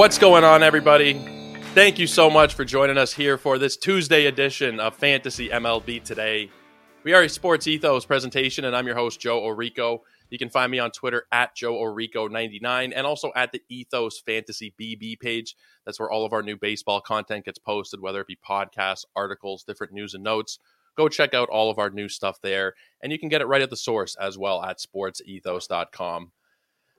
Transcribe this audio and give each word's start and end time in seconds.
What's 0.00 0.16
going 0.16 0.44
on, 0.44 0.62
everybody? 0.62 1.12
Thank 1.74 1.98
you 1.98 2.06
so 2.06 2.30
much 2.30 2.54
for 2.54 2.64
joining 2.64 2.96
us 2.96 3.12
here 3.12 3.36
for 3.36 3.58
this 3.58 3.76
Tuesday 3.76 4.24
edition 4.24 4.80
of 4.80 4.96
Fantasy 4.96 5.50
MLB 5.50 6.02
Today. 6.02 6.50
We 7.04 7.12
are 7.12 7.20
a 7.20 7.28
Sports 7.28 7.66
Ethos 7.66 8.06
presentation, 8.06 8.64
and 8.64 8.74
I'm 8.74 8.86
your 8.86 8.96
host, 8.96 9.20
Joe 9.20 9.42
Orrico. 9.42 9.98
You 10.30 10.38
can 10.38 10.48
find 10.48 10.72
me 10.72 10.78
on 10.78 10.90
Twitter 10.90 11.26
at 11.32 11.54
Joe 11.54 11.74
Orrico99 11.74 12.94
and 12.96 13.06
also 13.06 13.30
at 13.36 13.52
the 13.52 13.60
Ethos 13.68 14.20
Fantasy 14.20 14.72
BB 14.80 15.20
page. 15.20 15.54
That's 15.84 16.00
where 16.00 16.10
all 16.10 16.24
of 16.24 16.32
our 16.32 16.42
new 16.42 16.56
baseball 16.56 17.02
content 17.02 17.44
gets 17.44 17.58
posted, 17.58 18.00
whether 18.00 18.22
it 18.22 18.26
be 18.26 18.38
podcasts, 18.42 19.04
articles, 19.14 19.64
different 19.64 19.92
news 19.92 20.14
and 20.14 20.24
notes. 20.24 20.60
Go 20.96 21.10
check 21.10 21.34
out 21.34 21.50
all 21.50 21.70
of 21.70 21.78
our 21.78 21.90
new 21.90 22.08
stuff 22.08 22.40
there, 22.40 22.72
and 23.02 23.12
you 23.12 23.18
can 23.18 23.28
get 23.28 23.42
it 23.42 23.48
right 23.48 23.60
at 23.60 23.68
the 23.68 23.76
source 23.76 24.16
as 24.18 24.38
well 24.38 24.62
at 24.62 24.78
sportsethos.com. 24.78 26.32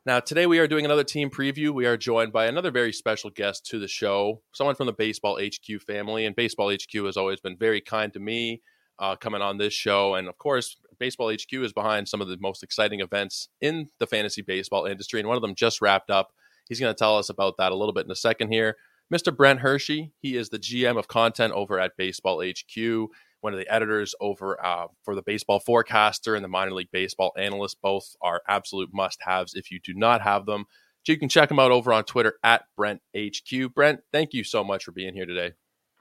Now, 0.04 0.20
today 0.20 0.48
we 0.48 0.58
are 0.58 0.68
doing 0.68 0.84
another 0.84 1.04
team 1.04 1.30
preview. 1.30 1.70
We 1.70 1.86
are 1.86 1.96
joined 1.96 2.34
by 2.34 2.48
another 2.48 2.72
very 2.72 2.92
special 2.92 3.30
guest 3.30 3.68
to 3.68 3.78
the 3.78 3.88
show, 3.88 4.42
someone 4.52 4.74
from 4.74 4.88
the 4.88 4.94
Baseball 4.94 5.40
HQ 5.40 5.80
family. 5.84 6.26
And 6.26 6.36
Baseball 6.36 6.74
HQ 6.74 7.06
has 7.06 7.18
always 7.18 7.40
been 7.40 7.56
very 7.56 7.82
kind 7.82 8.12
to 8.14 8.20
me 8.20 8.64
uh, 8.98 9.16
coming 9.16 9.44
on 9.44 9.60
this 9.60 9.74
show. 9.74 10.16
And 10.16 10.28
of 10.28 10.40
course, 10.40 10.76
Baseball 10.98 11.32
HQ 11.32 11.54
is 11.54 11.72
behind 11.72 12.10
some 12.10 12.20
of 12.20 12.28
the 12.28 12.38
most 12.40 12.64
exciting 12.64 13.00
events 13.00 13.50
in 13.62 13.90
the 14.00 14.08
fantasy 14.08 14.42
baseball 14.42 14.86
industry. 14.86 15.20
And 15.20 15.30
one 15.30 15.38
of 15.38 15.44
them 15.44 15.54
just 15.54 15.82
wrapped 15.82 16.10
up. 16.10 16.34
He's 16.68 16.80
going 16.80 16.92
to 16.92 16.98
tell 16.98 17.16
us 17.16 17.30
about 17.30 17.58
that 17.58 17.72
a 17.72 17.76
little 17.76 17.94
bit 17.94 18.06
in 18.06 18.12
a 18.12 18.16
second 18.16 18.52
here. 18.52 18.78
Mr. 19.14 19.36
Brent 19.36 19.60
Hershey, 19.60 20.14
he 20.20 20.36
is 20.36 20.50
the 20.50 20.58
GM 20.58 20.98
of 20.98 21.08
content 21.08 21.54
over 21.54 21.80
at 21.80 21.96
Baseball 21.96 22.44
HQ 22.44 23.10
one 23.42 23.54
of 23.54 23.60
the 23.60 23.72
editors 23.72 24.16
over 24.22 24.64
uh, 24.64 24.88
for 25.04 25.16
the 25.16 25.22
Baseball 25.24 25.60
Forecaster 25.60 26.36
and 26.36 26.44
the 26.44 26.50
Minor 26.50 26.74
League 26.74 26.92
Baseball 26.92 27.32
Analyst. 27.38 27.78
Both 27.82 28.16
are 28.22 28.42
absolute 28.48 28.90
must-haves. 28.94 29.54
If 29.56 29.72
you 29.72 29.80
do 29.84 29.94
not 29.94 30.22
have 30.22 30.46
them, 30.46 30.66
So 31.04 31.12
you 31.12 31.20
can 31.20 31.30
check 31.30 31.50
them 31.50 31.60
out 31.60 31.72
over 31.72 31.92
on 31.92 32.04
Twitter 32.04 32.36
at 32.44 32.64
Brent 32.78 33.02
HQ. 33.18 33.74
Brent, 33.74 34.02
thank 34.12 34.34
you 34.34 34.44
so 34.44 34.64
much 34.64 34.84
for 34.84 34.92
being 34.92 35.14
here 35.14 35.26
today. 35.26 35.54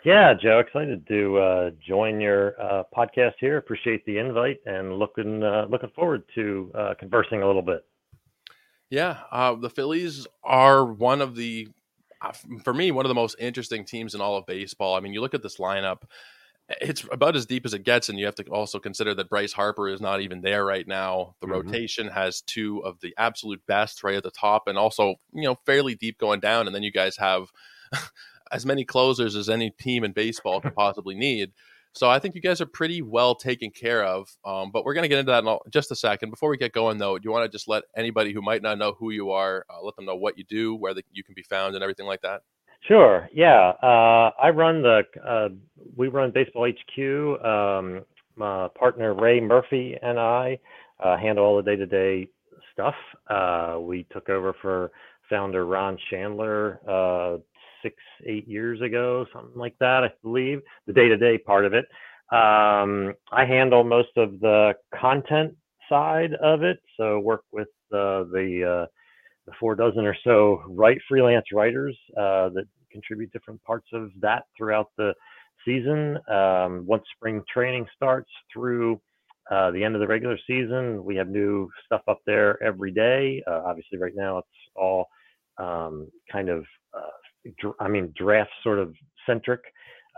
Yeah, 0.04 0.32
Joe, 0.40 0.60
excited 0.60 1.06
to 1.08 1.38
uh, 1.38 1.70
join 1.86 2.20
your 2.20 2.60
uh, 2.60 2.84
podcast 2.96 3.34
here. 3.38 3.58
Appreciate 3.58 4.04
the 4.06 4.16
invite 4.16 4.58
and 4.64 4.98
looking 4.98 5.42
uh, 5.42 5.66
looking 5.68 5.90
forward 5.94 6.22
to 6.34 6.72
uh, 6.74 6.94
conversing 6.98 7.42
a 7.42 7.46
little 7.46 7.62
bit. 7.62 7.84
Yeah, 8.88 9.18
uh, 9.30 9.54
the 9.56 9.68
Phillies 9.70 10.26
are 10.42 10.84
one 10.84 11.20
of 11.20 11.36
the, 11.36 11.68
uh, 12.20 12.32
for 12.64 12.74
me, 12.74 12.90
one 12.90 13.04
of 13.04 13.08
the 13.08 13.14
most 13.14 13.36
interesting 13.38 13.84
teams 13.84 14.14
in 14.14 14.20
all 14.20 14.36
of 14.36 14.46
baseball. 14.46 14.96
I 14.96 15.00
mean, 15.00 15.12
you 15.12 15.20
look 15.20 15.34
at 15.34 15.42
this 15.42 15.58
lineup 15.58 16.02
it's 16.80 17.04
about 17.10 17.36
as 17.36 17.46
deep 17.46 17.66
as 17.66 17.74
it 17.74 17.84
gets, 17.84 18.08
and 18.08 18.18
you 18.18 18.26
have 18.26 18.34
to 18.36 18.44
also 18.44 18.78
consider 18.78 19.14
that 19.14 19.28
Bryce 19.28 19.52
Harper 19.52 19.88
is 19.88 20.00
not 20.00 20.20
even 20.20 20.40
there 20.40 20.64
right 20.64 20.86
now. 20.86 21.34
The 21.40 21.46
mm-hmm. 21.46 21.68
rotation 21.68 22.08
has 22.08 22.42
two 22.42 22.84
of 22.84 23.00
the 23.00 23.14
absolute 23.18 23.60
best 23.66 24.04
right 24.04 24.16
at 24.16 24.22
the 24.22 24.30
top, 24.30 24.68
and 24.68 24.78
also 24.78 25.16
you 25.32 25.42
know 25.42 25.56
fairly 25.66 25.94
deep 25.94 26.18
going 26.18 26.40
down. 26.40 26.66
And 26.66 26.74
then 26.74 26.82
you 26.82 26.92
guys 26.92 27.16
have 27.16 27.48
as 28.52 28.66
many 28.66 28.84
closers 28.84 29.36
as 29.36 29.48
any 29.48 29.70
team 29.70 30.04
in 30.04 30.12
baseball 30.12 30.60
could 30.60 30.74
possibly 30.76 31.14
need. 31.14 31.52
So 31.92 32.08
I 32.08 32.20
think 32.20 32.36
you 32.36 32.40
guys 32.40 32.60
are 32.60 32.66
pretty 32.66 33.02
well 33.02 33.34
taken 33.34 33.70
care 33.70 34.04
of. 34.04 34.28
Um, 34.44 34.70
but 34.70 34.84
we're 34.84 34.94
going 34.94 35.02
to 35.02 35.08
get 35.08 35.18
into 35.18 35.32
that 35.32 35.44
in 35.44 35.58
just 35.70 35.90
a 35.90 35.96
second. 35.96 36.30
Before 36.30 36.48
we 36.48 36.56
get 36.56 36.72
going, 36.72 36.98
though, 36.98 37.18
do 37.18 37.24
you 37.24 37.32
want 37.32 37.50
to 37.50 37.56
just 37.56 37.66
let 37.66 37.82
anybody 37.96 38.32
who 38.32 38.42
might 38.42 38.62
not 38.62 38.78
know 38.78 38.92
who 38.92 39.10
you 39.10 39.32
are, 39.32 39.66
uh, 39.68 39.82
let 39.82 39.96
them 39.96 40.04
know 40.04 40.14
what 40.14 40.38
you 40.38 40.44
do, 40.44 40.76
where 40.76 40.94
the, 40.94 41.02
you 41.10 41.24
can 41.24 41.34
be 41.34 41.42
found, 41.42 41.74
and 41.74 41.82
everything 41.82 42.06
like 42.06 42.22
that? 42.22 42.42
Sure. 42.82 43.28
Yeah. 43.32 43.72
Uh, 43.82 44.30
I 44.40 44.50
run 44.50 44.82
the, 44.82 45.02
uh, 45.24 45.48
we 45.96 46.08
run 46.08 46.30
Baseball 46.32 46.68
HQ. 46.68 47.44
Um, 47.44 48.04
my 48.36 48.68
partner 48.78 49.14
Ray 49.14 49.40
Murphy 49.40 49.96
and 50.02 50.18
I 50.18 50.58
uh, 51.02 51.16
handle 51.16 51.44
all 51.44 51.56
the 51.56 51.62
day 51.62 51.76
to 51.76 51.86
day 51.86 52.28
stuff. 52.72 52.94
Uh, 53.28 53.78
we 53.80 54.06
took 54.12 54.28
over 54.28 54.54
for 54.62 54.90
founder 55.28 55.66
Ron 55.66 55.98
Shandler 56.10 56.78
uh, 56.88 57.38
six, 57.82 57.96
eight 58.26 58.48
years 58.48 58.80
ago, 58.80 59.26
something 59.32 59.58
like 59.58 59.76
that, 59.80 60.04
I 60.04 60.10
believe, 60.22 60.60
the 60.86 60.92
day 60.92 61.08
to 61.08 61.16
day 61.16 61.38
part 61.38 61.66
of 61.66 61.74
it. 61.74 61.84
Um, 62.32 63.14
I 63.32 63.44
handle 63.44 63.84
most 63.84 64.16
of 64.16 64.40
the 64.40 64.74
content 64.98 65.54
side 65.88 66.32
of 66.42 66.62
it. 66.62 66.80
So 66.96 67.20
work 67.20 67.42
with 67.52 67.68
uh, 67.92 68.24
the, 68.32 68.88
the 69.46 69.52
four 69.58 69.74
dozen 69.74 70.04
or 70.04 70.16
so 70.24 70.62
write 70.68 70.98
freelance 71.08 71.46
writers 71.52 71.96
uh, 72.16 72.48
that 72.50 72.64
contribute 72.90 73.32
different 73.32 73.62
parts 73.64 73.86
of 73.92 74.10
that 74.20 74.44
throughout 74.56 74.88
the 74.96 75.14
season. 75.64 76.18
Um, 76.28 76.84
once 76.86 77.04
spring 77.16 77.42
training 77.52 77.86
starts 77.94 78.30
through 78.52 79.00
uh, 79.50 79.70
the 79.72 79.82
end 79.82 79.94
of 79.94 80.00
the 80.00 80.06
regular 80.06 80.38
season, 80.46 81.04
we 81.04 81.16
have 81.16 81.28
new 81.28 81.68
stuff 81.86 82.02
up 82.08 82.20
there 82.26 82.62
every 82.62 82.92
day. 82.92 83.42
Uh, 83.46 83.62
obviously, 83.66 83.98
right 83.98 84.14
now 84.14 84.38
it's 84.38 84.48
all 84.76 85.06
um, 85.58 86.08
kind 86.30 86.48
of, 86.48 86.64
uh, 86.96 87.50
dr- 87.58 87.74
I 87.80 87.88
mean, 87.88 88.12
draft 88.16 88.50
sort 88.62 88.78
of 88.78 88.94
centric. 89.26 89.60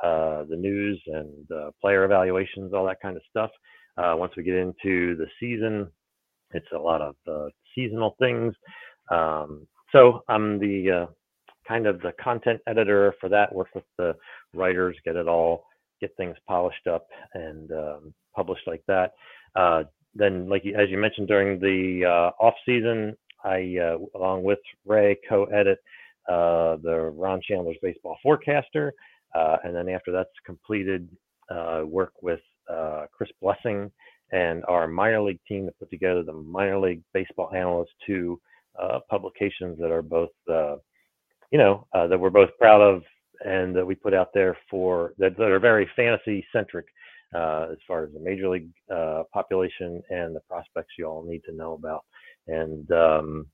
Uh, 0.03 0.45
the 0.49 0.57
news 0.57 1.01
and 1.07 1.47
player 1.81 2.05
evaluations, 2.05 2.73
all 2.75 2.85
that 2.87 3.01
kind 3.01 3.17
of 3.17 3.23
stuff. 3.31 3.51
once 3.97 4.33
we 4.37 4.43
get 4.43 4.55
into 4.55 5.17
the 5.17 5.27
season, 5.39 5.89
it's 6.53 6.67
a 6.75 6.79
lot 6.79 7.01
of 7.01 7.15
seasonal 7.75 8.17
things. 8.19 8.55
Um, 9.11 9.67
so 9.93 10.23
I'm 10.29 10.59
the 10.59 10.91
uh, 10.91 11.07
kind 11.67 11.87
of 11.87 12.01
the 12.01 12.13
content 12.23 12.61
editor 12.67 13.15
for 13.21 13.29
that. 13.29 13.55
Work 13.55 13.69
with 13.75 13.85
the 13.99 14.17
writers, 14.55 14.97
get 15.05 15.17
it 15.17 15.29
all, 15.29 15.67
get 16.01 16.17
things 16.17 16.37
polished 16.47 16.87
up 16.87 17.07
and 17.35 17.71
um, 17.73 18.15
published 18.35 18.67
like 18.67 18.83
that. 18.89 19.13
Uh, 19.55 19.85
then, 20.15 20.49
like 20.49 20.65
as 20.67 20.89
you 20.91 20.99
mentioned 20.99 21.29
during 21.29 21.59
the 21.59 22.05
uh, 22.07 22.45
off 22.45 22.55
season, 22.67 23.17
I 23.45 23.77
uh, 23.83 23.99
along 24.15 24.45
with 24.45 24.59
Ray 24.87 25.19
co-edit 25.29 25.79
uh, 26.29 26.77
the 26.83 27.13
Ron 27.17 27.41
Shandler's 27.49 27.79
Baseball 27.83 28.17
Forecaster, 28.23 28.93
uh, 29.35 29.57
and 29.65 29.75
then 29.75 29.89
after 29.89 30.13
that's 30.13 30.31
completed, 30.47 31.09
work 31.85 32.13
with 32.23 32.41
Chris 33.13 33.31
Blessing 33.41 33.91
and 34.33 34.65
our 34.67 34.89
minor 34.89 35.21
league 35.21 35.41
team 35.47 35.67
to 35.67 35.73
put 35.73 35.91
together 35.91 36.23
the 36.23 36.33
minor 36.33 36.79
league 36.79 37.03
baseball 37.13 37.51
analyst 37.55 37.93
two 38.07 38.41
uh, 38.81 39.01
publications 39.11 39.79
that 39.79 39.91
are 39.91 40.03
both, 40.03 40.31
uh, 40.51 40.77
you 41.51 41.59
know, 41.59 41.87
uh, 41.95 42.07
that 42.07 42.19
we're 42.19 42.31
both 42.31 42.51
proud 42.59 42.81
of 42.81 43.03
and 43.45 43.75
that 43.75 43.85
we 43.85 43.95
put 43.95 44.15
out 44.15 44.29
there 44.33 44.57
for 44.71 45.15
that, 45.19 45.37
that 45.37 45.51
are 45.51 45.59
very 45.59 45.89
fantasy 45.97 46.45
centric 46.53 46.87
uh, 47.35 47.69
as 47.73 47.79
far 47.87 48.05
as 48.05 48.13
the 48.13 48.21
major 48.21 48.49
league 48.49 48.69
uh, 48.95 49.23
population 49.33 50.03
and 50.11 50.35
the 50.35 50.41
prospects 50.49 50.95
you 50.99 51.07
all 51.07 51.25
need 51.25 51.43
to 51.45 51.55
know 51.55 51.73
about. 51.75 52.05
And 52.47 52.91
um, 52.93 53.47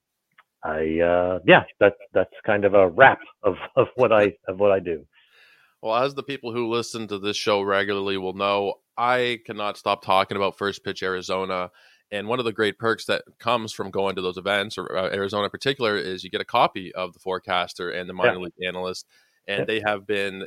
I, 0.65 0.99
uh, 1.01 1.39
yeah, 1.47 1.65
that's 1.79 1.99
that's 2.13 2.33
kind 2.45 2.65
of 2.65 2.75
a 2.75 2.89
wrap 2.89 3.21
of, 3.43 3.55
of 3.77 3.89
what 3.97 4.13
I 4.13 4.35
of 4.49 4.59
what 4.59 4.73
I 4.73 4.81
do. 4.81 5.07
Well, 5.81 5.95
as 5.95 6.15
the 6.15 6.25
people 6.25 6.53
who 6.53 6.69
listen 6.69 7.07
to 7.09 7.19
this 7.19 7.37
show 7.37 7.63
regularly 7.63 8.17
will 8.17 8.33
know, 8.33 8.75
I 8.97 9.39
cannot 9.47 9.77
stop 9.77 10.03
talking 10.03 10.37
about 10.37 10.59
First 10.59 10.83
Pitch 10.83 11.05
Arizona 11.05 11.71
and 12.11 12.29
one 12.29 12.39
of 12.39 12.45
the 12.45 12.53
great 12.53 12.79
perks 12.79 13.05
that 13.07 13.23
comes 13.39 13.73
from 13.73 13.91
going 13.91 14.17
to 14.17 14.23
those 14.23 14.37
events, 14.37 14.79
or 14.79 14.97
uh, 14.97 15.11
Arizona 15.13 15.45
in 15.45 15.51
particular, 15.51 15.97
is 15.97 16.25
you 16.25 16.31
get 16.31 16.41
a 16.41 16.47
copy 16.47 16.95
of 16.95 17.13
the 17.13 17.19
forecaster 17.19 17.91
and 17.91 18.09
the 18.09 18.15
minor 18.15 18.35
yeah. 18.35 18.39
league 18.39 18.67
analyst, 18.67 19.07
and 19.47 19.61
yeah. 19.61 19.65
they 19.65 19.81
have 19.81 20.07
been 20.07 20.47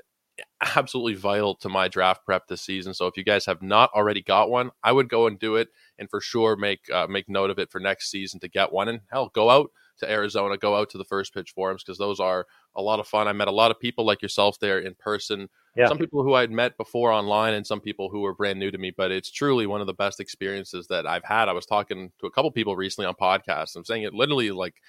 absolutely 0.76 1.16
vital 1.16 1.56
to 1.56 1.70
my 1.70 1.88
draft 1.88 2.26
prep 2.26 2.48
this 2.48 2.62
season. 2.62 2.94
So 2.94 3.08
if 3.08 3.18
you 3.18 3.24
guys 3.24 3.46
have 3.46 3.62
not 3.62 3.92
already 3.94 4.22
got 4.22 4.50
one, 4.50 4.72
I 4.84 4.92
would 4.92 5.10
go 5.10 5.28
and 5.28 5.38
do 5.38 5.56
it, 5.56 5.70
and 5.98 6.10
for 6.10 6.22
sure 6.22 6.56
make 6.56 6.90
uh, 6.92 7.08
make 7.08 7.30
note 7.30 7.50
of 7.50 7.60
it 7.60 7.72
for 7.72 7.80
next 7.80 8.10
season 8.10 8.40
to 8.42 8.48
get 8.48 8.72
one. 8.72 8.88
And 8.88 9.02
hell, 9.12 9.30
go 9.34 9.50
out 9.50 9.72
to 10.00 10.10
Arizona, 10.10 10.58
go 10.58 10.76
out 10.76 10.90
to 10.92 10.98
the 10.98 11.06
first 11.06 11.34
pitch 11.34 11.52
forums 11.52 11.84
because 11.84 11.98
those 11.98 12.20
are 12.20 12.48
a 12.76 12.82
lot 12.82 13.00
of 13.00 13.08
fun. 13.08 13.28
I 13.28 13.34
met 13.34 13.48
a 13.48 13.52
lot 13.52 13.72
of 13.72 13.80
people 13.80 14.06
like 14.06 14.22
yourself 14.22 14.60
there 14.60 14.80
in 14.80 14.96
person. 14.96 15.50
Yeah. 15.76 15.88
Some 15.88 15.98
people 15.98 16.24
who 16.24 16.34
I'd 16.34 16.52
met 16.52 16.76
before 16.78 17.12
online 17.12 17.54
and 17.54 17.66
some 17.66 17.80
people 17.80 18.10
who 18.10 18.22
were 18.22 18.34
brand 18.34 18.60
new 18.60 18.72
to 18.72 18.78
me, 18.78 18.92
but 18.96 19.12
it's 19.12 19.32
truly 19.32 19.68
one 19.68 19.80
of 19.80 19.88
the 19.88 19.94
best 19.94 20.20
experiences 20.20 20.88
that 20.88 21.08
I've 21.08 21.24
had. 21.24 21.48
I 21.48 21.54
was 21.54 21.66
talking 21.66 22.12
to 22.20 22.28
a 22.28 22.32
couple 22.32 22.52
people 22.52 22.76
recently 22.76 23.08
on 23.08 23.16
podcasts. 23.16 23.76
I'm 23.76 23.86
saying 23.86 24.04
it 24.04 24.14
literally 24.14 24.52
like 24.52 24.82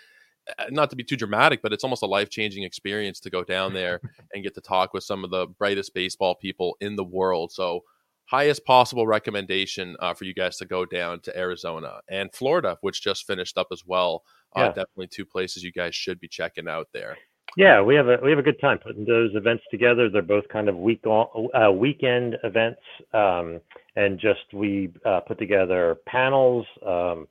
eh, 0.58 0.64
not 0.70 0.90
to 0.90 0.96
be 0.96 1.04
too 1.04 1.16
dramatic, 1.16 1.62
but 1.62 1.72
it's 1.72 1.84
almost 1.84 2.02
a 2.02 2.06
life 2.06 2.30
changing 2.30 2.64
experience 2.64 3.20
to 3.20 3.30
go 3.30 3.44
down 3.44 3.72
there 3.74 4.00
and 4.34 4.42
get 4.42 4.54
to 4.56 4.60
talk 4.60 4.92
with 4.92 5.04
some 5.04 5.22
of 5.22 5.30
the 5.30 5.46
brightest 5.46 5.94
baseball 5.94 6.34
people 6.34 6.76
in 6.80 6.96
the 6.96 7.04
world. 7.04 7.52
So, 7.52 7.84
highest 8.24 8.64
possible 8.64 9.06
recommendation 9.06 9.96
uh, 10.00 10.14
for 10.14 10.24
you 10.24 10.34
guys 10.34 10.56
to 10.56 10.64
go 10.64 10.84
down 10.84 11.20
to 11.20 11.38
Arizona 11.38 12.00
and 12.08 12.32
Florida, 12.32 12.78
which 12.80 13.02
just 13.02 13.26
finished 13.26 13.56
up 13.56 13.68
as 13.70 13.84
well. 13.86 14.24
Uh, 14.56 14.62
yeah. 14.62 14.68
Definitely 14.68 15.08
two 15.08 15.26
places 15.26 15.62
you 15.62 15.72
guys 15.72 15.94
should 15.94 16.18
be 16.18 16.28
checking 16.28 16.68
out 16.68 16.88
there. 16.92 17.18
Yeah, 17.56 17.82
we 17.82 17.94
have 17.96 18.08
a 18.08 18.16
we 18.22 18.30
have 18.30 18.38
a 18.38 18.42
good 18.42 18.60
time 18.60 18.78
putting 18.78 19.04
those 19.04 19.30
events 19.34 19.62
together. 19.70 20.08
They're 20.08 20.22
both 20.22 20.48
kind 20.48 20.68
of 20.70 20.76
week 20.76 21.02
uh, 21.06 21.70
weekend 21.70 22.36
events, 22.44 22.80
um, 23.12 23.60
and 23.94 24.18
just 24.18 24.40
we 24.54 24.90
uh, 25.04 25.20
put 25.20 25.38
together 25.38 25.96
panels 26.06 26.64
um, 26.86 27.26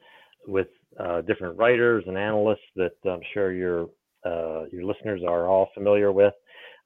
with 0.48 0.68
uh, 1.00 1.22
different 1.22 1.58
writers 1.58 2.04
and 2.08 2.18
analysts 2.20 2.60
that 2.76 2.92
I'm 3.04 3.22
sure 3.34 3.52
your 3.52 3.90
uh, 4.24 4.66
your 4.72 4.84
listeners 4.84 5.22
are 5.28 5.48
all 5.48 5.70
familiar 5.74 6.12
with. 6.12 6.34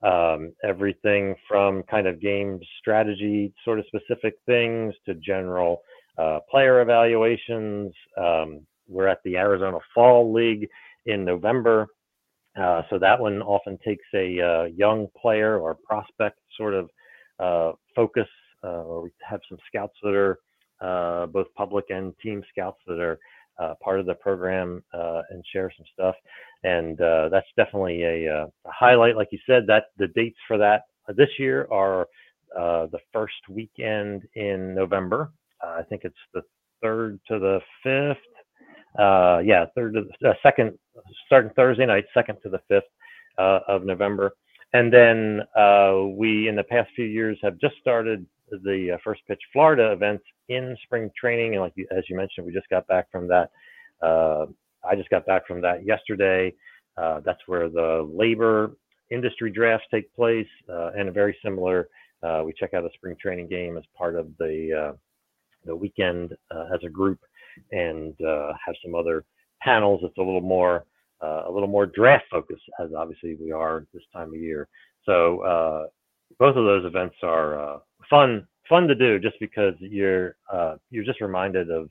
Um, 0.01 0.53
everything 0.63 1.35
from 1.47 1.83
kind 1.83 2.07
of 2.07 2.21
game 2.21 2.59
strategy, 2.79 3.53
sort 3.65 3.79
of 3.79 3.85
specific 3.87 4.35
things, 4.45 4.93
to 5.07 5.15
general 5.15 5.81
uh, 6.17 6.39
player 6.49 6.81
evaluations. 6.81 7.93
Um, 8.17 8.61
we're 8.87 9.07
at 9.07 9.19
the 9.25 9.35
Arizona 9.35 9.79
Fall 9.93 10.31
League 10.31 10.69
in 11.05 11.25
November 11.25 11.87
Uh, 12.59 12.81
so 12.89 12.97
that 12.97 13.19
one 13.19 13.41
often 13.41 13.77
takes 13.85 14.05
a 14.13 14.39
uh, 14.39 14.63
young 14.75 15.07
player 15.21 15.59
or 15.59 15.77
prospect 15.85 16.39
sort 16.57 16.73
of 16.73 16.89
uh, 17.39 17.73
focus, 17.95 18.27
uh, 18.63 18.83
or 18.83 19.01
we 19.01 19.09
have 19.27 19.41
some 19.49 19.57
scouts 19.67 19.95
that 20.01 20.13
are 20.13 20.39
uh, 20.81 21.25
both 21.27 21.47
public 21.55 21.85
and 21.89 22.13
team 22.23 22.41
scouts 22.49 22.79
that 22.87 22.99
are 22.99 23.19
part 23.83 23.99
of 23.99 24.05
the 24.05 24.15
program 24.15 24.83
and 24.93 25.43
share 25.51 25.71
some 25.75 25.85
stuff. 25.93 26.15
And 26.63 26.97
that's 27.31 27.47
definitely 27.57 28.03
a, 28.03 28.25
a, 28.27 28.47
highlight. 28.65 29.15
Like 29.15 29.29
you 29.31 29.39
said, 29.45 29.63
that 29.67 29.85
the 29.97 30.07
dates 30.07 30.37
for 30.47 30.57
that 30.57 30.83
this 31.09 31.29
year 31.37 31.67
are 31.71 32.07
the 32.53 32.99
first 33.11 33.33
weekend 33.49 34.23
in 34.35 34.73
November. 34.73 35.31
I 35.61 35.83
think 35.83 36.03
it's 36.03 36.15
the 36.33 36.41
third 36.81 37.19
to 37.27 37.39
the 37.39 37.59
fifth. 37.83 38.34
Uh, 38.97 39.39
yeah, 39.43 39.65
third 39.75 39.95
uh, 39.97 40.33
second, 40.41 40.77
starting 41.25 41.51
Thursday 41.55 41.85
night, 41.85 42.05
second 42.13 42.37
to 42.43 42.49
the 42.49 42.59
fifth 42.67 42.83
uh, 43.37 43.59
of 43.67 43.83
November. 43.83 44.31
And 44.73 44.91
then 44.91 45.41
uh, 45.55 46.03
we, 46.15 46.47
in 46.47 46.55
the 46.55 46.63
past 46.63 46.89
few 46.95 47.05
years, 47.05 47.37
have 47.43 47.57
just 47.59 47.75
started 47.79 48.25
the 48.49 48.91
uh, 48.93 48.97
first 49.03 49.21
pitch 49.27 49.41
Florida 49.51 49.91
events 49.91 50.23
in 50.49 50.75
spring 50.83 51.09
training. 51.19 51.53
And 51.53 51.61
like 51.61 51.73
you, 51.75 51.87
as 51.95 52.03
you 52.09 52.15
mentioned, 52.15 52.45
we 52.45 52.53
just 52.53 52.69
got 52.69 52.87
back 52.87 53.11
from 53.11 53.27
that. 53.27 53.51
Uh, 54.01 54.45
I 54.83 54.95
just 54.95 55.09
got 55.09 55.25
back 55.25 55.47
from 55.47 55.61
that 55.61 55.85
yesterday. 55.85 56.53
that's 56.97 57.41
where 57.47 57.69
the 57.69 58.07
LABR 58.13 58.75
industry 59.11 59.51
drafts 59.51 59.87
take 59.91 60.13
place, 60.13 60.47
and 60.67 61.09
a 61.09 61.11
very 61.11 61.35
similar. 61.43 61.89
we 62.43 62.53
check 62.53 62.73
out 62.73 62.85
a 62.85 62.89
spring 62.93 63.15
training 63.21 63.47
game 63.47 63.77
as 63.77 63.83
part 63.97 64.15
of 64.15 64.27
the 64.37 64.95
the 65.65 65.75
weekend 65.75 66.33
as 66.51 66.79
a 66.83 66.89
group 66.89 67.19
and 67.71 68.13
uh, 68.21 68.53
have 68.65 68.75
some 68.83 68.95
other 68.95 69.23
panels 69.61 69.99
that's 70.01 70.17
a 70.17 70.21
little 70.21 70.41
more 70.41 70.85
uh, 71.23 71.43
a 71.47 71.51
little 71.51 71.67
more 71.67 71.85
draft 71.85 72.25
focused 72.29 72.63
as 72.79 72.89
obviously 72.95 73.35
we 73.35 73.51
are 73.51 73.85
this 73.93 74.03
time 74.13 74.29
of 74.29 74.35
year. 74.35 74.67
So 75.05 75.39
uh, 75.41 75.87
both 76.39 76.57
of 76.57 76.65
those 76.65 76.85
events 76.85 77.15
are 77.23 77.59
uh, 77.59 77.79
fun 78.09 78.47
fun 78.67 78.87
to 78.87 78.95
do 78.95 79.19
just 79.19 79.39
because 79.39 79.73
you're 79.79 80.35
uh, 80.51 80.75
you're 80.91 81.05
just 81.05 81.21
reminded 81.21 81.71
of 81.71 81.89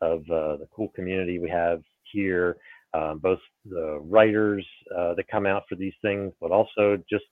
of 0.00 0.24
the 0.26 0.66
cool 0.74 0.88
community 0.94 1.38
we 1.38 1.50
have 1.50 1.82
here 2.12 2.56
um, 2.94 3.18
both 3.18 3.38
the 3.68 4.00
writers 4.02 4.66
that 4.90 5.24
come 5.30 5.46
out 5.46 5.62
for 5.68 5.76
these 5.76 5.94
things 6.02 6.32
but 6.40 6.50
also 6.50 6.98
just 7.08 7.24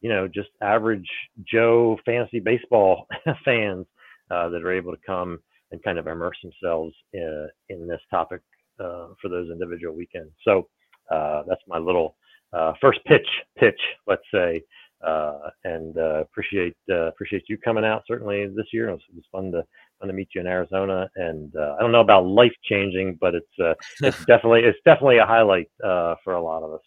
you 0.00 0.08
know 0.08 0.28
just 0.28 0.50
average 0.60 1.08
joe 1.44 1.98
fantasy 2.04 2.38
baseball 2.38 3.06
fans 3.44 3.86
uh, 4.30 4.48
that 4.48 4.62
are 4.62 4.72
able 4.72 4.92
to 4.92 5.00
come 5.04 5.38
and 5.72 5.82
kind 5.82 5.98
of 5.98 6.06
immerse 6.06 6.36
themselves 6.42 6.94
in, 7.12 7.48
in 7.68 7.88
this 7.88 8.00
topic 8.10 8.40
uh, 8.78 9.08
for 9.20 9.28
those 9.28 9.50
individual 9.50 9.94
weekends. 9.94 10.32
So 10.44 10.68
uh, 11.10 11.42
that's 11.48 11.62
my 11.66 11.78
little 11.78 12.16
uh, 12.52 12.74
first 12.80 13.00
pitch 13.06 13.26
pitch, 13.58 13.80
let's 14.06 14.22
say. 14.32 14.62
Uh, 15.04 15.50
and 15.64 15.96
appreciate 15.96 16.76
appreciate 16.88 17.42
you 17.48 17.58
coming 17.58 17.84
out 17.84 18.04
certainly 18.06 18.46
this 18.46 18.66
year. 18.72 18.88
It 18.88 18.92
was, 18.92 19.00
it 19.08 19.16
was 19.16 19.24
fun 19.32 19.50
to 19.50 19.64
fun 19.98 20.08
to 20.08 20.14
meet 20.14 20.28
you 20.32 20.40
in 20.40 20.46
Arizona. 20.46 21.10
And 21.16 21.52
I 21.56 21.80
don't 21.80 21.90
know 21.90 22.00
about 22.00 22.24
life 22.24 22.52
changing, 22.62 23.18
but 23.20 23.34
it's 23.34 23.82
it's 24.00 24.24
definitely 24.26 24.60
it's 24.60 24.78
definitely 24.84 25.18
a 25.18 25.26
highlight 25.26 25.70
for 25.80 26.34
a 26.34 26.42
lot 26.42 26.62
of 26.62 26.74
us 26.74 26.80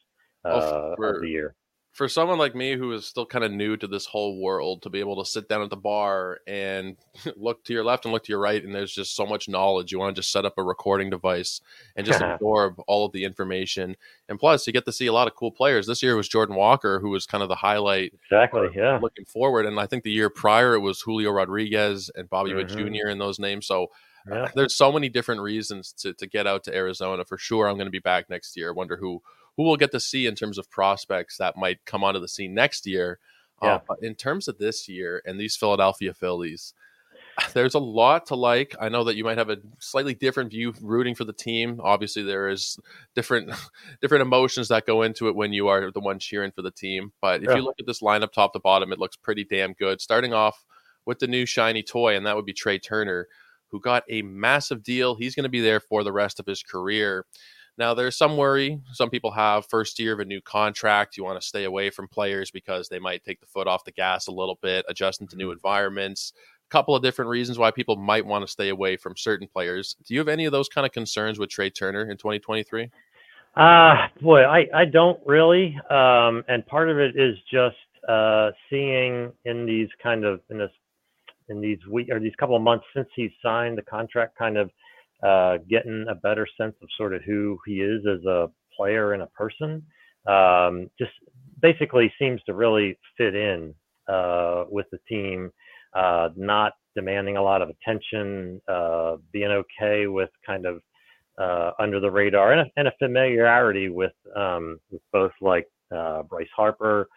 oh, 0.45 0.93
for, 0.95 1.15
of 1.15 1.21
the 1.21 1.29
year 1.29 1.55
for 1.95 2.09
someone 2.09 2.37
like 2.37 2.53
me 2.53 2.75
who 2.75 2.91
is 2.91 3.05
still 3.05 3.25
kind 3.25 3.45
of 3.45 3.53
new 3.53 3.77
to 3.77 3.87
this 3.87 4.05
whole 4.05 4.41
world 4.41 4.81
to 4.81 4.89
be 4.89 4.99
able 4.99 5.15
to 5.15 5.29
sit 5.29 5.47
down 5.47 5.61
at 5.61 5.69
the 5.69 5.77
bar 5.77 6.39
and 6.45 6.97
look 7.37 7.63
to 7.63 7.71
your 7.71 7.85
left 7.85 8.03
and 8.03 8.13
look 8.13 8.25
to 8.25 8.33
your 8.33 8.39
right 8.41 8.65
and 8.65 8.75
there's 8.75 8.93
just 8.93 9.15
so 9.15 9.25
much 9.25 9.47
knowledge 9.47 9.93
you 9.93 9.99
want 9.99 10.13
to 10.13 10.19
just 10.19 10.29
set 10.29 10.43
up 10.43 10.57
a 10.57 10.63
recording 10.63 11.09
device 11.09 11.61
and 11.95 12.05
just 12.05 12.21
absorb 12.21 12.81
all 12.85 13.05
of 13.05 13.13
the 13.13 13.23
information. 13.23 13.95
And 14.27 14.37
plus 14.37 14.67
you 14.67 14.73
get 14.73 14.83
to 14.85 14.91
see 14.91 15.07
a 15.07 15.13
lot 15.13 15.27
of 15.27 15.35
cool 15.35 15.51
players. 15.51 15.87
This 15.87 16.03
year 16.03 16.17
was 16.17 16.27
jordan 16.27 16.57
walker 16.57 16.99
who 16.99 17.11
was 17.11 17.25
kind 17.25 17.41
of 17.41 17.47
the 17.47 17.55
highlight 17.55 18.13
exactly 18.25 18.67
yeah. 18.75 18.99
looking 19.01 19.25
forward 19.25 19.65
and 19.65 19.79
i 19.79 19.85
think 19.85 20.03
the 20.03 20.11
year 20.11 20.29
prior 20.29 20.73
it 20.73 20.79
was 20.79 20.99
julio 21.01 21.31
rodriguez 21.31 22.11
and 22.15 22.29
bobby 22.29 22.51
mm-hmm. 22.51 22.75
Witt 22.75 22.93
jr 23.01 23.07
and 23.07 23.21
those 23.21 23.39
names. 23.39 23.67
So 23.67 23.87
yeah. 24.29 24.49
there's 24.53 24.75
so 24.75 24.91
many 24.91 25.07
different 25.07 25.41
reasons 25.41 25.93
to, 25.99 26.13
to 26.15 26.27
get 26.27 26.45
out 26.45 26.65
to 26.65 26.75
arizona 26.75 27.23
for 27.23 27.37
sure. 27.37 27.67
I'm 27.67 27.75
going 27.75 27.87
to 27.87 27.91
be 27.91 27.99
back 27.99 28.29
next 28.29 28.57
year. 28.57 28.69
I 28.69 28.73
wonder 28.73 28.97
who 28.97 29.21
who 29.57 29.63
we'll 29.63 29.77
get 29.77 29.91
to 29.91 29.99
see 29.99 30.25
in 30.25 30.35
terms 30.35 30.57
of 30.57 30.69
prospects 30.69 31.37
that 31.37 31.57
might 31.57 31.83
come 31.85 32.03
onto 32.03 32.19
the 32.19 32.27
scene 32.27 32.53
next 32.53 32.85
year. 32.85 33.19
Uh, 33.61 33.65
yeah. 33.65 33.73
Uh, 33.75 33.79
but 33.87 34.03
in 34.03 34.15
terms 34.15 34.47
of 34.47 34.57
this 34.57 34.87
year 34.89 35.21
and 35.25 35.39
these 35.39 35.55
Philadelphia 35.55 36.13
Phillies, 36.13 36.73
there's 37.53 37.75
a 37.75 37.79
lot 37.79 38.27
to 38.27 38.35
like. 38.35 38.75
I 38.79 38.89
know 38.89 39.03
that 39.05 39.15
you 39.15 39.23
might 39.23 39.37
have 39.37 39.49
a 39.49 39.57
slightly 39.79 40.13
different 40.13 40.51
view 40.51 40.73
rooting 40.81 41.15
for 41.15 41.23
the 41.23 41.33
team. 41.33 41.79
Obviously, 41.83 42.23
there 42.23 42.49
is 42.49 42.79
different 43.15 43.51
different 44.01 44.23
emotions 44.23 44.67
that 44.69 44.85
go 44.85 45.01
into 45.01 45.27
it 45.27 45.35
when 45.35 45.53
you 45.53 45.67
are 45.67 45.91
the 45.91 45.99
one 45.99 46.19
cheering 46.19 46.51
for 46.51 46.61
the 46.61 46.71
team. 46.71 47.11
But 47.21 47.43
if 47.43 47.49
yeah. 47.49 47.55
you 47.55 47.63
look 47.63 47.79
at 47.79 47.85
this 47.85 48.01
lineup 48.01 48.31
top 48.31 48.53
to 48.53 48.59
bottom, 48.59 48.91
it 48.91 48.99
looks 48.99 49.15
pretty 49.15 49.43
damn 49.43 49.73
good. 49.73 50.01
Starting 50.01 50.33
off 50.33 50.65
with 51.05 51.19
the 51.19 51.27
new 51.27 51.45
shiny 51.45 51.83
toy, 51.83 52.15
and 52.15 52.25
that 52.25 52.35
would 52.35 52.45
be 52.45 52.53
Trea 52.53 52.79
Turner, 52.79 53.27
who 53.69 53.79
got 53.79 54.03
a 54.09 54.21
massive 54.23 54.83
deal. 54.83 55.15
He's 55.15 55.35
going 55.35 55.43
to 55.43 55.49
be 55.49 55.61
there 55.61 55.79
for 55.79 56.03
the 56.03 56.13
rest 56.13 56.39
of 56.39 56.45
his 56.45 56.63
career. 56.63 57.25
Now, 57.77 57.93
there's 57.93 58.15
some 58.15 58.37
worry. 58.37 58.79
Some 58.93 59.09
people 59.09 59.31
have 59.31 59.65
first 59.65 59.99
year 59.99 60.13
of 60.13 60.21
a 60.21 60.25
new 60.25 60.39
contract. 60.39 61.17
You 61.17 61.25
want 61.25 61.41
to 61.41 61.45
stay 61.45 61.65
away 61.65 61.89
from 61.89 62.07
players 62.07 62.49
because 62.49 62.87
they 62.87 62.99
might 62.99 63.23
take 63.23 63.41
the 63.41 63.47
foot 63.47 63.67
off 63.67 63.83
the 63.83 63.91
gas 63.91 64.27
a 64.27 64.31
little 64.31 64.57
bit, 64.61 64.85
adjusting 64.87 65.27
to 65.27 65.35
new 65.35 65.47
mm-hmm. 65.47 65.53
environments. 65.53 66.31
A 66.67 66.71
couple 66.71 66.95
of 66.95 67.03
different 67.03 67.29
reasons 67.29 67.59
why 67.59 67.71
people 67.71 67.97
might 67.97 68.25
want 68.25 68.45
to 68.45 68.51
stay 68.51 68.69
away 68.69 68.95
from 68.95 69.17
certain 69.17 69.47
players. 69.47 69.95
Do 70.05 70.13
you 70.13 70.19
have 70.19 70.29
any 70.29 70.45
of 70.45 70.53
those 70.53 70.69
kind 70.69 70.85
of 70.85 70.93
concerns 70.93 71.37
with 71.37 71.49
Trea 71.49 71.69
Turner 71.69 72.09
in 72.09 72.17
2023? 72.17 72.89
Uh, 73.55 74.07
boy, 74.21 74.43
I, 74.43 74.67
I 74.73 74.85
don't 74.85 75.19
really. 75.25 75.77
Um, 75.89 76.43
and 76.47 76.65
part 76.65 76.89
of 76.89 76.97
it 76.97 77.15
is 77.17 77.37
just 77.51 77.75
uh, 78.07 78.51
seeing 78.69 79.33
in 79.43 79.65
these 79.65 79.89
kind 80.01 80.23
of, 80.23 80.39
in 80.49 80.57
this, 80.57 80.71
in 81.49 81.61
these 81.61 81.79
week 81.89 82.09
or 82.09 82.19
these 82.19 82.35
couple 82.37 82.55
of 82.55 82.61
months 82.61 82.85
since 82.95 83.07
he 83.15 83.29
signed 83.43 83.77
the 83.77 83.81
contract, 83.81 84.37
kind 84.37 84.57
of 84.57 84.71
uh, 85.23 85.57
getting 85.69 86.05
a 86.09 86.15
better 86.15 86.47
sense 86.57 86.75
of 86.81 86.89
sort 86.97 87.13
of 87.13 87.21
who 87.23 87.57
he 87.65 87.81
is 87.81 88.05
as 88.05 88.23
a 88.25 88.49
player 88.75 89.13
and 89.13 89.23
a 89.23 89.27
person. 89.27 89.83
Um, 90.27 90.89
just 90.97 91.11
basically 91.61 92.11
seems 92.19 92.41
to 92.43 92.53
really 92.53 92.97
fit 93.17 93.35
in 93.35 93.73
uh, 94.07 94.65
with 94.69 94.87
the 94.91 94.99
team, 95.07 95.51
uh, 95.93 96.29
not 96.35 96.73
demanding 96.95 97.37
a 97.37 97.41
lot 97.41 97.61
of 97.61 97.69
attention, 97.69 98.61
uh, 98.67 99.17
being 99.31 99.51
okay 99.51 100.07
with 100.07 100.29
kind 100.45 100.65
of 100.65 100.81
uh, 101.37 101.71
under 101.79 101.99
the 101.99 102.09
radar 102.09 102.53
and 102.53 102.61
a, 102.61 102.65
and 102.77 102.87
a 102.87 102.93
familiarity 102.99 103.89
with, 103.89 104.13
um, 104.35 104.79
with 104.91 105.01
both 105.11 105.33
like 105.41 105.67
uh, 105.95 106.23
Bryce 106.23 106.47
Harper, 106.55 107.07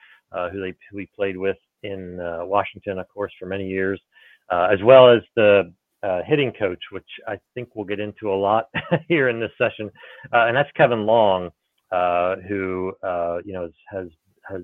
who 0.52 0.60
they 0.60 0.74
who 0.90 0.98
he 0.98 1.08
played 1.16 1.36
with 1.36 1.56
in 1.82 2.18
Washington, 2.42 2.98
of 2.98 3.08
course, 3.08 3.32
for 3.38 3.46
many 3.46 3.66
years, 3.66 4.00
as 4.50 4.82
well 4.82 5.08
as 5.08 5.22
the 5.36 5.72
uh, 6.02 6.20
hitting 6.26 6.52
coach, 6.58 6.82
which 6.92 7.08
I 7.26 7.38
think 7.54 7.70
we'll 7.74 7.84
get 7.84 8.00
into 8.00 8.30
a 8.30 8.34
lot 8.34 8.66
here 9.08 9.28
in 9.28 9.40
this 9.40 9.50
session, 9.58 9.90
uh, 10.32 10.46
and 10.46 10.56
that's 10.56 10.70
Kevin 10.76 11.06
Long, 11.06 11.50
uh, 11.92 12.36
who 12.48 12.92
uh, 13.02 13.38
you 13.44 13.52
know 13.52 13.68
has 13.90 14.06
has 14.48 14.62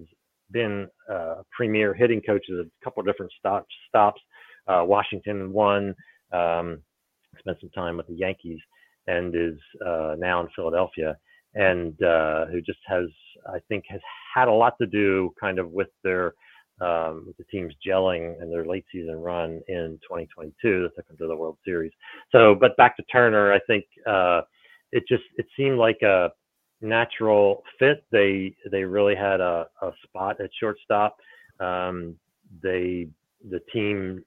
been 0.50 0.86
uh, 1.10 1.36
a 1.40 1.44
premier 1.56 1.94
hitting 1.94 2.20
coach 2.20 2.44
at 2.50 2.56
a 2.56 2.70
couple 2.82 3.00
of 3.00 3.06
different 3.06 3.32
stops. 3.38 3.74
Stops, 3.88 4.20
uh, 4.68 4.84
Washington 4.86 5.52
won, 5.52 5.94
um, 6.32 6.80
spent 7.38 7.58
some 7.60 7.70
time 7.70 7.96
with 7.96 8.06
the 8.06 8.14
Yankees, 8.14 8.60
and 9.06 9.34
is 9.34 9.58
now 10.18 10.40
in 10.40 10.48
Philadelphia, 10.54 11.16
and 11.54 11.94
who 11.98 12.60
just 12.60 12.80
has 12.86 13.06
I 13.46 13.58
think 13.68 13.84
has 13.88 14.00
had 14.34 14.48
a 14.48 14.52
lot 14.52 14.74
to 14.80 14.86
do 14.86 15.32
kind 15.40 15.58
of 15.58 15.70
with 15.70 15.88
their 16.04 16.34
um, 16.80 17.24
with 17.26 17.36
the 17.36 17.44
teams 17.44 17.74
gelling 17.86 18.40
and 18.40 18.52
their 18.52 18.64
late 18.64 18.84
season 18.90 19.16
run 19.16 19.60
in 19.68 19.98
2022 20.02 20.82
that 20.82 20.96
took 20.96 21.06
them 21.08 21.16
to 21.18 21.26
the 21.26 21.36
World 21.36 21.56
Series. 21.64 21.92
So, 22.32 22.54
but 22.54 22.76
back 22.76 22.96
to 22.96 23.02
Turner, 23.04 23.52
I 23.52 23.60
think 23.66 23.84
uh, 24.06 24.42
it 24.92 25.04
just 25.08 25.24
it 25.36 25.46
seemed 25.56 25.78
like 25.78 26.02
a 26.02 26.30
natural 26.80 27.62
fit. 27.78 28.04
They 28.10 28.54
they 28.70 28.84
really 28.84 29.14
had 29.14 29.40
a, 29.40 29.66
a 29.82 29.90
spot 30.04 30.40
at 30.40 30.50
shortstop. 30.58 31.16
Um, 31.60 32.16
they 32.62 33.08
the 33.50 33.60
team 33.72 34.24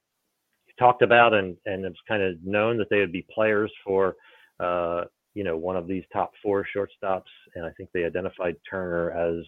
talked 0.79 1.01
about 1.01 1.33
and 1.33 1.57
and 1.65 1.85
it's 1.85 1.99
kind 2.07 2.21
of 2.21 2.35
known 2.43 2.77
that 2.77 2.89
they 2.89 2.99
would 2.99 3.11
be 3.11 3.25
players 3.33 3.71
for 3.85 4.15
uh, 4.59 5.03
you 5.33 5.43
know 5.43 5.57
one 5.57 5.75
of 5.75 5.87
these 5.87 6.03
top 6.11 6.31
four 6.41 6.65
shortstops, 6.75 7.23
and 7.55 7.65
I 7.65 7.71
think 7.71 7.89
they 7.93 8.05
identified 8.05 8.55
Turner 8.69 9.11
as 9.11 9.45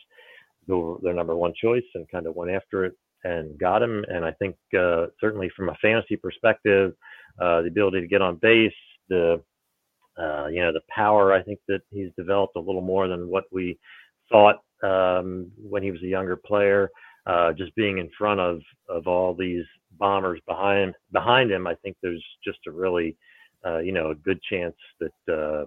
their 1.03 1.13
number 1.13 1.35
one 1.35 1.53
choice 1.61 1.83
and 1.95 2.09
kind 2.09 2.27
of 2.27 2.35
went 2.35 2.51
after 2.51 2.85
it 2.85 2.93
and 3.23 3.57
got 3.59 3.81
him. 3.81 4.05
And 4.07 4.23
I 4.23 4.31
think 4.31 4.55
uh, 4.77 5.07
certainly 5.19 5.49
from 5.55 5.69
a 5.69 5.77
fantasy 5.81 6.15
perspective, 6.15 6.93
uh, 7.41 7.61
the 7.61 7.67
ability 7.67 8.01
to 8.01 8.07
get 8.07 8.21
on 8.21 8.37
base, 8.41 8.71
the 9.09 9.41
uh, 10.17 10.47
you 10.47 10.61
know 10.61 10.73
the 10.73 10.81
power, 10.89 11.33
I 11.33 11.41
think 11.41 11.59
that 11.67 11.81
he's 11.91 12.09
developed 12.17 12.55
a 12.57 12.61
little 12.61 12.81
more 12.81 13.07
than 13.07 13.29
what 13.29 13.45
we 13.51 13.79
thought 14.29 14.57
um, 14.83 15.49
when 15.57 15.83
he 15.83 15.91
was 15.91 16.01
a 16.03 16.07
younger 16.07 16.35
player. 16.35 16.89
Uh, 17.25 17.53
just 17.53 17.75
being 17.75 17.97
in 17.99 18.09
front 18.17 18.39
of 18.39 18.61
of 18.89 19.07
all 19.07 19.33
these 19.33 19.65
bombers 19.97 20.39
behind 20.47 20.93
behind 21.11 21.51
him, 21.51 21.67
I 21.67 21.75
think 21.75 21.95
there's 22.01 22.23
just 22.43 22.59
a 22.67 22.71
really 22.71 23.15
uh, 23.65 23.79
you 23.79 23.91
know 23.91 24.11
a 24.11 24.15
good 24.15 24.41
chance 24.41 24.75
that 24.99 25.33
uh, 25.33 25.65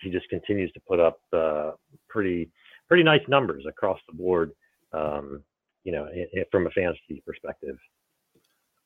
he 0.00 0.10
just 0.10 0.28
continues 0.28 0.70
to 0.72 0.80
put 0.86 1.00
up 1.00 1.18
pretty 2.08 2.50
pretty 2.88 3.04
nice 3.04 3.22
numbers 3.28 3.64
across 3.68 3.98
the 4.08 4.16
board. 4.16 4.52
Um, 4.92 5.42
you 5.84 5.92
know, 5.92 6.06
it, 6.12 6.28
it, 6.32 6.48
from 6.50 6.66
a 6.66 6.70
fantasy 6.70 7.22
perspective. 7.24 7.76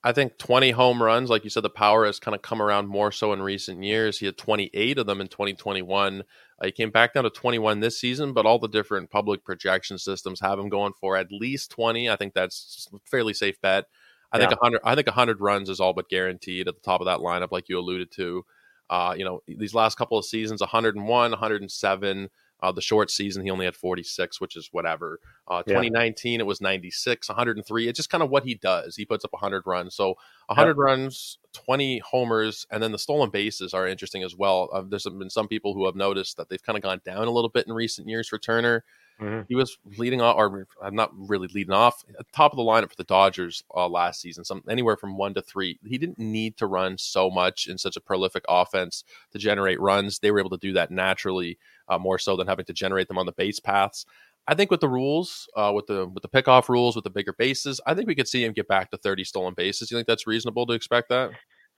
I 0.05 0.13
think 0.13 0.37
20 0.39 0.73
home 0.73 1.01
runs, 1.01 1.31
like 1.31 1.45
you 1.45 1.51
said, 1.51 1.63
the 1.63 1.71
power 1.71 2.05
has 2.07 2.19
kind 2.19 2.35
of 2.35 2.43
come 2.43 2.61
around 2.61 2.89
more 2.89 3.13
so 3.13 3.33
in 3.33 3.41
recent 3.41 3.85
years. 3.85 4.19
He 4.19 4.27
had 4.27 4.37
28 4.37 4.99
of 4.99 5.07
them 5.07 5.21
in 5.21 5.29
2021. 5.29 6.23
Uh, 6.23 6.67
he 6.67 6.73
came 6.73 6.91
back 6.91 7.15
down 7.15 7.23
to 7.23 7.31
21 7.31 7.79
this 7.79 8.01
season, 8.01 8.33
but 8.33 8.45
all 8.45 8.59
the 8.59 8.69
different 8.69 9.11
public 9.11 9.45
projection 9.45 9.99
systems 9.99 10.41
have 10.41 10.59
him 10.59 10.69
going 10.69 10.93
for 11.01 11.17
at 11.17 11.31
least 11.31 11.71
20. 11.71 12.11
I 12.11 12.17
think 12.17 12.35
that's 12.35 12.89
a 12.93 12.99
fairly 13.09 13.33
safe 13.33 13.61
bet. 13.61 13.85
I 14.33 14.39
yeah. 14.39 14.49
think 14.49 14.61
100. 14.61 14.81
I 14.85 14.95
think 14.97 15.07
100 15.07 15.41
runs 15.41 15.69
is 15.69 15.79
all 15.79 15.93
but 15.93 16.09
guaranteed 16.09 16.67
at 16.67 16.75
the 16.75 16.81
top 16.81 17.01
of 17.01 17.05
that 17.05 17.19
lineup, 17.19 17.53
like 17.53 17.69
you 17.69 17.79
alluded 17.79 18.11
to. 18.13 18.45
Uh, 18.91 19.15
you 19.17 19.25
know, 19.25 19.41
these 19.47 19.75
last 19.75 19.97
couple 19.97 20.19
of 20.19 20.25
seasons, 20.25 20.61
101, 20.61 21.07
107. 21.31 22.29
Uh, 22.63 22.71
the 22.71 22.81
short 22.81 23.11
season, 23.11 23.45
he 23.45 23.51
only 23.51 23.65
had 23.65 23.75
46, 23.75 24.41
which 24.41 24.57
is 24.57 24.69
whatever. 24.71 25.19
Uh, 25.49 25.63
2019, 25.65 26.35
yeah. 26.35 26.39
it 26.41 26.47
was 26.47 26.61
96, 26.61 27.29
103. 27.29 27.89
It's 27.89 27.97
just 27.97 28.09
kind 28.09 28.23
of 28.23 28.31
what 28.31 28.45
he 28.45 28.55
does. 28.55 28.95
He 28.95 29.05
puts 29.05 29.25
up 29.25 29.33
100 29.33 29.65
runs. 29.67 29.97
So 29.97 30.15
100 30.47 30.71
yep. 30.71 30.77
runs, 30.77 31.39
20 31.53 31.99
homers, 31.99 32.67
and 32.71 32.81
then 32.81 32.93
the 32.93 32.99
stolen 32.99 33.31
bases 33.31 33.75
are 33.75 33.89
interesting 33.89 34.23
as 34.23 34.37
well. 34.37 34.71
Uh, 34.73 34.83
there's 34.87 35.05
been 35.05 35.29
some 35.29 35.49
people 35.49 35.75
who 35.75 35.85
have 35.87 35.97
noticed 35.97 36.37
that 36.37 36.49
they've 36.49 36.63
kind 36.63 36.77
of 36.77 36.83
gone 36.83 37.01
down 37.05 37.27
a 37.27 37.33
little 37.33 37.51
bit 37.51 37.67
in 37.67 37.73
recent 37.73 38.09
years 38.09 38.29
for 38.29 38.39
Turner. 38.39 38.85
Mm-hmm. 39.21 39.43
He 39.49 39.55
was 39.55 39.79
leading 39.99 40.21
off, 40.21 40.37
or 40.37 40.67
I'm 40.83 40.95
not 40.95 41.11
really 41.15 41.49
leading 41.49 41.73
off, 41.73 42.05
top 42.33 42.53
of 42.53 42.57
the 42.57 42.63
lineup 42.63 42.91
for 42.91 42.97
the 42.97 43.05
Dodgers 43.05 43.63
uh, 43.75 43.89
last 43.89 44.21
season, 44.21 44.45
some 44.45 44.63
anywhere 44.69 44.97
from 44.97 45.17
one 45.17 45.35
to 45.35 45.43
three. 45.43 45.79
He 45.85 45.99
didn't 45.99 46.19
need 46.19 46.57
to 46.57 46.67
run 46.67 46.99
so 46.99 47.31
much 47.31 47.67
in 47.69 47.79
such 47.79 47.97
a 47.97 48.01
prolific 48.01 48.45
offense 48.49 49.05
to 49.33 49.39
generate 49.39 49.81
runs. 49.81 50.19
They 50.19 50.31
were 50.31 50.41
able 50.41 50.51
to 50.51 50.57
do 50.57 50.73
that 50.73 50.91
naturally, 50.91 51.59
uh, 51.89 51.99
more 51.99 52.19
so 52.19 52.37
than 52.37 52.49
having 52.49 52.65
to 52.67 52.73
generate 52.73 53.09
them 53.09 53.19
on 53.19 53.27
the 53.27 53.33
base 53.33 53.61
paths. 53.61 54.07
I 54.49 54.55
think 54.55 54.71
with 54.71 54.81
the 54.81 54.89
rules, 54.89 55.49
uh, 55.57 55.73
with 55.75 55.87
the 55.87 56.07
with 56.09 56.23
the 56.23 56.29
pickoff 56.29 56.69
rules, 56.69 56.97
with 56.97 57.05
the 57.05 57.11
bigger 57.11 57.33
bases, 57.33 57.81
I 57.87 57.95
think 57.95 58.09
we 58.09 58.15
could 58.15 58.29
see 58.29 58.45
him 58.45 58.53
get 58.53 58.67
back 58.67 58.91
to 58.91 58.97
30 58.97 59.25
stolen 59.25 59.55
bases. 59.55 59.91
You 59.91 59.97
think 59.97 60.09
that's 60.09 60.27
reasonable 60.27 60.67
to 60.67 60.73
expect 60.73 61.11
that? 61.11 61.31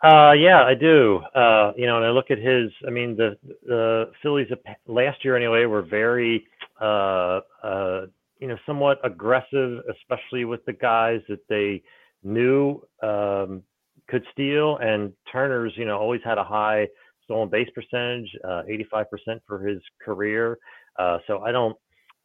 Uh, 0.04 0.32
yeah, 0.34 0.62
I 0.64 0.74
do. 0.74 1.20
Uh, 1.34 1.72
you 1.76 1.86
know, 1.86 1.96
and 1.96 2.06
I 2.06 2.10
look 2.10 2.30
at 2.30 2.38
his. 2.38 2.70
I 2.86 2.90
mean, 2.90 3.16
the 3.16 3.38
the 3.66 4.12
Phillies 4.22 4.48
last 4.86 5.24
year 5.24 5.36
anyway 5.36 5.64
were 5.64 5.82
very, 5.82 6.46
uh, 6.80 7.40
uh, 7.64 8.02
you 8.38 8.48
know, 8.48 8.56
somewhat 8.66 8.98
aggressive, 9.04 9.80
especially 9.90 10.44
with 10.44 10.64
the 10.66 10.74
guys 10.74 11.22
that 11.30 11.40
they 11.48 11.82
knew 12.22 12.82
um, 13.02 13.62
could 14.08 14.24
steal. 14.32 14.76
And 14.78 15.12
Turner's, 15.32 15.72
you 15.76 15.86
know, 15.86 15.98
always 15.98 16.22
had 16.24 16.38
a 16.38 16.44
high 16.44 16.88
stolen 17.24 17.48
base 17.50 17.70
percentage, 17.74 18.30
uh, 18.44 18.62
85% 18.94 19.40
for 19.46 19.66
his 19.66 19.80
career. 20.04 20.58
Uh, 20.98 21.18
so 21.26 21.40
I 21.40 21.52
don't, 21.52 21.76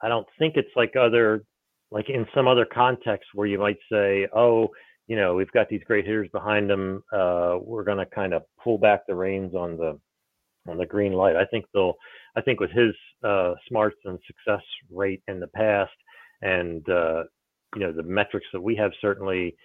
I 0.04 0.10
don't 0.10 0.28
think 0.38 0.56
it's 0.58 0.70
like 0.76 0.96
other, 0.98 1.46
like 1.92 2.10
in 2.10 2.28
some 2.36 2.48
other 2.48 2.66
context 2.66 3.30
where 3.36 3.48
you 3.48 3.60
might 3.60 3.80
say, 3.92 4.28
oh, 4.36 4.70
you 5.10 5.16
know, 5.16 5.34
we've 5.34 5.52
got 5.52 5.68
these 5.68 5.82
great 5.86 6.06
hitters 6.06 6.30
behind 6.32 6.70
them. 6.70 7.04
Uh, 7.12 7.58
we're 7.60 7.84
going 7.84 7.98
to 7.98 8.06
kind 8.06 8.32
of 8.32 8.44
pull 8.64 8.78
back 8.78 9.02
the 9.08 9.16
reins 9.16 9.56
on 9.56 9.76
the 9.76 10.00
on 10.70 10.78
the 10.78 10.86
green 10.86 11.14
light. 11.14 11.36
I 11.36 11.46
think 11.46 11.66
they'll. 11.74 11.96
I 12.38 12.42
think 12.42 12.60
with 12.60 12.70
his 12.70 12.94
uh, 13.24 13.56
smarts 13.68 13.98
and 14.06 14.20
success 14.28 14.64
rate 14.92 15.24
in 15.28 15.40
the 15.40 15.48
past, 15.48 15.92
and 16.44 16.88
uh, 16.88 17.24
you 17.76 17.82
know 17.82 17.92
the 17.92 18.04
metrics 18.04 18.46
that 18.54 18.62
we 18.62 18.76
have 18.76 18.92
certainly, 19.02 19.56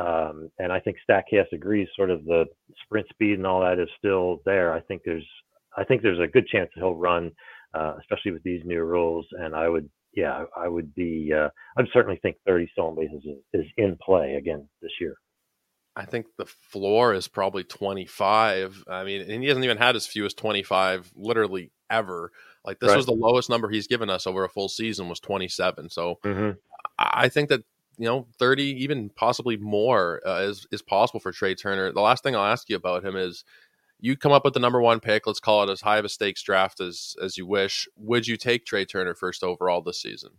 um, 0.00 0.48
and 0.58 0.72
I 0.72 0.80
think 0.80 0.96
Statcast 1.08 1.52
agrees. 1.52 1.88
Sort 1.94 2.08
of 2.08 2.24
the 2.24 2.46
sprint 2.82 3.06
speed 3.10 3.34
and 3.34 3.46
all 3.46 3.60
that 3.60 3.78
is 3.78 3.90
still 3.98 4.40
there. 4.46 4.72
I 4.72 4.80
think 4.80 5.02
there's. 5.04 5.28
I 5.76 5.84
think 5.84 6.00
there's 6.00 6.20
a 6.20 6.28
good 6.28 6.46
chance 6.46 6.70
that 6.74 6.80
he'll 6.80 6.94
run, 6.94 7.30
uh, 7.74 7.94
especially 8.00 8.30
with 8.32 8.42
these 8.42 8.62
new 8.64 8.82
rules. 8.84 9.26
And 9.32 9.54
I 9.54 9.68
would 9.68 9.90
yeah, 10.16 10.44
I 10.56 10.68
would 10.68 10.94
be. 10.94 11.32
Uh, 11.32 11.48
I'd 11.76 11.86
certainly 11.92 12.18
think 12.22 12.36
30 12.46 12.68
stolen 12.72 12.96
bases 12.96 13.24
is, 13.24 13.62
is 13.62 13.66
in 13.76 13.96
play 14.04 14.34
again 14.34 14.68
this 14.82 14.92
year. 15.00 15.16
I 15.96 16.06
think 16.06 16.26
the 16.38 16.46
floor 16.46 17.14
is 17.14 17.28
probably 17.28 17.62
25. 17.62 18.84
I 18.88 19.04
mean, 19.04 19.20
and 19.30 19.42
he 19.42 19.48
hasn't 19.48 19.64
even 19.64 19.76
had 19.76 19.94
as 19.94 20.06
few 20.06 20.24
as 20.24 20.34
25 20.34 21.12
literally 21.14 21.70
ever. 21.88 22.32
Like 22.64 22.80
this 22.80 22.90
right. 22.90 22.96
was 22.96 23.06
the 23.06 23.12
lowest 23.12 23.48
number 23.48 23.68
he's 23.68 23.86
given 23.86 24.10
us 24.10 24.26
over 24.26 24.44
a 24.44 24.48
full 24.48 24.68
season 24.68 25.08
was 25.08 25.20
27. 25.20 25.90
So 25.90 26.18
mm-hmm. 26.24 26.50
I 26.98 27.28
think 27.28 27.48
that 27.50 27.62
you 27.96 28.06
know 28.06 28.26
30, 28.38 28.82
even 28.82 29.10
possibly 29.10 29.56
more, 29.56 30.20
uh, 30.26 30.40
is 30.40 30.66
is 30.72 30.82
possible 30.82 31.20
for 31.20 31.30
Trea 31.30 31.54
Turner. 31.54 31.92
The 31.92 32.00
last 32.00 32.24
thing 32.24 32.34
I'll 32.34 32.44
ask 32.44 32.68
you 32.68 32.76
about 32.76 33.04
him 33.04 33.16
is 33.16 33.44
you 34.00 34.16
come 34.16 34.32
up 34.32 34.44
with 34.44 34.54
the 34.54 34.60
number 34.60 34.80
one 34.80 35.00
pick. 35.00 35.26
Let's 35.26 35.40
call 35.40 35.62
it 35.62 35.70
as 35.72 35.80
high 35.80 35.98
of 35.98 36.04
a 36.04 36.08
stakes 36.08 36.42
draft 36.42 36.80
as 36.80 37.16
as 37.22 37.36
you 37.38 37.46
wish. 37.46 37.88
Would 37.96 38.26
you 38.26 38.36
take 38.36 38.66
Trea 38.66 38.84
Turner 38.84 39.14
first 39.14 39.42
overall 39.42 39.82
this 39.82 40.00
season? 40.00 40.30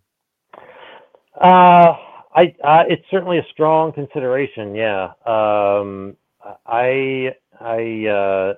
Uh, 1.40 1.94
I 2.36 2.56
uh, 2.64 2.84
it's 2.88 3.06
certainly 3.10 3.40
a 3.40 3.46
strong 3.52 3.92
consideration. 3.94 4.76
Yeah. 4.76 5.06
Um, 5.26 6.18
I 6.66 7.34
I 7.60 8.08
uh, 8.08 8.54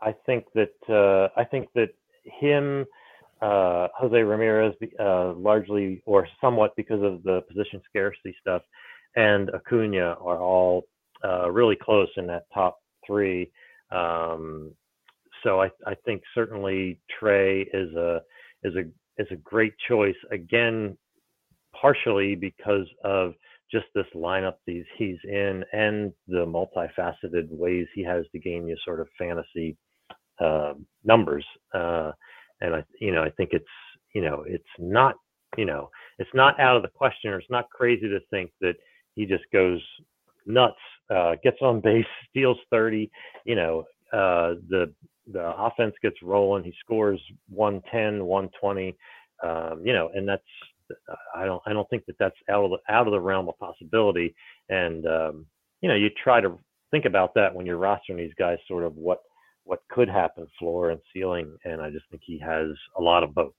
I 0.00 0.14
think 0.26 0.46
that 0.54 0.74
uh, 0.88 1.28
I 1.38 1.44
think 1.44 1.68
that 1.74 1.90
him. 2.24 2.86
Uh, 3.42 3.88
Jose 3.98 4.16
Ramirez, 4.16 4.74
uh, 4.98 5.34
largely 5.34 6.02
or 6.06 6.26
somewhat 6.40 6.74
because 6.76 7.02
of 7.02 7.22
the 7.24 7.42
position 7.46 7.82
scarcity 7.90 8.34
stuff, 8.40 8.62
and 9.16 9.50
Acuna 9.50 10.16
are 10.20 10.40
all 10.40 10.86
uh, 11.22 11.50
really 11.50 11.76
close 11.76 12.08
in 12.16 12.26
that 12.28 12.46
top 12.54 12.78
three. 13.06 13.50
Um, 13.90 14.72
so 15.42 15.60
I, 15.60 15.70
I 15.86 15.94
think 16.04 16.22
certainly 16.34 17.00
Trea 17.18 17.66
is 17.72 17.94
a 17.94 18.20
is 18.62 18.74
a 18.76 18.84
is 19.22 19.28
a 19.30 19.36
great 19.36 19.74
choice 19.88 20.16
again, 20.32 20.96
partially 21.80 22.34
because 22.34 22.86
of 23.04 23.34
just 23.70 23.86
this 23.94 24.06
lineup 24.14 24.54
he's 24.66 24.84
he's 24.96 25.18
in 25.24 25.64
and 25.72 26.12
the 26.28 26.46
multifaceted 26.46 27.48
ways 27.50 27.86
he 27.94 28.02
has 28.04 28.24
to 28.32 28.38
gain 28.38 28.66
you 28.68 28.76
sort 28.84 29.00
of 29.00 29.08
fantasy 29.18 29.76
uh, 30.40 30.74
numbers. 31.04 31.44
Uh, 31.74 32.12
and 32.60 32.74
I 32.74 32.84
you 33.00 33.12
know 33.12 33.22
I 33.22 33.30
think 33.30 33.50
it's 33.52 33.64
you 34.14 34.22
know 34.22 34.44
it's 34.46 34.64
not 34.78 35.16
you 35.56 35.64
know 35.64 35.90
it's 36.18 36.30
not 36.34 36.58
out 36.60 36.76
of 36.76 36.82
the 36.82 36.88
question 36.88 37.30
or 37.30 37.38
it's 37.38 37.50
not 37.50 37.70
crazy 37.70 38.08
to 38.08 38.20
think 38.30 38.50
that 38.60 38.74
he 39.14 39.26
just 39.26 39.44
goes 39.52 39.80
nuts, 40.46 40.76
uh, 41.10 41.36
gets 41.42 41.58
on 41.60 41.80
base, 41.80 42.06
steals 42.30 42.58
30, 42.70 43.10
you 43.44 43.56
know, 43.56 43.84
uh, 44.12 44.54
the 44.68 44.92
the 45.32 45.54
offense 45.56 45.94
gets 46.02 46.16
rolling. 46.22 46.64
He 46.64 46.74
scores 46.80 47.20
110, 47.48 48.24
120, 48.26 48.94
um, 49.42 49.80
you 49.84 49.92
know, 49.92 50.10
and 50.14 50.28
that's 50.28 50.42
I 51.34 51.44
don't 51.44 51.62
I 51.66 51.72
don't 51.72 51.88
think 51.88 52.04
that 52.06 52.16
that's 52.18 52.36
out 52.50 52.64
of 52.64 52.70
the 52.70 52.92
out 52.92 53.06
of 53.06 53.12
the 53.12 53.20
realm 53.20 53.48
of 53.48 53.58
possibility. 53.58 54.34
And 54.68 55.06
um, 55.06 55.46
you 55.80 55.88
know, 55.88 55.94
you 55.94 56.10
try 56.22 56.40
to 56.40 56.58
think 56.90 57.04
about 57.06 57.34
that 57.34 57.54
when 57.54 57.66
you're 57.66 57.78
rostering 57.78 58.18
these 58.18 58.34
guys, 58.38 58.58
sort 58.68 58.84
of 58.84 58.96
what 58.96 59.20
what 59.64 59.80
could 59.90 60.08
happen, 60.08 60.46
floor 60.58 60.90
and 60.90 61.00
ceiling. 61.12 61.56
And 61.64 61.80
I 61.80 61.90
just 61.90 62.04
think 62.10 62.22
he 62.24 62.38
has 62.40 62.68
a 62.98 63.02
lot 63.02 63.22
of 63.22 63.34
both. 63.34 63.52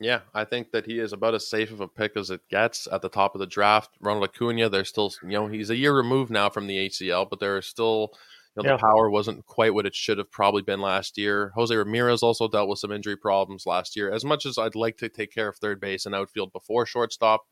Yeah, 0.00 0.20
I 0.34 0.44
think 0.44 0.72
that 0.72 0.86
he 0.86 0.98
is 0.98 1.12
about 1.12 1.34
as 1.34 1.48
safe 1.48 1.70
of 1.70 1.80
a 1.80 1.88
pick 1.88 2.16
as 2.16 2.30
it 2.30 2.40
gets 2.50 2.88
at 2.90 3.00
the 3.00 3.08
top 3.08 3.34
of 3.34 3.38
the 3.38 3.46
draft. 3.46 3.90
Ronald 4.00 4.24
Acuna, 4.24 4.68
there's 4.68 4.88
still, 4.88 5.12
you 5.22 5.30
know, 5.30 5.46
he's 5.46 5.70
a 5.70 5.76
year 5.76 5.94
removed 5.94 6.30
now 6.30 6.50
from 6.50 6.66
the 6.66 6.88
ACL, 6.88 7.28
but 7.28 7.38
there 7.38 7.56
are 7.56 7.62
still, 7.62 8.10
you 8.56 8.62
know, 8.62 8.70
yeah. 8.70 8.76
the 8.76 8.80
power 8.80 9.08
wasn't 9.08 9.46
quite 9.46 9.72
what 9.72 9.86
it 9.86 9.94
should 9.94 10.18
have 10.18 10.30
probably 10.32 10.62
been 10.62 10.80
last 10.80 11.16
year. 11.16 11.52
Jose 11.54 11.74
Ramirez 11.74 12.22
also 12.24 12.48
dealt 12.48 12.68
with 12.68 12.80
some 12.80 12.90
injury 12.90 13.16
problems 13.16 13.66
last 13.66 13.94
year. 13.94 14.12
As 14.12 14.24
much 14.24 14.46
as 14.46 14.58
I'd 14.58 14.74
like 14.74 14.96
to 14.98 15.08
take 15.08 15.32
care 15.32 15.48
of 15.48 15.56
third 15.56 15.80
base 15.80 16.06
and 16.06 16.14
outfield 16.14 16.52
before 16.52 16.86
shortstop, 16.86 17.44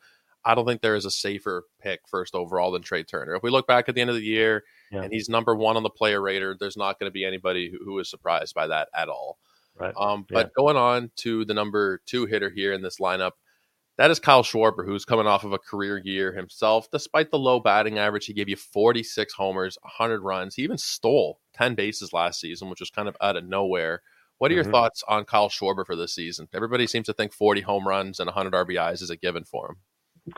I 0.44 0.56
don't 0.56 0.66
think 0.66 0.82
there 0.82 0.96
is 0.96 1.04
a 1.04 1.10
safer 1.10 1.64
pick 1.80 2.00
first 2.08 2.34
overall 2.34 2.72
than 2.72 2.82
Trea 2.82 3.04
Turner. 3.04 3.36
If 3.36 3.44
we 3.44 3.50
look 3.50 3.68
back 3.68 3.88
at 3.88 3.94
the 3.94 4.00
end 4.00 4.10
of 4.10 4.16
the 4.16 4.22
year 4.22 4.64
yeah. 4.90 5.02
and 5.02 5.12
he's 5.12 5.28
number 5.28 5.54
one 5.54 5.76
on 5.76 5.84
the 5.84 5.90
player 5.90 6.20
rater, 6.20 6.56
there's 6.58 6.76
not 6.76 6.98
going 6.98 7.08
to 7.08 7.12
be 7.14 7.24
anybody 7.24 7.70
who, 7.70 7.78
who 7.84 7.98
is 8.00 8.10
surprised 8.10 8.54
by 8.54 8.66
that 8.66 8.88
at 8.94 9.08
all. 9.08 9.38
Right. 9.78 9.94
Um, 9.96 10.26
but 10.28 10.46
yeah. 10.46 10.50
going 10.56 10.76
on 10.76 11.10
to 11.16 11.44
the 11.44 11.54
number 11.54 12.00
two 12.06 12.26
hitter 12.26 12.50
here 12.50 12.72
in 12.72 12.82
this 12.82 12.98
lineup, 12.98 13.32
that 13.98 14.10
is 14.10 14.18
Kyle 14.18 14.42
Schwarber, 14.42 14.86
who's 14.86 15.04
coming 15.04 15.26
off 15.26 15.44
of 15.44 15.52
a 15.52 15.58
career 15.58 16.00
year 16.02 16.32
himself. 16.32 16.88
Despite 16.90 17.30
the 17.30 17.38
low 17.38 17.60
batting 17.60 17.98
average, 17.98 18.26
he 18.26 18.32
gave 18.32 18.48
you 18.48 18.56
46 18.56 19.34
homers, 19.34 19.76
100 19.82 20.22
runs. 20.22 20.54
He 20.54 20.62
even 20.62 20.78
stole 20.78 21.40
10 21.54 21.74
bases 21.74 22.12
last 22.12 22.40
season, 22.40 22.70
which 22.70 22.80
was 22.80 22.90
kind 22.90 23.08
of 23.08 23.16
out 23.20 23.36
of 23.36 23.44
nowhere. 23.44 24.02
What 24.38 24.50
are 24.50 24.54
your 24.54 24.64
mm-hmm. 24.64 24.72
thoughts 24.72 25.04
on 25.06 25.24
Kyle 25.24 25.48
Schwarber 25.48 25.86
for 25.86 25.94
this 25.94 26.14
season? 26.14 26.48
Everybody 26.54 26.86
seems 26.86 27.06
to 27.06 27.12
think 27.12 27.32
40 27.32 27.60
home 27.60 27.86
runs 27.86 28.18
and 28.18 28.26
100 28.26 28.52
RBIs 28.52 29.02
is 29.02 29.10
a 29.10 29.16
given 29.16 29.44
for 29.44 29.70
him. 29.70 30.34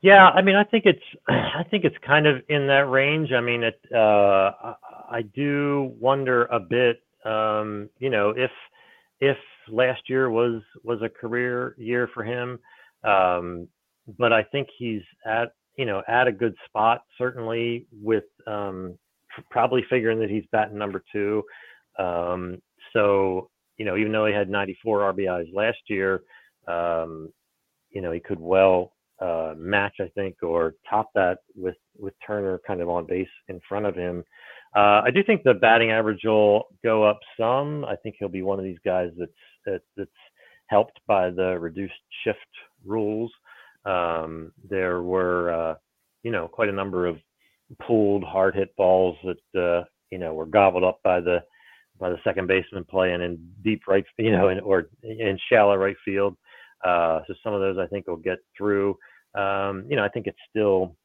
Yeah, 0.00 0.28
I 0.28 0.42
mean, 0.42 0.54
I 0.54 0.64
think 0.64 0.84
it's, 0.84 1.02
I 1.28 1.62
think 1.70 1.84
it's 1.84 1.96
kind 2.06 2.26
of 2.26 2.42
in 2.48 2.66
that 2.66 2.90
range. 2.90 3.32
I 3.32 3.40
mean, 3.40 3.62
it, 3.62 3.80
uh, 3.94 4.74
I 5.10 5.22
do 5.34 5.92
wonder 5.98 6.44
a 6.46 6.60
bit, 6.60 7.00
um, 7.24 7.88
you 7.98 8.10
know, 8.10 8.30
if 8.30 8.50
if 9.20 9.36
last 9.68 10.02
year 10.08 10.30
was 10.30 10.62
was 10.84 11.00
a 11.02 11.08
career 11.08 11.74
year 11.78 12.08
for 12.14 12.24
him. 12.24 12.58
Um, 13.04 13.68
but 14.18 14.32
I 14.32 14.42
think 14.44 14.68
he's 14.78 15.02
at 15.26 15.52
you 15.76 15.86
know 15.86 16.02
at 16.08 16.26
a 16.28 16.32
good 16.32 16.54
spot 16.66 17.02
certainly 17.16 17.86
with 17.92 18.24
um, 18.46 18.98
probably 19.50 19.84
figuring 19.90 20.20
that 20.20 20.30
he's 20.30 20.44
batting 20.52 20.78
number 20.78 21.02
two. 21.12 21.42
Um, 21.98 22.60
so 22.92 23.50
you 23.76 23.84
know 23.84 23.96
even 23.96 24.12
though 24.12 24.26
he 24.26 24.32
had 24.34 24.50
94 24.50 25.12
RBIs 25.14 25.54
last 25.54 25.78
year, 25.88 26.22
Um, 26.66 27.32
you 27.90 28.02
know, 28.02 28.12
he 28.12 28.20
could 28.20 28.40
well 28.40 28.92
uh, 29.20 29.54
match, 29.56 29.96
I 30.00 30.08
think, 30.14 30.36
or 30.42 30.74
top 30.88 31.10
that 31.14 31.38
with 31.54 31.76
with 31.98 32.14
Turner 32.26 32.60
kind 32.66 32.80
of 32.80 32.88
on 32.88 33.06
base 33.06 33.28
in 33.48 33.60
front 33.68 33.86
of 33.86 33.94
him. 33.94 34.24
Uh, 34.76 35.02
I 35.04 35.10
do 35.12 35.22
think 35.24 35.42
the 35.42 35.54
batting 35.54 35.90
average 35.90 36.20
will 36.24 36.66
go 36.84 37.02
up 37.02 37.18
some. 37.38 37.84
I 37.84 37.96
think 37.96 38.16
he'll 38.18 38.28
be 38.28 38.42
one 38.42 38.58
of 38.58 38.64
these 38.64 38.78
guys 38.84 39.10
that's 39.18 39.32
that, 39.66 39.80
that's 39.96 40.10
helped 40.66 41.00
by 41.06 41.30
the 41.30 41.58
reduced 41.58 41.94
shift 42.24 42.38
rules. 42.84 43.32
Um, 43.84 44.52
there 44.68 45.02
were, 45.02 45.52
uh, 45.52 45.74
you 46.22 46.30
know, 46.30 46.46
quite 46.46 46.68
a 46.68 46.72
number 46.72 47.06
of 47.06 47.16
pulled, 47.86 48.24
hard 48.24 48.54
hit 48.54 48.74
balls 48.76 49.16
that 49.24 49.60
uh, 49.60 49.84
you 50.10 50.18
know 50.18 50.34
were 50.34 50.46
gobbled 50.46 50.84
up 50.84 51.00
by 51.02 51.20
the 51.20 51.40
by 51.98 52.10
the 52.10 52.18
second 52.22 52.46
baseman 52.46 52.84
playing 52.84 53.22
in 53.22 53.38
deep 53.64 53.82
right, 53.88 54.04
you 54.18 54.30
know, 54.30 54.48
in, 54.48 54.60
or 54.60 54.88
in 55.02 55.38
shallow 55.50 55.76
right 55.76 55.96
field. 56.04 56.36
Uh, 56.84 57.20
so 57.26 57.34
some 57.42 57.54
of 57.54 57.60
those 57.60 57.78
I 57.78 57.86
think 57.86 58.06
will 58.06 58.16
get 58.16 58.38
through. 58.56 58.96
Um, 59.34 59.86
you 59.88 59.96
know, 59.96 60.04
I 60.04 60.08
think 60.08 60.26
it's 60.26 60.38
still 60.50 60.96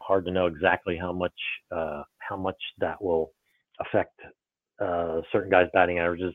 hard 0.00 0.24
to 0.26 0.30
know 0.30 0.46
exactly 0.46 0.96
how 0.96 1.12
much 1.12 1.32
uh, 1.74 2.02
how 2.18 2.36
much 2.36 2.56
that 2.78 3.02
will 3.02 3.32
affect 3.80 4.20
uh, 4.80 5.20
certain 5.32 5.50
guys' 5.50 5.68
batting 5.72 5.98
averages. 5.98 6.34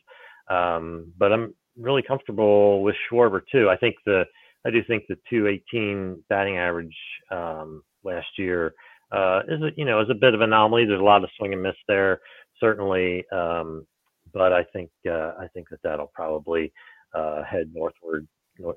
Um, 0.49 1.13
but 1.17 1.31
I'm 1.31 1.53
really 1.77 2.01
comfortable 2.01 2.83
with 2.83 2.95
Schwarber 3.09 3.41
too. 3.51 3.69
I 3.69 3.77
think 3.77 3.95
the 4.05 4.25
I 4.65 4.71
do 4.71 4.81
think 4.87 5.03
the 5.07 5.15
218 5.29 6.23
batting 6.29 6.57
average 6.57 6.95
um, 7.31 7.83
last 8.03 8.27
year 8.37 8.73
uh, 9.11 9.41
is 9.47 9.61
a, 9.61 9.69
you 9.77 9.85
know 9.85 10.01
is 10.01 10.09
a 10.09 10.15
bit 10.15 10.33
of 10.33 10.41
an 10.41 10.49
anomaly. 10.49 10.85
There's 10.85 10.99
a 10.99 11.03
lot 11.03 11.23
of 11.23 11.29
swing 11.37 11.53
and 11.53 11.61
miss 11.61 11.75
there, 11.87 12.19
certainly, 12.59 13.23
um, 13.31 13.85
but 14.33 14.53
I 14.53 14.63
think 14.73 14.89
uh, 15.07 15.33
I 15.39 15.47
think 15.53 15.69
that 15.69 15.79
that'll 15.83 16.11
probably 16.13 16.71
uh, 17.13 17.43
head 17.43 17.71
northward 17.73 18.27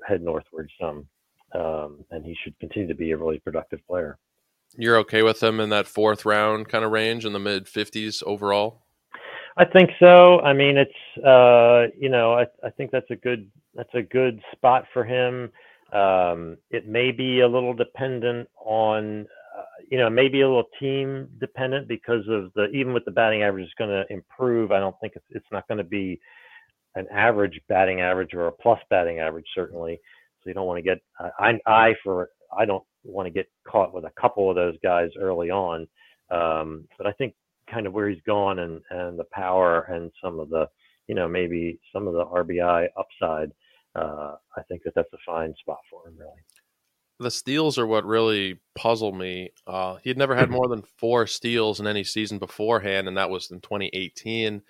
head 0.07 0.21
northward 0.21 0.69
some, 0.79 1.07
um, 1.53 2.03
and 2.11 2.25
he 2.25 2.35
should 2.43 2.57
continue 2.59 2.87
to 2.87 2.95
be 2.95 3.11
a 3.11 3.17
really 3.17 3.39
productive 3.39 3.79
player. 3.87 4.17
You're 4.77 4.97
okay 4.99 5.23
with 5.23 5.41
him 5.41 5.59
in 5.59 5.69
that 5.69 5.87
fourth 5.87 6.25
round 6.25 6.67
kind 6.69 6.83
of 6.83 6.91
range 6.91 7.25
in 7.25 7.33
the 7.33 7.39
mid 7.39 7.65
50s 7.65 8.21
overall? 8.23 8.81
I 9.57 9.65
think 9.65 9.89
so. 9.99 10.39
I 10.41 10.53
mean, 10.53 10.77
it's 10.77 11.25
uh, 11.25 11.87
you 11.99 12.09
know, 12.09 12.33
I, 12.33 12.45
I 12.63 12.69
think 12.69 12.91
that's 12.91 13.09
a 13.09 13.15
good 13.15 13.49
that's 13.73 13.93
a 13.95 14.03
good 14.03 14.39
spot 14.51 14.85
for 14.93 15.03
him. 15.03 15.51
Um, 15.93 16.57
it 16.69 16.87
may 16.87 17.11
be 17.11 17.39
a 17.39 17.47
little 17.47 17.73
dependent 17.73 18.49
on, 18.57 19.25
uh, 19.57 19.63
you 19.89 19.97
know, 19.97 20.09
maybe 20.09 20.41
a 20.41 20.47
little 20.47 20.69
team 20.79 21.29
dependent 21.39 21.87
because 21.87 22.27
of 22.27 22.51
the 22.53 22.67
even 22.73 22.93
with 22.93 23.05
the 23.05 23.11
batting 23.11 23.41
average 23.41 23.65
is 23.65 23.73
going 23.79 23.89
to 23.89 24.05
improve. 24.13 24.71
I 24.71 24.79
don't 24.79 24.95
think 25.01 25.13
it's 25.15 25.25
it's 25.31 25.47
not 25.51 25.67
going 25.67 25.79
to 25.79 25.83
be 25.83 26.19
an 26.93 27.07
average 27.11 27.59
batting 27.67 28.01
average 28.01 28.33
or 28.33 28.47
a 28.47 28.51
plus 28.51 28.79
batting 28.91 29.19
average 29.19 29.47
certainly. 29.55 29.99
You 30.47 30.53
don't 30.53 30.67
want 30.67 30.77
to 30.77 30.81
get 30.81 30.99
I 31.39 31.59
I 31.65 31.93
for 32.03 32.29
I 32.57 32.65
don't 32.65 32.83
want 33.03 33.25
to 33.27 33.31
get 33.31 33.47
caught 33.67 33.93
with 33.93 34.05
a 34.05 34.11
couple 34.19 34.49
of 34.49 34.55
those 34.55 34.75
guys 34.83 35.09
early 35.19 35.49
on. 35.49 35.87
Um, 36.29 36.87
but 36.97 37.07
I 37.07 37.11
think 37.13 37.33
kind 37.71 37.87
of 37.87 37.93
where 37.93 38.09
he's 38.09 38.21
gone 38.25 38.59
and 38.59 38.81
and 38.89 39.19
the 39.19 39.25
power 39.31 39.81
and 39.89 40.11
some 40.23 40.39
of 40.39 40.49
the 40.49 40.67
you 41.07 41.15
know 41.15 41.27
maybe 41.27 41.79
some 41.93 42.07
of 42.07 42.13
the 42.13 42.25
RBI 42.25 42.87
upside. 42.97 43.51
Uh, 43.95 44.35
I 44.55 44.61
think 44.67 44.83
that 44.83 44.93
that's 44.95 45.11
a 45.13 45.17
fine 45.25 45.53
spot 45.59 45.79
for 45.89 46.07
him 46.07 46.15
really. 46.17 46.41
The 47.19 47.31
steals 47.31 47.79
are 47.79 47.87
what 47.87 48.05
really 48.05 48.59
puzzle 48.75 49.11
me. 49.11 49.49
Uh, 49.65 49.95
he 50.03 50.09
had 50.11 50.17
never 50.17 50.35
had 50.35 50.49
more 50.51 50.67
than 50.67 50.83
four 50.97 51.25
steals 51.25 51.79
in 51.79 51.87
any 51.87 52.03
season 52.03 52.37
beforehand, 52.37 53.07
and 53.07 53.17
that 53.17 53.29
was 53.29 53.49
in 53.49 53.59
2018 53.61 54.61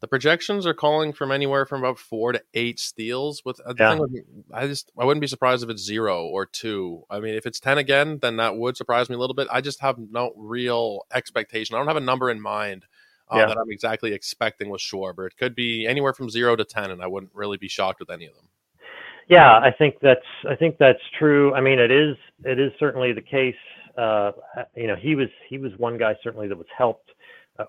the 0.00 0.08
projections 0.08 0.66
are 0.66 0.74
calling 0.74 1.12
from 1.12 1.32
anywhere 1.32 1.64
from 1.64 1.80
about 1.80 1.98
four 1.98 2.32
to 2.32 2.42
eight 2.54 2.78
steals. 2.78 3.42
With 3.44 3.60
uh, 3.66 3.74
yeah. 3.78 3.98
I 4.52 4.66
just 4.66 4.92
I 4.98 5.04
wouldn't 5.04 5.22
be 5.22 5.26
surprised 5.26 5.64
if 5.64 5.70
it's 5.70 5.82
zero 5.82 6.26
or 6.26 6.46
two. 6.46 7.04
I 7.10 7.20
mean, 7.20 7.34
if 7.34 7.46
it's 7.46 7.60
ten 7.60 7.78
again, 7.78 8.18
then 8.20 8.36
that 8.36 8.56
would 8.56 8.76
surprise 8.76 9.08
me 9.08 9.16
a 9.16 9.18
little 9.18 9.34
bit. 9.34 9.48
I 9.50 9.60
just 9.60 9.80
have 9.80 9.98
no 9.98 10.32
real 10.36 11.06
expectation. 11.14 11.74
I 11.74 11.78
don't 11.78 11.88
have 11.88 11.96
a 11.96 12.00
number 12.00 12.30
in 12.30 12.40
mind 12.40 12.84
uh, 13.32 13.38
yeah. 13.38 13.46
that 13.46 13.56
I'm 13.56 13.70
exactly 13.70 14.12
expecting 14.12 14.68
with 14.68 14.80
Schwarber. 14.80 15.26
It 15.26 15.36
could 15.36 15.54
be 15.54 15.86
anywhere 15.86 16.12
from 16.12 16.28
zero 16.28 16.56
to 16.56 16.64
ten, 16.64 16.90
and 16.90 17.02
I 17.02 17.06
wouldn't 17.06 17.32
really 17.34 17.56
be 17.56 17.68
shocked 17.68 18.00
with 18.00 18.10
any 18.10 18.26
of 18.26 18.34
them. 18.34 18.48
Yeah, 19.28 19.58
I 19.58 19.72
think 19.76 19.96
that's 20.02 20.20
I 20.48 20.54
think 20.54 20.76
that's 20.78 21.00
true. 21.18 21.54
I 21.54 21.60
mean, 21.60 21.78
it 21.78 21.90
is 21.90 22.16
it 22.44 22.60
is 22.60 22.72
certainly 22.78 23.12
the 23.12 23.22
case. 23.22 23.54
Uh, 23.96 24.32
you 24.76 24.86
know, 24.86 24.94
he 24.94 25.14
was 25.14 25.28
he 25.48 25.56
was 25.56 25.72
one 25.78 25.96
guy 25.96 26.14
certainly 26.22 26.48
that 26.48 26.58
was 26.58 26.66
helped 26.76 27.10
uh, 27.10 27.14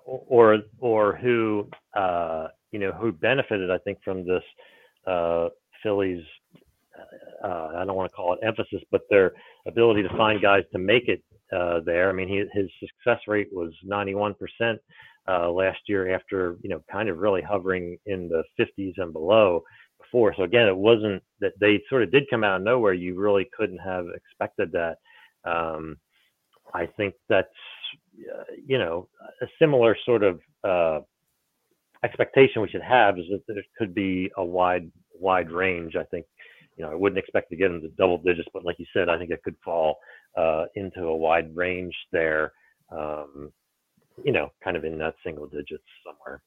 or 0.05 0.59
or 0.79 1.15
who 1.17 1.69
uh, 1.95 2.47
you 2.71 2.79
know 2.79 2.91
who 2.91 3.11
benefited, 3.11 3.71
I 3.71 3.77
think, 3.79 3.99
from 4.03 4.25
this 4.25 4.43
uh, 5.05 5.49
Phillies. 5.83 6.23
Uh, 6.97 7.47
uh, 7.47 7.71
I 7.77 7.85
don't 7.85 7.95
want 7.95 8.09
to 8.09 8.15
call 8.15 8.33
it 8.33 8.39
emphasis, 8.43 8.81
but 8.91 9.01
their 9.09 9.33
ability 9.67 10.03
to 10.03 10.09
find 10.17 10.41
guys 10.41 10.63
to 10.71 10.79
make 10.79 11.07
it 11.07 11.23
uh, 11.55 11.79
there. 11.85 12.09
I 12.09 12.13
mean, 12.13 12.27
he, 12.27 12.43
his 12.59 12.69
success 12.79 13.21
rate 13.27 13.49
was 13.51 13.71
91% 13.85 14.33
last 15.27 15.79
year, 15.87 16.13
after 16.13 16.57
you 16.63 16.69
know, 16.69 16.81
kind 16.91 17.09
of 17.09 17.19
really 17.19 17.41
hovering 17.41 17.97
in 18.07 18.27
the 18.27 18.43
50s 18.59 18.93
and 18.97 19.13
below 19.13 19.61
before. 20.01 20.33
So 20.35 20.43
again, 20.43 20.67
it 20.67 20.75
wasn't 20.75 21.21
that 21.41 21.53
they 21.59 21.81
sort 21.89 22.03
of 22.03 22.11
did 22.11 22.29
come 22.29 22.43
out 22.43 22.57
of 22.57 22.63
nowhere. 22.63 22.93
You 22.93 23.19
really 23.19 23.47
couldn't 23.55 23.79
have 23.79 24.05
expected 24.15 24.71
that. 24.71 24.97
Um, 25.45 25.97
I 26.73 26.85
think 26.85 27.13
that's 27.29 27.47
uh, 28.19 28.43
you 28.65 28.77
know, 28.77 29.07
a 29.41 29.45
similar 29.59 29.95
sort 30.05 30.23
of 30.23 30.39
uh, 30.63 30.99
expectation 32.03 32.61
we 32.61 32.69
should 32.69 32.81
have 32.81 33.17
is 33.17 33.25
that 33.29 33.41
there 33.47 33.63
could 33.77 33.93
be 33.93 34.31
a 34.37 34.43
wide 34.43 34.91
wide 35.19 35.51
range. 35.51 35.95
I 35.95 36.03
think, 36.03 36.25
you 36.77 36.85
know, 36.85 36.91
I 36.91 36.95
wouldn't 36.95 37.19
expect 37.19 37.49
to 37.49 37.55
get 37.55 37.71
into 37.71 37.89
double 37.89 38.17
digits, 38.17 38.47
but 38.53 38.65
like 38.65 38.79
you 38.79 38.85
said, 38.93 39.09
I 39.09 39.17
think 39.17 39.31
it 39.31 39.43
could 39.43 39.55
fall 39.63 39.97
uh, 40.37 40.65
into 40.75 41.03
a 41.03 41.15
wide 41.15 41.55
range 41.55 41.95
there. 42.11 42.53
Um, 42.91 43.51
you 44.23 44.31
know, 44.31 44.51
kind 44.63 44.75
of 44.75 44.83
in 44.83 44.97
that 44.97 45.15
single 45.23 45.47
digits 45.47 45.83
somewhere. 46.05 46.41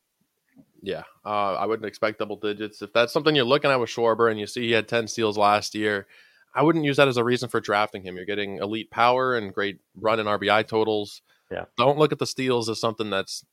Yeah, 0.83 1.03
uh, 1.25 1.55
I 1.55 1.67
wouldn't 1.67 1.87
expect 1.87 2.19
double 2.19 2.37
digits. 2.37 2.83
If 2.83 2.93
that's 2.93 3.13
something 3.13 3.37
you're 3.37 3.45
looking 3.45 3.71
at 3.71 3.79
with 3.79 3.91
Schwarber 3.91 4.31
and 4.31 4.41
you 4.41 4.47
see 4.47 4.63
he 4.63 4.73
had 4.73 4.89
10 4.89 5.09
steals 5.09 5.39
last 5.39 5.75
year, 5.75 6.07
I 6.55 6.63
wouldn't 6.63 6.85
use 6.85 6.97
that 6.97 7.09
as 7.09 7.17
a 7.17 7.25
reason 7.25 7.49
for 7.49 7.61
drafting 7.61 8.03
him. 8.03 8.17
You're 8.17 8.25
getting 8.25 8.59
elite 8.59 8.91
power 8.91 9.37
and 9.37 9.53
great 9.53 9.79
run 9.95 10.19
and 10.19 10.29
RBI 10.29 10.67
totals. 10.67 11.23
Yeah. 11.51 11.65
Don't 11.77 11.99
look 11.99 12.13
at 12.13 12.19
the 12.19 12.27
steals 12.27 12.69
as 12.69 12.81
something 12.81 13.11
that's 13.11 13.45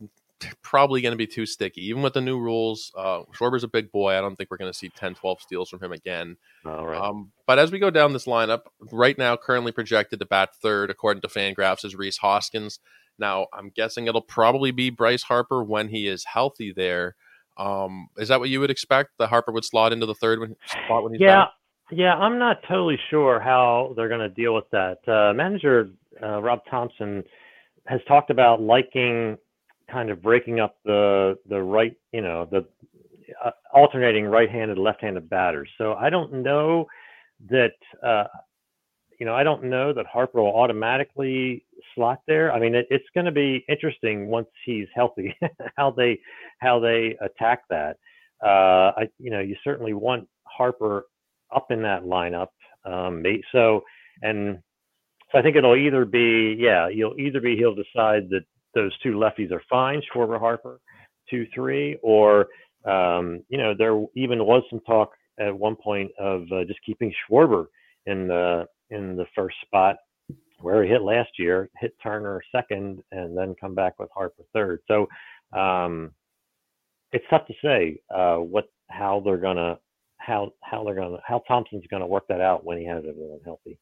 probably 0.62 1.02
going 1.02 1.12
to 1.12 1.18
be 1.18 1.28
too 1.28 1.46
sticky. 1.46 1.86
Even 1.88 2.02
with 2.02 2.14
the 2.14 2.22
new 2.22 2.40
rules, 2.40 2.92
uh, 2.98 3.22
Schwarber's 3.34 3.64
a 3.64 3.68
big 3.68 3.92
boy. 3.92 4.18
I 4.18 4.22
don't 4.22 4.36
think 4.36 4.50
we're 4.50 4.58
going 4.58 4.72
to 4.72 4.78
see 4.78 4.90
10, 4.90 5.16
12 5.16 5.42
steals 5.42 5.70
from 5.70 5.82
him 5.82 5.92
again. 5.92 6.38
All 6.66 6.86
right. 6.86 7.00
Um, 7.00 7.32
but 7.46 7.60
as 7.60 7.72
we 7.72 7.80
go 7.80 7.90
down 7.90 8.14
this 8.14 8.26
lineup, 8.26 8.62
right 8.92 9.18
now, 9.18 9.36
currently 9.36 9.72
projected 9.72 10.20
to 10.20 10.26
bat 10.26 10.50
third, 10.62 10.90
according 10.90 11.22
to 11.22 11.28
Fangraphs, 11.28 11.86
is 11.86 11.96
Rhys 11.96 12.18
Hoskins. 12.18 12.80
Now, 13.20 13.48
I'm 13.54 13.70
guessing 13.70 14.08
it'll 14.08 14.22
probably 14.22 14.72
be 14.72 14.90
Bryce 14.90 15.24
Harper 15.24 15.64
when 15.64 15.88
he 15.88 16.08
is 16.08 16.24
healthy 16.24 16.72
there. 16.72 17.16
Um, 17.58 18.10
is 18.18 18.28
that 18.28 18.40
what 18.40 18.50
you 18.50 18.60
would 18.60 18.70
expect? 18.70 19.12
That 19.18 19.30
Harper 19.30 19.52
would 19.52 19.66
slot 19.66 19.92
into 19.92 20.06
the 20.06 20.14
third 20.14 20.40
when, 20.40 20.56
spot 20.68 21.04
when 21.04 21.14
he's 21.14 21.22
yeah. 21.22 21.46
back? 21.46 21.50
Yeah, 21.92 22.16
I'm 22.16 22.38
not 22.38 22.58
totally 22.68 23.00
sure 23.10 23.40
how 23.40 23.94
they're 23.96 24.10
going 24.10 24.20
to 24.22 24.30
deal 24.30 24.54
with 24.54 24.70
that. 24.72 24.98
Uh, 25.08 25.34
manager 25.34 25.90
uh, 26.22 26.42
Rob 26.42 26.60
Thomson 26.70 27.24
has 27.88 28.02
talked 28.08 28.30
about 28.30 28.62
liking 28.62 29.38
kind 29.90 30.10
of 30.10 30.22
breaking 30.22 30.60
up 30.60 30.78
the 30.84 31.38
the 31.50 31.62
right, 31.62 31.96
you 32.12 32.22
know, 32.22 32.48
the 32.52 32.66
uh, 33.44 33.52
alternating 33.74 34.26
right-handed, 34.26 34.78
left-handed 34.78 35.30
batters. 35.30 35.70
So 35.78 35.94
I 35.94 36.10
don't 36.10 36.34
know 36.44 36.86
that, 37.50 37.74
uh, 38.04 38.26
you 39.20 39.26
know, 39.26 39.36
I 39.36 39.44
don't 39.44 39.64
know 39.66 39.94
that 39.94 40.06
Harper 40.06 40.42
will 40.42 40.56
automatically 40.56 41.66
slot 41.96 42.22
there. 42.28 42.52
I 42.52 42.60
mean, 42.60 42.76
it, 42.76 42.88
it's 42.90 43.06
going 43.14 43.26
to 43.26 43.32
be 43.32 43.66
interesting 43.70 44.28
once 44.28 44.48
he's 44.66 44.88
healthy 44.94 45.36
how 45.78 45.92
they 45.92 46.20
how 46.60 46.80
they 46.80 47.18
attack 47.22 47.64
that. 47.70 47.98
Uh, 48.44 48.92
I, 48.98 49.10
you 49.20 49.32
know, 49.32 49.40
you 49.40 49.56
certainly 49.64 49.94
want 49.94 50.28
Harper 50.44 51.06
up 51.56 51.68
in 51.72 51.82
that 51.84 52.04
lineup. 52.04 52.48
Um, 52.86 53.24
so, 53.52 53.84
and 54.22 54.60
so 55.32 55.38
I 55.38 55.42
think 55.42 55.56
it'll 55.56 55.76
either 55.76 56.06
be, 56.06 56.56
yeah, 56.58 56.88
you'll 56.88 57.20
either 57.20 57.42
be 57.42 57.58
he'll 57.58 57.76
decide 57.76 58.30
that 58.30 58.46
those 58.74 58.98
two 59.00 59.14
lefties 59.14 59.52
are 59.52 59.64
fine, 59.70 60.02
Schwarber 60.14 60.40
Harper, 60.40 60.80
two 61.30 61.46
three, 61.54 61.98
or 62.02 62.48
um, 62.86 63.44
you 63.50 63.58
know 63.58 63.74
there 63.78 64.04
even 64.16 64.46
was 64.46 64.64
some 64.70 64.80
talk 64.82 65.12
at 65.40 65.58
one 65.58 65.76
point 65.76 66.12
of 66.20 66.44
uh, 66.52 66.64
just 66.66 66.80
keeping 66.86 67.14
Schwarber 67.30 67.66
in 68.06 68.28
the 68.28 68.66
in 68.90 69.16
the 69.16 69.26
first 69.36 69.56
spot 69.66 69.98
where 70.60 70.84
he 70.84 70.90
hit 70.90 71.02
last 71.04 71.30
year, 71.38 71.70
hit 71.80 71.94
Turner 72.02 72.42
second, 72.52 73.04
and 73.12 73.38
then 73.38 73.56
come 73.60 73.76
back 73.76 74.00
with 74.00 74.10
Harper 74.14 74.44
third. 74.54 74.80
So 74.88 75.08
um, 75.58 76.12
it's 77.12 77.26
tough 77.30 77.46
to 77.48 77.54
say 77.64 78.00
uh, 78.14 78.38
what 78.38 78.70
how 78.90 79.22
they're 79.24 79.38
gonna 79.38 79.78
how 80.28 80.52
how 80.62 80.84
they're 80.84 80.96
gonna 80.96 81.18
how 81.26 81.42
Thomson's 81.48 81.86
gonna 81.90 82.06
work 82.06 82.28
that 82.28 82.42
out 82.42 82.66
when 82.66 82.78
he 82.78 82.86
has 82.86 83.04
everyone 83.08 83.40
healthy. 83.46 83.80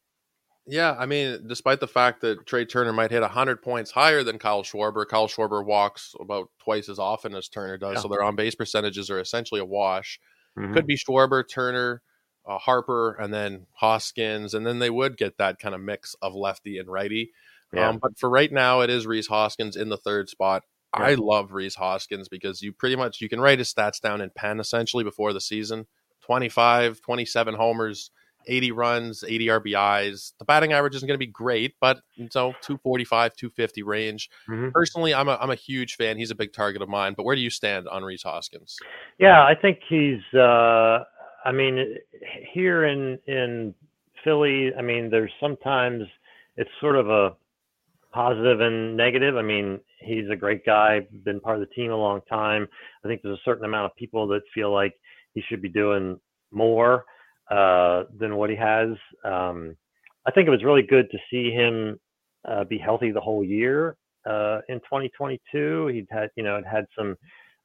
Yeah, 0.68 0.96
I 0.98 1.06
mean, 1.06 1.44
despite 1.46 1.78
the 1.78 1.86
fact 1.86 2.22
that 2.22 2.44
Trea 2.46 2.64
Turner 2.64 2.92
might 2.92 3.12
hit 3.12 3.20
100 3.20 3.62
points 3.62 3.92
higher 3.92 4.24
than 4.24 4.38
Kyle 4.38 4.64
Schwarber, 4.64 5.06
Kyle 5.06 5.28
Schwarber 5.28 5.64
walks 5.64 6.12
about 6.18 6.50
twice 6.60 6.88
as 6.88 6.98
often 6.98 7.36
as 7.36 7.48
Turner 7.48 7.78
does, 7.78 7.96
yeah. 7.96 8.00
so 8.00 8.08
their 8.08 8.22
on 8.22 8.34
base 8.34 8.56
percentages 8.56 9.08
are 9.08 9.20
essentially 9.20 9.60
a 9.60 9.64
wash. 9.64 10.18
Mm-hmm. 10.58 10.74
Could 10.74 10.86
be 10.86 10.96
Schwarber, 10.96 11.44
Turner, 11.48 12.02
uh, 12.48 12.58
Harper 12.58 13.14
and 13.14 13.32
then 13.32 13.66
Hoskins, 13.74 14.54
and 14.54 14.66
then 14.66 14.78
they 14.78 14.90
would 14.90 15.16
get 15.16 15.38
that 15.38 15.58
kind 15.58 15.74
of 15.74 15.80
mix 15.80 16.14
of 16.22 16.34
lefty 16.34 16.78
and 16.78 16.88
righty. 16.88 17.32
Yeah. 17.72 17.88
Um, 17.88 17.98
but 18.00 18.18
for 18.18 18.30
right 18.30 18.50
now, 18.50 18.80
it 18.80 18.90
is 18.90 19.06
Rhys 19.06 19.26
Hoskins 19.26 19.76
in 19.76 19.88
the 19.88 19.96
third 19.96 20.28
spot. 20.28 20.62
Yeah. 20.96 21.04
I 21.04 21.14
love 21.14 21.52
Rhys 21.52 21.74
Hoskins 21.74 22.28
because 22.28 22.62
you 22.62 22.72
pretty 22.72 22.96
much 22.96 23.20
you 23.20 23.28
can 23.28 23.40
write 23.40 23.58
his 23.58 23.72
stats 23.72 24.00
down 24.00 24.20
in 24.20 24.30
pen 24.34 24.60
essentially 24.60 25.04
before 25.04 25.32
the 25.32 25.40
season. 25.40 25.86
25, 26.26 27.00
27 27.00 27.54
homers, 27.54 28.10
80 28.48 28.72
runs, 28.72 29.24
80 29.26 29.46
RBIs. 29.46 30.32
The 30.38 30.44
batting 30.44 30.72
average 30.72 30.94
isn't 30.96 31.06
going 31.06 31.18
to 31.18 31.24
be 31.24 31.30
great, 31.30 31.74
but 31.80 32.00
you 32.14 32.24
know, 32.24 32.52
245, 32.62 33.34
250 33.36 33.82
range. 33.82 34.30
Mm-hmm. 34.48 34.70
Personally, 34.70 35.14
I'm 35.14 35.28
a, 35.28 35.38
I'm 35.40 35.50
a 35.50 35.56
huge 35.56 35.96
fan. 35.96 36.16
He's 36.16 36.30
a 36.30 36.34
big 36.34 36.52
target 36.52 36.82
of 36.82 36.88
mine. 36.88 37.14
But 37.16 37.24
where 37.24 37.36
do 37.36 37.42
you 37.42 37.50
stand 37.50 37.88
on 37.88 38.02
Rhys 38.02 38.22
Hoskins? 38.22 38.76
Yeah, 39.18 39.42
I 39.44 39.54
think 39.54 39.80
he's. 39.88 40.22
Uh, 40.34 41.04
I 41.44 41.52
mean, 41.52 41.96
here 42.52 42.86
in 42.86 43.18
in 43.26 43.74
Philly, 44.24 44.72
I 44.76 44.82
mean, 44.82 45.10
there's 45.10 45.32
sometimes 45.40 46.04
it's 46.56 46.70
sort 46.80 46.96
of 46.96 47.08
a 47.08 47.36
positive 48.12 48.60
and 48.60 48.96
negative. 48.96 49.36
I 49.36 49.42
mean, 49.42 49.78
he's 50.00 50.28
a 50.30 50.36
great 50.36 50.64
guy, 50.64 51.06
been 51.24 51.38
part 51.38 51.60
of 51.60 51.68
the 51.68 51.74
team 51.74 51.92
a 51.92 51.96
long 51.96 52.20
time. 52.28 52.66
I 53.04 53.08
think 53.08 53.22
there's 53.22 53.38
a 53.38 53.44
certain 53.44 53.64
amount 53.64 53.86
of 53.86 53.96
people 53.96 54.26
that 54.28 54.40
feel 54.54 54.72
like 54.72 54.94
he 55.36 55.42
should 55.48 55.60
be 55.62 55.68
doing 55.68 56.18
more 56.50 57.04
uh, 57.50 58.04
than 58.18 58.36
what 58.36 58.50
he 58.50 58.56
has. 58.56 58.88
Um, 59.24 59.76
I 60.26 60.32
think 60.32 60.48
it 60.48 60.50
was 60.50 60.64
really 60.64 60.82
good 60.82 61.08
to 61.10 61.18
see 61.30 61.50
him 61.52 62.00
uh, 62.48 62.64
be 62.64 62.78
healthy 62.78 63.12
the 63.12 63.20
whole 63.20 63.44
year 63.44 63.96
uh, 64.26 64.60
in 64.68 64.78
2022. 64.80 65.88
He'd 65.88 66.06
had, 66.10 66.30
you 66.36 66.42
know, 66.42 66.60
had 66.68 66.86
some 66.98 67.16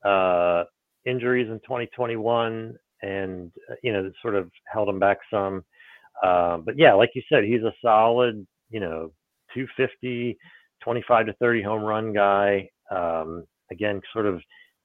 uh, 0.05 0.65
injuries 1.05 1.47
in 1.49 1.59
2021, 1.59 2.75
and 3.01 3.51
uh, 3.71 3.75
you 3.81 3.93
know, 3.93 4.11
sort 4.21 4.35
of 4.35 4.51
held 4.71 4.89
him 4.89 4.99
back 4.99 5.17
some. 5.31 5.63
Uh, 6.21 6.57
but 6.57 6.77
yeah, 6.77 6.93
like 6.93 7.11
you 7.15 7.21
said, 7.29 7.43
he's 7.45 7.63
a 7.63 7.73
solid, 7.83 8.45
you 8.69 8.79
know, 8.79 9.11
250, 9.53 10.37
25 10.83 11.25
to 11.25 11.33
30 11.33 11.63
home 11.63 11.83
run 11.83 12.13
guy. 12.13 12.69
Um, 12.91 13.45
again, 13.71 14.01
sort 14.13 14.25
of 14.25 14.41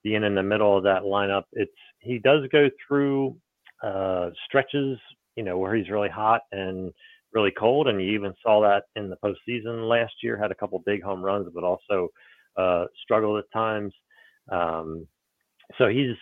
being 0.07 0.23
in 0.23 0.37
the 0.37 0.43
middle 0.43 0.77
of 0.79 0.85
that 0.85 1.03
lineup. 1.03 1.43
It's 1.53 1.73
he 2.07 2.19
does 2.19 2.47
go 2.53 2.69
through 2.87 3.37
uh, 3.83 4.31
stretches, 4.47 4.99
you 5.37 5.45
know, 5.45 5.59
where 5.59 5.75
he's 5.75 5.91
really 5.91 6.09
hot 6.09 6.43
and 6.53 6.93
really 7.33 7.53
cold, 7.59 7.89
and 7.89 8.01
you 8.01 8.11
even 8.13 8.35
saw 8.43 8.61
that 8.63 8.85
in 8.95 9.11
the 9.11 9.17
postseason 9.17 9.89
last 9.89 10.15
year. 10.23 10.37
Had 10.37 10.51
a 10.51 10.55
couple 10.55 10.83
big 10.87 11.03
home 11.03 11.23
runs, 11.23 11.49
but 11.55 11.65
also 11.65 12.09
uh, 12.57 12.87
struggled 13.03 13.39
at 13.39 13.51
times. 13.53 13.93
Um, 14.51 15.07
so 15.79 15.89
he's, 15.89 16.17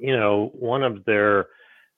you 0.00 0.16
know, 0.16 0.50
one 0.54 0.82
of 0.82 1.04
their 1.04 1.46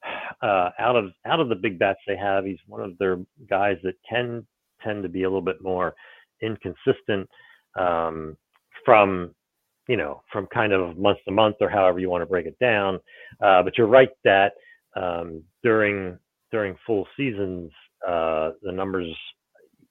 uh, 0.42 0.70
out 0.79 0.96
of 0.96 1.12
out 1.24 1.40
of 1.40 1.48
the 1.48 1.55
big 1.55 1.79
bats 1.79 2.01
they 2.07 2.16
have. 2.16 2.44
He's 2.44 2.59
one 2.66 2.83
of 2.83 2.96
their 2.98 3.18
guys 3.48 3.79
that 3.83 3.94
can 4.09 4.46
tend 4.83 5.03
to 5.03 5.09
be 5.09 5.22
a 5.22 5.29
little 5.29 5.42
bit 5.42 5.62
more 5.62 5.94
inconsistent 6.42 7.29
um, 7.79 8.37
from 8.85 9.35
you 9.88 9.96
know 9.96 10.22
from 10.33 10.46
kind 10.46 10.72
of 10.72 10.96
month 10.96 11.18
to 11.27 11.33
month 11.33 11.57
or 11.61 11.68
however 11.68 11.98
you 11.98 12.11
want 12.11 12.22
to 12.22 12.27
break 12.27 12.46
it 12.46 12.59
down. 12.61 13.01
Uh, 13.42 13.62
but 13.62 13.77
you're 13.77 13.87
right 13.87 14.11
that 14.24 14.53
um, 14.96 15.42
during 15.62 16.18
during 16.53 16.77
full 16.87 17.07
seasons, 17.16 17.70
uh, 18.07 18.51
the 18.62 18.72
numbers 18.72 19.09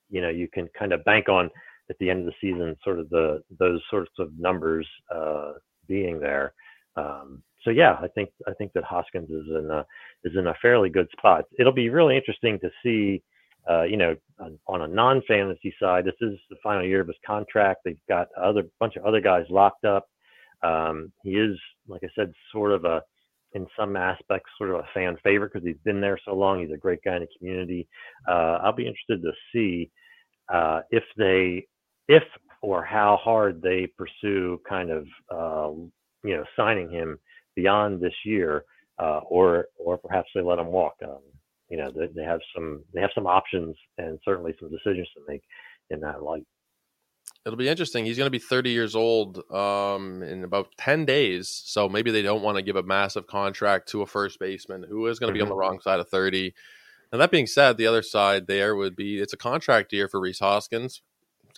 you 0.09 0.21
know 0.21 0.29
you 0.29 0.47
can 0.47 0.69
kind 0.77 0.93
of 0.93 1.03
bank 1.03 1.27
on 1.29 1.49
at 1.89 1.97
the 1.99 2.09
end 2.09 2.19
of 2.19 2.25
the 2.25 2.33
season, 2.41 2.75
sort 2.83 2.99
of 2.99 3.09
the 3.09 3.41
those 3.59 3.81
sorts 3.89 4.11
of 4.19 4.29
numbers 4.37 4.87
uh, 5.13 5.53
being 5.87 6.19
there. 6.19 6.53
Um, 6.95 7.43
so 7.63 7.71
yeah, 7.71 7.97
I 8.01 8.07
think 8.07 8.29
I 8.47 8.53
think 8.53 8.73
that 8.73 8.83
Hoskins 8.83 9.29
is 9.29 9.47
in 9.49 9.69
a 9.71 9.85
is 10.23 10.33
in 10.37 10.47
a 10.47 10.55
fairly 10.61 10.89
good 10.89 11.07
spot. 11.17 11.45
It'll 11.59 11.73
be 11.73 11.89
really 11.89 12.15
interesting 12.15 12.59
to 12.59 12.69
see 12.83 13.23
uh, 13.69 13.83
you 13.83 13.97
know, 13.97 14.15
on, 14.39 14.57
on 14.67 14.81
a 14.83 14.87
non-fantasy 14.87 15.73
side, 15.81 16.05
this 16.05 16.15
is 16.21 16.37
the 16.49 16.55
final 16.63 16.85
year 16.85 17.01
of 17.01 17.07
his 17.07 17.17
contract. 17.25 17.81
They've 17.83 17.97
got 18.07 18.27
other 18.41 18.63
bunch 18.79 18.95
of 18.95 19.05
other 19.05 19.21
guys 19.21 19.45
locked 19.49 19.85
up. 19.85 20.07
Um, 20.63 21.11
he 21.23 21.31
is, 21.31 21.57
like 21.87 22.01
I 22.03 22.09
said, 22.15 22.31
sort 22.51 22.71
of 22.71 22.85
a, 22.85 23.01
in 23.53 23.67
some 23.77 23.95
aspects, 23.95 24.49
sort 24.57 24.71
of 24.71 24.77
a 24.77 24.87
fan 24.93 25.17
favorite 25.23 25.53
because 25.53 25.65
he's 25.65 25.77
been 25.83 26.01
there 26.01 26.19
so 26.25 26.33
long. 26.33 26.59
He's 26.61 26.73
a 26.73 26.77
great 26.77 26.99
guy 27.03 27.15
in 27.15 27.21
the 27.21 27.27
community. 27.37 27.87
Uh, 28.27 28.59
I'll 28.63 28.73
be 28.73 28.87
interested 28.87 29.21
to 29.21 29.31
see 29.53 29.89
uh, 30.53 30.81
if 30.91 31.03
they, 31.17 31.67
if 32.07 32.23
or 32.61 32.83
how 32.83 33.17
hard 33.21 33.61
they 33.61 33.87
pursue 33.97 34.59
kind 34.67 34.89
of, 34.89 35.05
uh, 35.31 35.71
you 36.23 36.35
know, 36.35 36.43
signing 36.55 36.89
him 36.89 37.17
beyond 37.55 38.01
this 38.01 38.13
year, 38.25 38.63
uh, 38.99 39.19
or 39.29 39.67
or 39.77 39.97
perhaps 39.97 40.29
they 40.33 40.41
let 40.41 40.59
him 40.59 40.67
walk. 40.67 40.95
Um, 41.03 41.19
you 41.69 41.77
know 41.77 41.91
they, 41.91 42.07
they 42.15 42.23
have 42.23 42.39
some 42.55 42.83
they 42.93 43.01
have 43.01 43.11
some 43.13 43.27
options 43.27 43.75
and 43.97 44.19
certainly 44.23 44.53
some 44.59 44.69
decisions 44.69 45.07
to 45.15 45.21
make 45.27 45.41
in 45.89 45.99
that 46.01 46.23
light. 46.23 46.45
It'll 47.45 47.57
be 47.57 47.69
interesting. 47.69 48.03
He's 48.03 48.17
going 48.17 48.27
to 48.27 48.31
be 48.31 48.39
30 48.39 48.71
years 48.71 48.93
old 48.93 49.41
um, 49.51 50.21
in 50.21 50.43
about 50.43 50.67
10 50.79 51.05
days. 51.05 51.49
So 51.49 51.87
maybe 51.87 52.11
they 52.11 52.21
don't 52.21 52.41
want 52.41 52.57
to 52.57 52.61
give 52.61 52.75
a 52.75 52.83
massive 52.83 53.25
contract 53.25 53.87
to 53.89 54.01
a 54.01 54.05
first 54.05 54.37
baseman 54.37 54.83
who 54.83 55.07
is 55.07 55.17
going 55.17 55.29
to 55.29 55.33
be 55.33 55.39
mm-hmm. 55.39 55.51
on 55.51 55.57
the 55.57 55.63
mm-hmm. 55.63 55.71
wrong 55.71 55.79
side 55.79 56.01
of 56.01 56.09
30. 56.09 56.53
And 57.11 57.21
that 57.21 57.31
being 57.31 57.47
said, 57.47 57.77
the 57.77 57.87
other 57.87 58.01
side 58.01 58.47
there 58.47 58.75
would 58.75 58.97
be 58.97 59.19
it's 59.19 59.31
a 59.31 59.37
contract 59.37 59.93
year 59.93 60.09
for 60.09 60.19
Rhys 60.19 60.39
Hoskins. 60.39 61.01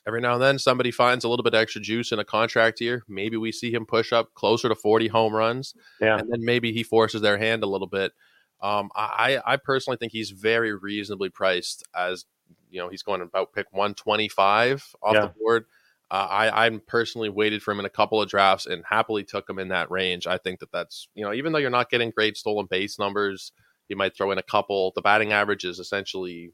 Every 0.07 0.21
now 0.21 0.33
and 0.33 0.41
then, 0.41 0.59
somebody 0.59 0.91
finds 0.91 1.25
a 1.25 1.29
little 1.29 1.43
bit 1.43 1.53
extra 1.53 1.81
juice 1.81 2.11
in 2.11 2.19
a 2.19 2.25
contract 2.25 2.79
year. 2.79 3.03
Maybe 3.07 3.35
we 3.35 3.51
see 3.51 3.71
him 3.71 3.85
push 3.85 4.13
up 4.13 4.33
closer 4.33 4.69
to 4.69 4.75
40 4.75 5.07
home 5.07 5.35
runs. 5.35 5.73
Yeah. 5.99 6.17
And 6.17 6.31
then 6.31 6.45
maybe 6.45 6.71
he 6.71 6.83
forces 6.83 7.21
their 7.21 7.37
hand 7.37 7.63
a 7.63 7.67
little 7.67 7.87
bit. 7.87 8.13
Um, 8.61 8.89
I, 8.95 9.39
I 9.45 9.57
personally 9.57 9.97
think 9.97 10.11
he's 10.11 10.31
very 10.31 10.73
reasonably 10.73 11.29
priced 11.29 11.83
as 11.95 12.25
you 12.69 12.79
know 12.79 12.89
he's 12.89 13.03
going 13.03 13.21
about 13.21 13.53
pick 13.53 13.67
125 13.71 14.95
off 15.01 15.13
yeah. 15.13 15.21
the 15.21 15.33
board. 15.39 15.65
Uh, 16.11 16.27
I 16.29 16.65
I 16.65 16.69
personally 16.87 17.29
waited 17.29 17.61
for 17.61 17.71
him 17.71 17.79
in 17.79 17.85
a 17.85 17.89
couple 17.89 18.21
of 18.21 18.29
drafts 18.29 18.65
and 18.65 18.83
happily 18.89 19.23
took 19.23 19.49
him 19.49 19.59
in 19.59 19.69
that 19.69 19.91
range. 19.91 20.27
I 20.27 20.37
think 20.37 20.59
that 20.59 20.71
that's 20.71 21.07
you 21.13 21.23
know 21.23 21.33
even 21.33 21.53
though 21.53 21.59
you're 21.59 21.69
not 21.69 21.89
getting 21.89 22.11
great 22.11 22.35
stolen 22.35 22.67
base 22.69 22.99
numbers, 22.99 23.51
you 23.87 23.95
might 23.95 24.15
throw 24.15 24.31
in 24.31 24.37
a 24.37 24.43
couple. 24.43 24.91
The 24.95 25.01
batting 25.01 25.33
average 25.33 25.65
is 25.65 25.79
essentially 25.79 26.51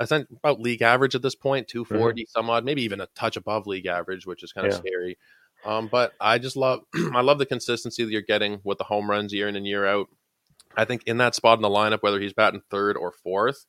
about 0.00 0.60
league 0.60 0.82
average 0.82 1.14
at 1.14 1.22
this 1.22 1.34
point, 1.34 1.68
240 1.68 2.22
mm-hmm. 2.22 2.26
some 2.28 2.50
odd, 2.50 2.64
maybe 2.64 2.82
even 2.82 3.00
a 3.00 3.08
touch 3.14 3.36
above 3.36 3.66
league 3.66 3.86
average, 3.86 4.26
which 4.26 4.42
is 4.42 4.52
kind 4.52 4.66
of 4.66 4.72
yeah. 4.72 4.78
scary. 4.78 5.18
Um, 5.64 5.88
but 5.90 6.12
I 6.20 6.38
just 6.38 6.56
love 6.56 6.82
I 7.14 7.20
love 7.20 7.38
the 7.38 7.46
consistency 7.46 8.04
that 8.04 8.10
you're 8.10 8.22
getting 8.22 8.60
with 8.64 8.78
the 8.78 8.84
home 8.84 9.10
runs 9.10 9.32
year 9.32 9.48
in 9.48 9.56
and 9.56 9.66
year 9.66 9.86
out. 9.86 10.08
I 10.78 10.84
think 10.84 11.02
in 11.06 11.18
that 11.18 11.34
spot 11.34 11.58
in 11.58 11.62
the 11.62 11.68
lineup, 11.68 12.02
whether 12.02 12.20
he's 12.20 12.32
batting 12.32 12.62
third 12.70 12.96
or 12.96 13.10
fourth, 13.10 13.66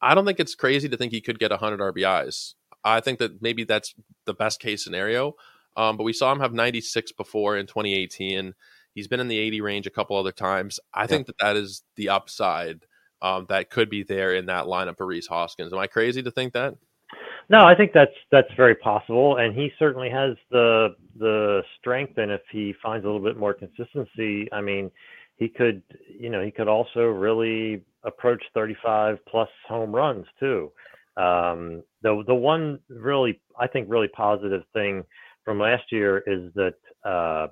I 0.00 0.14
don't 0.14 0.24
think 0.24 0.38
it's 0.38 0.54
crazy 0.54 0.88
to 0.88 0.96
think 0.96 1.12
he 1.12 1.20
could 1.20 1.40
get 1.40 1.50
100 1.50 1.80
RBIs. 1.80 2.54
I 2.84 3.00
think 3.00 3.18
that 3.18 3.42
maybe 3.42 3.64
that's 3.64 3.94
the 4.26 4.34
best 4.34 4.60
case 4.60 4.84
scenario. 4.84 5.34
Um, 5.76 5.96
but 5.96 6.04
we 6.04 6.12
saw 6.12 6.30
him 6.30 6.38
have 6.38 6.52
96 6.52 7.12
before 7.12 7.56
in 7.56 7.66
2018. 7.66 8.54
He's 8.94 9.08
been 9.08 9.18
in 9.18 9.26
the 9.26 9.38
80 9.38 9.60
range 9.60 9.86
a 9.88 9.90
couple 9.90 10.16
other 10.16 10.30
times. 10.30 10.78
I 10.94 11.02
yeah. 11.02 11.06
think 11.08 11.26
that 11.26 11.38
that 11.38 11.56
is 11.56 11.82
the 11.96 12.10
upside 12.10 12.84
um, 13.20 13.46
that 13.48 13.70
could 13.70 13.90
be 13.90 14.04
there 14.04 14.34
in 14.34 14.46
that 14.46 14.66
lineup 14.66 14.98
for 14.98 15.06
Rhys 15.06 15.26
Hoskins. 15.26 15.72
Am 15.72 15.78
I 15.80 15.88
crazy 15.88 16.22
to 16.22 16.30
think 16.30 16.52
that? 16.52 16.74
No, 17.48 17.64
I 17.64 17.74
think 17.74 17.92
that's 17.92 18.14
that's 18.30 18.48
very 18.56 18.74
possible, 18.76 19.36
and 19.36 19.54
he 19.54 19.70
certainly 19.78 20.08
has 20.10 20.36
the 20.50 20.94
the 21.18 21.62
strength. 21.78 22.16
And 22.16 22.30
if 22.30 22.40
he 22.50 22.72
finds 22.82 23.04
a 23.04 23.08
little 23.08 23.22
bit 23.22 23.36
more 23.36 23.52
consistency, 23.52 24.48
I 24.52 24.60
mean, 24.60 24.90
he 25.42 25.48
could, 25.48 25.82
you 26.08 26.30
know, 26.30 26.42
he 26.42 26.50
could 26.50 26.68
also 26.68 27.00
really 27.00 27.82
approach 28.04 28.42
35 28.54 29.18
plus 29.28 29.48
home 29.68 29.94
runs 29.94 30.26
too. 30.38 30.70
Um, 31.16 31.82
the 32.02 32.22
the 32.26 32.34
one 32.34 32.78
really, 32.88 33.40
I 33.58 33.66
think, 33.66 33.88
really 33.90 34.08
positive 34.08 34.62
thing 34.72 35.02
from 35.44 35.58
last 35.58 35.84
year 35.90 36.18
is 36.26 36.52
that 36.54 36.74
uh, 37.04 37.48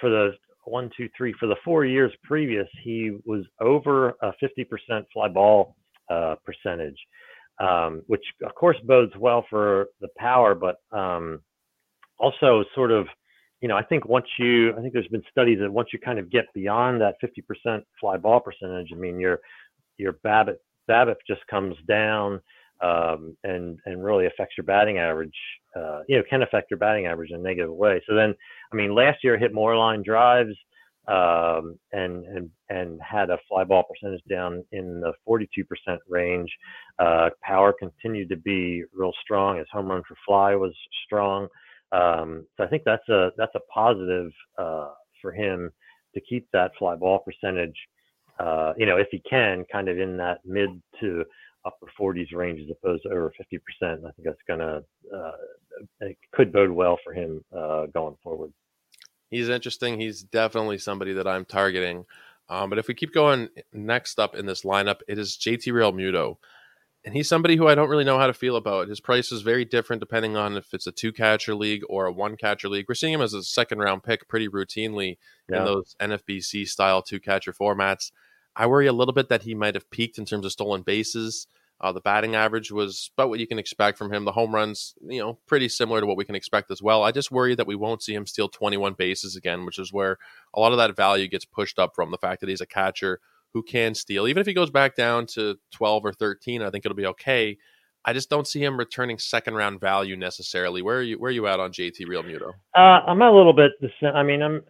for 0.00 0.10
the 0.10 0.32
one, 0.64 0.90
two, 0.96 1.08
three, 1.16 1.34
for 1.40 1.46
the 1.46 1.56
four 1.64 1.84
years 1.84 2.12
previous, 2.22 2.68
he 2.82 3.18
was 3.24 3.44
over 3.60 4.10
a 4.22 4.32
50% 4.42 5.04
fly 5.12 5.28
ball 5.28 5.76
uh, 6.10 6.36
percentage, 6.44 6.96
um, 7.60 8.02
which 8.06 8.24
of 8.44 8.54
course 8.54 8.76
bodes 8.84 9.12
well 9.18 9.44
for 9.50 9.86
the 10.00 10.08
power, 10.16 10.54
but 10.54 10.76
um, 10.96 11.40
also 12.18 12.64
sort 12.74 12.92
of 12.92 13.06
you 13.64 13.68
know, 13.68 13.78
I 13.78 13.82
think 13.82 14.04
once 14.04 14.26
you, 14.38 14.76
I 14.76 14.82
think 14.82 14.92
there's 14.92 15.08
been 15.08 15.22
studies 15.30 15.58
that 15.60 15.72
once 15.72 15.88
you 15.90 15.98
kind 15.98 16.18
of 16.18 16.30
get 16.30 16.44
beyond 16.52 17.00
that 17.00 17.14
50% 17.24 17.82
fly 17.98 18.18
ball 18.18 18.38
percentage, 18.38 18.90
I 18.92 18.96
mean, 18.96 19.18
your 19.18 19.40
your 19.96 20.18
BABIP 20.22 20.56
BABIP 20.86 21.14
just 21.26 21.40
comes 21.46 21.74
down 21.88 22.42
um, 22.82 23.34
and 23.42 23.78
and 23.86 24.04
really 24.04 24.26
affects 24.26 24.58
your 24.58 24.66
batting 24.66 24.98
average. 24.98 25.32
Uh, 25.74 26.00
you 26.06 26.18
know, 26.18 26.22
can 26.28 26.42
affect 26.42 26.70
your 26.70 26.76
batting 26.76 27.06
average 27.06 27.30
in 27.30 27.36
a 27.36 27.42
negative 27.42 27.72
way. 27.72 28.02
So 28.06 28.14
then, 28.14 28.34
I 28.70 28.76
mean, 28.76 28.94
last 28.94 29.24
year 29.24 29.34
I 29.34 29.38
hit 29.38 29.54
more 29.54 29.74
line 29.74 30.02
drives 30.02 30.54
um, 31.08 31.78
and 31.92 32.26
and 32.26 32.50
and 32.68 33.00
had 33.00 33.30
a 33.30 33.38
fly 33.48 33.64
ball 33.64 33.84
percentage 33.84 34.24
down 34.28 34.62
in 34.72 35.00
the 35.00 35.14
42% 35.26 35.46
range. 36.06 36.50
Uh, 36.98 37.30
power 37.42 37.72
continued 37.72 38.28
to 38.28 38.36
be 38.36 38.84
real 38.92 39.12
strong. 39.22 39.56
His 39.56 39.68
home 39.72 39.86
run 39.86 40.02
for 40.06 40.18
fly 40.26 40.54
was 40.54 40.74
strong. 41.06 41.48
Um, 41.92 42.46
so 42.56 42.64
I 42.64 42.66
think 42.66 42.82
that's 42.84 43.08
a 43.08 43.30
that's 43.36 43.54
a 43.54 43.60
positive 43.72 44.30
uh, 44.58 44.90
for 45.22 45.32
him 45.32 45.70
to 46.14 46.20
keep 46.20 46.48
that 46.52 46.72
fly 46.78 46.96
ball 46.96 47.20
percentage 47.20 47.76
uh, 48.38 48.72
you 48.76 48.86
know, 48.86 48.96
if 48.96 49.08
he 49.10 49.20
can, 49.28 49.64
kind 49.70 49.88
of 49.88 49.98
in 49.98 50.16
that 50.16 50.38
mid 50.44 50.70
to 51.00 51.24
upper 51.64 51.86
40s 51.98 52.34
range 52.34 52.60
as 52.60 52.70
opposed 52.70 53.04
to 53.04 53.10
over 53.10 53.32
50%. 53.40 53.60
I 53.82 53.96
think 53.96 54.12
that's 54.24 54.36
gonna 54.46 54.82
uh, 55.14 55.32
it 56.00 56.18
could 56.32 56.52
bode 56.52 56.70
well 56.70 56.98
for 57.02 57.12
him 57.12 57.44
uh, 57.56 57.86
going 57.86 58.16
forward. 58.22 58.52
He's 59.30 59.48
interesting. 59.48 59.98
He's 59.98 60.22
definitely 60.22 60.78
somebody 60.78 61.12
that 61.14 61.26
I'm 61.26 61.44
targeting. 61.44 62.04
Um, 62.48 62.68
but 62.68 62.78
if 62.78 62.88
we 62.88 62.94
keep 62.94 63.14
going, 63.14 63.48
next 63.72 64.18
up 64.18 64.34
in 64.36 64.46
this 64.46 64.62
lineup, 64.62 65.00
it 65.08 65.18
is 65.18 65.36
JT 65.36 65.72
Realmuto 65.72 66.36
and 67.04 67.14
he's 67.14 67.28
somebody 67.28 67.56
who 67.56 67.68
I 67.68 67.74
don't 67.74 67.90
really 67.90 68.04
know 68.04 68.18
how 68.18 68.26
to 68.26 68.32
feel 68.32 68.56
about. 68.56 68.88
His 68.88 69.00
price 69.00 69.30
is 69.30 69.42
very 69.42 69.64
different 69.64 70.00
depending 70.00 70.36
on 70.36 70.56
if 70.56 70.72
it's 70.72 70.86
a 70.86 70.92
two 70.92 71.12
catcher 71.12 71.54
league 71.54 71.82
or 71.88 72.06
a 72.06 72.12
one 72.12 72.36
catcher 72.36 72.68
league. 72.68 72.86
We're 72.88 72.94
seeing 72.94 73.12
him 73.12 73.20
as 73.20 73.34
a 73.34 73.42
second 73.42 73.78
round 73.78 74.02
pick 74.02 74.26
pretty 74.26 74.48
routinely 74.48 75.18
yeah. 75.50 75.58
in 75.58 75.64
those 75.64 75.96
NFBC 76.00 76.66
style 76.66 77.02
two 77.02 77.20
catcher 77.20 77.52
formats. 77.52 78.10
I 78.56 78.66
worry 78.66 78.86
a 78.86 78.92
little 78.92 79.12
bit 79.12 79.28
that 79.28 79.42
he 79.42 79.54
might 79.54 79.74
have 79.74 79.90
peaked 79.90 80.18
in 80.18 80.24
terms 80.24 80.46
of 80.46 80.52
stolen 80.52 80.82
bases. 80.82 81.46
Uh, 81.80 81.92
the 81.92 82.00
batting 82.00 82.36
average 82.36 82.70
was 82.70 83.10
about 83.16 83.28
what 83.28 83.40
you 83.40 83.46
can 83.46 83.58
expect 83.58 83.98
from 83.98 84.12
him. 84.12 84.24
The 84.24 84.32
home 84.32 84.54
runs, 84.54 84.94
you 85.06 85.20
know, 85.20 85.38
pretty 85.46 85.68
similar 85.68 86.00
to 86.00 86.06
what 86.06 86.16
we 86.16 86.24
can 86.24 86.36
expect 86.36 86.70
as 86.70 86.80
well. 86.80 87.02
I 87.02 87.10
just 87.10 87.32
worry 87.32 87.54
that 87.56 87.66
we 87.66 87.74
won't 87.74 88.02
see 88.02 88.14
him 88.14 88.26
steal 88.26 88.48
21 88.48 88.94
bases 88.94 89.36
again, 89.36 89.66
which 89.66 89.78
is 89.78 89.92
where 89.92 90.16
a 90.54 90.60
lot 90.60 90.72
of 90.72 90.78
that 90.78 90.96
value 90.96 91.28
gets 91.28 91.44
pushed 91.44 91.78
up 91.78 91.94
from 91.94 92.12
the 92.12 92.16
fact 92.16 92.40
that 92.40 92.48
he's 92.48 92.60
a 92.60 92.66
catcher 92.66 93.20
who 93.54 93.62
can 93.62 93.94
steal. 93.94 94.28
Even 94.28 94.40
if 94.40 94.46
he 94.46 94.52
goes 94.52 94.70
back 94.70 94.96
down 94.96 95.26
to 95.26 95.56
12 95.72 96.04
or 96.04 96.12
13, 96.12 96.60
I 96.60 96.70
think 96.70 96.84
it'll 96.84 96.96
be 96.96 97.06
okay. 97.06 97.56
I 98.04 98.12
just 98.12 98.28
don't 98.28 98.46
see 98.46 98.62
him 98.62 98.76
returning 98.76 99.18
second 99.18 99.54
round 99.54 99.80
value 99.80 100.16
necessarily. 100.16 100.82
Where 100.82 100.98
are 100.98 101.02
you 101.02 101.18
where 101.18 101.30
are 101.30 101.32
you 101.32 101.46
at 101.46 101.58
on 101.58 101.72
JT 101.72 102.00
Realmuto? 102.06 102.52
Uh, 102.76 103.00
I'm 103.06 103.22
a 103.22 103.32
little 103.32 103.54
bit. 103.54 103.72
I 104.02 104.22
mean, 104.22 104.42
I'm 104.42 104.62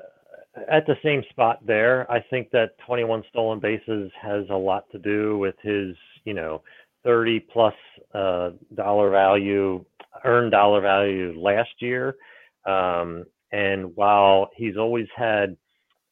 at 0.71 0.87
the 0.87 0.95
same 1.03 1.23
spot 1.31 1.59
there. 1.67 2.11
I 2.11 2.21
think 2.31 2.51
that 2.53 2.79
21 2.87 3.25
stolen 3.31 3.59
bases 3.59 4.13
has 4.21 4.45
a 4.51 4.57
lot 4.57 4.85
to 4.93 4.99
do 4.99 5.39
with 5.39 5.57
his, 5.63 5.97
you 6.25 6.35
know, 6.35 6.63
30 7.03 7.41
plus 7.53 7.75
uh, 8.15 8.51
dollar 8.75 9.11
value, 9.11 9.85
earned 10.25 10.53
dollar 10.53 10.81
value 10.81 11.35
last 11.37 11.71
year. 11.81 12.17
Um, 12.67 13.25
and 13.53 13.95
while 13.97 14.51
he's 14.57 14.77
always 14.77 15.07
had, 15.17 15.57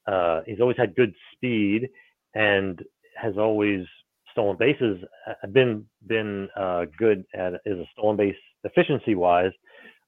uh, 0.06 0.40
he's 0.46 0.60
always 0.60 0.76
had 0.76 0.96
good 0.96 1.14
speed, 1.34 1.88
and 2.34 2.82
has 3.16 3.36
always 3.38 3.84
stolen 4.32 4.56
bases 4.58 4.98
uh, 5.26 5.46
been 5.48 5.84
been 6.06 6.48
uh, 6.56 6.86
good 6.98 7.24
at 7.34 7.54
is 7.66 7.78
a 7.78 7.86
stolen 7.92 8.16
base 8.16 8.36
efficiency 8.64 9.14
wise. 9.14 9.52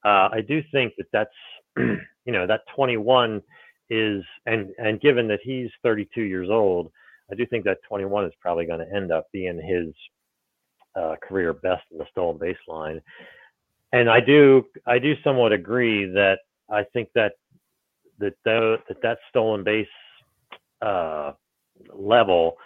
Uh, 0.04 0.28
I 0.32 0.40
do 0.46 0.62
think 0.72 0.94
that 0.98 1.06
that's 1.12 1.30
you 1.76 2.32
know 2.32 2.46
that 2.46 2.62
21 2.74 3.42
is 3.90 4.24
and 4.46 4.70
and 4.78 5.00
given 5.00 5.28
that 5.28 5.40
he's 5.42 5.70
32 5.82 6.22
years 6.22 6.48
old, 6.50 6.90
I 7.30 7.34
do 7.34 7.46
think 7.46 7.64
that 7.64 7.78
21 7.88 8.26
is 8.26 8.32
probably 8.40 8.66
going 8.66 8.80
to 8.80 8.94
end 8.94 9.12
up 9.12 9.26
being 9.32 9.60
his 9.60 9.94
uh, 10.96 11.16
career 11.22 11.52
best 11.52 11.82
in 11.90 11.98
the 11.98 12.06
stolen 12.10 12.38
base 12.38 12.56
line. 12.68 13.00
And 13.92 14.10
I 14.10 14.20
do 14.20 14.64
I 14.86 14.98
do 14.98 15.14
somewhat 15.22 15.52
agree 15.52 16.06
that 16.06 16.38
I 16.70 16.84
think 16.92 17.10
that 17.14 17.32
that 18.18 18.34
that, 18.44 18.78
that 19.02 19.18
stolen 19.30 19.64
base 19.64 19.86
uh, 20.82 21.32
level 21.92 22.56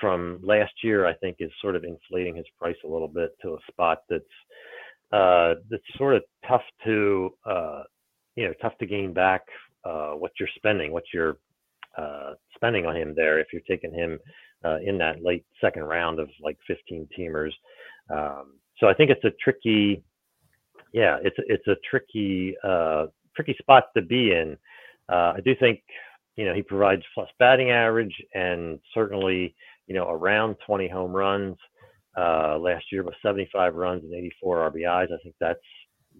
from 0.00 0.40
last 0.42 0.72
year, 0.82 1.06
I 1.06 1.14
think, 1.14 1.36
is 1.40 1.50
sort 1.60 1.76
of 1.76 1.84
inflating 1.84 2.34
his 2.34 2.46
price 2.58 2.76
a 2.84 2.88
little 2.88 3.08
bit 3.08 3.36
to 3.42 3.54
a 3.54 3.58
spot 3.70 3.98
that's 4.08 4.24
uh, 5.12 5.54
that's 5.68 5.82
sort 5.96 6.14
of 6.14 6.22
tough 6.48 6.62
to 6.84 7.30
uh, 7.44 7.82
you 8.36 8.46
know 8.46 8.54
tough 8.62 8.76
to 8.78 8.86
gain 8.86 9.12
back 9.12 9.42
uh, 9.84 10.12
what 10.12 10.32
you're 10.38 10.48
spending, 10.56 10.92
what 10.92 11.04
you're 11.12 11.36
uh, 11.98 12.32
spending 12.54 12.86
on 12.86 12.96
him 12.96 13.14
there 13.14 13.40
if 13.40 13.48
you're 13.52 13.62
taking 13.68 13.92
him 13.92 14.18
uh, 14.64 14.78
in 14.84 14.98
that 14.98 15.22
late 15.22 15.44
second 15.60 15.82
round 15.84 16.18
of 16.18 16.28
like 16.40 16.56
15 16.66 17.08
teamers. 17.18 17.52
Um, 18.10 18.54
so 18.78 18.86
I 18.88 18.94
think 18.94 19.10
it's 19.10 19.24
a 19.24 19.32
tricky, 19.42 20.02
yeah, 20.92 21.18
it's 21.22 21.36
it's 21.38 21.66
a 21.66 21.76
tricky 21.88 22.54
uh, 22.64 23.06
tricky 23.34 23.56
spot 23.60 23.84
to 23.96 24.02
be 24.02 24.32
in. 24.32 24.56
I 25.08 25.40
do 25.44 25.56
think 25.58 25.80
you 26.36 26.44
know, 26.44 26.54
he 26.54 26.62
provides 26.62 27.02
plus 27.14 27.28
batting 27.38 27.70
average 27.70 28.14
and 28.34 28.78
certainly, 28.94 29.54
you 29.86 29.94
know, 29.94 30.08
around 30.08 30.56
20 30.66 30.88
home 30.88 31.12
runs. 31.12 31.56
Uh, 32.16 32.58
last 32.58 32.84
year 32.90 33.02
was 33.02 33.14
75 33.22 33.74
runs 33.74 34.02
and 34.02 34.14
84 34.14 34.70
RBIs. 34.70 35.12
I 35.12 35.18
think 35.22 35.34
that's 35.40 35.60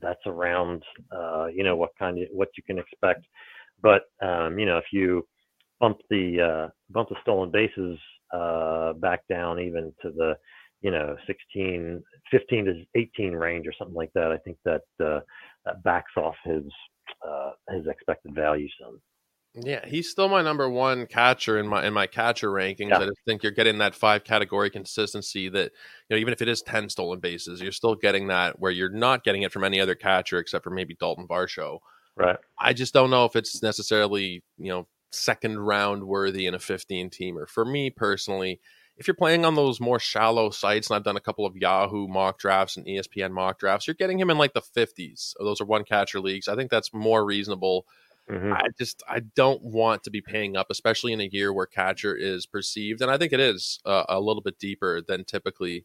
that's 0.01 0.21
around, 0.27 0.83
uh, 1.15 1.47
you 1.53 1.65
know, 1.65 1.77
what 1.77 1.91
kind 1.99 2.19
of 2.19 2.29
what 2.33 2.49
you 2.57 2.63
can 2.63 2.79
expect. 2.79 3.25
But 3.83 4.03
um, 4.23 4.59
you 4.59 4.67
know, 4.67 4.79
if 4.79 4.87
you 4.93 5.27
bump 5.81 5.99
the 6.11 6.41
uh, 6.41 6.69
bump 6.91 7.09
the 7.09 7.17
stolen 7.23 7.51
bases 7.51 7.99
uh, 8.33 8.93
back 8.95 9.27
down 9.29 9.59
even 9.59 9.93
to 10.03 10.11
the, 10.11 10.35
you 10.83 10.91
know, 10.91 11.17
16, 11.27 12.03
15 12.31 12.65
to 12.67 12.85
18 12.95 13.33
range 13.33 13.67
or 13.67 13.73
something 13.77 13.97
like 13.97 14.13
that, 14.15 14.31
I 14.31 14.39
think 14.39 14.59
that 14.65 14.83
uh, 15.05 15.21
that 15.65 15.83
backs 15.83 16.13
off 16.17 16.37
his 16.45 16.65
uh, 17.27 17.51
his 17.71 17.87
expected 17.87 18.35
value 18.35 18.69
some. 18.81 19.01
Yeah, 19.55 19.85
he's 19.87 20.09
still 20.09 20.29
my 20.29 20.43
number 20.43 20.71
one 20.71 21.07
catcher 21.07 21.59
in 21.59 21.67
my 21.67 21.85
in 21.85 21.93
my 21.93 22.07
catcher 22.07 22.51
rankings. 22.51 22.91
Yeah. 22.91 22.99
I 22.99 23.07
just 23.07 23.21
think 23.27 23.43
you're 23.43 23.51
getting 23.51 23.79
that 23.79 23.97
five 23.97 24.23
category 24.23 24.71
consistency 24.71 25.49
that 25.49 25.73
you 26.09 26.17
know 26.17 26.17
even 26.17 26.33
if 26.33 26.41
it 26.41 26.49
is 26.49 26.63
ten 26.63 26.89
stolen 26.89 27.19
bases, 27.19 27.61
you're 27.61 27.73
still 27.73 27.97
getting 27.97 28.29
that 28.29 28.61
where 28.61 28.71
you're 28.71 28.93
not 28.93 29.25
getting 29.25 29.43
it 29.43 29.51
from 29.51 29.65
any 29.65 29.81
other 29.81 29.97
catcher 29.97 30.39
except 30.39 30.63
for 30.63 30.71
maybe 30.71 30.95
Dalton 30.95 31.27
Varsho. 31.27 31.81
Right. 32.17 32.37
I 32.61 32.73
just 32.73 32.95
don't 32.95 33.11
know 33.11 33.25
if 33.25 33.35
it's 33.35 33.61
necessarily 33.61 34.45
you 34.57 34.69
know 34.69 34.87
second 35.11 35.59
round 35.59 36.05
worthy 36.05 36.47
in 36.47 36.55
a 36.55 36.61
15 36.61 37.11
teamer. 37.11 37.49
For 37.49 37.65
me 37.65 37.91
personally, 37.91 38.61
if 38.97 39.09
you're 39.09 39.17
playing 39.17 39.45
on 39.45 39.57
those 39.57 39.81
more 39.81 39.99
shallow 39.99 40.51
sites, 40.51 40.89
and 40.89 40.97
I've 40.97 41.05
done 41.05 41.17
a 41.17 41.21
couple 41.21 41.45
of 41.45 41.57
Yahoo 41.57 42.07
mock 42.07 42.39
drafts 42.39 42.77
and 42.77 42.87
ESPN 42.87 43.33
mock 43.33 43.59
drafts, 43.59 43.89
you're 43.89 43.95
getting 43.95 44.21
him 44.21 44.31
in 44.31 44.39
like 44.39 44.53
the 44.53 44.61
50s. 44.61 45.35
Those 45.41 45.61
are 45.61 45.65
one 45.65 45.83
catcher 45.83 46.21
leagues. 46.21 46.47
I 46.47 46.55
think 46.55 46.71
that's 46.71 46.95
more 46.95 47.25
reasonable 47.25 47.87
Mm-hmm. 48.31 48.53
I 48.53 48.69
just 48.79 49.03
I 49.09 49.21
don't 49.35 49.63
want 49.63 50.05
to 50.05 50.11
be 50.11 50.21
paying 50.21 50.57
up, 50.57 50.69
especially 50.71 51.13
in 51.13 51.21
a 51.21 51.29
year 51.31 51.53
where 51.53 51.67
catcher 51.67 52.15
is 52.15 52.47
perceived, 52.47 53.03
and 53.03 53.11
I 53.11 53.19
think 53.19 53.33
it 53.33 53.41
is 53.41 53.81
uh, 53.85 54.05
a 54.09 54.21
little 54.21 54.43
bit 54.43 54.59
deeper 54.59 55.01
than 55.03 55.25
typically. 55.25 55.85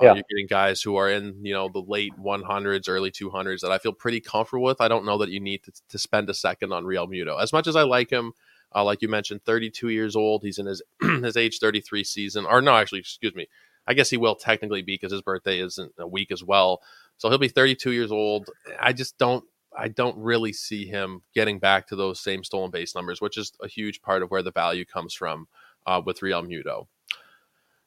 Uh, 0.00 0.04
yeah. 0.04 0.14
You're 0.14 0.24
getting 0.30 0.46
guys 0.46 0.80
who 0.80 0.94
are 0.96 1.10
in 1.10 1.44
you 1.44 1.52
know 1.52 1.68
the 1.68 1.82
late 1.82 2.12
100s, 2.16 2.88
early 2.88 3.10
200s 3.10 3.60
that 3.60 3.72
I 3.72 3.78
feel 3.78 3.92
pretty 3.92 4.20
comfortable 4.20 4.64
with. 4.64 4.80
I 4.80 4.86
don't 4.86 5.04
know 5.04 5.18
that 5.18 5.30
you 5.30 5.40
need 5.40 5.64
to, 5.64 5.72
to 5.88 5.98
spend 5.98 6.30
a 6.30 6.34
second 6.34 6.72
on 6.72 6.84
Realmuto 6.84 7.42
As 7.42 7.52
much 7.52 7.66
as 7.66 7.74
I 7.74 7.82
like 7.82 8.08
him, 8.08 8.32
uh, 8.74 8.84
like 8.84 9.02
you 9.02 9.08
mentioned, 9.08 9.44
32 9.44 9.88
years 9.88 10.14
old. 10.14 10.44
He's 10.44 10.58
in 10.58 10.66
his 10.66 10.80
his 11.02 11.36
age 11.36 11.58
33 11.58 12.04
season, 12.04 12.46
or 12.46 12.62
no, 12.62 12.76
actually, 12.76 13.00
excuse 13.00 13.34
me. 13.34 13.48
I 13.86 13.94
guess 13.94 14.10
he 14.10 14.16
will 14.16 14.36
technically 14.36 14.82
be 14.82 14.94
because 14.94 15.10
his 15.10 15.22
birthday 15.22 15.58
isn't 15.58 15.92
a 15.98 16.06
week 16.06 16.30
as 16.30 16.44
well. 16.44 16.80
So 17.18 17.28
he'll 17.28 17.38
be 17.38 17.48
32 17.48 17.90
years 17.90 18.12
old. 18.12 18.48
I 18.78 18.92
just 18.92 19.18
don't 19.18 19.44
I 19.76 19.88
don't 19.88 20.16
really 20.18 20.52
see 20.52 20.86
him 20.86 21.22
getting 21.34 21.58
back 21.58 21.86
to 21.88 21.96
those 21.96 22.20
same 22.20 22.44
stolen 22.44 22.70
base 22.70 22.94
numbers, 22.94 23.20
which 23.20 23.38
is 23.38 23.52
a 23.62 23.68
huge 23.68 24.02
part 24.02 24.22
of 24.22 24.30
where 24.30 24.42
the 24.42 24.52
value 24.52 24.84
comes 24.84 25.14
from 25.14 25.46
uh, 25.86 26.02
with 26.04 26.20
Realmuto. 26.20 26.86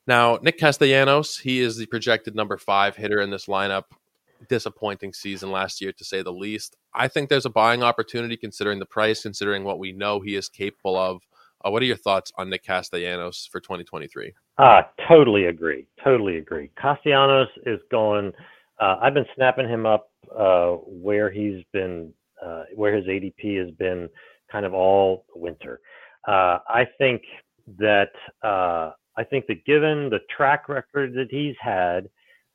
Now, 0.06 0.38
Nick 0.42 0.58
Castellanos, 0.58 1.38
he 1.38 1.60
is 1.60 1.78
the 1.78 1.86
projected 1.86 2.36
number 2.36 2.58
five 2.58 2.96
hitter 2.96 3.22
in 3.22 3.30
this 3.30 3.46
lineup. 3.46 3.84
Disappointing 4.50 5.14
season 5.14 5.52
last 5.52 5.80
year, 5.80 5.94
to 5.94 6.04
say 6.04 6.22
the 6.22 6.34
least. 6.34 6.76
I 6.94 7.08
think 7.08 7.30
there's 7.30 7.46
a 7.46 7.50
buying 7.50 7.82
opportunity 7.82 8.36
considering 8.36 8.80
the 8.80 8.86
price, 8.86 9.22
considering 9.22 9.64
what 9.64 9.80
we 9.80 9.94
know 9.94 10.20
he 10.20 10.36
is 10.36 10.50
capable 10.50 10.98
of. 10.98 11.22
Uh, 11.64 11.72
what 11.72 11.82
are 11.82 11.86
your 11.86 11.96
thoughts 11.96 12.34
on 12.38 12.50
Nick 12.50 12.66
Castellanos 12.66 13.48
for 13.50 13.62
2023? 13.62 14.34
Uh, 14.58 14.82
totally 15.08 15.46
agree. 15.46 15.88
Totally 16.04 16.38
agree. 16.38 16.70
Castellanos 16.78 17.48
is 17.66 17.80
going. 17.90 18.34
Uh, 18.80 18.98
I've 19.02 19.14
been 19.14 19.26
snapping 19.36 19.70
him 19.70 19.86
up 19.86 20.10
uh, 20.36 20.72
where 20.88 21.32
he's 21.32 21.64
been, 21.72 22.14
uh, 22.44 22.64
where 22.76 22.96
his 22.96 23.06
ADP 23.06 23.60
has 23.60 23.72
been 23.76 24.10
kind 24.52 24.66
of 24.66 24.74
all 24.74 25.26
winter. 25.36 25.80
Uh, 26.28 26.60
I 26.68 26.86
think 26.98 27.22
that 27.80 28.12
uh, 28.44 28.92
I 29.18 29.24
think 29.30 29.46
that 29.48 29.66
given 29.66 30.10
the 30.10 30.20
track 30.36 30.70
record 30.70 31.14
that 31.14 31.28
he's 31.30 31.56
had 31.62 32.10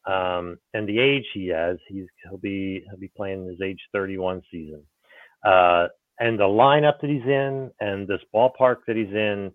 um, 0.07 0.59
and 0.75 0.89
the 0.89 0.99
age 0.99 1.25
he 1.35 1.49
has, 1.49 1.77
he's 1.89 2.07
he'll 2.25 2.39
be 2.39 2.83
he'll 2.89 2.99
be 2.99 3.11
playing 3.17 3.47
his 3.47 3.61
age 3.63 3.81
31 3.93 4.43
season, 4.51 4.83
uh, 5.45 5.89
and 6.19 6.39
the 6.39 6.45
lineup 6.45 7.01
that 7.01 7.11
he's 7.11 7.23
in 7.25 7.71
and 7.81 8.09
this 8.09 8.21
ballpark 8.35 8.77
that 8.87 8.97
he's 8.97 9.13
in, 9.13 9.53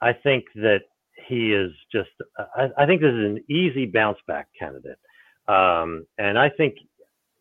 I 0.00 0.12
think 0.12 0.44
that 0.56 0.80
he 1.26 1.52
is 1.52 1.72
just. 1.90 2.10
I, 2.38 2.68
I 2.76 2.86
think 2.86 3.00
this 3.00 3.12
is 3.12 3.24
an 3.24 3.44
easy 3.50 3.86
bounce 3.86 4.18
back 4.26 4.48
candidate. 4.58 4.98
Um, 5.48 6.06
and 6.18 6.38
I 6.38 6.50
think 6.50 6.76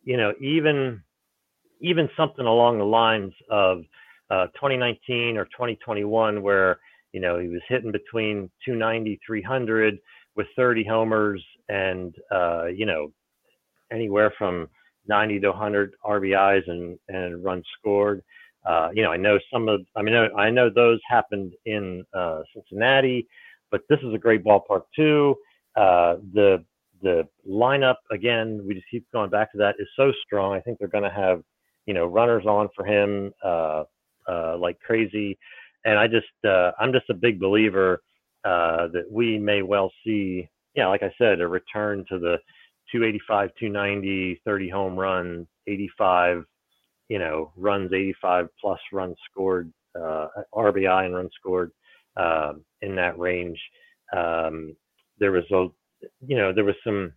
you 0.03 0.17
know, 0.17 0.33
even 0.41 1.03
even 1.81 2.09
something 2.17 2.45
along 2.45 2.79
the 2.79 2.85
lines 2.85 3.33
of 3.51 3.83
uh, 4.31 4.47
2019 4.55 5.37
or 5.37 5.45
2021, 5.45 6.41
where 6.41 6.79
you 7.11 7.19
know 7.19 7.37
he 7.39 7.49
was 7.49 7.61
hitting 7.67 7.91
between 7.91 8.49
290, 8.65 9.19
300 9.25 9.99
with 10.35 10.47
30 10.55 10.85
homers, 10.85 11.43
and 11.69 12.15
uh, 12.31 12.65
you 12.65 12.85
know 12.85 13.11
anywhere 13.91 14.33
from 14.37 14.69
90 15.07 15.39
to 15.41 15.49
100 15.49 15.93
RBIs 16.05 16.69
and 16.69 16.97
and 17.09 17.43
runs 17.43 17.65
scored. 17.79 18.23
Uh, 18.65 18.89
you 18.93 19.01
know, 19.01 19.11
I 19.11 19.17
know 19.17 19.39
some 19.51 19.69
of, 19.69 19.81
I 19.95 20.01
mean, 20.01 20.13
I 20.13 20.49
know 20.49 20.69
those 20.69 20.99
happened 21.07 21.53
in 21.65 22.03
uh, 22.13 22.41
Cincinnati. 22.53 23.25
but 23.71 23.81
this 23.89 23.99
is 24.03 24.13
a 24.13 24.17
great 24.17 24.43
ballpark 24.43 24.83
too. 24.93 25.35
Uh, 25.77 26.15
the 26.33 26.65
the 27.01 27.27
lineup 27.49 27.97
again, 28.11 28.63
we 28.67 28.73
just 28.73 28.87
keep 28.89 29.05
going 29.11 29.29
back 29.29 29.51
to 29.51 29.57
that 29.59 29.75
is 29.79 29.87
so 29.95 30.11
strong. 30.25 30.53
I 30.53 30.61
think 30.61 30.79
they're 30.79 30.87
going 30.87 31.03
to 31.03 31.09
have 31.09 31.41
you 31.85 31.93
know 31.93 32.05
runners 32.05 32.45
on 32.45 32.69
for 32.75 32.85
him 32.85 33.33
uh, 33.43 33.83
uh, 34.27 34.57
like 34.57 34.79
crazy, 34.79 35.37
and 35.85 35.97
I 35.97 36.07
just 36.07 36.27
uh, 36.45 36.71
I'm 36.79 36.93
just 36.93 37.09
a 37.09 37.13
big 37.13 37.39
believer 37.39 38.01
uh, 38.43 38.87
that 38.93 39.05
we 39.09 39.37
may 39.37 39.61
well 39.61 39.91
see. 40.05 40.47
Yeah, 40.75 40.87
like 40.87 41.03
I 41.03 41.11
said, 41.17 41.41
a 41.41 41.47
return 41.47 42.05
to 42.09 42.19
the 42.19 42.37
285, 42.91 43.49
290, 43.59 44.41
30 44.45 44.69
home 44.69 44.95
run, 44.95 45.47
85, 45.67 46.43
you 47.09 47.19
know, 47.19 47.51
runs 47.55 47.91
85 47.91 48.47
plus 48.59 48.79
runs 48.93 49.15
scored, 49.29 49.71
uh, 49.95 50.27
RBI 50.53 51.05
and 51.05 51.15
runs 51.15 51.31
scored 51.39 51.71
uh, 52.15 52.53
in 52.81 52.95
that 52.95 53.17
range. 53.17 53.59
Um, 54.15 54.75
there 55.19 55.31
was 55.31 55.43
a, 55.51 55.67
you 56.25 56.37
know, 56.37 56.53
there 56.53 56.65
was 56.65 56.75
some. 56.83 57.13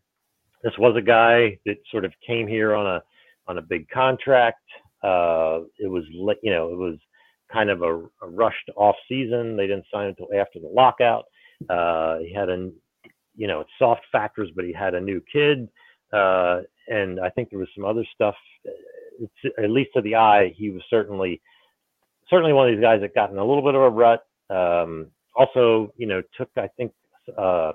This 0.63 0.73
was 0.79 0.95
a 0.97 1.03
guy 1.03 1.59
that 1.65 1.77
sort 1.91 2.05
of 2.05 2.13
came 2.27 2.47
here 2.47 2.75
on 2.75 2.87
a 2.87 3.03
on 3.49 3.59
a 3.59 3.63
big 3.63 3.89
contract. 3.89 4.63
Uh, 5.03 5.61
it 5.79 5.91
was, 5.91 6.05
you 6.43 6.53
know, 6.53 6.71
it 6.71 6.77
was 6.77 6.99
kind 7.53 7.71
of 7.71 7.83
a, 7.83 7.97
a 8.23 8.29
rushed 8.29 8.71
off 8.77 8.95
season. 9.09 9.57
They 9.57 9.67
didn't 9.67 9.87
sign 9.93 10.09
until 10.09 10.29
after 10.39 10.61
the 10.61 10.69
lockout. 10.69 11.25
Uh, 11.69 12.19
he 12.19 12.33
had 12.33 12.49
a, 12.49 12.71
you 13.37 13.47
know, 13.47 13.65
soft 13.79 14.03
factors, 14.13 14.51
but 14.55 14.65
he 14.65 14.73
had 14.73 14.95
a 14.95 15.01
new 15.01 15.23
kid, 15.33 15.69
uh, 16.13 16.61
and 16.89 17.21
I 17.21 17.31
think 17.31 17.51
there 17.51 17.59
was 17.59 17.69
some 17.75 17.85
other 17.85 18.05
stuff. 18.15 18.35
It's, 19.21 19.55
at 19.59 19.71
least 19.71 19.91
to 19.95 20.03
the 20.03 20.15
eye, 20.15 20.55
he 20.57 20.71
was 20.71 20.83
certainly 20.89 21.41
certainly 22.29 22.53
one 22.53 22.69
of 22.69 22.75
these 22.75 22.83
guys 22.83 23.01
that 23.01 23.15
got 23.15 23.31
in 23.31 23.39
a 23.39 23.45
little 23.45 23.63
bit 23.63 23.75
of 23.75 23.83
a 23.83 23.91
rut. 23.91 24.25
Um, 24.49 25.09
also, 25.35 25.93
you 25.97 26.07
know, 26.07 26.23
took 26.37 26.49
I 26.57 26.69
think 26.77 26.93
uh, 27.37 27.73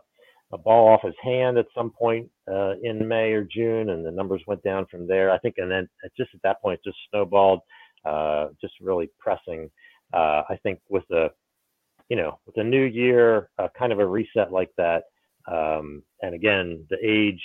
a 0.54 0.58
ball 0.58 0.88
off 0.88 1.02
his 1.04 1.16
hand 1.24 1.58
at 1.58 1.66
some 1.76 1.92
point 1.92 2.30
uh, 2.52 2.74
in 2.84 3.08
May 3.08 3.32
or 3.32 3.44
June, 3.44 3.90
and 3.90 4.06
the 4.06 4.12
numbers 4.12 4.42
went 4.48 4.64
down 4.64 4.86
from 4.90 5.08
there. 5.08 5.32
I 5.32 5.38
think, 5.40 5.56
and 5.58 5.72
then 5.72 5.88
just 6.18 6.30
at 6.34 6.42
that 6.44 6.62
point, 6.62 6.80
just 6.84 6.98
snowballed, 7.10 7.62
uh, 8.06 8.48
just 8.62 8.74
really 8.80 9.10
pressing. 9.20 9.70
Uh, 10.14 10.44
I 10.50 10.58
think 10.62 10.80
with 10.90 11.04
the, 11.10 11.30
you 12.10 12.16
know, 12.16 12.40
with 12.46 12.58
a 12.58 12.64
new 12.64 12.84
year, 12.84 13.50
uh, 13.58 13.68
kind 13.78 13.92
of 13.92 14.00
a 14.00 14.06
reset 14.06 14.52
like 14.52 14.70
that, 14.78 15.04
um, 15.52 16.04
and 16.22 16.36
again, 16.36 16.86
the 16.90 16.98
age, 17.04 17.42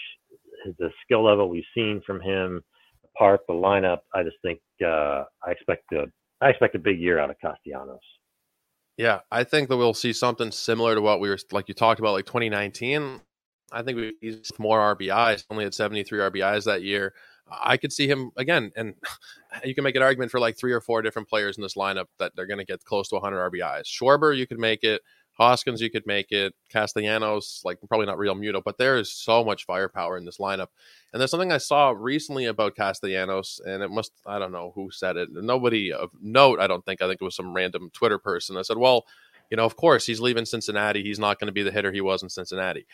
the 0.79 0.91
skill 1.05 1.25
level 1.25 1.49
we've 1.49 1.65
seen 1.75 2.03
from 2.07 2.21
him, 2.21 2.63
the 3.03 3.09
park, 3.17 3.41
the 3.49 3.55
lineup. 3.55 4.01
I 4.15 4.23
just 4.23 4.37
think 4.43 4.61
uh, 4.85 5.25
I 5.45 5.51
expect 5.51 5.91
a, 5.93 6.05
I 6.41 6.51
expect 6.51 6.75
a 6.75 6.79
big 6.79 6.99
year 6.99 7.19
out 7.19 7.31
of 7.31 7.37
Castellanos. 7.41 8.01
Yeah, 9.01 9.21
I 9.31 9.45
think 9.45 9.71
that 9.71 9.79
we'll 9.79 9.95
see 9.95 10.13
something 10.13 10.53
similar 10.53 10.95
to 10.95 11.01
what 11.01 11.21
we 11.21 11.31
were 11.31 11.39
like 11.53 11.69
you 11.69 11.75
talked 11.75 12.01
about, 12.01 12.13
like 12.13 12.27
2019. 12.27 13.23
I 13.73 13.83
think 13.83 13.97
we 13.97 14.13
used 14.21 14.59
more 14.59 14.95
RBIs, 14.95 15.45
only 15.49 15.65
had 15.65 15.73
73 15.73 16.19
RBIs 16.19 16.65
that 16.65 16.83
year. 16.83 17.15
I 17.51 17.79
could 17.79 17.95
see 17.95 18.07
him 18.07 18.31
again, 18.37 18.73
and 18.77 18.93
you 19.65 19.75
can 19.75 19.85
make 19.85 19.97
an 19.97 20.03
argument 20.03 20.31
for 20.31 20.39
like 20.39 20.59
three 20.59 20.73
or 20.73 20.83
four 20.83 21.01
different 21.01 21.31
players 21.31 21.57
in 21.57 21.63
this 21.63 21.77
lineup 21.77 22.09
that 22.19 22.33
they're 22.37 22.47
going 22.47 22.59
to 22.59 22.65
get 22.67 22.85
close 22.85 23.09
to 23.09 23.15
100 23.15 23.51
RBIs. 23.51 23.85
Schwarber, 23.87 24.37
you 24.37 24.47
could 24.47 24.59
make 24.59 24.85
it. 24.85 25.01
Hoskins, 25.41 25.81
you 25.81 25.91
could 25.91 26.07
make 26.07 26.33
it. 26.33 26.55
Castellanos, 26.69 27.63
like 27.65 27.79
probably 27.89 28.07
not 28.07 28.19
Realmuto, 28.19 28.63
but 28.63 28.77
there 28.77 28.99
is 28.99 29.11
so 29.11 29.43
much 29.43 29.65
firepower 29.65 30.19
in 30.19 30.27
this 30.27 30.37
lineup. 30.37 30.69
And 31.13 31.21
there's 31.21 31.31
something 31.31 31.51
I 31.51 31.59
saw 31.59 31.95
recently 31.97 32.45
about 32.45 32.77
Castellanos, 32.77 33.59
and 33.65 33.83
it 33.83 33.91
must, 33.91 34.13
I 34.27 34.39
don't 34.39 34.53
know 34.53 34.73
who 34.75 34.91
said 34.91 35.17
it. 35.17 35.31
Nobody 35.33 35.93
of 35.93 36.11
note, 36.21 36.61
I 36.61 36.67
don't 36.67 36.85
think. 36.85 37.01
I 37.01 37.09
think 37.09 37.23
it 37.23 37.25
was 37.25 37.37
some 37.37 37.55
random 37.55 37.91
Twitter 37.95 38.19
person 38.19 38.55
that 38.57 38.67
said, 38.67 38.77
well, 38.77 39.07
you 39.51 39.57
know, 39.57 39.65
of 39.65 39.77
course, 39.77 40.05
he's 40.05 40.21
leaving 40.21 40.45
Cincinnati. 40.45 41.03
He's 41.03 41.19
not 41.19 41.41
going 41.41 41.47
to 41.47 41.53
be 41.53 41.63
the 41.63 41.73
hitter 41.73 41.91
he 41.91 42.03
was 42.03 42.23
in 42.23 42.29
Cincinnati. 42.29 42.87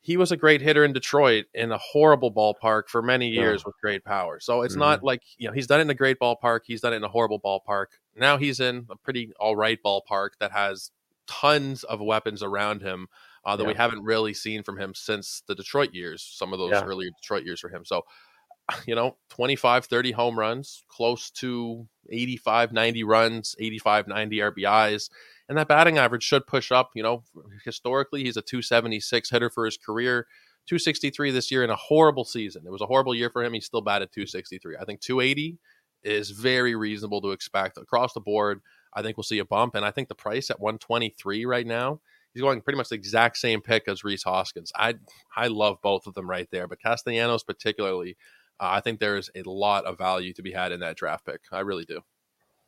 He 0.00 0.16
was 0.16 0.32
a 0.32 0.36
great 0.36 0.62
hitter 0.62 0.84
in 0.84 0.92
Detroit 0.92 1.46
in 1.54 1.70
a 1.70 1.78
horrible 1.78 2.32
ballpark 2.32 2.88
for 2.88 3.02
many 3.02 3.28
years 3.28 3.60
yeah. 3.60 3.68
with 3.68 3.80
great 3.80 4.04
power. 4.04 4.40
So 4.40 4.62
it's 4.62 4.74
mm-hmm. 4.74 4.80
not 4.80 5.04
like, 5.04 5.22
you 5.38 5.48
know, 5.48 5.54
he's 5.54 5.66
done 5.66 5.80
it 5.80 5.82
in 5.82 5.90
a 5.90 5.94
great 5.94 6.18
ballpark. 6.18 6.60
He's 6.64 6.80
done 6.80 6.92
it 6.92 6.96
in 6.96 7.04
a 7.04 7.08
horrible 7.08 7.40
ballpark. 7.40 7.86
Now 8.16 8.36
he's 8.36 8.60
in 8.60 8.86
a 8.90 8.96
pretty 8.96 9.32
all 9.38 9.56
right 9.56 9.78
ballpark 9.82 10.30
that 10.40 10.52
has 10.52 10.90
tons 11.26 11.84
of 11.84 12.00
weapons 12.00 12.42
around 12.42 12.82
him 12.82 13.08
uh, 13.44 13.56
that 13.56 13.64
yeah. 13.64 13.68
we 13.68 13.74
haven't 13.74 14.02
really 14.02 14.34
seen 14.34 14.62
from 14.62 14.78
him 14.78 14.94
since 14.94 15.42
the 15.46 15.54
Detroit 15.54 15.92
years, 15.92 16.22
some 16.22 16.52
of 16.52 16.58
those 16.58 16.72
yeah. 16.72 16.82
earlier 16.84 17.10
Detroit 17.20 17.44
years 17.44 17.60
for 17.60 17.68
him. 17.68 17.84
So, 17.84 18.02
you 18.86 18.94
know, 18.94 19.16
25, 19.30 19.86
30 19.86 20.12
home 20.12 20.38
runs, 20.38 20.84
close 20.88 21.30
to 21.32 21.86
85, 22.10 22.72
90 22.72 23.04
runs, 23.04 23.56
85, 23.58 24.08
90 24.08 24.38
RBIs. 24.38 25.10
And 25.48 25.58
that 25.58 25.68
batting 25.68 25.98
average 25.98 26.22
should 26.22 26.46
push 26.46 26.72
up. 26.72 26.90
You 26.94 27.02
know, 27.02 27.24
historically, 27.64 28.24
he's 28.24 28.36
a 28.36 28.42
276 28.42 29.30
hitter 29.30 29.50
for 29.50 29.66
his 29.66 29.76
career. 29.76 30.26
263 30.66 31.30
this 31.30 31.50
year 31.50 31.62
in 31.62 31.68
a 31.68 31.76
horrible 31.76 32.24
season. 32.24 32.62
It 32.66 32.70
was 32.70 32.80
a 32.80 32.86
horrible 32.86 33.14
year 33.14 33.28
for 33.28 33.44
him. 33.44 33.52
He 33.52 33.60
still 33.60 33.82
batted 33.82 34.10
263. 34.12 34.76
I 34.80 34.84
think 34.86 35.00
280 35.00 35.58
is 36.02 36.30
very 36.30 36.74
reasonable 36.74 37.20
to 37.22 37.32
expect 37.32 37.76
across 37.76 38.14
the 38.14 38.20
board. 38.20 38.60
I 38.94 39.02
think 39.02 39.16
we'll 39.16 39.24
see 39.24 39.38
a 39.38 39.44
bump. 39.44 39.74
And 39.74 39.84
I 39.84 39.90
think 39.90 40.08
the 40.08 40.14
price 40.14 40.50
at 40.50 40.60
123 40.60 41.44
right 41.44 41.66
now, 41.66 42.00
he's 42.32 42.42
going 42.42 42.60
pretty 42.60 42.76
much 42.76 42.88
the 42.88 42.94
exact 42.94 43.36
same 43.36 43.60
pick 43.60 43.88
as 43.88 44.04
Rhys 44.04 44.22
Hoskins. 44.22 44.72
I 44.76 44.94
I 45.36 45.48
love 45.48 45.78
both 45.82 46.06
of 46.06 46.14
them 46.14 46.28
right 46.28 46.48
there, 46.50 46.66
but 46.66 46.80
Castellanos 46.80 47.42
particularly, 47.42 48.16
uh, 48.60 48.68
I 48.70 48.80
think 48.80 49.00
there's 49.00 49.30
a 49.34 49.42
lot 49.48 49.84
of 49.84 49.98
value 49.98 50.32
to 50.34 50.42
be 50.42 50.52
had 50.52 50.72
in 50.72 50.80
that 50.80 50.96
draft 50.96 51.26
pick. 51.26 51.40
I 51.52 51.60
really 51.60 51.84
do. 51.84 52.00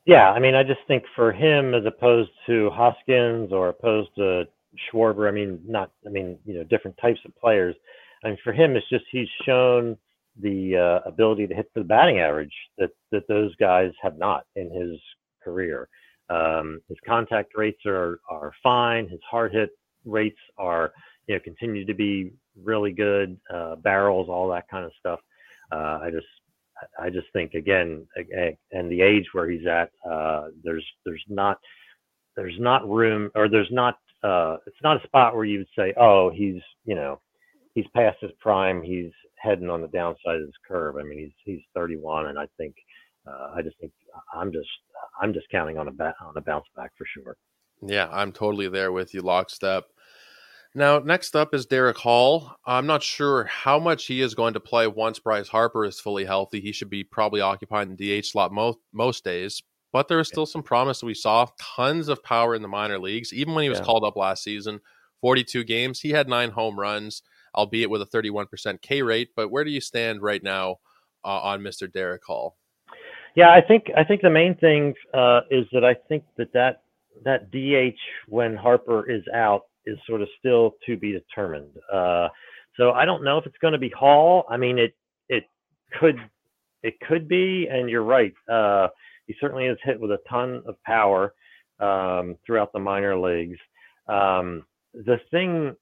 Yeah, 0.06 0.30
I 0.30 0.38
mean, 0.38 0.54
I 0.54 0.62
just 0.62 0.80
think 0.86 1.02
for 1.16 1.32
him 1.32 1.74
as 1.74 1.84
opposed 1.84 2.30
to 2.46 2.70
Hoskins 2.70 3.52
or 3.52 3.68
opposed 3.68 4.10
to 4.16 4.44
Schwarber, 4.92 5.28
I 5.28 5.32
mean, 5.32 5.60
not, 5.66 5.90
I 6.06 6.10
mean, 6.10 6.38
you 6.44 6.54
know, 6.54 6.64
different 6.64 6.96
types 6.98 7.18
of 7.24 7.34
players. 7.36 7.74
I 8.24 8.28
mean, 8.28 8.38
for 8.44 8.52
him, 8.52 8.76
it's 8.76 8.88
just 8.88 9.04
he's 9.10 9.28
shown 9.44 9.96
the 10.40 10.76
uh, 10.76 11.08
ability 11.08 11.46
to 11.48 11.54
hit 11.54 11.70
for 11.72 11.80
the 11.80 11.86
batting 11.86 12.20
average 12.20 12.52
that 12.78 12.90
that 13.10 13.26
those 13.26 13.54
guys 13.56 13.90
have 14.02 14.16
not 14.18 14.44
in 14.54 14.70
his 14.70 15.00
career. 15.42 15.88
Um, 16.28 16.80
his 16.88 16.98
contact 17.06 17.52
rates 17.56 17.80
are 17.86 18.20
are 18.30 18.52
fine. 18.62 19.08
His 19.08 19.20
hard 19.30 19.52
hit 19.52 19.70
rates 20.04 20.38
are 20.58 20.92
you 21.26 21.34
know 21.34 21.40
continue 21.42 21.84
to 21.86 21.94
be 21.94 22.32
really 22.62 22.92
good. 22.92 23.38
Uh, 23.52 23.76
barrels, 23.76 24.28
all 24.28 24.48
that 24.50 24.68
kind 24.68 24.84
of 24.84 24.92
stuff. 24.98 25.20
Uh, 25.72 25.98
I 26.02 26.10
just 26.10 26.26
I 26.98 27.10
just 27.10 27.26
think 27.32 27.54
again, 27.54 28.06
and 28.72 28.90
the 28.90 29.00
age 29.02 29.26
where 29.32 29.48
he's 29.48 29.66
at, 29.66 29.90
uh, 30.08 30.48
there's 30.62 30.84
there's 31.04 31.24
not 31.28 31.58
there's 32.36 32.58
not 32.58 32.88
room 32.88 33.30
or 33.34 33.48
there's 33.48 33.70
not 33.70 33.96
uh, 34.22 34.56
it's 34.66 34.76
not 34.82 35.02
a 35.02 35.06
spot 35.06 35.34
where 35.36 35.44
you 35.44 35.58
would 35.58 35.68
say, 35.78 35.94
oh, 35.98 36.30
he's 36.30 36.62
you 36.84 36.94
know 36.94 37.20
he's 37.74 37.86
past 37.94 38.18
his 38.20 38.32
prime. 38.40 38.82
He's 38.82 39.12
heading 39.38 39.70
on 39.70 39.80
the 39.82 39.88
downside 39.88 40.36
of 40.36 40.42
his 40.42 40.54
curve. 40.66 40.96
I 40.96 41.02
mean, 41.02 41.18
he's 41.18 41.32
he's 41.44 41.62
31, 41.74 42.26
and 42.26 42.38
I 42.38 42.46
think 42.56 42.74
uh, 43.26 43.52
I 43.56 43.62
just 43.62 43.78
think 43.80 43.92
I'm 44.34 44.52
just 44.52 44.68
I'm 45.20 45.32
just 45.32 45.48
counting 45.50 45.78
on 45.78 45.88
a 45.88 45.92
ba- 45.92 46.14
on 46.20 46.36
a 46.36 46.40
bounce 46.40 46.66
back 46.76 46.92
for 46.96 47.06
sure. 47.06 47.36
Yeah, 47.82 48.08
I'm 48.10 48.32
totally 48.32 48.68
there 48.68 48.92
with 48.92 49.14
you, 49.14 49.20
lockstep. 49.20 49.84
Now, 50.74 50.98
next 50.98 51.34
up 51.34 51.54
is 51.54 51.66
Darick 51.66 51.96
Hall. 51.96 52.54
I'm 52.66 52.86
not 52.86 53.02
sure 53.02 53.44
how 53.44 53.78
much 53.78 54.06
he 54.06 54.20
is 54.20 54.34
going 54.34 54.52
to 54.54 54.60
play 54.60 54.86
once 54.86 55.18
Bryce 55.18 55.48
Harper 55.48 55.86
is 55.86 56.00
fully 56.00 56.26
healthy. 56.26 56.60
He 56.60 56.72
should 56.72 56.90
be 56.90 57.02
probably 57.02 57.40
occupying 57.40 57.96
the 57.96 58.20
DH 58.20 58.26
slot 58.26 58.52
most 58.52 58.78
most 58.92 59.24
days, 59.24 59.62
but 59.92 60.08
there 60.08 60.20
is 60.20 60.28
still 60.28 60.44
some 60.44 60.62
promise. 60.62 61.02
We 61.02 61.14
saw 61.14 61.46
tons 61.58 62.08
of 62.08 62.22
power 62.22 62.54
in 62.54 62.60
the 62.60 62.68
minor 62.68 62.98
leagues, 62.98 63.32
even 63.32 63.54
when 63.54 63.62
he 63.62 63.70
was 63.70 63.78
yeah. 63.78 63.84
called 63.84 64.04
up 64.04 64.16
last 64.16 64.42
season. 64.42 64.80
42 65.22 65.64
games, 65.64 66.00
he 66.00 66.10
had 66.10 66.28
nine 66.28 66.50
home 66.50 66.78
runs, 66.78 67.22
albeit 67.54 67.88
with 67.88 68.02
a 68.02 68.06
31% 68.06 68.82
K 68.82 69.00
rate. 69.00 69.30
But 69.34 69.50
where 69.50 69.64
do 69.64 69.70
you 69.70 69.80
stand 69.80 70.20
right 70.20 70.42
now 70.42 70.76
uh, 71.24 71.40
on 71.40 71.62
Mr. 71.62 71.90
Darick 71.90 72.24
Hall? 72.26 72.58
Yeah, 73.36 73.50
I 73.52 73.60
think 73.60 73.90
I 73.96 74.02
think 74.02 74.22
the 74.22 74.30
main 74.30 74.56
thing 74.56 74.94
uh, 75.14 75.42
is 75.50 75.66
that 75.72 75.84
I 75.84 75.94
think 76.08 76.24
that 76.38 76.52
that 76.54 76.82
that 77.24 77.50
DH 77.50 77.98
when 78.28 78.56
Harper 78.56 79.08
is 79.10 79.22
out 79.34 79.64
is 79.84 79.98
sort 80.06 80.22
of 80.22 80.28
still 80.38 80.74
to 80.86 80.96
be 80.96 81.12
determined. 81.12 81.70
Uh, 81.92 82.28
so 82.76 82.92
I 82.92 83.04
don't 83.04 83.22
know 83.22 83.36
if 83.38 83.46
it's 83.46 83.58
going 83.60 83.72
to 83.72 83.78
be 83.78 83.90
Hall. 83.90 84.46
I 84.48 84.56
mean, 84.56 84.78
it 84.78 84.94
it 85.28 85.44
could 86.00 86.16
it 86.82 86.98
could 87.06 87.28
be, 87.28 87.68
and 87.70 87.90
you're 87.90 88.04
right. 88.04 88.32
Uh, 88.50 88.88
he 89.26 89.34
certainly 89.38 89.66
is 89.66 89.78
hit 89.84 90.00
with 90.00 90.12
a 90.12 90.18
ton 90.28 90.62
of 90.66 90.82
power 90.84 91.34
um, 91.78 92.36
throughout 92.46 92.72
the 92.72 92.78
minor 92.78 93.18
leagues. 93.18 93.58
Um, 94.08 94.64
the 94.94 95.20
thing 95.30 95.76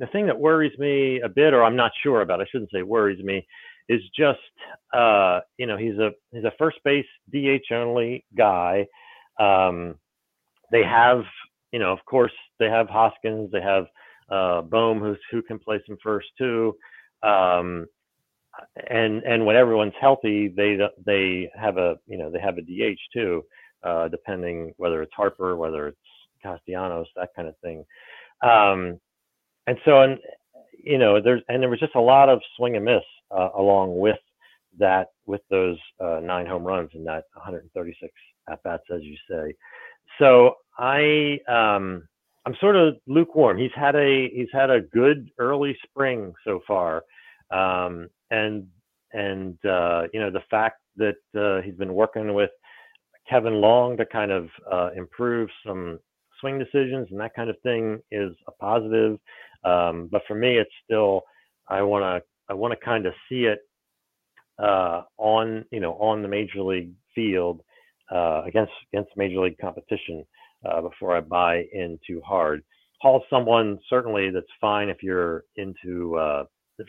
the 0.00 0.06
thing 0.08 0.26
that 0.26 0.38
worries 0.38 0.78
me 0.78 1.20
a 1.22 1.28
bit, 1.30 1.54
or 1.54 1.62
I'm 1.64 1.76
not 1.76 1.92
sure 2.02 2.20
about, 2.20 2.42
I 2.42 2.46
shouldn't 2.50 2.70
say 2.72 2.82
worries 2.82 3.22
me, 3.22 3.46
is 3.90 4.00
just 4.16 4.38
uh, 4.94 5.40
you 5.58 5.66
know 5.66 5.76
he's 5.76 5.98
a 5.98 6.10
he's 6.32 6.44
a 6.44 6.52
first 6.58 6.78
base 6.84 7.06
DH 7.32 7.72
only 7.72 8.24
guy. 8.38 8.86
Um, 9.38 9.96
they 10.70 10.84
have 10.84 11.22
you 11.72 11.80
know 11.80 11.92
of 11.92 11.98
course 12.06 12.32
they 12.60 12.66
have 12.66 12.88
Hoskins, 12.88 13.50
they 13.50 13.60
have 13.60 13.86
uh, 14.30 14.62
Bohm 14.62 15.00
who's 15.00 15.18
who 15.32 15.42
can 15.42 15.58
play 15.58 15.80
some 15.86 15.98
first 16.02 16.28
too. 16.38 16.76
Um, 17.24 17.86
and 18.88 19.22
and 19.24 19.44
when 19.44 19.56
everyone's 19.56 19.92
healthy, 20.00 20.48
they 20.56 20.78
they 21.04 21.50
have 21.60 21.76
a 21.76 21.96
you 22.06 22.16
know 22.16 22.30
they 22.30 22.40
have 22.40 22.58
a 22.58 22.62
DH 22.62 23.00
too, 23.12 23.42
uh, 23.82 24.06
depending 24.08 24.72
whether 24.76 25.02
it's 25.02 25.14
Harper, 25.14 25.56
whether 25.56 25.88
it's 25.88 25.98
Castellanos, 26.44 27.08
that 27.16 27.30
kind 27.34 27.48
of 27.48 27.54
thing. 27.58 27.84
Um, 28.42 29.00
and 29.66 29.78
so, 29.84 30.02
and 30.02 30.18
you 30.82 30.98
know, 30.98 31.20
there's 31.20 31.42
and 31.48 31.60
there 31.60 31.70
was 31.70 31.80
just 31.80 31.96
a 31.96 32.00
lot 32.00 32.28
of 32.28 32.40
swing 32.56 32.76
and 32.76 32.84
miss 32.84 33.02
along 33.30 33.98
with 33.98 34.18
that, 34.78 35.08
with 35.26 35.40
those 35.50 35.78
uh, 36.00 36.20
nine 36.22 36.46
home 36.46 36.64
runs 36.64 36.90
and 36.94 37.06
that 37.06 37.24
136 37.34 38.12
at 38.50 38.62
bats, 38.62 38.84
as 38.94 39.02
you 39.02 39.16
say. 39.28 39.54
So 40.18 40.54
I, 40.78 41.38
um, 41.48 42.06
I'm 42.46 42.54
sort 42.60 42.76
of 42.76 42.96
lukewarm. 43.06 43.58
He's 43.58 43.70
had 43.74 43.94
a 43.96 44.28
he's 44.34 44.48
had 44.52 44.70
a 44.70 44.80
good 44.80 45.30
early 45.38 45.76
spring 45.84 46.32
so 46.44 46.60
far, 46.66 47.04
um, 47.50 48.08
and 48.30 48.66
and 49.12 49.58
uh, 49.64 50.04
you 50.12 50.20
know 50.20 50.30
the 50.30 50.42
fact 50.50 50.80
that 50.96 51.16
uh, 51.36 51.62
he's 51.62 51.74
been 51.74 51.94
working 51.94 52.32
with 52.34 52.50
Kevin 53.28 53.60
Long 53.60 53.96
to 53.98 54.06
kind 54.06 54.30
of 54.30 54.48
uh, 54.70 54.90
improve 54.96 55.48
some 55.66 55.98
swing 56.40 56.58
decisions 56.58 57.08
and 57.10 57.20
that 57.20 57.34
kind 57.34 57.50
of 57.50 57.56
thing 57.62 58.00
is 58.10 58.32
a 58.48 58.52
positive. 58.52 59.18
Um, 59.64 60.08
but 60.10 60.22
for 60.26 60.34
me, 60.34 60.56
it's 60.56 60.70
still 60.84 61.22
I 61.68 61.82
want 61.82 62.02
to 62.02 62.29
I 62.50 62.54
want 62.54 62.72
to 62.72 62.84
kind 62.84 63.06
of 63.06 63.12
see 63.28 63.44
it 63.44 63.60
uh, 64.62 65.02
on 65.16 65.64
you 65.70 65.80
know 65.80 65.94
on 65.94 66.22
the 66.22 66.28
major 66.28 66.62
league 66.62 66.92
field 67.14 67.60
uh, 68.12 68.42
against 68.46 68.72
against 68.92 69.10
major 69.16 69.40
league 69.40 69.58
competition 69.60 70.24
uh, 70.68 70.80
before 70.82 71.16
I 71.16 71.20
buy 71.20 71.64
in 71.72 71.98
too 72.06 72.20
hard. 72.26 72.62
Hall's 73.00 73.22
someone 73.30 73.78
certainly 73.88 74.30
that's 74.30 74.46
fine 74.60 74.88
if 74.90 75.02
you're 75.02 75.44
into 75.56 76.16
uh, 76.16 76.44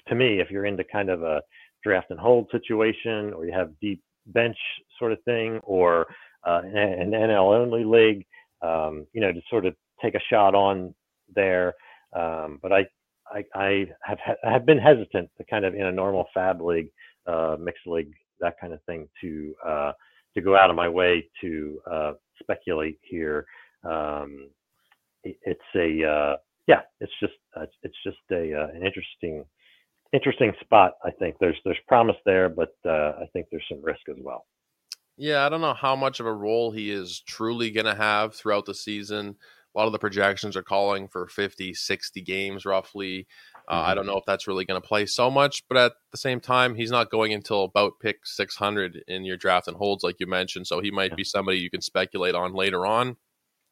to 0.07 0.16
me 0.16 0.41
if 0.41 0.49
you're 0.49 0.66
into 0.66 0.84
kind 0.91 1.09
of 1.09 1.24
a 1.24 1.41
draft 1.84 2.07
and 2.12 2.20
hold 2.20 2.47
situation 2.51 3.34
or 3.34 3.45
you 3.45 3.53
have 3.53 3.72
deep 3.80 4.01
bench 4.28 4.57
sort 4.99 5.12
of 5.12 5.22
thing 5.24 5.59
or 5.64 6.07
uh, 6.45 6.62
an 6.64 7.12
NL 7.12 7.55
only 7.55 7.84
league, 7.84 8.26
um, 8.62 9.05
you 9.14 9.22
know, 9.22 9.32
to 9.32 9.41
sort 9.49 9.66
of 9.66 9.76
take 10.01 10.16
a 10.16 10.20
shot 10.30 10.55
on 10.55 10.93
there. 11.36 11.74
Um, 12.16 12.59
but 12.62 12.72
I, 12.72 12.86
I, 13.32 13.45
I 13.55 13.86
have 14.03 14.17
I 14.45 14.51
have 14.51 14.65
been 14.65 14.77
hesitant 14.77 15.29
to 15.38 15.43
kind 15.49 15.65
of 15.65 15.73
in 15.73 15.86
a 15.86 15.91
normal 15.91 16.25
FAAB 16.36 16.61
league, 16.61 16.91
uh, 17.27 17.55
mixed 17.59 17.88
league, 17.88 18.13
that 18.39 18.55
kind 18.59 18.73
of 18.73 18.82
thing 18.84 19.07
to 19.21 19.55
uh, 19.65 19.91
to 20.36 20.41
go 20.41 20.55
out 20.55 20.69
of 20.69 20.75
my 20.75 20.89
way 20.89 21.27
to 21.41 21.82
uh, 21.89 22.11
speculate 22.41 22.99
here. 23.01 23.45
Um, 23.84 24.49
it, 25.23 25.38
it's 25.43 25.61
a 25.75 26.07
uh, 26.07 26.36
yeah, 26.67 26.82
it's 26.99 27.13
just 27.19 27.34
uh, 27.55 27.65
it's 27.84 27.97
just 28.03 28.17
a 28.32 28.53
uh, 28.53 28.67
an 28.75 28.86
interesting 28.86 29.45
interesting 30.13 30.51
spot. 30.61 30.93
I 31.03 31.11
think 31.11 31.36
there's 31.39 31.57
there's 31.63 31.77
promise 31.88 32.17
there, 32.25 32.49
but 32.49 32.75
uh, 32.86 33.13
I 33.21 33.25
think 33.34 33.47
there's 33.51 33.65
some 33.69 33.84
risk 33.84 34.01
as 34.09 34.17
well. 34.19 34.45
Yeah, 35.17 35.45
I 35.45 35.49
don't 35.49 35.61
know 35.61 35.73
how 35.73 35.95
much 35.95 36.19
of 36.19 36.25
a 36.25 36.34
role 36.34 36.71
he 36.71 36.89
is 36.89 37.19
truly 37.19 37.69
going 37.69 37.86
to 37.86 37.95
have 37.95 38.34
throughout 38.34 38.65
the 38.65 38.73
season. 38.73 39.36
A 39.74 39.80
lot 39.80 39.86
of 39.86 39.93
the 39.93 39.99
projections 39.99 40.57
are 40.57 40.63
calling 40.63 41.07
for 41.07 41.28
50, 41.28 41.74
60 41.74 42.22
games 42.22 42.65
roughly. 42.65 43.28
Uh, 43.67 43.80
mm-hmm. 43.80 43.89
I 43.91 43.95
don't 43.95 44.05
know 44.05 44.17
if 44.17 44.26
that's 44.26 44.47
really 44.47 44.65
going 44.65 44.82
to 44.82 44.88
play 44.88 45.05
so 45.05 45.32
much, 45.32 45.63
but 45.69 45.78
at 45.78 45.93
the 46.11 46.17
same 46.17 46.41
time, 46.41 46.76
he's 46.76 46.91
not 46.91 47.09
going 47.09 47.34
until 47.34 47.63
about 47.63 47.99
pick 48.01 48.26
600 48.26 49.03
in 49.07 49.24
your 49.24 49.38
draft 49.38 49.67
and 49.67 49.78
holds, 49.78 50.03
like 50.03 50.19
you 50.19 50.28
mentioned. 50.28 50.67
So 50.67 50.82
he 50.82 50.91
might 50.91 51.11
yeah. 51.11 51.15
be 51.15 51.24
somebody 51.24 51.59
you 51.59 51.69
can 51.69 51.82
speculate 51.82 52.36
on 52.36 52.53
later 52.53 52.86
on. 52.86 53.15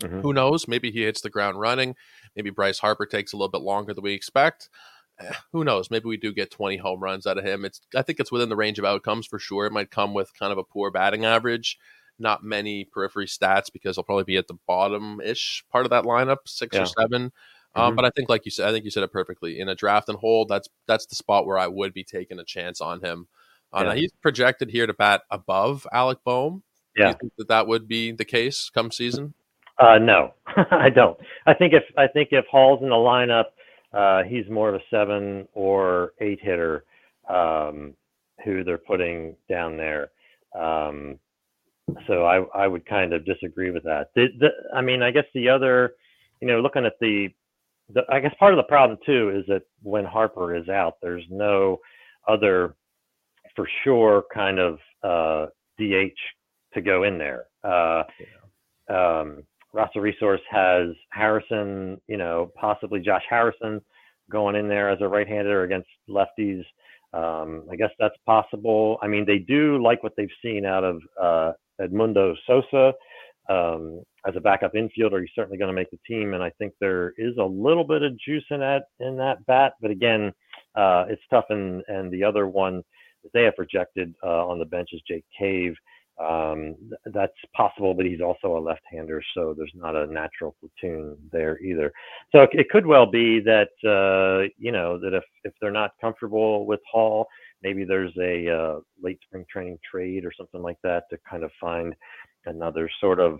Mm-hmm. 0.01 0.21
Who 0.21 0.33
knows? 0.33 0.67
Maybe 0.67 0.91
he 0.91 1.03
hits 1.03 1.21
the 1.21 1.29
ground 1.29 1.59
running. 1.59 1.95
Maybe 2.35 2.49
Bryce 2.49 2.79
Harper 2.79 3.05
takes 3.05 3.33
a 3.33 3.35
little 3.35 3.51
bit 3.51 3.61
longer 3.61 3.93
than 3.93 4.03
we 4.03 4.13
expect. 4.13 4.69
Eh, 5.19 5.33
who 5.51 5.63
knows? 5.63 5.91
Maybe 5.91 6.07
we 6.07 6.17
do 6.17 6.33
get 6.33 6.51
20 6.51 6.77
home 6.77 7.01
runs 7.01 7.27
out 7.27 7.37
of 7.37 7.45
him. 7.45 7.65
It's 7.65 7.81
I 7.95 8.01
think 8.01 8.19
it's 8.19 8.31
within 8.31 8.49
the 8.49 8.55
range 8.55 8.79
of 8.79 8.85
outcomes 8.85 9.27
for 9.27 9.39
sure. 9.39 9.65
It 9.65 9.73
might 9.73 9.91
come 9.91 10.13
with 10.13 10.37
kind 10.37 10.51
of 10.51 10.57
a 10.57 10.63
poor 10.63 10.91
batting 10.91 11.25
average, 11.25 11.77
not 12.19 12.43
many 12.43 12.85
periphery 12.85 13.25
stats 13.25 13.71
because 13.71 13.95
he'll 13.95 14.03
probably 14.03 14.23
be 14.23 14.37
at 14.37 14.47
the 14.47 14.57
bottom 14.67 15.21
ish 15.21 15.63
part 15.71 15.85
of 15.85 15.89
that 15.91 16.03
lineup, 16.03 16.39
six 16.45 16.75
yeah. 16.75 16.83
or 16.83 16.85
7 16.85 17.31
um, 17.75 17.89
mm-hmm. 17.89 17.95
but 17.95 18.05
I 18.05 18.09
think, 18.15 18.29
like 18.29 18.45
you 18.45 18.51
said, 18.51 18.67
I 18.67 18.71
think 18.71 18.85
you 18.85 18.91
said 18.91 19.03
it 19.03 19.11
perfectly. 19.11 19.59
In 19.59 19.69
a 19.69 19.75
draft 19.75 20.09
and 20.09 20.17
hold, 20.17 20.49
that's 20.49 20.67
that's 20.87 21.05
the 21.05 21.15
spot 21.15 21.45
where 21.45 21.57
I 21.57 21.67
would 21.67 21.93
be 21.93 22.03
taking 22.03 22.39
a 22.39 22.43
chance 22.43 22.81
on 22.81 23.01
him. 23.01 23.27
Uh, 23.71 23.83
yeah. 23.85 23.95
he's 23.95 24.11
projected 24.23 24.71
here 24.71 24.87
to 24.87 24.93
bat 24.93 25.21
above 25.29 25.85
Alec 25.91 26.19
Bohm. 26.23 26.63
Yeah, 26.95 27.05
Do 27.05 27.09
you 27.09 27.17
think 27.21 27.33
that 27.37 27.47
that 27.49 27.67
would 27.67 27.87
be 27.87 28.11
the 28.11 28.25
case 28.25 28.71
come 28.73 28.91
season? 28.91 29.35
Uh, 29.77 29.99
no, 29.99 30.33
I 30.71 30.89
don't. 30.89 31.17
I 31.45 31.53
think 31.53 31.73
if 31.73 31.83
I 31.95 32.07
think 32.07 32.29
if 32.31 32.45
Hall's 32.51 32.81
in 32.81 32.89
the 32.89 32.95
lineup, 32.95 33.45
uh, 33.93 34.23
he's 34.27 34.49
more 34.49 34.69
of 34.69 34.75
a 34.75 34.83
seven 34.89 35.47
or 35.53 36.13
eight 36.19 36.39
hitter 36.41 36.85
um, 37.29 37.93
who 38.43 38.63
they're 38.63 38.79
putting 38.79 39.35
down 39.47 39.77
there. 39.77 40.09
Um, 40.59 41.19
so 42.07 42.25
I 42.25 42.43
I 42.63 42.67
would 42.67 42.85
kind 42.85 43.13
of 43.13 43.25
disagree 43.25 43.71
with 43.71 43.83
that. 43.83 44.09
The, 44.15 44.27
the, 44.39 44.49
I 44.73 44.81
mean, 44.81 45.01
I 45.01 45.11
guess 45.11 45.25
the 45.33 45.49
other, 45.49 45.93
you 46.41 46.47
know, 46.47 46.61
looking 46.61 46.85
at 46.85 46.93
the, 46.99 47.29
the, 47.93 48.01
I 48.09 48.19
guess 48.19 48.33
part 48.39 48.53
of 48.53 48.57
the 48.57 48.63
problem 48.63 48.97
too 49.05 49.29
is 49.35 49.45
that 49.47 49.63
when 49.81 50.05
Harper 50.05 50.55
is 50.55 50.69
out, 50.69 50.95
there's 51.01 51.25
no 51.29 51.79
other 52.27 52.75
for 53.55 53.67
sure 53.83 54.23
kind 54.33 54.59
of 54.59 54.79
uh, 55.03 55.47
DH 55.79 56.17
to 56.73 56.81
go 56.81 57.03
in 57.03 57.17
there. 57.17 57.45
Uh, 57.63 58.03
yeah. 58.89 59.19
um, 59.19 59.43
Roster 59.73 60.01
Resource 60.01 60.41
has 60.49 60.89
Harrison, 61.11 61.99
you 62.07 62.17
know, 62.17 62.51
possibly 62.55 62.99
Josh 62.99 63.23
Harrison 63.29 63.81
going 64.31 64.55
in 64.55 64.67
there 64.67 64.89
as 64.89 64.99
a 65.01 65.07
right-hander 65.07 65.63
against 65.63 65.89
lefties. 66.07 66.63
Um, 67.13 67.63
I 67.71 67.75
guess 67.75 67.89
that's 67.99 68.15
possible. 68.25 68.97
I 69.01 69.07
mean, 69.07 69.25
they 69.25 69.39
do 69.39 69.81
like 69.83 70.03
what 70.03 70.13
they've 70.15 70.29
seen 70.43 70.65
out 70.65 70.83
of 70.83 71.01
uh, 71.21 71.51
Edmundo 71.79 72.35
Sosa 72.45 72.93
um, 73.49 74.01
as 74.27 74.35
a 74.35 74.39
backup 74.39 74.73
infielder. 74.73 75.21
He's 75.21 75.29
certainly 75.35 75.57
going 75.57 75.69
to 75.69 75.73
make 75.73 75.91
the 75.91 75.99
team, 76.07 76.33
and 76.33 76.43
I 76.43 76.51
think 76.51 76.73
there 76.79 77.13
is 77.17 77.35
a 77.37 77.43
little 77.43 77.83
bit 77.83 78.03
of 78.03 78.17
juice 78.19 78.45
in 78.51 78.59
that 78.59 78.83
in 78.99 79.17
that 79.17 79.45
bat. 79.45 79.73
But 79.81 79.91
again, 79.91 80.31
uh, 80.75 81.05
it's 81.09 81.21
tough. 81.29 81.45
And 81.49 81.83
and 81.87 82.11
the 82.11 82.23
other 82.23 82.47
one 82.47 82.83
that 83.23 83.33
they 83.33 83.43
have 83.43 83.55
projected 83.55 84.13
uh, 84.23 84.47
on 84.47 84.59
the 84.59 84.65
bench 84.65 84.89
is 84.93 85.01
Jake 85.07 85.25
Cave. 85.37 85.75
Um, 86.19 86.75
that's 87.05 87.31
possible, 87.55 87.93
but 87.93 88.05
he's 88.05 88.19
also 88.19 88.57
a 88.57 88.59
left-hander, 88.59 89.23
so 89.33 89.53
there's 89.57 89.71
not 89.73 89.95
a 89.95 90.05
natural 90.05 90.53
platoon 90.59 91.15
there 91.31 91.57
either. 91.61 91.93
So 92.33 92.41
it, 92.41 92.49
it 92.51 92.69
could 92.69 92.85
well 92.85 93.05
be 93.05 93.39
that 93.39 93.69
uh, 93.85 94.49
you 94.57 94.73
know 94.73 94.99
that 94.99 95.13
if 95.13 95.23
if 95.45 95.53
they're 95.61 95.71
not 95.71 95.91
comfortable 96.01 96.65
with 96.65 96.81
Hall, 96.91 97.25
maybe 97.63 97.85
there's 97.85 98.15
a 98.17 98.49
uh, 98.49 98.79
late 99.01 99.19
spring 99.23 99.45
training 99.51 99.77
trade 99.89 100.25
or 100.25 100.31
something 100.35 100.61
like 100.61 100.77
that 100.83 101.03
to 101.09 101.17
kind 101.29 101.43
of 101.43 101.51
find 101.59 101.95
another 102.45 102.89
sort 102.99 103.19
of 103.19 103.39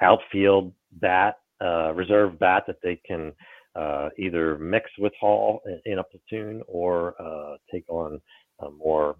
outfield 0.00 0.72
bat, 0.92 1.36
uh, 1.62 1.92
reserve 1.92 2.38
bat 2.38 2.64
that 2.66 2.76
they 2.82 3.00
can 3.06 3.32
uh, 3.74 4.08
either 4.18 4.58
mix 4.58 4.90
with 4.98 5.12
Hall 5.20 5.60
in 5.86 5.98
a 5.98 6.04
platoon 6.04 6.62
or 6.68 7.14
uh, 7.20 7.56
take 7.72 7.84
on 7.88 8.20
a 8.60 8.70
more 8.70 9.16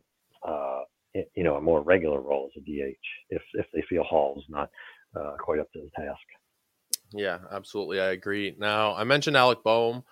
uh, 0.46 0.82
you 1.34 1.44
know, 1.44 1.56
a 1.56 1.60
more 1.60 1.82
regular 1.82 2.20
role 2.20 2.50
as 2.54 2.62
a 2.62 2.64
DH 2.64 2.96
if 3.30 3.42
if 3.54 3.66
they 3.72 3.82
feel 3.88 4.04
Hall's 4.04 4.44
not 4.48 4.70
uh, 5.16 5.34
quite 5.38 5.60
up 5.60 5.70
to 5.72 5.80
the 5.80 5.90
task. 6.02 6.20
Yeah, 7.12 7.38
absolutely, 7.52 8.00
I 8.00 8.10
agree. 8.10 8.54
Now 8.58 8.94
I 8.94 9.04
mentioned 9.04 9.36
Alec 9.36 9.62
Bohm. 9.62 10.04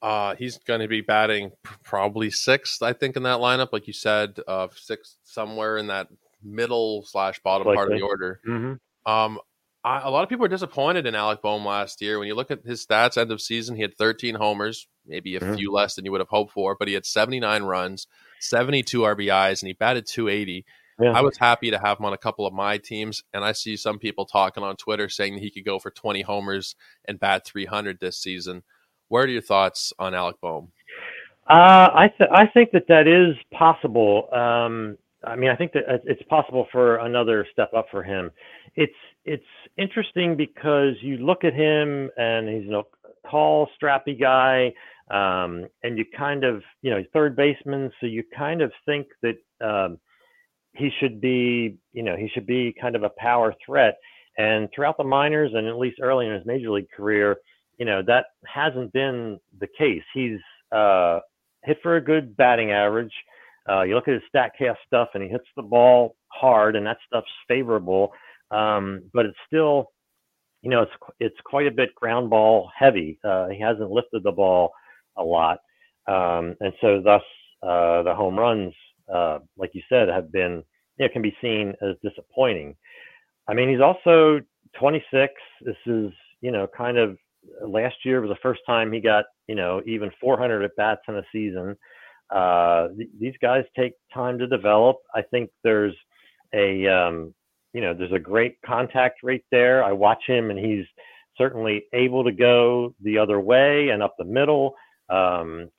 Uh, 0.00 0.34
he's 0.36 0.58
going 0.58 0.80
to 0.80 0.88
be 0.88 1.00
batting 1.00 1.50
probably 1.82 2.30
sixth, 2.30 2.82
I 2.82 2.92
think, 2.92 3.16
in 3.16 3.24
that 3.24 3.38
lineup, 3.38 3.72
like 3.72 3.86
you 3.86 3.92
said, 3.92 4.38
uh, 4.46 4.68
sixth 4.74 5.16
somewhere 5.24 5.76
in 5.76 5.88
that 5.88 6.08
middle 6.42 7.04
slash 7.04 7.40
bottom 7.40 7.66
Likely. 7.66 7.76
part 7.76 7.92
of 7.92 7.98
the 7.98 8.04
order. 8.04 8.40
Mm-hmm. 8.46 9.10
Um, 9.10 9.40
I, 9.84 10.00
a 10.00 10.10
lot 10.10 10.22
of 10.22 10.28
people 10.28 10.42
were 10.42 10.48
disappointed 10.48 11.06
in 11.06 11.14
Alec 11.14 11.42
Bohm 11.42 11.64
last 11.64 12.02
year. 12.02 12.18
When 12.18 12.28
you 12.28 12.34
look 12.34 12.50
at 12.50 12.64
his 12.64 12.84
stats, 12.84 13.16
end 13.16 13.32
of 13.32 13.40
season, 13.40 13.76
he 13.76 13.82
had 13.82 13.96
13 13.96 14.34
homers, 14.34 14.86
maybe 15.06 15.36
a 15.36 15.40
mm-hmm. 15.40 15.54
few 15.54 15.72
less 15.72 15.94
than 15.94 16.04
you 16.04 16.12
would 16.12 16.20
have 16.20 16.28
hoped 16.28 16.52
for, 16.52 16.76
but 16.78 16.88
he 16.88 16.94
had 16.94 17.06
79 17.06 17.62
runs, 17.62 18.06
72 18.40 19.00
RBIs, 19.00 19.62
and 19.62 19.66
he 19.68 19.72
batted 19.72 20.06
280. 20.06 20.64
Yeah. 21.00 21.12
I 21.12 21.20
was 21.20 21.38
happy 21.38 21.70
to 21.70 21.78
have 21.78 22.00
him 22.00 22.06
on 22.06 22.12
a 22.12 22.18
couple 22.18 22.44
of 22.44 22.52
my 22.52 22.78
teams, 22.78 23.22
and 23.32 23.44
I 23.44 23.52
see 23.52 23.76
some 23.76 23.98
people 23.98 24.26
talking 24.26 24.64
on 24.64 24.76
Twitter 24.76 25.08
saying 25.08 25.34
that 25.34 25.42
he 25.42 25.50
could 25.50 25.64
go 25.64 25.78
for 25.78 25.90
20 25.90 26.22
homers 26.22 26.74
and 27.04 27.20
bat 27.20 27.44
300 27.46 28.00
this 28.00 28.18
season. 28.18 28.64
What 29.08 29.20
are 29.20 29.28
your 29.28 29.42
thoughts 29.42 29.92
on 29.98 30.14
Alec 30.14 30.36
Bohm? 30.40 30.68
Uh, 31.48 31.88
I 31.94 32.12
th- 32.18 32.30
I 32.32 32.46
think 32.46 32.72
that 32.72 32.86
that 32.88 33.06
is 33.06 33.34
possible. 33.52 34.28
Um, 34.32 34.98
I 35.24 35.34
mean, 35.34 35.50
I 35.50 35.56
think 35.56 35.72
that 35.72 36.02
it's 36.04 36.22
possible 36.24 36.66
for 36.70 36.96
another 36.98 37.46
step 37.52 37.72
up 37.74 37.86
for 37.90 38.02
him. 38.02 38.30
It's 38.74 38.92
it's 39.24 39.42
interesting 39.76 40.36
because 40.36 40.94
you 41.00 41.16
look 41.18 41.44
at 41.44 41.54
him 41.54 42.10
and 42.16 42.48
he's 42.48 42.70
a 42.70 42.82
tall, 43.30 43.68
strappy 43.80 44.18
guy 44.18 44.72
um, 45.10 45.66
and 45.82 45.96
you 45.96 46.04
kind 46.16 46.44
of, 46.44 46.62
you 46.82 46.90
know, 46.90 46.98
he's 46.98 47.06
third 47.12 47.34
baseman, 47.34 47.90
so 48.00 48.06
you 48.06 48.22
kind 48.36 48.60
of 48.60 48.72
think 48.84 49.06
that 49.22 49.36
um, 49.66 49.98
he 50.72 50.90
should 51.00 51.20
be, 51.20 51.76
you 51.92 52.02
know, 52.02 52.16
he 52.16 52.28
should 52.28 52.46
be 52.46 52.74
kind 52.80 52.94
of 52.94 53.02
a 53.02 53.10
power 53.16 53.54
threat. 53.64 53.98
And 54.36 54.68
throughout 54.74 54.96
the 54.98 55.04
minors 55.04 55.52
and 55.54 55.66
at 55.66 55.78
least 55.78 55.98
early 56.00 56.26
in 56.26 56.32
his 56.32 56.46
major 56.46 56.70
league 56.70 56.90
career, 56.90 57.38
you 57.78 57.86
know, 57.86 58.02
that 58.06 58.26
hasn't 58.46 58.92
been 58.92 59.38
the 59.60 59.68
case. 59.78 60.02
He's 60.14 60.38
uh, 60.72 61.20
hit 61.64 61.78
for 61.82 61.96
a 61.96 62.00
good 62.00 62.36
batting 62.36 62.72
average. 62.72 63.12
Uh, 63.68 63.82
you 63.82 63.94
look 63.94 64.08
at 64.08 64.14
his 64.14 64.22
Statcast 64.34 64.76
stuff, 64.86 65.10
and 65.14 65.22
he 65.22 65.28
hits 65.28 65.46
the 65.56 65.62
ball 65.62 66.16
hard, 66.28 66.76
and 66.76 66.86
that 66.86 66.98
stuff's 67.06 67.30
favorable. 67.46 68.12
Um, 68.50 69.02
but 69.12 69.26
it's 69.26 69.38
still 69.46 69.90
you 70.62 70.70
know, 70.70 70.82
it's 70.82 70.92
it's 71.20 71.36
quite 71.44 71.66
a 71.66 71.70
bit 71.70 71.94
ground 71.94 72.30
ball 72.30 72.70
heavy. 72.76 73.18
Uh, 73.24 73.48
he 73.48 73.60
hasn't 73.60 73.90
lifted 73.90 74.22
the 74.22 74.32
ball 74.32 74.72
a 75.16 75.22
lot, 75.22 75.58
um, 76.06 76.56
and 76.60 76.72
so 76.80 77.00
thus 77.02 77.22
uh, 77.62 78.02
the 78.02 78.14
home 78.14 78.38
runs, 78.38 78.74
uh, 79.12 79.38
like 79.56 79.70
you 79.74 79.82
said, 79.88 80.08
have 80.08 80.32
been 80.32 80.64
you 80.98 81.06
know, 81.06 81.08
can 81.12 81.22
be 81.22 81.36
seen 81.40 81.74
as 81.80 81.94
disappointing. 82.02 82.76
I 83.48 83.54
mean, 83.54 83.68
he's 83.68 83.80
also 83.80 84.40
26. 84.78 85.32
This 85.62 85.76
is 85.86 86.10
you 86.40 86.50
know 86.50 86.66
kind 86.76 86.98
of 86.98 87.16
last 87.66 87.96
year 88.04 88.20
was 88.20 88.30
the 88.30 88.36
first 88.42 88.60
time 88.66 88.92
he 88.92 89.00
got 89.00 89.24
you 89.46 89.54
know 89.54 89.82
even 89.86 90.10
400 90.20 90.64
at 90.64 90.76
bats 90.76 91.02
in 91.08 91.16
a 91.16 91.22
season. 91.32 91.76
Uh, 92.30 92.88
th- 92.96 93.08
these 93.18 93.34
guys 93.40 93.64
take 93.76 93.92
time 94.12 94.38
to 94.38 94.46
develop. 94.46 94.96
I 95.14 95.22
think 95.22 95.50
there's 95.64 95.94
a 96.54 96.86
um, 96.86 97.34
you 97.72 97.80
know 97.80 97.94
there's 97.94 98.12
a 98.12 98.18
great 98.18 98.56
contact 98.64 99.20
rate 99.22 99.44
there. 99.50 99.84
I 99.84 99.92
watch 99.92 100.22
him 100.26 100.50
and 100.50 100.58
he's 100.58 100.86
certainly 101.36 101.84
able 101.92 102.24
to 102.24 102.32
go 102.32 102.94
the 103.02 103.18
other 103.18 103.40
way 103.40 103.90
and 103.90 104.02
up 104.02 104.14
the 104.18 104.24
middle. 104.24 104.74
Um, 105.08 105.70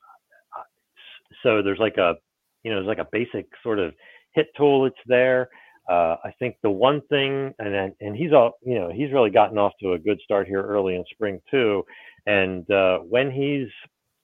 so 1.42 1.62
there's 1.62 1.78
like 1.78 1.96
a 1.98 2.14
you 2.62 2.70
know 2.70 2.76
there's 2.78 2.88
like 2.88 2.98
a 2.98 3.08
basic 3.12 3.46
sort 3.62 3.78
of 3.78 3.94
hit 4.32 4.48
tool 4.56 4.84
that's 4.84 4.96
there. 5.06 5.48
Uh, 5.88 6.16
I 6.24 6.32
think 6.38 6.56
the 6.62 6.70
one 6.70 7.00
thing, 7.08 7.52
and 7.58 7.92
and 8.00 8.16
he's 8.16 8.32
all 8.32 8.58
you 8.62 8.76
know 8.78 8.90
he's 8.94 9.12
really 9.12 9.30
gotten 9.30 9.58
off 9.58 9.72
to 9.82 9.92
a 9.94 9.98
good 9.98 10.20
start 10.22 10.46
here 10.46 10.62
early 10.62 10.94
in 10.94 11.04
spring 11.10 11.40
too. 11.50 11.84
And 12.26 12.70
uh, 12.70 12.98
when 12.98 13.30
he's 13.30 13.68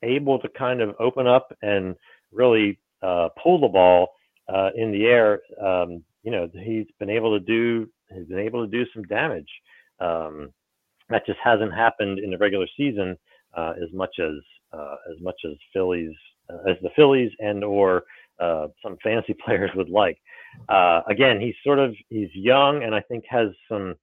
able 0.02 0.38
to 0.38 0.48
kind 0.50 0.80
of 0.80 0.94
open 1.00 1.26
up 1.26 1.48
and 1.62 1.96
really 2.32 2.78
uh, 3.02 3.30
pull 3.42 3.60
the 3.60 3.68
ball 3.68 4.08
uh, 4.52 4.70
in 4.76 4.92
the 4.92 5.06
air, 5.06 5.40
um, 5.62 6.04
you 6.22 6.30
know, 6.30 6.48
he's 6.62 6.86
been 6.98 7.10
able 7.10 7.38
to 7.38 7.44
do 7.44 7.88
he's 8.14 8.26
been 8.26 8.38
able 8.38 8.64
to 8.64 8.70
do 8.70 8.84
some 8.94 9.02
damage. 9.04 9.48
Um, 9.98 10.52
that 11.08 11.24
just 11.26 11.38
hasn't 11.42 11.72
happened 11.72 12.18
in 12.18 12.30
the 12.30 12.38
regular 12.38 12.66
season 12.76 13.16
uh, 13.56 13.72
as 13.82 13.92
much 13.92 14.14
as 14.20 14.34
uh, 14.72 14.96
as 15.10 15.20
much 15.20 15.40
as 15.44 15.52
Phillies 15.72 16.14
as 16.68 16.76
the 16.82 16.90
Phillies 16.94 17.32
and 17.40 17.64
or 17.64 18.04
some 18.38 18.96
fantasy 19.02 19.34
players 19.44 19.70
would 19.74 19.88
like. 19.88 20.18
Again, 20.68 21.40
he's 21.40 21.54
sort 21.64 21.78
of 21.78 21.94
he's 22.08 22.30
young 22.34 22.82
and 22.82 22.94
I 22.94 23.00
think 23.00 23.24
has 23.28 23.48
some 23.68 23.94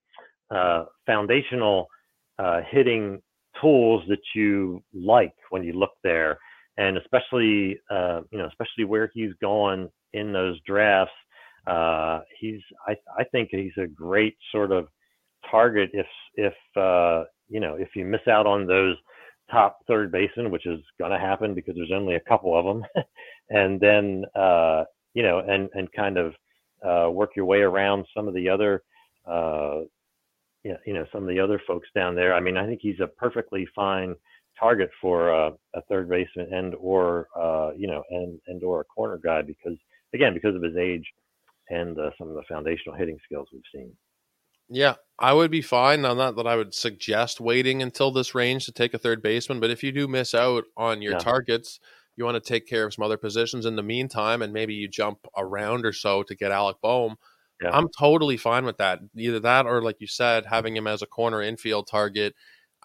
foundational 1.06 1.88
hitting 2.70 3.22
tools 3.62 4.04
that 4.10 4.22
you 4.36 4.84
like 4.94 5.34
when 5.50 5.64
you 5.64 5.74
look 5.74 5.94
there. 6.04 6.40
And 6.78 6.98
especially 6.98 7.80
uh, 7.92 8.22
you 8.32 8.40
know 8.40 8.48
especially 8.48 8.86
where 8.86 9.12
he's 9.14 9.34
gone 9.42 9.90
in 10.14 10.34
those 10.34 10.60
drafts 10.66 11.14
uh, 11.68 12.20
he's 12.40 12.60
I, 12.88 12.96
I 13.18 13.24
think 13.26 13.50
he's 13.52 13.72
a 13.78 13.88
great 13.88 14.36
sort 14.52 14.72
of 14.72 14.88
target 15.50 15.92
if 15.94 16.08
if 16.36 16.54
uh, 16.76 17.24
you 17.48 17.60
know 17.60 17.76
if 17.76 17.90
you 17.96 18.06
miss 18.06 18.28
out 18.30 18.46
on 18.46 18.68
those 18.68 18.98
top 19.52 19.80
third 19.88 20.12
baseman, 20.12 20.52
which 20.52 20.66
is 20.66 20.80
going 21.00 21.12
to 21.12 21.20
happen 21.20 21.54
because 21.54 21.76
there's 21.76 21.92
only 21.94 22.16
a 22.16 22.20
couple 22.22 22.58
of 22.58 22.66
them, 22.66 22.86
and 23.50 23.80
then 23.80 24.26
uh, 24.36 24.84
you 25.14 25.24
know 25.24 25.40
and 25.40 25.70
and 25.74 25.92
kind 25.94 26.18
of 26.18 26.34
uh, 26.86 27.10
work 27.10 27.32
your 27.36 27.46
way 27.46 27.60
around 27.60 28.06
some 28.16 28.28
of 28.28 28.34
the 28.34 28.50
other 28.50 28.84
uh, 29.26 29.82
you 30.64 30.94
know 30.94 31.06
some 31.12 31.24
of 31.24 31.30
the 31.30 31.40
other 31.40 31.62
folks 31.68 31.88
down 31.96 32.16
there. 32.16 32.34
I 32.34 32.40
mean, 32.40 32.58
I 32.58 32.66
think 32.66 32.80
he's 32.82 33.00
a 33.00 33.08
perfectly 33.08 33.68
fine 33.76 34.16
target 34.60 34.90
for 35.02 35.34
uh, 35.34 35.52
a 35.76 35.82
third 35.90 36.10
baseman 36.10 36.54
and 36.54 36.76
or 36.76 37.28
uh, 37.40 37.72
you 37.76 37.88
know 37.88 38.04
and 38.10 38.40
and 38.48 38.64
or 38.64 38.82
a 38.82 38.86
corner 38.86 39.20
guy 39.24 39.42
because 39.42 39.78
again 40.14 40.34
because 40.34 40.56
of 40.56 40.64
his 40.64 40.78
age 40.78 41.06
and 41.70 41.98
uh, 41.98 42.10
some 42.18 42.30
of 42.30 42.36
the 42.36 42.44
foundational 42.48 42.98
hitting 42.98 43.18
skills 43.26 43.48
we've 43.52 43.62
seen. 43.74 43.92
Yeah, 44.70 44.96
I 45.20 45.34
would 45.34 45.52
be 45.52 45.62
fine. 45.62 46.02
Now, 46.02 46.14
not 46.14 46.36
that 46.38 46.48
I 46.48 46.56
would 46.56 46.74
suggest 46.74 47.42
waiting 47.42 47.82
until 47.82 48.12
this 48.12 48.34
range 48.34 48.66
to 48.66 48.72
take 48.72 48.94
a 48.94 48.98
third 48.98 49.22
baseman, 49.22 49.60
but 49.60 49.70
if 49.70 49.84
you 49.84 49.92
do 49.92 50.08
miss 50.08 50.34
out 50.34 50.64
on 50.78 51.02
your 51.02 51.14
yeah. 51.14 51.20
targets, 51.20 51.80
you 52.16 52.26
want 52.26 52.36
to 52.36 52.48
take 52.48 52.68
care 52.68 52.86
of 52.86 52.94
some 52.94 53.04
other 53.04 53.18
positions 53.18 53.66
in 53.66 53.76
the 53.76 53.84
meantime, 53.84 54.42
and 54.42 54.54
maybe 54.54 54.74
you 54.74 54.88
jump 54.88 55.20
around 55.38 55.86
or 55.86 55.94
so 55.94 56.24
to 56.24 56.36
get 56.36 56.52
Alec 56.52 56.78
Bohm. 56.82 57.16
Yeah. 57.62 57.70
I'm 57.72 57.88
totally 57.98 58.38
fine 58.38 58.66
with 58.66 58.78
that. 58.78 59.00
Either 59.16 59.40
that 59.40 59.66
or, 59.66 59.82
like 59.82 59.98
you 60.00 60.08
said, 60.08 60.46
having 60.46 60.76
him 60.76 60.88
as 60.88 61.02
a 61.02 61.08
corner 61.08 61.42
infield 61.42 61.88
target 61.88 62.36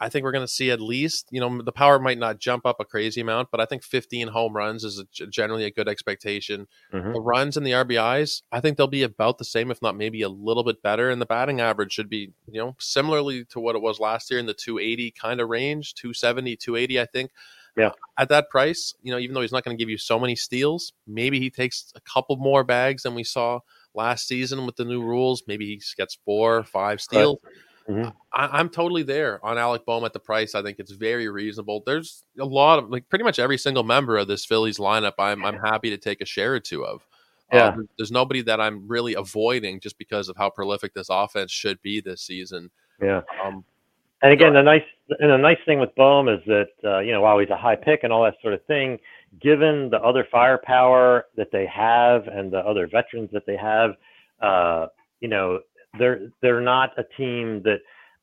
I 0.00 0.08
think 0.08 0.22
we're 0.22 0.32
going 0.32 0.46
to 0.46 0.52
see 0.52 0.70
at 0.70 0.80
least, 0.80 1.28
you 1.30 1.40
know, 1.40 1.60
the 1.60 1.72
power 1.72 1.98
might 1.98 2.18
not 2.18 2.38
jump 2.38 2.64
up 2.64 2.76
a 2.78 2.84
crazy 2.84 3.20
amount, 3.20 3.50
but 3.50 3.60
I 3.60 3.64
think 3.64 3.82
15 3.82 4.28
home 4.28 4.54
runs 4.54 4.84
is 4.84 5.00
a, 5.00 5.26
generally 5.26 5.64
a 5.64 5.72
good 5.72 5.88
expectation. 5.88 6.68
Mm-hmm. 6.92 7.12
The 7.12 7.20
runs 7.20 7.56
and 7.56 7.66
the 7.66 7.72
RBIs, 7.72 8.42
I 8.52 8.60
think 8.60 8.76
they'll 8.76 8.86
be 8.86 9.02
about 9.02 9.38
the 9.38 9.44
same, 9.44 9.70
if 9.70 9.82
not 9.82 9.96
maybe 9.96 10.22
a 10.22 10.28
little 10.28 10.62
bit 10.62 10.82
better. 10.82 11.10
And 11.10 11.20
the 11.20 11.26
batting 11.26 11.60
average 11.60 11.92
should 11.92 12.08
be, 12.08 12.32
you 12.46 12.60
know, 12.60 12.76
similarly 12.78 13.44
to 13.46 13.60
what 13.60 13.74
it 13.74 13.82
was 13.82 13.98
last 13.98 14.30
year 14.30 14.38
in 14.38 14.46
the 14.46 14.54
280 14.54 15.10
kind 15.12 15.40
of 15.40 15.48
range, 15.48 15.94
270, 15.94 16.56
280, 16.56 17.00
I 17.00 17.06
think. 17.06 17.30
Yeah. 17.78 17.90
At 18.18 18.28
that 18.30 18.50
price, 18.50 18.94
you 19.02 19.12
know, 19.12 19.18
even 19.18 19.34
though 19.34 19.40
he's 19.40 19.52
not 19.52 19.64
going 19.64 19.76
to 19.76 19.80
give 19.80 19.88
you 19.88 19.98
so 19.98 20.18
many 20.18 20.34
steals, 20.34 20.92
maybe 21.06 21.38
he 21.38 21.48
takes 21.48 21.92
a 21.94 22.00
couple 22.00 22.36
more 22.36 22.64
bags 22.64 23.04
than 23.04 23.14
we 23.14 23.24
saw 23.24 23.60
last 23.94 24.26
season 24.26 24.66
with 24.66 24.76
the 24.76 24.84
new 24.84 25.02
rules. 25.02 25.44
Maybe 25.46 25.66
he 25.66 25.80
gets 25.96 26.18
four, 26.24 26.64
five 26.64 27.00
steals. 27.00 27.38
Right 27.44 27.52
Mm-hmm. 27.88 28.10
I, 28.34 28.60
am 28.60 28.68
totally 28.68 29.02
there 29.02 29.44
on 29.44 29.56
Alec 29.56 29.86
Bohm 29.86 30.04
at 30.04 30.12
the 30.12 30.18
price. 30.18 30.54
I 30.54 30.62
think 30.62 30.78
it's 30.78 30.92
very 30.92 31.28
reasonable. 31.28 31.82
There's 31.86 32.22
a 32.38 32.44
lot 32.44 32.78
of 32.78 32.90
like 32.90 33.08
pretty 33.08 33.24
much 33.24 33.38
every 33.38 33.56
single 33.56 33.82
member 33.82 34.18
of 34.18 34.28
this 34.28 34.44
Phillies 34.44 34.78
lineup. 34.78 35.14
I'm 35.18 35.44
I'm 35.44 35.58
happy 35.58 35.88
to 35.90 35.96
take 35.96 36.20
a 36.20 36.26
share 36.26 36.52
or 36.54 36.60
two 36.60 36.84
of. 36.84 37.06
Yeah. 37.50 37.68
Um, 37.68 37.88
there's 37.96 38.10
nobody 38.10 38.42
that 38.42 38.60
I'm 38.60 38.86
really 38.86 39.14
avoiding 39.14 39.80
just 39.80 39.96
because 39.96 40.28
of 40.28 40.36
how 40.36 40.50
prolific 40.50 40.92
this 40.92 41.08
offense 41.10 41.50
should 41.50 41.80
be 41.80 42.00
this 42.00 42.20
season. 42.20 42.70
Yeah. 43.00 43.22
Um, 43.42 43.64
and 44.22 44.32
again, 44.32 44.52
the 44.52 44.62
nice 44.62 44.82
and 45.20 45.30
the 45.30 45.36
nice 45.36 45.58
thing 45.64 45.78
with 45.78 45.94
Bohm 45.94 46.28
is 46.28 46.40
that 46.46 46.68
uh, 46.84 46.98
you 47.00 47.12
know 47.12 47.20
while 47.20 47.38
he's 47.38 47.50
a 47.50 47.56
high 47.56 47.76
pick 47.76 48.00
and 48.02 48.12
all 48.12 48.24
that 48.24 48.34
sort 48.42 48.54
of 48.54 48.64
thing, 48.66 48.98
given 49.40 49.88
the 49.90 50.00
other 50.00 50.26
firepower 50.30 51.26
that 51.36 51.48
they 51.52 51.66
have 51.66 52.26
and 52.26 52.52
the 52.52 52.58
other 52.58 52.88
veterans 52.88 53.30
that 53.32 53.46
they 53.46 53.56
have, 53.56 53.92
uh, 54.40 54.86
you 55.20 55.28
know 55.28 55.60
they're 55.98 56.30
they're 56.42 56.60
not 56.60 56.90
a 56.98 57.04
team 57.16 57.62
that 57.62 57.78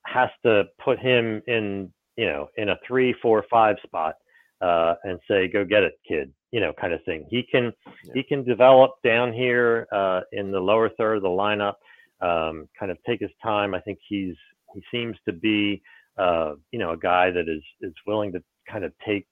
has 0.05 0.29
to 0.43 0.65
put 0.83 0.99
him 0.99 1.41
in 1.47 1.91
you 2.17 2.25
know 2.25 2.49
in 2.57 2.69
a 2.69 2.77
three, 2.85 3.13
four, 3.21 3.45
five 3.49 3.77
spot 3.83 4.15
uh, 4.61 4.95
and 5.03 5.19
say 5.29 5.47
go 5.47 5.63
get 5.63 5.83
it, 5.83 5.99
kid, 6.07 6.31
you 6.51 6.59
know, 6.59 6.73
kind 6.73 6.93
of 6.93 7.03
thing. 7.03 7.25
He 7.29 7.43
can 7.43 7.71
yeah. 8.03 8.13
he 8.15 8.23
can 8.23 8.43
develop 8.43 8.95
down 9.03 9.33
here 9.33 9.87
uh, 9.91 10.21
in 10.31 10.51
the 10.51 10.59
lower 10.59 10.89
third 10.89 11.17
of 11.17 11.23
the 11.23 11.29
lineup, 11.29 11.75
um, 12.21 12.67
kind 12.77 12.91
of 12.91 12.97
take 13.05 13.21
his 13.21 13.31
time. 13.41 13.73
I 13.73 13.79
think 13.79 13.99
he's 14.07 14.35
he 14.75 14.83
seems 14.91 15.17
to 15.25 15.33
be 15.33 15.81
uh, 16.17 16.53
you 16.71 16.79
know 16.79 16.91
a 16.91 16.97
guy 16.97 17.31
that 17.31 17.49
is 17.49 17.63
is 17.81 17.93
willing 18.05 18.31
to 18.33 18.43
kind 18.69 18.83
of 18.83 18.93
take 19.05 19.25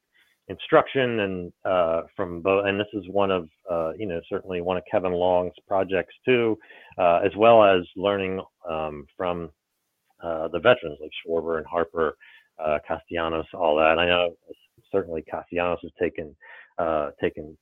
instruction 0.49 1.21
and 1.21 1.53
uh, 1.65 2.01
from 2.15 2.41
both 2.41 2.65
and 2.65 2.79
this 2.79 2.87
is 2.93 3.03
one 3.09 3.31
of 3.31 3.47
uh, 3.71 3.91
you 3.97 4.05
know 4.07 4.19
certainly 4.29 4.61
one 4.61 4.77
of 4.77 4.83
kevin 4.91 5.13
long's 5.13 5.53
projects 5.67 6.13
too 6.25 6.57
uh, 6.97 7.19
as 7.23 7.31
well 7.37 7.63
as 7.63 7.83
learning 7.95 8.41
um, 8.69 9.05
from 9.15 9.49
uh, 10.21 10.47
the 10.49 10.59
veterans 10.59 10.97
like 11.01 11.11
schwarber 11.25 11.57
and 11.57 11.65
harper 11.65 12.15
uh, 12.63 12.77
castellanos 12.87 13.45
all 13.53 13.75
that. 13.75 13.97
I 13.99 14.05
know 14.05 14.35
certainly 14.91 15.23
castellanos 15.29 15.79
has 15.81 15.91
taken 15.99 16.35
taken 17.21 17.57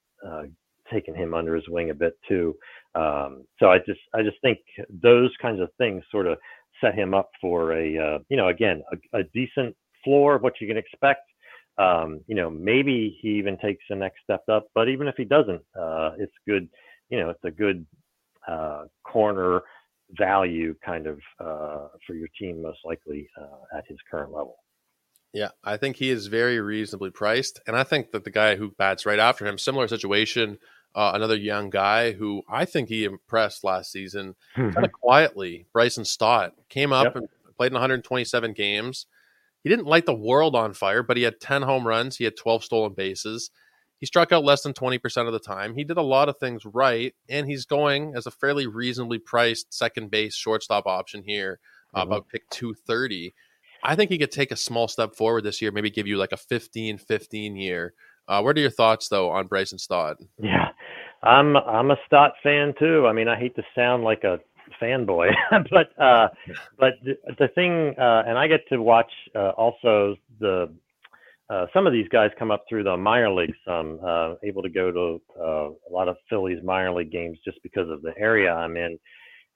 taken 0.91 1.15
him 1.15 1.33
under 1.33 1.55
his 1.55 1.67
wing 1.69 1.89
a 1.89 1.93
bit 1.93 2.13
too. 2.27 2.55
Um, 2.93 3.45
so 3.57 3.71
i 3.71 3.77
just 3.79 4.01
i 4.13 4.21
just 4.21 4.35
think 4.41 4.59
those 5.01 5.31
kinds 5.41 5.61
of 5.61 5.69
things 5.77 6.03
sort 6.11 6.27
of 6.27 6.37
set 6.81 6.95
him 6.95 7.13
up 7.13 7.29
for 7.39 7.73
a 7.73 8.19
you 8.29 8.37
know 8.37 8.47
again 8.49 8.81
a, 8.91 9.19
a 9.19 9.23
decent 9.33 9.75
floor 10.03 10.35
of 10.35 10.41
what 10.41 10.59
you 10.59 10.67
can 10.67 10.77
expect 10.77 11.21
um, 11.77 12.21
you 12.27 12.35
know, 12.35 12.49
maybe 12.49 13.17
he 13.21 13.29
even 13.29 13.57
takes 13.57 13.83
the 13.89 13.95
next 13.95 14.19
step 14.23 14.43
up. 14.49 14.67
But 14.75 14.89
even 14.89 15.07
if 15.07 15.15
he 15.17 15.25
doesn't, 15.25 15.61
uh, 15.79 16.11
it's 16.17 16.33
good. 16.47 16.69
You 17.09 17.19
know, 17.19 17.29
it's 17.29 17.43
a 17.43 17.51
good 17.51 17.85
uh, 18.47 18.85
corner 19.03 19.61
value 20.11 20.75
kind 20.85 21.07
of 21.07 21.19
uh, 21.39 21.87
for 22.05 22.15
your 22.15 22.27
team, 22.39 22.61
most 22.61 22.79
likely 22.85 23.29
uh, 23.39 23.77
at 23.77 23.85
his 23.87 23.97
current 24.09 24.31
level. 24.31 24.57
Yeah, 25.33 25.49
I 25.63 25.77
think 25.77 25.95
he 25.95 26.09
is 26.09 26.27
very 26.27 26.59
reasonably 26.59 27.09
priced, 27.09 27.61
and 27.65 27.75
I 27.75 27.83
think 27.83 28.11
that 28.11 28.25
the 28.25 28.31
guy 28.31 28.57
who 28.57 28.71
bats 28.71 29.05
right 29.05 29.19
after 29.19 29.45
him, 29.45 29.57
similar 29.57 29.87
situation, 29.87 30.57
uh, 30.95 31.11
another 31.13 31.35
young 31.35 31.69
guy 31.69 32.11
who 32.11 32.43
I 32.49 32.65
think 32.65 32.89
he 32.89 33.05
impressed 33.05 33.63
last 33.63 33.91
season, 33.91 34.35
mm-hmm. 34.55 34.71
kind 34.71 34.85
of 34.85 34.91
quietly. 34.91 35.65
Bryson 35.73 36.05
Stott 36.05 36.53
came 36.69 36.91
up 36.93 37.05
yep. 37.05 37.15
and 37.15 37.27
played 37.57 37.71
in 37.71 37.75
127 37.75 38.53
games 38.53 39.05
he 39.63 39.69
didn't 39.69 39.87
light 39.87 40.05
the 40.05 40.13
world 40.13 40.55
on 40.55 40.73
fire, 40.73 41.03
but 41.03 41.17
he 41.17 41.23
had 41.23 41.39
10 41.39 41.61
home 41.61 41.87
runs. 41.87 42.17
He 42.17 42.23
had 42.23 42.35
12 42.35 42.63
stolen 42.63 42.93
bases. 42.93 43.51
He 43.99 44.07
struck 44.07 44.31
out 44.31 44.43
less 44.43 44.63
than 44.63 44.73
20% 44.73 45.27
of 45.27 45.33
the 45.33 45.39
time. 45.39 45.75
He 45.75 45.83
did 45.83 45.97
a 45.97 46.01
lot 46.01 46.27
of 46.27 46.37
things 46.37 46.65
right, 46.65 47.13
and 47.29 47.47
he's 47.47 47.65
going 47.65 48.13
as 48.15 48.25
a 48.25 48.31
fairly 48.31 48.65
reasonably 48.65 49.19
priced 49.19 49.71
second 49.71 50.09
base 50.09 50.35
shortstop 50.35 50.87
option 50.87 51.23
here, 51.23 51.59
uh, 51.93 52.01
mm-hmm. 52.01 52.11
about 52.11 52.27
pick 52.27 52.49
230. 52.49 53.35
I 53.83 53.95
think 53.95 54.09
he 54.09 54.17
could 54.17 54.31
take 54.31 54.51
a 54.51 54.55
small 54.55 54.87
step 54.87 55.15
forward 55.15 55.43
this 55.43 55.61
year, 55.61 55.71
maybe 55.71 55.91
give 55.91 56.07
you 56.07 56.17
like 56.17 56.31
a 56.31 56.37
15 56.37 56.97
15 56.97 57.55
year. 57.55 57.93
Uh, 58.27 58.41
what 58.41 58.57
are 58.57 58.61
your 58.61 58.69
thoughts, 58.69 59.09
though, 59.09 59.29
on 59.29 59.47
Bryson 59.47 59.77
Stott? 59.77 60.17
Yeah, 60.39 60.69
I'm 61.23 61.55
I'm 61.55 61.91
a 61.91 61.97
Stott 62.05 62.33
fan 62.43 62.73
too. 62.79 63.05
I 63.07 63.13
mean, 63.13 63.27
I 63.27 63.37
hate 63.37 63.55
to 63.55 63.63
sound 63.75 64.03
like 64.03 64.23
a 64.23 64.39
fanboy, 64.81 65.31
but 65.71 66.01
uh, 66.01 66.29
but 66.77 66.93
the, 67.03 67.17
the 67.37 67.47
thing, 67.49 67.93
uh, 67.99 68.23
and 68.27 68.37
I 68.37 68.47
get 68.47 68.67
to 68.69 68.81
watch 68.81 69.11
uh, 69.35 69.49
also 69.49 70.15
the 70.39 70.73
uh, 71.49 71.65
some 71.73 71.85
of 71.85 71.93
these 71.93 72.07
guys 72.07 72.31
come 72.39 72.49
up 72.49 72.63
through 72.67 72.83
the 72.83 72.95
minor 72.97 73.29
leagues. 73.31 73.57
Some 73.67 73.99
uh, 74.05 74.35
able 74.43 74.61
to 74.63 74.69
go 74.69 74.91
to 74.91 75.21
uh, 75.39 75.69
a 75.69 75.91
lot 75.91 76.07
of 76.07 76.17
Phillies 76.29 76.63
minor 76.63 76.93
league 76.93 77.11
games 77.11 77.37
just 77.45 77.61
because 77.61 77.89
of 77.89 78.01
the 78.01 78.13
area 78.17 78.51
I'm 78.51 78.77
in, 78.77 78.97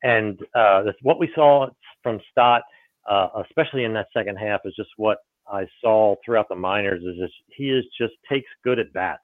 and 0.04 0.40
uh, 0.54 0.84
what 1.02 1.20
we 1.20 1.32
saw 1.34 1.68
from 2.04 2.20
Stott, 2.32 2.62
uh, 3.10 3.30
especially 3.48 3.86
in 3.86 3.94
that 3.94 4.08
second 4.16 4.36
half, 4.36 4.62
is 4.66 4.76
just 4.76 4.90
what 4.98 5.20
I 5.48 5.66
saw 5.82 6.16
throughout 6.24 6.50
the 6.50 6.56
minors. 6.56 7.04
Is 7.04 7.18
just, 7.18 7.34
he 7.48 7.70
is 7.70 7.86
just 8.00 8.14
takes 8.30 8.50
good 8.64 8.78
at 8.78 8.94
bats, 8.94 9.24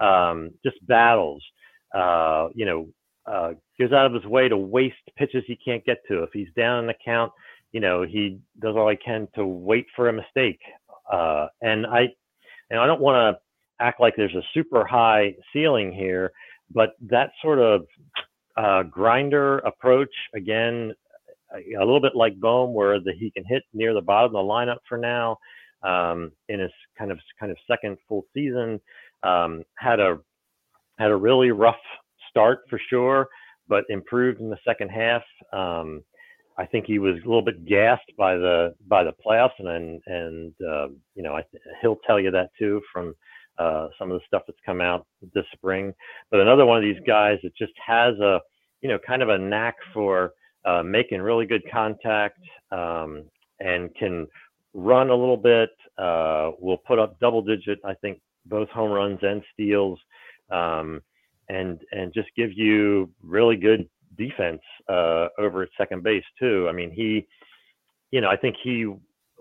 um, 0.00 0.52
just 0.64 0.76
battles. 0.86 1.42
Uh, 1.96 2.48
you 2.54 2.66
know, 2.66 2.88
uh, 3.26 3.52
goes 3.78 3.92
out 3.92 4.06
of 4.06 4.12
his 4.12 4.24
way 4.24 4.48
to 4.48 4.56
waste 4.56 4.96
pitches 5.16 5.42
he 5.46 5.56
can't 5.56 5.84
get 5.84 5.98
to. 6.08 6.22
If 6.22 6.30
he's 6.32 6.48
down 6.56 6.80
in 6.80 6.86
the 6.86 6.94
count, 7.04 7.32
you 7.72 7.80
know, 7.80 8.02
he 8.02 8.38
does 8.60 8.76
all 8.76 8.88
he 8.90 8.96
can 8.96 9.28
to 9.34 9.46
wait 9.46 9.86
for 9.96 10.08
a 10.08 10.12
mistake. 10.12 10.60
Uh, 11.10 11.46
and 11.62 11.86
I, 11.86 12.08
and 12.70 12.78
I 12.78 12.86
don't 12.86 13.00
want 13.00 13.16
to 13.16 13.84
act 13.84 14.00
like 14.00 14.14
there's 14.16 14.34
a 14.34 14.42
super 14.54 14.84
high 14.86 15.34
ceiling 15.52 15.92
here, 15.92 16.32
but 16.72 16.90
that 17.08 17.30
sort 17.42 17.58
of 17.58 17.86
uh, 18.56 18.82
grinder 18.84 19.58
approach, 19.58 20.14
again, 20.34 20.92
a 21.52 21.84
little 21.84 22.00
bit 22.00 22.14
like 22.14 22.38
Bohm, 22.40 22.74
where 22.74 23.00
the, 23.00 23.12
he 23.18 23.30
can 23.30 23.44
hit 23.44 23.62
near 23.72 23.94
the 23.94 24.00
bottom 24.00 24.34
of 24.34 24.44
the 24.44 24.52
lineup 24.52 24.78
for 24.88 24.98
now. 24.98 25.38
Um, 25.82 26.32
in 26.48 26.58
his 26.58 26.72
kind 26.98 27.12
of 27.12 27.18
kind 27.38 27.52
of 27.52 27.58
second 27.70 27.98
full 28.08 28.24
season, 28.34 28.80
um, 29.22 29.62
had 29.78 30.00
a 30.00 30.18
had 30.98 31.10
a 31.10 31.16
really 31.16 31.50
rough 31.50 31.76
start 32.30 32.60
for 32.68 32.80
sure, 32.90 33.28
but 33.68 33.84
improved 33.88 34.40
in 34.40 34.50
the 34.50 34.58
second 34.66 34.88
half. 34.90 35.22
Um, 35.52 36.02
I 36.58 36.64
think 36.66 36.86
he 36.86 36.98
was 36.98 37.16
a 37.16 37.28
little 37.28 37.42
bit 37.42 37.66
gassed 37.66 38.10
by 38.16 38.36
the 38.36 38.74
by 38.88 39.04
the 39.04 39.12
playoffs, 39.24 39.58
and 39.58 39.68
and, 39.68 40.02
and 40.06 40.54
uh, 40.66 40.88
you 41.14 41.22
know 41.22 41.34
I, 41.34 41.42
he'll 41.82 41.98
tell 42.06 42.18
you 42.18 42.30
that 42.30 42.50
too 42.58 42.80
from 42.92 43.14
uh, 43.58 43.88
some 43.98 44.10
of 44.10 44.18
the 44.18 44.24
stuff 44.26 44.42
that's 44.46 44.58
come 44.64 44.80
out 44.80 45.06
this 45.34 45.44
spring. 45.52 45.92
But 46.30 46.40
another 46.40 46.64
one 46.66 46.78
of 46.78 46.82
these 46.82 47.02
guys 47.06 47.38
that 47.42 47.54
just 47.56 47.72
has 47.86 48.14
a 48.20 48.40
you 48.80 48.88
know 48.88 48.98
kind 49.06 49.22
of 49.22 49.28
a 49.28 49.38
knack 49.38 49.76
for 49.92 50.32
uh, 50.64 50.82
making 50.82 51.20
really 51.20 51.46
good 51.46 51.62
contact 51.70 52.40
um, 52.72 53.24
and 53.60 53.94
can 53.94 54.26
run 54.74 55.10
a 55.10 55.14
little 55.14 55.36
bit. 55.36 55.70
Uh, 55.98 56.50
will 56.60 56.78
put 56.86 56.98
up 56.98 57.18
double 57.20 57.40
digit, 57.40 57.78
I 57.84 57.94
think, 57.94 58.20
both 58.46 58.68
home 58.68 58.90
runs 58.90 59.18
and 59.22 59.42
steals. 59.52 59.98
Um, 60.50 61.00
and 61.48 61.80
and 61.92 62.12
just 62.12 62.28
give 62.36 62.52
you 62.52 63.10
really 63.22 63.56
good 63.56 63.88
defense 64.18 64.60
uh, 64.88 65.28
over 65.38 65.62
at 65.62 65.68
second 65.78 66.02
base 66.02 66.24
too. 66.38 66.66
I 66.68 66.72
mean, 66.72 66.90
he, 66.90 67.26
you 68.10 68.20
know, 68.20 68.28
I 68.28 68.36
think 68.36 68.56
he 68.62 68.92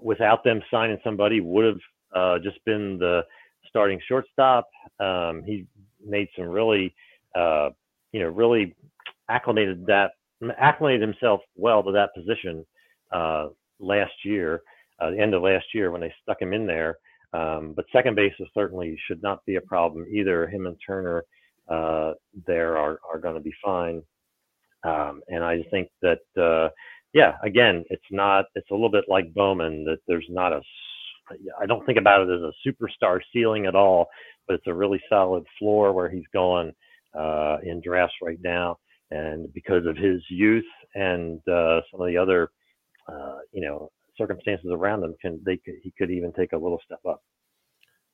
without 0.02 0.44
them 0.44 0.62
signing 0.70 1.00
somebody 1.04 1.40
would 1.42 1.66
have 1.66 1.80
uh, 2.16 2.40
just 2.40 2.64
been 2.66 2.98
the 3.00 3.22
starting 3.68 4.00
shortstop. 4.08 4.70
Um, 5.00 5.44
he 5.46 5.66
made 6.06 6.28
some 6.38 6.48
really, 6.48 6.94
uh, 7.36 7.70
you 8.12 8.20
know, 8.20 8.28
really 8.28 8.76
acclimated 9.30 9.86
that 9.88 10.12
acclimated 10.60 11.02
himself 11.02 11.42
well 11.56 11.82
to 11.84 11.92
that 11.92 12.14
position 12.14 12.66
uh, 13.12 13.48
last 13.80 14.14
year, 14.24 14.62
uh, 15.00 15.10
the 15.12 15.20
end 15.20 15.34
of 15.34 15.42
last 15.42 15.66
year 15.74 15.92
when 15.92 16.02
they 16.02 16.14
stuck 16.22 16.42
him 16.42 16.54
in 16.54 16.68
there. 16.68 16.98
Um, 17.36 17.74
but 17.76 17.86
second 17.92 18.16
base 18.16 18.34
certainly 18.54 18.98
should 19.08 19.22
not 19.22 19.46
be 19.46 19.56
a 19.56 19.62
problem 19.62 20.06
either. 20.10 20.48
Him 20.48 20.68
and 20.68 20.78
Turner 20.86 21.24
uh, 21.68 22.12
there 22.46 22.78
are, 22.78 23.00
are 23.12 23.20
going 23.20 23.36
to 23.36 23.42
be 23.42 23.54
fine. 23.64 24.02
Um, 24.84 25.22
and 25.28 25.44
I 25.44 25.64
think 25.72 25.90
that, 26.02 26.20
uh, 26.38 26.70
yeah, 27.14 27.34
again, 27.44 27.84
it's 27.90 28.12
not, 28.12 28.46
it's 28.56 28.70
a 28.70 28.74
little 28.74 28.92
bit 28.92 29.06
like 29.08 29.34
Bowman 29.34 29.84
that 29.86 30.00
there's 30.08 30.28
not 30.30 30.54
a, 30.54 30.62
I 31.60 31.66
don't 31.66 31.84
think 31.86 31.98
about 31.98 32.22
it 32.22 32.34
as 32.38 32.42
a 32.42 32.54
superstar 32.68 33.20
ceiling 33.34 33.66
at 33.66 33.76
all, 33.76 34.08
but 34.48 34.54
it's 34.56 34.68
a 34.68 34.74
really 34.74 35.02
solid 35.10 35.44
floor 35.58 35.92
where 35.92 36.10
he's 36.10 36.28
going 36.32 36.72
uh, 37.18 37.58
in 37.64 37.82
drafts 37.82 38.16
right 38.22 38.40
now. 38.44 38.78
And 39.12 39.52
because 39.54 39.86
of 39.88 39.98
his 39.98 40.22
youth 40.30 40.66
and 40.94 41.40
uh, 41.48 41.82
some 41.90 42.02
of 42.02 42.08
the 42.08 42.18
other, 42.18 42.50
uh, 43.12 43.40
you 43.52 43.62
know, 43.62 43.90
circumstances 44.18 44.70
around 44.72 45.04
him, 45.04 45.16
can 45.22 45.42
they 45.46 45.58
could, 45.58 45.76
he 45.82 45.92
could 45.98 46.12
even 46.12 46.32
take 46.34 46.54
a 46.54 46.58
little 46.58 46.82
step 46.84 47.00
up. 47.08 47.24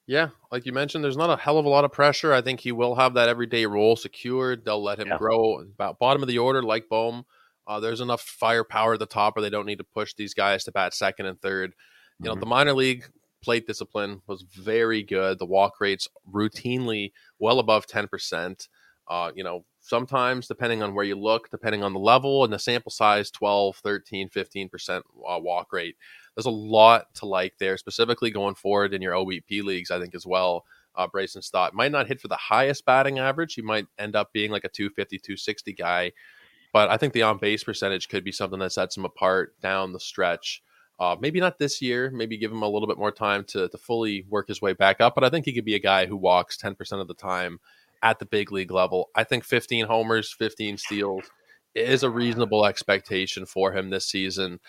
Yeah, 0.07 0.29
like 0.51 0.65
you 0.65 0.73
mentioned, 0.73 1.03
there's 1.03 1.17
not 1.17 1.29
a 1.29 1.41
hell 1.41 1.57
of 1.57 1.65
a 1.65 1.69
lot 1.69 1.85
of 1.85 1.91
pressure. 1.91 2.33
I 2.33 2.41
think 2.41 2.59
he 2.59 2.71
will 2.71 2.95
have 2.95 3.13
that 3.13 3.29
everyday 3.29 3.65
role 3.65 3.95
secured. 3.95 4.65
They'll 4.65 4.83
let 4.83 4.99
him 4.99 5.07
yeah. 5.07 5.17
grow 5.17 5.59
about 5.59 5.99
bottom 5.99 6.21
of 6.21 6.27
the 6.27 6.39
order, 6.39 6.63
like 6.63 6.89
Bohm. 6.89 7.23
Uh, 7.67 7.79
there's 7.79 8.01
enough 8.01 8.21
firepower 8.21 8.93
at 8.93 8.99
the 8.99 9.05
top 9.05 9.37
or 9.37 9.41
they 9.41 9.49
don't 9.49 9.65
need 9.65 9.77
to 9.77 9.83
push 9.83 10.13
these 10.13 10.33
guys 10.33 10.63
to 10.63 10.71
bat 10.71 10.93
second 10.93 11.27
and 11.27 11.39
third. 11.41 11.73
You 12.19 12.25
know, 12.25 12.31
mm-hmm. 12.31 12.39
the 12.41 12.45
minor 12.47 12.73
league 12.73 13.05
plate 13.41 13.67
discipline 13.67 14.21
was 14.27 14.41
very 14.41 15.03
good. 15.03 15.39
The 15.39 15.45
walk 15.45 15.79
rates 15.79 16.07
routinely 16.29 17.11
well 17.39 17.59
above 17.59 17.87
10%. 17.87 18.67
Uh, 19.07 19.31
you 19.35 19.43
know, 19.43 19.65
sometimes 19.91 20.47
depending 20.47 20.81
on 20.81 20.95
where 20.95 21.05
you 21.05 21.15
look, 21.15 21.51
depending 21.51 21.83
on 21.83 21.93
the 21.93 21.99
level 21.99 22.43
and 22.43 22.51
the 22.51 22.57
sample 22.57 22.91
size, 22.91 23.29
12, 23.29 23.75
13, 23.75 24.29
15% 24.29 24.97
uh, 24.97 25.01
walk 25.39 25.71
rate 25.71 25.95
there's 26.35 26.45
a 26.45 26.49
lot 26.49 27.13
to 27.15 27.25
like 27.25 27.57
there, 27.59 27.77
specifically 27.77 28.31
going 28.31 28.55
forward 28.55 28.93
in 28.93 29.01
your 29.01 29.13
OBP 29.13 29.63
leagues, 29.63 29.91
I 29.91 29.99
think 29.99 30.15
as 30.15 30.25
well. 30.25 30.65
Uh, 30.95 31.07
Bryson 31.07 31.41
Stott 31.41 31.73
might 31.73 31.91
not 31.91 32.07
hit 32.07 32.19
for 32.19 32.27
the 32.27 32.35
highest 32.35 32.85
batting 32.85 33.19
average. 33.19 33.53
He 33.53 33.61
might 33.61 33.87
end 33.97 34.15
up 34.15 34.33
being 34.33 34.51
like 34.51 34.65
a 34.65 34.69
250, 34.69 35.17
260 35.19 35.73
guy. 35.73 36.11
But 36.73 36.89
I 36.89 36.97
think 36.97 37.13
the 37.13 37.23
on 37.23 37.37
base 37.37 37.63
percentage 37.63 38.09
could 38.09 38.23
be 38.23 38.31
something 38.31 38.59
that 38.59 38.71
sets 38.71 38.97
him 38.97 39.05
apart 39.05 39.59
down 39.61 39.93
the 39.93 39.99
stretch. 39.99 40.61
Uh, 40.99 41.15
maybe 41.19 41.39
not 41.39 41.57
this 41.57 41.81
year. 41.81 42.11
Maybe 42.11 42.37
give 42.37 42.51
him 42.51 42.61
a 42.61 42.69
little 42.69 42.87
bit 42.87 42.97
more 42.97 43.11
time 43.11 43.43
to, 43.45 43.67
to 43.69 43.77
fully 43.77 44.25
work 44.29 44.47
his 44.47 44.61
way 44.61 44.73
back 44.73 45.01
up. 45.01 45.15
But 45.15 45.23
I 45.23 45.29
think 45.29 45.45
he 45.45 45.53
could 45.53 45.65
be 45.65 45.75
a 45.75 45.79
guy 45.79 46.05
who 46.05 46.15
walks 46.15 46.57
10% 46.57 47.01
of 47.01 47.07
the 47.07 47.13
time 47.13 47.59
at 48.03 48.19
the 48.19 48.25
big 48.25 48.51
league 48.51 48.71
level. 48.71 49.09
I 49.15 49.23
think 49.23 49.43
15 49.43 49.85
homers, 49.85 50.33
15 50.33 50.77
steals 50.77 51.25
is 51.75 52.03
a 52.03 52.09
reasonable 52.09 52.65
expectation 52.65 53.45
for 53.45 53.71
him 53.71 53.89
this 53.89 54.05
season. 54.05 54.59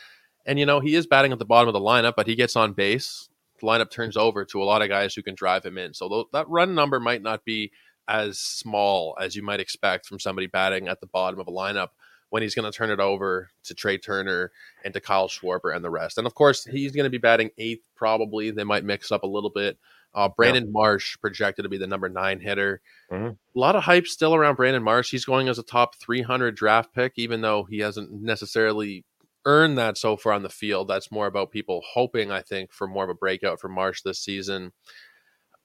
And 0.46 0.58
you 0.58 0.66
know, 0.66 0.80
he 0.80 0.94
is 0.94 1.06
batting 1.06 1.32
at 1.32 1.38
the 1.38 1.44
bottom 1.44 1.68
of 1.68 1.74
the 1.74 1.80
lineup, 1.80 2.14
but 2.16 2.26
he 2.26 2.34
gets 2.34 2.56
on 2.56 2.72
base. 2.72 3.28
The 3.60 3.66
lineup 3.66 3.90
turns 3.90 4.16
over 4.16 4.44
to 4.44 4.62
a 4.62 4.64
lot 4.64 4.82
of 4.82 4.88
guys 4.88 5.14
who 5.14 5.22
can 5.22 5.34
drive 5.34 5.64
him 5.64 5.78
in. 5.78 5.94
So 5.94 6.08
th- 6.08 6.26
that 6.32 6.48
run 6.48 6.74
number 6.74 7.00
might 7.00 7.22
not 7.22 7.44
be 7.44 7.72
as 8.08 8.38
small 8.38 9.16
as 9.20 9.36
you 9.36 9.42
might 9.42 9.60
expect 9.60 10.06
from 10.06 10.18
somebody 10.18 10.48
batting 10.48 10.88
at 10.88 11.00
the 11.00 11.06
bottom 11.06 11.38
of 11.38 11.46
a 11.46 11.52
lineup 11.52 11.88
when 12.30 12.42
he's 12.42 12.54
going 12.54 12.70
to 12.70 12.76
turn 12.76 12.90
it 12.90 12.98
over 12.98 13.50
to 13.62 13.74
Trea 13.74 13.98
Turner 13.98 14.50
and 14.84 14.94
to 14.94 15.00
Kyle 15.00 15.28
Schwarber 15.28 15.74
and 15.74 15.84
the 15.84 15.90
rest. 15.90 16.18
And 16.18 16.26
of 16.26 16.34
course, 16.34 16.64
he's 16.64 16.92
going 16.92 17.04
to 17.04 17.10
be 17.10 17.18
batting 17.18 17.50
eighth 17.58 17.86
probably. 17.94 18.50
They 18.50 18.64
might 18.64 18.84
mix 18.84 19.12
up 19.12 19.22
a 19.22 19.28
little 19.28 19.50
bit. 19.50 19.78
Uh, 20.14 20.28
Brandon. 20.28 20.70
Marsh 20.70 21.16
projected 21.20 21.64
to 21.64 21.68
be 21.68 21.78
the 21.78 21.86
number 21.86 22.08
nine 22.08 22.40
hitter. 22.40 22.80
Mm-hmm. 23.10 23.28
A 23.28 23.58
lot 23.58 23.76
of 23.76 23.82
hype 23.82 24.06
still 24.06 24.34
around 24.34 24.56
Brandon 24.56 24.82
Marsh. 24.82 25.10
He's 25.10 25.24
going 25.24 25.48
as 25.48 25.58
a 25.58 25.62
top 25.62 25.96
300 25.96 26.54
draft 26.54 26.94
pick, 26.94 27.14
even 27.16 27.40
though 27.40 27.64
he 27.64 27.78
hasn't 27.78 28.12
necessarily 28.12 29.04
earned 29.44 29.78
that 29.78 29.98
so 29.98 30.16
far 30.16 30.32
on 30.32 30.42
the 30.42 30.48
field. 30.48 30.88
That's 30.88 31.10
more 31.10 31.26
about 31.26 31.50
people 31.50 31.82
hoping, 31.94 32.30
I 32.30 32.42
think, 32.42 32.72
for 32.72 32.86
more 32.86 33.04
of 33.04 33.10
a 33.10 33.14
breakout 33.14 33.60
for 33.60 33.68
Marsh 33.68 34.02
this 34.02 34.20
season. 34.20 34.72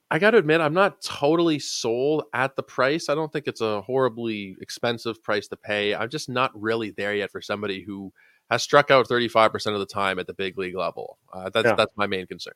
I 0.10 0.20
got 0.20 0.32
to 0.32 0.38
admit, 0.38 0.62
I'm 0.62 0.74
not 0.74 1.02
totally 1.02 1.60
sold 1.60 2.24
at 2.34 2.56
the 2.56 2.64
price. 2.64 3.10
I 3.10 3.16
don't 3.16 3.32
think 3.32 3.46
it's 3.46 3.60
a 3.60 3.82
horribly 3.82 4.56
expensive 4.62 5.22
price 5.22 5.50
to 5.50 5.58
pay. 5.58 5.94
I'm 5.94 6.10
just 6.10 6.30
not 6.30 6.52
really 6.60 6.92
there 6.92 7.14
yet 7.14 7.32
for 7.32 7.42
somebody 7.42 7.84
who 7.84 8.14
has 8.50 8.64
struck 8.64 8.90
out 8.90 9.10
35% 9.10 9.74
of 9.74 9.80
the 9.80 9.86
time 9.86 10.18
at 10.20 10.28
the 10.28 10.34
big 10.34 10.58
league 10.58 10.78
level. 10.78 11.18
Uh, 11.34 11.50
that's 11.50 11.66
yeah. 11.66 11.76
that's 11.76 11.92
my 11.98 12.08
main 12.08 12.26
concern. 12.26 12.54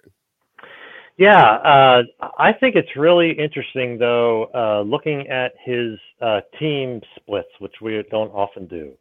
Yeah, 1.17 1.43
uh, 1.43 2.03
I 2.39 2.53
think 2.53 2.75
it's 2.75 2.95
really 2.95 3.31
interesting 3.31 3.97
though, 3.97 4.45
uh, 4.55 4.81
looking 4.81 5.27
at 5.27 5.51
his 5.63 5.99
uh, 6.21 6.41
team 6.59 7.01
splits, 7.17 7.49
which 7.59 7.75
we 7.81 8.03
don't 8.09 8.31
often 8.31 8.67
do. 8.67 8.93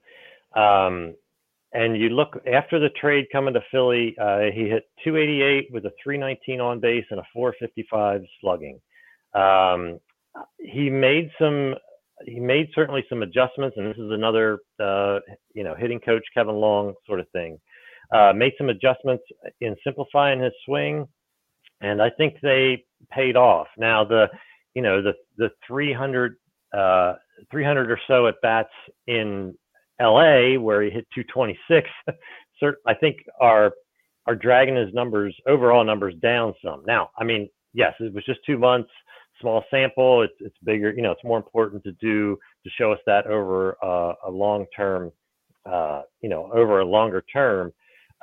Um, 0.60 1.14
and 1.72 1.96
you 1.96 2.10
look 2.10 2.36
after 2.52 2.80
the 2.80 2.90
trade 3.00 3.26
coming 3.32 3.54
to 3.54 3.60
Philly, 3.70 4.14
uh, 4.20 4.50
he 4.52 4.68
hit 4.68 4.84
288 5.04 5.68
with 5.72 5.86
a 5.86 5.92
319 6.02 6.60
on 6.60 6.80
base 6.80 7.04
and 7.10 7.20
a 7.20 7.24
455 7.32 8.22
slugging. 8.40 8.80
Um, 9.34 10.00
he 10.58 10.90
made 10.90 11.30
some, 11.40 11.74
he 12.26 12.40
made 12.40 12.68
certainly 12.74 13.04
some 13.08 13.22
adjustments, 13.22 13.76
and 13.78 13.86
this 13.86 13.98
is 13.98 14.10
another, 14.10 14.58
uh, 14.82 15.20
you 15.54 15.62
know, 15.62 15.74
hitting 15.78 16.00
coach 16.00 16.24
Kevin 16.34 16.56
Long 16.56 16.94
sort 17.06 17.20
of 17.20 17.28
thing. 17.30 17.58
Uh, 18.12 18.32
made 18.34 18.52
some 18.58 18.68
adjustments 18.68 19.22
in 19.60 19.76
simplifying 19.84 20.40
his 20.40 20.52
swing, 20.66 21.06
and 21.80 22.02
I 22.02 22.10
think 22.10 22.36
they 22.42 22.84
paid 23.10 23.36
off. 23.36 23.68
Now 23.78 24.04
the, 24.04 24.28
you 24.74 24.82
know, 24.82 25.02
the 25.02 25.14
the 25.36 25.50
300, 25.66 26.36
uh, 26.76 27.14
300 27.50 27.90
or 27.90 28.00
so 28.06 28.26
at 28.26 28.34
bats 28.42 28.70
in 29.06 29.54
LA 30.00 30.58
where 30.58 30.82
he 30.82 30.90
hit 30.90 31.06
226, 31.14 31.88
I 32.86 32.94
think 32.94 33.16
are 33.40 33.72
are 34.26 34.34
dragging 34.36 34.76
his 34.76 34.92
numbers 34.92 35.34
overall 35.48 35.84
numbers 35.84 36.14
down 36.22 36.54
some. 36.64 36.82
Now, 36.86 37.10
I 37.18 37.24
mean, 37.24 37.48
yes, 37.72 37.94
it 38.00 38.12
was 38.12 38.24
just 38.24 38.40
two 38.44 38.58
months, 38.58 38.90
small 39.40 39.64
sample. 39.70 40.22
It's 40.22 40.34
it's 40.40 40.56
bigger. 40.64 40.92
You 40.92 41.02
know, 41.02 41.12
it's 41.12 41.24
more 41.24 41.38
important 41.38 41.82
to 41.84 41.92
do 41.92 42.38
to 42.64 42.70
show 42.78 42.92
us 42.92 43.00
that 43.06 43.26
over 43.26 43.76
uh, 43.82 44.14
a 44.26 44.30
long 44.30 44.66
term 44.76 45.10
uh, 45.66 46.02
you 46.20 46.28
know, 46.28 46.50
over 46.52 46.80
a 46.80 46.84
longer 46.84 47.24
term. 47.32 47.72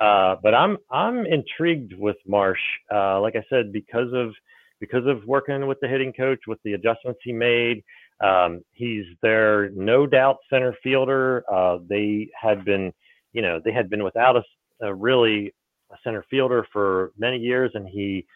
Uh, 0.00 0.36
but 0.42 0.54
I'm 0.54 0.76
I'm 0.90 1.26
intrigued 1.26 1.94
with 1.94 2.16
Marsh. 2.26 2.60
Uh, 2.92 3.20
like 3.20 3.34
I 3.36 3.44
said, 3.50 3.72
because 3.72 4.12
of 4.12 4.32
because 4.80 5.06
of 5.06 5.24
working 5.26 5.66
with 5.66 5.78
the 5.80 5.88
hitting 5.88 6.12
coach, 6.12 6.40
with 6.46 6.58
the 6.64 6.74
adjustments 6.74 7.20
he 7.22 7.32
made. 7.32 7.82
Um, 8.22 8.62
he's 8.72 9.04
their 9.22 9.70
no 9.70 10.06
doubt 10.06 10.38
center 10.50 10.74
fielder. 10.82 11.44
Uh, 11.52 11.78
they 11.88 12.28
had 12.40 12.64
been, 12.64 12.92
you 13.32 13.42
know, 13.42 13.60
they 13.64 13.72
had 13.72 13.90
been 13.90 14.02
without 14.04 14.36
a, 14.36 14.42
a 14.86 14.94
really 14.94 15.54
a 15.92 15.96
center 16.04 16.24
fielder 16.30 16.66
for 16.72 17.12
many 17.16 17.38
years, 17.38 17.70
and 17.74 17.88
he, 17.88 18.26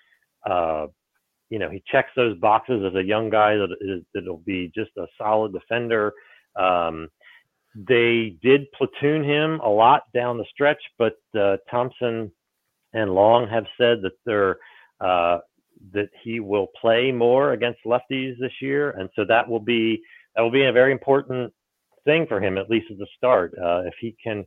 uh, 0.48 0.86
you 1.50 1.58
know, 1.58 1.68
he 1.68 1.82
checks 1.90 2.10
those 2.16 2.38
boxes 2.38 2.82
as 2.86 2.94
a 2.94 3.04
young 3.04 3.28
guy 3.28 3.54
that 3.56 3.76
is, 3.80 4.02
that'll 4.14 4.38
be 4.38 4.70
just 4.74 4.90
a 4.96 5.06
solid 5.18 5.52
defender. 5.52 6.12
Um, 6.56 7.08
they 7.75 8.37
did 8.43 8.70
platoon 8.73 9.25
him 9.25 9.61
a 9.61 9.68
lot 9.68 10.03
down 10.12 10.39
the 10.39 10.45
stretch, 10.53 10.83
but 10.99 11.14
uh, 11.39 11.57
Thomson 11.70 12.31
and 12.93 13.14
Long 13.14 13.49
have 13.49 13.64
said 13.79 14.03
that 14.03 14.12
they're 14.27 14.59
uh, 15.01 15.39
that 15.93 16.11
he 16.23 16.39
will 16.39 16.68
play 16.81 17.11
more 17.11 17.53
against 17.53 17.81
lefties 17.85 18.39
this 18.39 18.53
year, 18.61 18.91
and 18.91 19.09
so 19.16 19.25
that 19.27 19.49
will 19.49 19.61
be 19.61 20.03
that 20.37 20.43
will 20.43 20.51
be 20.51 20.64
a 20.64 20.73
very 20.73 20.93
important 20.93 21.53
thing 22.05 22.27
for 22.27 22.41
him, 22.41 22.59
at 22.59 22.70
least 22.70 22.91
at 22.91 22.99
the 22.99 23.07
start. 23.16 23.55
Uh, 23.59 23.83
if 23.87 23.95
he 24.01 24.14
can 24.23 24.47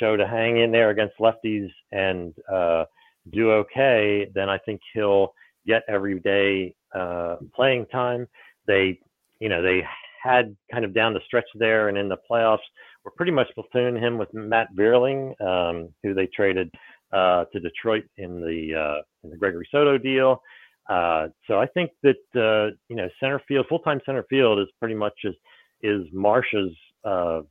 show 0.00 0.16
to 0.16 0.26
hang 0.26 0.58
in 0.58 0.70
there 0.70 0.90
against 0.90 1.14
lefties 1.18 1.70
and 1.92 2.34
uh, 2.52 2.84
do 3.32 3.52
okay, 3.52 4.28
then 4.34 4.48
I 4.48 4.58
think 4.58 4.80
he'll 4.92 5.32
get 5.66 5.82
every 5.88 6.20
day 6.20 6.74
uh, 6.94 7.36
playing 7.54 7.86
time. 7.86 8.28
They, 8.66 8.98
you 9.40 9.48
know, 9.48 9.62
they 9.62 9.82
had 10.22 10.56
kind 10.72 10.84
of 10.84 10.94
down 10.94 11.14
the 11.14 11.20
stretch 11.26 11.48
there, 11.54 11.88
and 11.88 11.98
in 11.98 12.08
the 12.08 12.18
playoffs, 12.30 12.58
were 13.04 13.12
pretty 13.12 13.32
much 13.32 13.48
platooning 13.56 14.00
him 14.00 14.18
with 14.18 14.32
Matt 14.34 14.68
Vierling, 14.76 15.40
um, 15.40 15.88
who 16.02 16.14
they 16.14 16.26
traded 16.26 16.70
uh, 17.12 17.44
to 17.52 17.60
Detroit 17.60 18.04
in 18.18 18.40
the 18.40 18.74
uh, 18.74 19.02
in 19.24 19.30
the 19.30 19.36
Gregory 19.36 19.68
Soto 19.70 19.98
deal. 19.98 20.42
Uh, 20.88 21.28
so 21.46 21.58
I 21.58 21.66
think 21.66 21.90
that 22.02 22.16
uh, 22.34 22.74
you 22.88 22.96
know 22.96 23.08
center 23.20 23.40
field, 23.46 23.66
full 23.68 23.80
time 23.80 24.00
center 24.04 24.24
field 24.28 24.58
is 24.58 24.68
pretty 24.78 24.94
much 24.94 25.14
is 25.24 25.34
is 25.82 26.02
Marsh's 26.12 26.72
uh, 27.04 27.42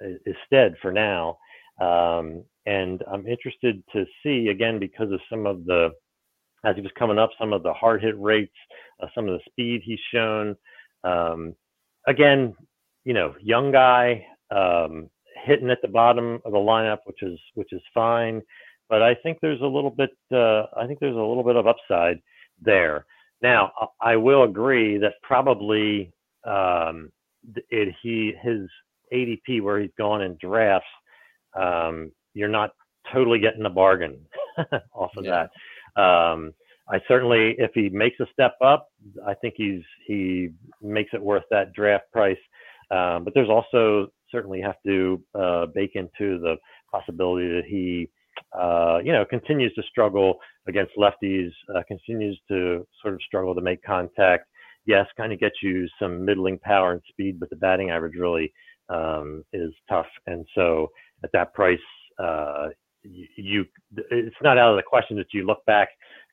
is 0.00 0.36
stead 0.46 0.74
for 0.80 0.92
now. 0.92 1.38
Um, 1.80 2.44
and 2.64 3.02
I'm 3.10 3.26
interested 3.26 3.82
to 3.92 4.04
see 4.22 4.48
again 4.48 4.78
because 4.78 5.12
of 5.12 5.20
some 5.30 5.46
of 5.46 5.64
the 5.64 5.90
as 6.64 6.74
he 6.74 6.82
was 6.82 6.90
coming 6.98 7.18
up, 7.18 7.30
some 7.38 7.52
of 7.52 7.62
the 7.62 7.72
hard 7.72 8.02
hit 8.02 8.18
rates, 8.18 8.54
uh, 9.02 9.06
some 9.14 9.28
of 9.28 9.38
the 9.38 9.50
speed 9.50 9.82
he's 9.84 10.00
shown. 10.12 10.56
Um, 11.04 11.54
again, 12.06 12.54
you 13.04 13.14
know, 13.14 13.34
young 13.40 13.72
guy 13.72 14.26
um, 14.50 15.08
hitting 15.44 15.70
at 15.70 15.82
the 15.82 15.88
bottom 15.88 16.40
of 16.44 16.52
the 16.52 16.58
lineup, 16.58 16.98
which 17.04 17.22
is 17.22 17.38
which 17.54 17.72
is 17.72 17.82
fine. 17.92 18.42
But 18.88 19.02
I 19.02 19.14
think 19.14 19.38
there's 19.40 19.60
a 19.60 19.66
little 19.66 19.90
bit. 19.90 20.10
Uh, 20.32 20.64
I 20.76 20.86
think 20.86 21.00
there's 21.00 21.16
a 21.16 21.18
little 21.18 21.44
bit 21.44 21.56
of 21.56 21.66
upside 21.66 22.20
there. 22.60 23.06
Now, 23.42 23.72
I 24.00 24.16
will 24.16 24.44
agree 24.44 24.98
that 24.98 25.14
probably 25.22 26.12
um, 26.44 27.10
it, 27.70 27.94
he 28.02 28.32
his 28.42 28.68
ADP 29.12 29.62
where 29.62 29.80
he's 29.80 29.90
gone 29.98 30.22
in 30.22 30.36
drafts, 30.40 30.86
um, 31.54 32.12
you're 32.34 32.48
not 32.48 32.70
totally 33.12 33.38
getting 33.38 33.66
a 33.66 33.70
bargain 33.70 34.18
off 34.94 35.10
of 35.16 35.24
yeah. 35.24 35.46
that. 35.96 36.00
Um, 36.00 36.52
I 36.88 37.00
certainly, 37.08 37.56
if 37.58 37.72
he 37.74 37.88
makes 37.88 38.20
a 38.20 38.26
step 38.32 38.54
up, 38.64 38.88
I 39.26 39.34
think 39.34 39.54
he's 39.56 39.82
he 40.06 40.50
makes 40.80 41.10
it 41.12 41.22
worth 41.22 41.44
that 41.50 41.72
draft 41.72 42.04
price. 42.12 42.36
Um, 42.90 43.24
but 43.24 43.34
there's 43.34 43.48
also 43.48 44.08
certainly 44.30 44.60
have 44.60 44.76
to 44.86 45.22
uh, 45.34 45.66
bake 45.74 45.96
into 45.96 46.38
the 46.38 46.56
possibility 46.92 47.48
that 47.48 47.64
he 47.66 48.08
uh, 48.52 48.98
you 49.04 49.12
know, 49.12 49.24
continues 49.24 49.72
to 49.74 49.82
struggle 49.90 50.38
against 50.68 50.92
lefties, 50.96 51.50
uh, 51.74 51.82
continues 51.86 52.38
to 52.48 52.86
sort 53.02 53.14
of 53.14 53.20
struggle 53.22 53.54
to 53.54 53.60
make 53.60 53.82
contact. 53.82 54.46
Yes, 54.86 55.06
kind 55.16 55.32
of 55.32 55.40
gets 55.40 55.56
you 55.62 55.88
some 56.00 56.24
middling 56.24 56.58
power 56.58 56.92
and 56.92 57.02
speed, 57.08 57.40
but 57.40 57.50
the 57.50 57.56
batting 57.56 57.90
average 57.90 58.14
really 58.18 58.52
um, 58.88 59.44
is 59.52 59.72
tough. 59.88 60.06
And 60.26 60.46
so 60.54 60.90
at 61.24 61.30
that 61.32 61.54
price, 61.54 61.78
uh, 62.22 62.68
you, 63.02 63.26
you, 63.36 63.64
it's 64.10 64.36
not 64.42 64.58
out 64.58 64.70
of 64.70 64.76
the 64.76 64.82
question 64.82 65.16
that 65.16 65.32
you 65.32 65.44
look 65.44 65.64
back, 65.66 65.88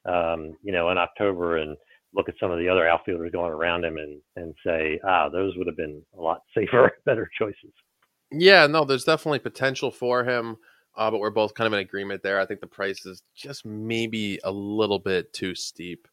um, 0.05 0.55
you 0.63 0.71
know, 0.71 0.89
in 0.89 0.97
October 0.97 1.57
and 1.57 1.77
look 2.13 2.29
at 2.29 2.35
some 2.39 2.51
of 2.51 2.59
the 2.59 2.69
other 2.69 2.87
outfielders 2.87 3.31
going 3.31 3.51
around 3.51 3.83
him 3.83 3.97
and, 3.97 4.21
and 4.35 4.53
say, 4.65 4.99
ah, 5.07 5.29
those 5.29 5.53
would 5.57 5.67
have 5.67 5.77
been 5.77 6.01
a 6.17 6.21
lot 6.21 6.41
safer, 6.55 6.91
better 7.05 7.29
choices. 7.37 7.73
Yeah, 8.31 8.67
no, 8.67 8.83
there's 8.83 9.03
definitely 9.03 9.39
potential 9.39 9.91
for 9.91 10.23
him 10.23 10.57
uh, 10.95 11.09
but 11.09 11.19
we're 11.19 11.29
both 11.29 11.53
kind 11.53 11.67
of 11.67 11.73
in 11.73 11.79
agreement 11.79 12.21
there. 12.21 12.39
I 12.39 12.45
think 12.45 12.59
the 12.59 12.67
price 12.67 13.05
is 13.05 13.23
just 13.35 13.65
maybe 13.65 14.39
a 14.43 14.51
little 14.51 14.99
bit 14.99 15.33
too 15.33 15.55
steep. 15.55 16.07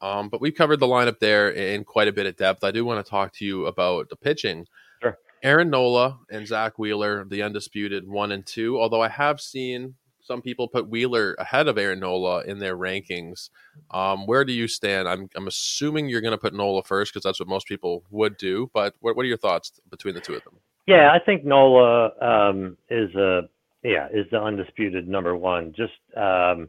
Um, 0.00 0.28
but 0.28 0.40
we've 0.40 0.54
covered 0.54 0.80
the 0.80 0.86
lineup 0.86 1.18
there 1.20 1.50
in 1.50 1.84
quite 1.84 2.08
a 2.08 2.12
bit 2.12 2.26
of 2.26 2.36
depth. 2.36 2.64
I 2.64 2.70
do 2.70 2.84
want 2.84 3.04
to 3.04 3.08
talk 3.08 3.32
to 3.34 3.44
you 3.44 3.66
about 3.66 4.08
the 4.08 4.16
pitching. 4.16 4.66
Sure. 5.00 5.16
Aaron 5.42 5.70
Nola 5.70 6.18
and 6.30 6.46
Zack 6.46 6.78
Wheeler, 6.78 7.24
the 7.24 7.42
undisputed 7.42 8.08
one 8.08 8.32
and 8.32 8.46
two. 8.46 8.80
Although 8.80 9.02
I 9.02 9.08
have 9.08 9.40
seen 9.40 9.94
some 10.22 10.40
people 10.40 10.68
put 10.68 10.88
Wheeler 10.88 11.34
ahead 11.38 11.68
of 11.68 11.78
Aaron 11.78 12.00
Nola 12.00 12.42
in 12.44 12.58
their 12.58 12.76
rankings. 12.76 13.50
Um, 13.90 14.26
where 14.26 14.44
do 14.44 14.52
you 14.52 14.68
stand? 14.68 15.08
I'm, 15.08 15.28
I'm 15.34 15.48
assuming 15.48 16.08
you're 16.08 16.20
going 16.20 16.32
to 16.32 16.38
put 16.38 16.54
Nola 16.54 16.82
first 16.82 17.12
because 17.12 17.24
that's 17.24 17.40
what 17.40 17.48
most 17.48 17.66
people 17.66 18.04
would 18.10 18.36
do. 18.36 18.70
But 18.72 18.94
what, 19.00 19.16
what, 19.16 19.24
are 19.24 19.28
your 19.28 19.36
thoughts 19.36 19.80
between 19.90 20.14
the 20.14 20.20
two 20.20 20.34
of 20.34 20.44
them? 20.44 20.54
Yeah, 20.86 21.12
I 21.12 21.18
think 21.18 21.44
Nola 21.44 22.10
um, 22.20 22.76
is 22.90 23.14
a 23.14 23.42
yeah, 23.84 24.08
is 24.12 24.26
the 24.30 24.40
undisputed 24.40 25.08
number 25.08 25.36
one. 25.36 25.74
Just 25.76 25.92
um, 26.16 26.68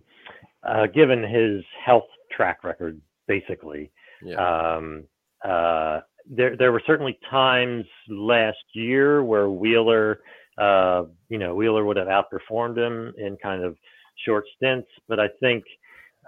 uh, 0.63 0.87
given 0.87 1.21
his 1.21 1.63
health 1.83 2.07
track 2.35 2.63
record, 2.63 2.99
basically. 3.27 3.91
Yeah. 4.23 4.35
Um, 4.75 5.03
uh, 5.43 6.01
there, 6.29 6.55
there 6.55 6.71
were 6.71 6.81
certainly 6.87 7.19
times 7.29 7.85
last 8.07 8.63
year 8.73 9.23
where 9.23 9.49
Wheeler, 9.49 10.21
uh, 10.57 11.03
you 11.29 11.37
know, 11.37 11.55
Wheeler 11.55 11.85
would 11.85 11.97
have 11.97 12.07
outperformed 12.07 12.77
him 12.77 13.13
in 13.17 13.37
kind 13.41 13.63
of 13.63 13.77
short 14.25 14.45
stints, 14.55 14.87
but 15.07 15.19
I 15.19 15.27
think 15.39 15.63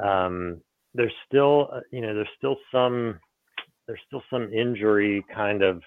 um, 0.04 0.62
there's 0.94 1.14
still, 1.28 1.70
uh, 1.74 1.82
you 1.92 2.02
know, 2.02 2.14
there's 2.14 2.28
still 2.38 2.58
some, 2.72 3.20
there's 3.88 4.00
still 4.08 4.24
some 4.30 4.52
injury 4.52 5.24
kind 5.34 5.62
of 5.62 5.82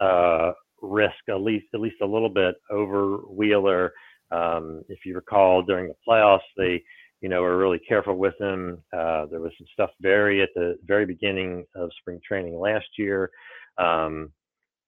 uh, 0.00 0.52
risk, 0.80 1.16
at 1.28 1.40
least, 1.40 1.66
at 1.74 1.80
least 1.80 1.96
a 2.02 2.06
little 2.06 2.28
bit 2.28 2.54
over 2.70 3.18
Wheeler. 3.28 3.92
Um, 4.30 4.82
if 4.88 5.00
you 5.04 5.14
recall, 5.14 5.62
during 5.62 5.88
the 5.88 5.94
playoffs, 6.08 6.40
they, 6.56 6.82
you 7.20 7.28
know, 7.28 7.42
were 7.42 7.58
really 7.58 7.80
careful 7.80 8.16
with 8.16 8.34
him. 8.40 8.82
Uh, 8.92 9.26
there 9.26 9.40
was 9.40 9.52
some 9.58 9.66
stuff 9.72 9.90
very 10.00 10.42
at 10.42 10.48
the 10.54 10.76
very 10.84 11.06
beginning 11.06 11.64
of 11.74 11.90
spring 12.00 12.20
training 12.26 12.58
last 12.58 12.86
year. 12.96 13.30
Um, 13.78 14.32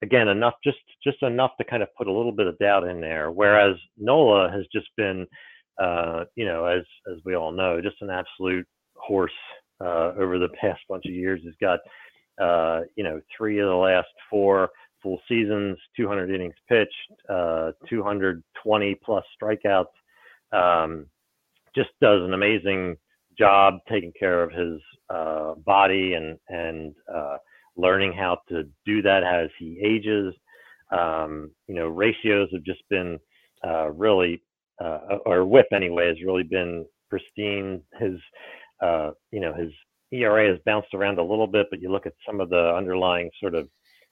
again, 0.05 0.28
enough, 0.28 0.55
just 0.62 0.78
just 1.02 1.22
enough 1.22 1.52
to 1.59 1.64
kind 1.64 1.82
of 1.82 1.88
put 1.96 2.07
a 2.07 2.12
little 2.12 2.32
bit 2.32 2.46
of 2.46 2.59
doubt 2.59 2.86
in 2.86 3.00
there. 3.00 3.30
Whereas 3.30 3.76
Nola 3.96 4.50
has 4.50 4.66
just 4.72 4.88
been, 4.96 5.26
uh, 5.82 6.24
you 6.36 6.44
know, 6.44 6.66
as 6.66 6.84
as 7.11 7.18
we 7.24 7.34
all 7.34 7.50
know, 7.50 7.80
just 7.80 7.96
an 8.02 8.11
absolute 8.11 8.66
horse 8.94 9.32
uh, 9.80 10.12
over 10.18 10.38
the 10.38 10.48
past 10.61 10.80
bunch 10.88 11.07
of 11.07 11.12
years. 11.12 11.40
He's 11.42 11.55
got, 11.61 11.80
uh, 12.40 12.82
you 12.96 13.02
know, 13.02 13.20
three 13.36 13.59
of 13.59 13.68
the 13.68 13.74
last 13.74 14.09
four 14.30 14.68
full 15.02 15.20
seasons, 15.28 15.76
200 15.96 16.30
innings 16.30 16.55
pitched, 16.68 16.90
uh, 17.28 17.72
220 17.88 18.94
plus 19.05 19.24
strikeouts. 19.42 19.84
Um, 20.52 21.07
just 21.74 21.90
does 22.00 22.22
an 22.22 22.34
amazing 22.34 22.96
job 23.38 23.74
taking 23.90 24.12
care 24.18 24.42
of 24.42 24.52
his 24.52 24.80
uh, 25.11 25.55
body 25.64 26.14
and 26.14 26.38
and 26.48 26.94
uh, 27.12 27.36
learning 27.76 28.12
how 28.12 28.38
to 28.48 28.64
do 28.86 29.02
that 29.02 29.22
as 29.22 29.50
he 29.58 29.80
ages. 29.84 30.34
Um, 30.90 31.50
you 31.66 31.74
know, 31.74 31.88
ratios 31.88 32.48
have 32.52 32.62
just 32.62 32.82
been 32.90 33.18
uh, 33.66 33.90
really, 33.90 34.42
uh, 34.82 35.18
or 35.26 35.44
WHIP 35.44 35.66
anyway, 35.72 36.08
has 36.08 36.22
really 36.24 36.42
been 36.42 36.86
pristine. 37.08 37.82
His, 37.98 38.18
uh, 38.82 39.10
you 39.30 39.40
know, 39.40 39.54
his 39.54 39.70
ERA 40.12 40.48
has 40.50 40.58
bounced 40.64 40.94
around 40.94 41.18
a 41.18 41.24
little 41.24 41.46
bit, 41.46 41.66
but 41.70 41.80
you 41.80 41.90
look 41.90 42.06
at 42.06 42.14
some 42.26 42.40
of 42.40 42.50
the 42.50 42.74
underlying 42.76 43.30
sort 43.40 43.54
of 43.54 43.68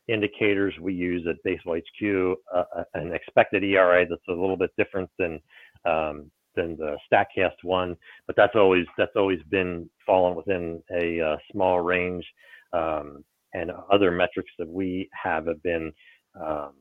indicators 0.08 0.74
we 0.80 0.94
use 0.94 1.26
at 1.28 1.36
Baseball 1.44 1.76
HQ, 1.76 2.36
uh, 2.54 2.64
uh, 2.76 2.84
an 2.94 3.12
expected 3.12 3.62
ERA 3.62 4.06
that's 4.08 4.22
a 4.28 4.32
little 4.32 4.56
bit 4.56 4.70
different 4.76 5.10
than 5.18 5.40
um, 5.84 6.30
than 6.54 6.76
the 6.76 6.96
Statcast 7.10 7.62
one, 7.62 7.96
but 8.26 8.36
that's 8.36 8.54
always 8.56 8.86
that's 8.98 9.16
always 9.16 9.40
been 9.50 9.88
fallen 10.04 10.36
within 10.36 10.82
a 10.94 11.20
uh, 11.20 11.36
small 11.50 11.80
range. 11.80 12.24
Um, 12.72 13.24
and 13.55 13.70
other 13.92 14.11
metrics 14.11 14.50
that 14.59 14.68
we 14.68 15.09
have 15.22 15.46
have 15.46 15.62
been, 15.62 15.92
um, 16.40 16.72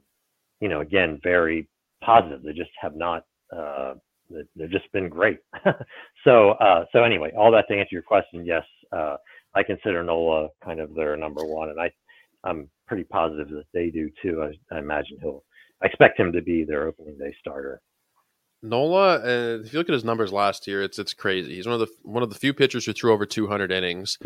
you 0.59 0.69
know, 0.69 0.81
again 0.81 1.19
very 1.23 1.67
positive. 2.03 2.43
They 2.43 2.53
just 2.53 2.71
have 2.79 2.95
not. 2.95 3.23
Uh, 3.55 3.95
they've 4.55 4.71
just 4.71 4.91
been 4.93 5.09
great. 5.09 5.39
so 6.23 6.51
uh, 6.51 6.85
so 6.91 7.03
anyway, 7.03 7.31
all 7.37 7.51
that 7.51 7.65
to 7.69 7.75
answer 7.75 7.89
your 7.91 8.01
question, 8.01 8.45
yes, 8.45 8.63
uh, 8.91 9.17
I 9.55 9.63
consider 9.63 10.03
Nola 10.03 10.49
kind 10.63 10.79
of 10.79 10.93
their 10.95 11.17
number 11.17 11.43
one, 11.45 11.69
and 11.69 11.79
I 11.79 11.91
I'm 12.43 12.69
pretty 12.87 13.03
positive 13.03 13.49
that 13.49 13.65
they 13.73 13.89
do 13.89 14.09
too. 14.21 14.43
I, 14.43 14.75
I 14.75 14.79
imagine 14.79 15.17
he'll 15.21 15.43
I 15.81 15.87
expect 15.87 16.19
him 16.19 16.31
to 16.33 16.41
be 16.41 16.63
their 16.63 16.87
opening 16.87 17.17
day 17.17 17.35
starter. 17.39 17.81
Nola, 18.63 19.15
uh, 19.15 19.59
if 19.63 19.73
you 19.73 19.79
look 19.79 19.89
at 19.89 19.93
his 19.93 20.03
numbers 20.03 20.31
last 20.31 20.67
year, 20.67 20.83
it's 20.83 20.99
it's 20.99 21.13
crazy. 21.13 21.55
He's 21.55 21.65
one 21.65 21.73
of 21.73 21.79
the 21.79 21.87
one 22.03 22.23
of 22.23 22.29
the 22.29 22.35
few 22.35 22.53
pitchers 22.53 22.85
who 22.85 22.93
threw 22.93 23.11
over 23.11 23.25
200 23.25 23.71
innings. 23.71 24.19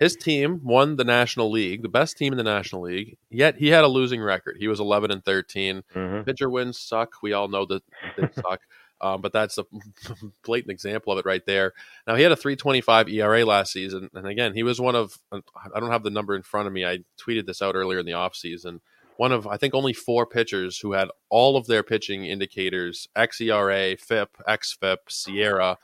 His 0.00 0.16
team 0.16 0.60
won 0.64 0.96
the 0.96 1.04
National 1.04 1.50
League, 1.50 1.82
the 1.82 1.88
best 1.88 2.16
team 2.16 2.32
in 2.32 2.36
the 2.36 2.42
National 2.42 2.82
League. 2.82 3.18
Yet 3.30 3.56
he 3.56 3.68
had 3.68 3.84
a 3.84 3.88
losing 3.88 4.20
record. 4.20 4.56
He 4.58 4.66
was 4.66 4.80
11 4.80 5.12
and 5.12 5.24
13. 5.24 5.84
Mm-hmm. 5.94 6.22
Pitcher 6.22 6.50
wins 6.50 6.80
suck. 6.80 7.12
We 7.22 7.34
all 7.34 7.48
know 7.48 7.66
that 7.66 7.82
they 8.16 8.28
suck. 8.34 8.60
Um, 9.02 9.20
but 9.20 9.32
that's 9.32 9.58
a 9.58 9.64
blatant 10.44 10.72
example 10.72 11.12
of 11.12 11.18
it 11.18 11.26
right 11.26 11.44
there. 11.46 11.74
Now 12.06 12.16
he 12.16 12.22
had 12.22 12.32
a 12.32 12.36
3.25 12.36 13.12
ERA 13.12 13.44
last 13.44 13.72
season, 13.72 14.10
and 14.12 14.26
again, 14.26 14.54
he 14.54 14.62
was 14.62 14.80
one 14.80 14.94
of 14.96 15.16
I 15.32 15.78
don't 15.78 15.90
have 15.90 16.02
the 16.02 16.10
number 16.10 16.34
in 16.34 16.42
front 16.42 16.66
of 16.66 16.72
me. 16.72 16.84
I 16.84 16.98
tweeted 17.18 17.46
this 17.46 17.62
out 17.62 17.76
earlier 17.76 18.00
in 18.00 18.06
the 18.06 18.12
offseason 18.12 18.80
one 19.20 19.32
of 19.32 19.46
I 19.46 19.58
think 19.58 19.74
only 19.74 19.92
four 19.92 20.24
pitchers 20.24 20.78
who 20.78 20.92
had 20.92 21.10
all 21.28 21.58
of 21.58 21.66
their 21.66 21.82
pitching 21.82 22.24
indicators 22.24 23.06
xERA, 23.14 24.00
FIP, 24.00 24.30
xFIP, 24.48 24.96
SIERA, 25.10 25.76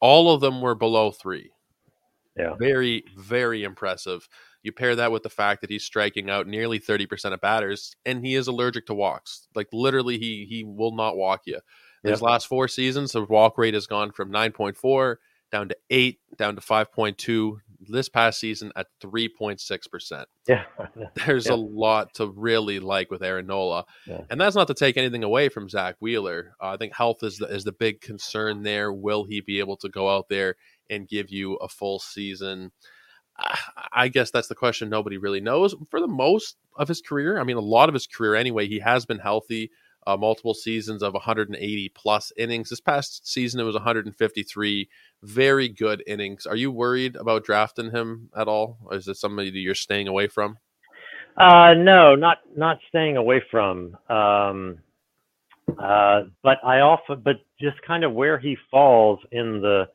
all 0.00 0.34
of 0.34 0.42
them 0.42 0.60
were 0.60 0.74
below 0.74 1.10
three. 1.10 1.52
Yeah, 2.36 2.54
very 2.58 3.04
very 3.16 3.64
impressive. 3.64 4.28
You 4.62 4.72
pair 4.72 4.96
that 4.96 5.12
with 5.12 5.22
the 5.22 5.30
fact 5.30 5.60
that 5.60 5.70
he's 5.70 5.84
striking 5.84 6.30
out 6.30 6.46
nearly 6.46 6.78
thirty 6.78 7.06
percent 7.06 7.34
of 7.34 7.40
batters, 7.40 7.94
and 8.04 8.24
he 8.24 8.34
is 8.34 8.48
allergic 8.48 8.86
to 8.86 8.94
walks. 8.94 9.46
Like 9.54 9.68
literally, 9.72 10.18
he 10.18 10.46
he 10.48 10.64
will 10.64 10.94
not 10.94 11.16
walk 11.16 11.42
you. 11.46 11.60
His 12.02 12.20
last 12.20 12.48
four 12.48 12.68
seasons, 12.68 13.12
the 13.12 13.24
walk 13.24 13.56
rate 13.56 13.72
has 13.72 13.86
gone 13.86 14.12
from 14.12 14.30
nine 14.30 14.52
point 14.52 14.76
four 14.76 15.20
down 15.50 15.68
to 15.68 15.76
eight, 15.88 16.18
down 16.36 16.54
to 16.54 16.60
five 16.60 16.92
point 16.92 17.16
two, 17.16 17.60
this 17.88 18.08
past 18.08 18.40
season 18.40 18.72
at 18.76 18.86
3.6%. 19.02 20.24
Yeah. 20.46 20.64
There's 21.14 21.46
yeah. 21.46 21.54
a 21.54 21.56
lot 21.56 22.12
to 22.14 22.26
really 22.26 22.78
like 22.78 23.10
with 23.10 23.22
Aaron 23.22 23.46
Nola. 23.46 23.86
Yeah. 24.06 24.20
And 24.28 24.38
that's 24.38 24.54
not 24.54 24.66
to 24.66 24.74
take 24.74 24.98
anything 24.98 25.24
away 25.24 25.48
from 25.48 25.70
Zack 25.70 25.96
Wheeler. 26.00 26.54
Uh, 26.62 26.72
I 26.72 26.76
think 26.76 26.94
health 26.94 27.22
is 27.22 27.38
the, 27.38 27.46
is 27.46 27.64
the 27.64 27.72
big 27.72 28.02
concern 28.02 28.62
there. 28.62 28.92
Will 28.92 29.24
he 29.24 29.40
be 29.40 29.60
able 29.60 29.78
to 29.78 29.88
go 29.88 30.14
out 30.14 30.28
there 30.28 30.56
and 30.90 31.08
give 31.08 31.30
you 31.30 31.54
a 31.56 31.68
full 31.68 31.98
season? 31.98 32.72
I 33.92 34.08
guess 34.08 34.30
that's 34.30 34.48
the 34.48 34.54
question 34.54 34.88
nobody 34.88 35.18
really 35.18 35.40
knows. 35.40 35.74
For 35.90 36.00
the 36.00 36.06
most 36.06 36.56
of 36.76 36.88
his 36.88 37.00
career, 37.00 37.40
I 37.40 37.44
mean, 37.44 37.56
a 37.56 37.60
lot 37.60 37.88
of 37.88 37.94
his 37.94 38.06
career 38.06 38.34
anyway, 38.34 38.68
he 38.68 38.78
has 38.78 39.04
been 39.06 39.18
healthy. 39.18 39.70
Uh, 40.06 40.18
multiple 40.18 40.52
seasons 40.52 41.02
of 41.02 41.14
180 41.14 41.88
plus 41.94 42.30
innings. 42.36 42.68
This 42.68 42.80
past 42.80 43.26
season, 43.26 43.58
it 43.58 43.64
was 43.64 43.74
153 43.74 44.88
very 45.22 45.68
good 45.70 46.02
innings. 46.06 46.44
Are 46.44 46.56
you 46.56 46.70
worried 46.70 47.16
about 47.16 47.44
drafting 47.44 47.90
him 47.90 48.28
at 48.36 48.46
all? 48.46 48.76
Or 48.84 48.96
is 48.96 49.08
it 49.08 49.16
somebody 49.16 49.50
that 49.50 49.58
you're 49.58 49.74
staying 49.74 50.06
away 50.06 50.26
from? 50.26 50.58
Uh, 51.38 51.72
no, 51.74 52.14
not 52.14 52.38
not 52.54 52.78
staying 52.88 53.16
away 53.16 53.42
from. 53.50 53.96
Um, 54.08 54.78
uh, 55.78 56.24
but 56.42 56.58
I 56.62 56.80
often, 56.80 57.22
but 57.24 57.36
just 57.58 57.80
kind 57.86 58.04
of 58.04 58.12
where 58.12 58.38
he 58.38 58.56
falls 58.70 59.18
in 59.32 59.60
the 59.60 59.88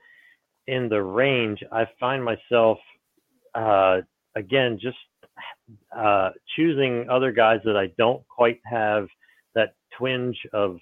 in 0.70 0.88
the 0.88 1.02
range, 1.02 1.64
I 1.72 1.86
find 2.00 2.24
myself 2.24 2.78
uh, 3.56 4.02
again 4.36 4.78
just 4.82 4.98
uh, 5.96 6.30
choosing 6.56 7.08
other 7.10 7.32
guys 7.32 7.60
that 7.66 7.76
I 7.76 7.88
don't 7.98 8.26
quite 8.28 8.60
have 8.66 9.08
that 9.56 9.74
twinge 9.98 10.38
of 10.54 10.78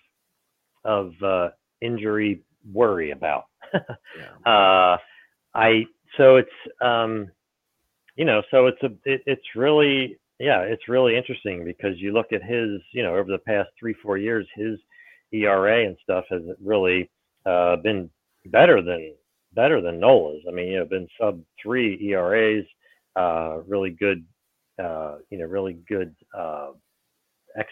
of 0.84 1.12
uh, 1.24 1.50
injury 1.82 2.42
worry 2.72 3.12
about. 3.12 3.46
yeah. 3.74 3.82
uh, 4.46 4.98
I 5.54 5.86
so 6.18 6.36
it's 6.36 6.50
um, 6.82 7.32
you 8.16 8.26
know 8.26 8.42
so 8.52 8.68
it's 8.68 8.82
a 8.84 8.92
it, 9.06 9.22
it's 9.26 9.56
really 9.56 10.18
yeah 10.40 10.62
it's 10.62 10.90
really 10.90 11.16
interesting 11.16 11.64
because 11.64 11.98
you 11.98 12.12
look 12.12 12.34
at 12.34 12.44
his 12.44 12.82
you 12.94 13.04
know 13.04 13.16
over 13.16 13.32
the 13.32 13.40
past 13.40 13.70
three 13.80 13.96
four 14.04 14.18
years 14.18 14.46
his 14.56 14.78
ERA 15.32 15.86
and 15.86 15.98
stuff 16.04 16.26
has 16.30 16.42
really 16.64 17.10
uh, 17.46 17.78
been 17.78 18.10
better 18.48 18.82
than 18.82 19.14
better 19.58 19.82
than 19.82 20.00
Nola's. 20.00 20.44
I 20.48 20.52
mean 20.52 20.70
you 20.70 20.78
know 20.80 20.86
been 20.86 21.10
sub 21.20 21.42
three 21.62 22.00
ERAs, 22.10 22.66
uh, 23.18 23.58
really 23.68 23.90
good 23.90 24.24
uh, 24.82 25.16
you 25.30 25.40
know 25.40 25.46
really 25.46 25.80
good 25.90 26.16
uh, 26.38 26.70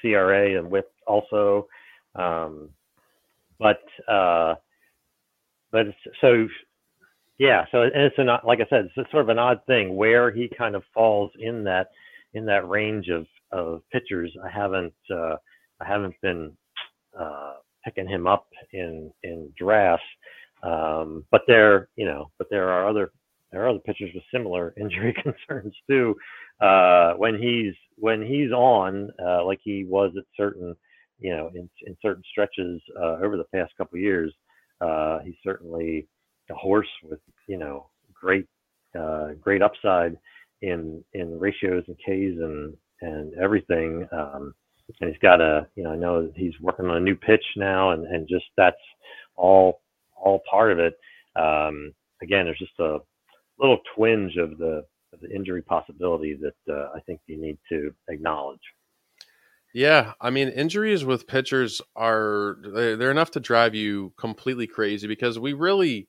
xERA 0.03 0.59
and 0.59 0.69
WHIP 0.69 0.91
also. 1.07 1.67
Um, 2.15 2.69
but 3.59 3.83
uh, 4.11 4.55
but 5.71 5.87
so 6.21 6.47
yeah, 7.37 7.65
so 7.71 7.81
and 7.81 7.91
it's 7.95 8.17
an 8.17 8.27
like 8.45 8.59
I 8.59 8.67
said, 8.69 8.89
it's 8.95 9.11
sort 9.11 9.23
of 9.23 9.29
an 9.29 9.39
odd 9.39 9.59
thing 9.67 9.95
where 9.95 10.31
he 10.31 10.49
kind 10.57 10.75
of 10.75 10.83
falls 10.93 11.31
in 11.39 11.63
that 11.65 11.89
in 12.33 12.45
that 12.45 12.67
range 12.67 13.09
of 13.09 13.25
of 13.51 13.81
pitchers. 13.91 14.35
I 14.43 14.49
haven't 14.49 14.93
uh, 15.11 15.35
I 15.81 15.85
haven't 15.85 16.15
been 16.21 16.53
uh, 17.19 17.53
picking 17.83 18.07
him 18.07 18.27
up 18.27 18.47
in 18.71 19.11
in 19.23 19.51
drafts, 19.57 20.05
um, 20.65 21.25
but 21.31 21.41
there 21.47 21.89
you 21.95 22.05
know, 22.05 22.31
but 22.37 22.47
there 22.49 22.69
are 22.69 22.87
other 22.87 23.11
there 23.51 23.63
are 23.63 23.69
other 23.69 23.79
pitchers 23.79 24.11
with 24.13 24.23
similar 24.33 24.73
injury 24.79 25.13
concerns 25.13 25.75
too. 25.89 26.15
Uh, 26.61 27.13
when 27.13 27.35
he's 27.39 27.73
when 27.97 28.21
he's 28.21 28.51
on, 28.51 29.09
uh, 29.25 29.43
like 29.45 29.59
he 29.63 29.85
was 29.85 30.11
at 30.17 30.25
certain 30.35 30.75
you 31.19 31.35
know 31.35 31.49
in 31.53 31.69
in 31.85 31.95
certain 32.01 32.23
stretches 32.29 32.81
uh, 32.99 33.17
over 33.23 33.37
the 33.37 33.45
past 33.53 33.73
couple 33.77 33.99
years, 33.99 34.33
uh, 34.81 35.19
he's 35.19 35.35
certainly 35.43 36.07
a 36.49 36.55
horse 36.55 36.89
with 37.03 37.19
you 37.47 37.57
know 37.57 37.87
great 38.13 38.47
uh, 38.99 39.29
great 39.39 39.61
upside 39.61 40.17
in 40.61 41.03
in 41.13 41.39
ratios 41.39 41.83
and 41.87 41.97
Ks 41.97 42.39
and 42.41 42.75
and 43.01 43.33
everything. 43.35 44.07
Um, 44.11 44.53
and 45.01 45.09
he's 45.09 45.19
got 45.19 45.41
a 45.41 45.67
you 45.75 45.83
know 45.83 45.91
I 45.91 45.95
know 45.95 46.31
he's 46.35 46.53
working 46.61 46.85
on 46.85 46.97
a 46.97 47.01
new 47.01 47.15
pitch 47.15 47.43
now, 47.57 47.91
and 47.91 48.05
and 48.05 48.27
just 48.27 48.45
that's 48.57 48.75
all 49.35 49.81
all 50.15 50.41
part 50.49 50.71
of 50.71 50.79
it. 50.79 50.93
Um, 51.35 51.93
again, 52.21 52.45
there's 52.45 52.59
just 52.59 52.79
a 52.79 52.99
little 53.59 53.79
twinge 53.95 54.37
of 54.37 54.57
the 54.57 54.85
of 55.13 55.21
the 55.21 55.33
injury 55.33 55.61
possibility 55.61 56.37
that 56.41 56.73
uh, 56.73 56.89
I 56.95 56.99
think 57.01 57.21
you 57.27 57.39
need 57.39 57.57
to 57.69 57.93
acknowledge. 58.09 58.59
Yeah, 59.73 60.13
I 60.21 60.29
mean, 60.29 60.49
injuries 60.49 61.03
with 61.03 61.27
pitchers 61.27 61.81
are 61.95 62.57
they're 62.63 63.11
enough 63.11 63.31
to 63.31 63.39
drive 63.39 63.75
you 63.75 64.13
completely 64.17 64.67
crazy 64.67 65.07
because 65.07 65.37
we 65.37 65.53
really 65.53 66.07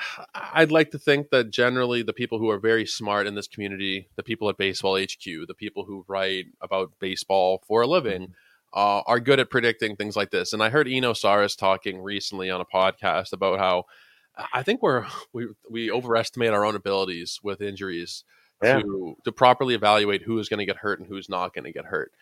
I'd 0.34 0.72
like 0.72 0.90
to 0.92 0.98
think 0.98 1.30
that 1.30 1.50
generally 1.50 2.02
the 2.02 2.12
people 2.12 2.38
who 2.38 2.50
are 2.50 2.58
very 2.58 2.86
smart 2.86 3.26
in 3.26 3.34
this 3.34 3.48
community, 3.48 4.08
the 4.16 4.22
people 4.22 4.48
at 4.48 4.56
Baseball 4.56 4.98
HQ, 4.98 5.24
the 5.24 5.54
people 5.56 5.84
who 5.84 6.04
write 6.08 6.46
about 6.60 6.92
baseball 7.00 7.62
for 7.66 7.82
a 7.82 7.86
living, 7.86 8.34
uh, 8.72 9.02
are 9.06 9.20
good 9.20 9.40
at 9.40 9.50
predicting 9.50 9.96
things 9.96 10.16
like 10.16 10.30
this. 10.30 10.52
And 10.52 10.62
I 10.62 10.70
heard 10.70 10.88
Eno 10.88 11.12
Sarris 11.12 11.56
talking 11.56 12.00
recently 12.00 12.50
on 12.50 12.60
a 12.60 12.64
podcast 12.64 13.32
about 13.32 13.58
how 13.58 13.84
I 14.52 14.62
think 14.62 14.82
we're 14.82 15.06
we 15.32 15.48
we 15.70 15.90
overestimate 15.90 16.50
our 16.50 16.64
own 16.64 16.76
abilities 16.76 17.40
with 17.42 17.60
injuries 17.60 18.24
Yeah. 18.62 18.80
to 18.80 19.16
to 19.24 19.32
properly 19.32 19.74
evaluate 19.74 20.22
who 20.22 20.38
is 20.38 20.48
going 20.48 20.58
to 20.58 20.66
get 20.66 20.76
hurt 20.76 21.00
and 21.00 21.08
who's 21.08 21.28
not 21.28 21.54
going 21.54 21.64
to 21.64 21.72
get 21.72 21.86
hurt. 21.86 22.12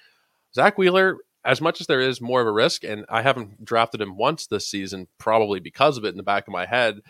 Zack 0.55 0.79
Wheeler, 0.79 1.19
as 1.45 1.61
much 1.61 1.81
as 1.81 1.87
there 1.87 2.01
is 2.01 2.21
more 2.21 2.41
of 2.41 2.47
a 2.47 2.53
risk, 2.53 2.83
and 2.85 3.05
I 3.09 3.23
haven't 3.23 3.65
drafted 3.65 4.01
him 4.01 4.17
once 4.17 4.47
this 4.47 4.67
season, 4.67 5.07
probably 5.19 5.61
because 5.61 5.99
of 5.99 6.05
it 6.05 6.09
in 6.09 6.17
the 6.17 6.23
back 6.23 6.47
of 6.49 6.53
my 6.53 6.65
head. 6.67 7.01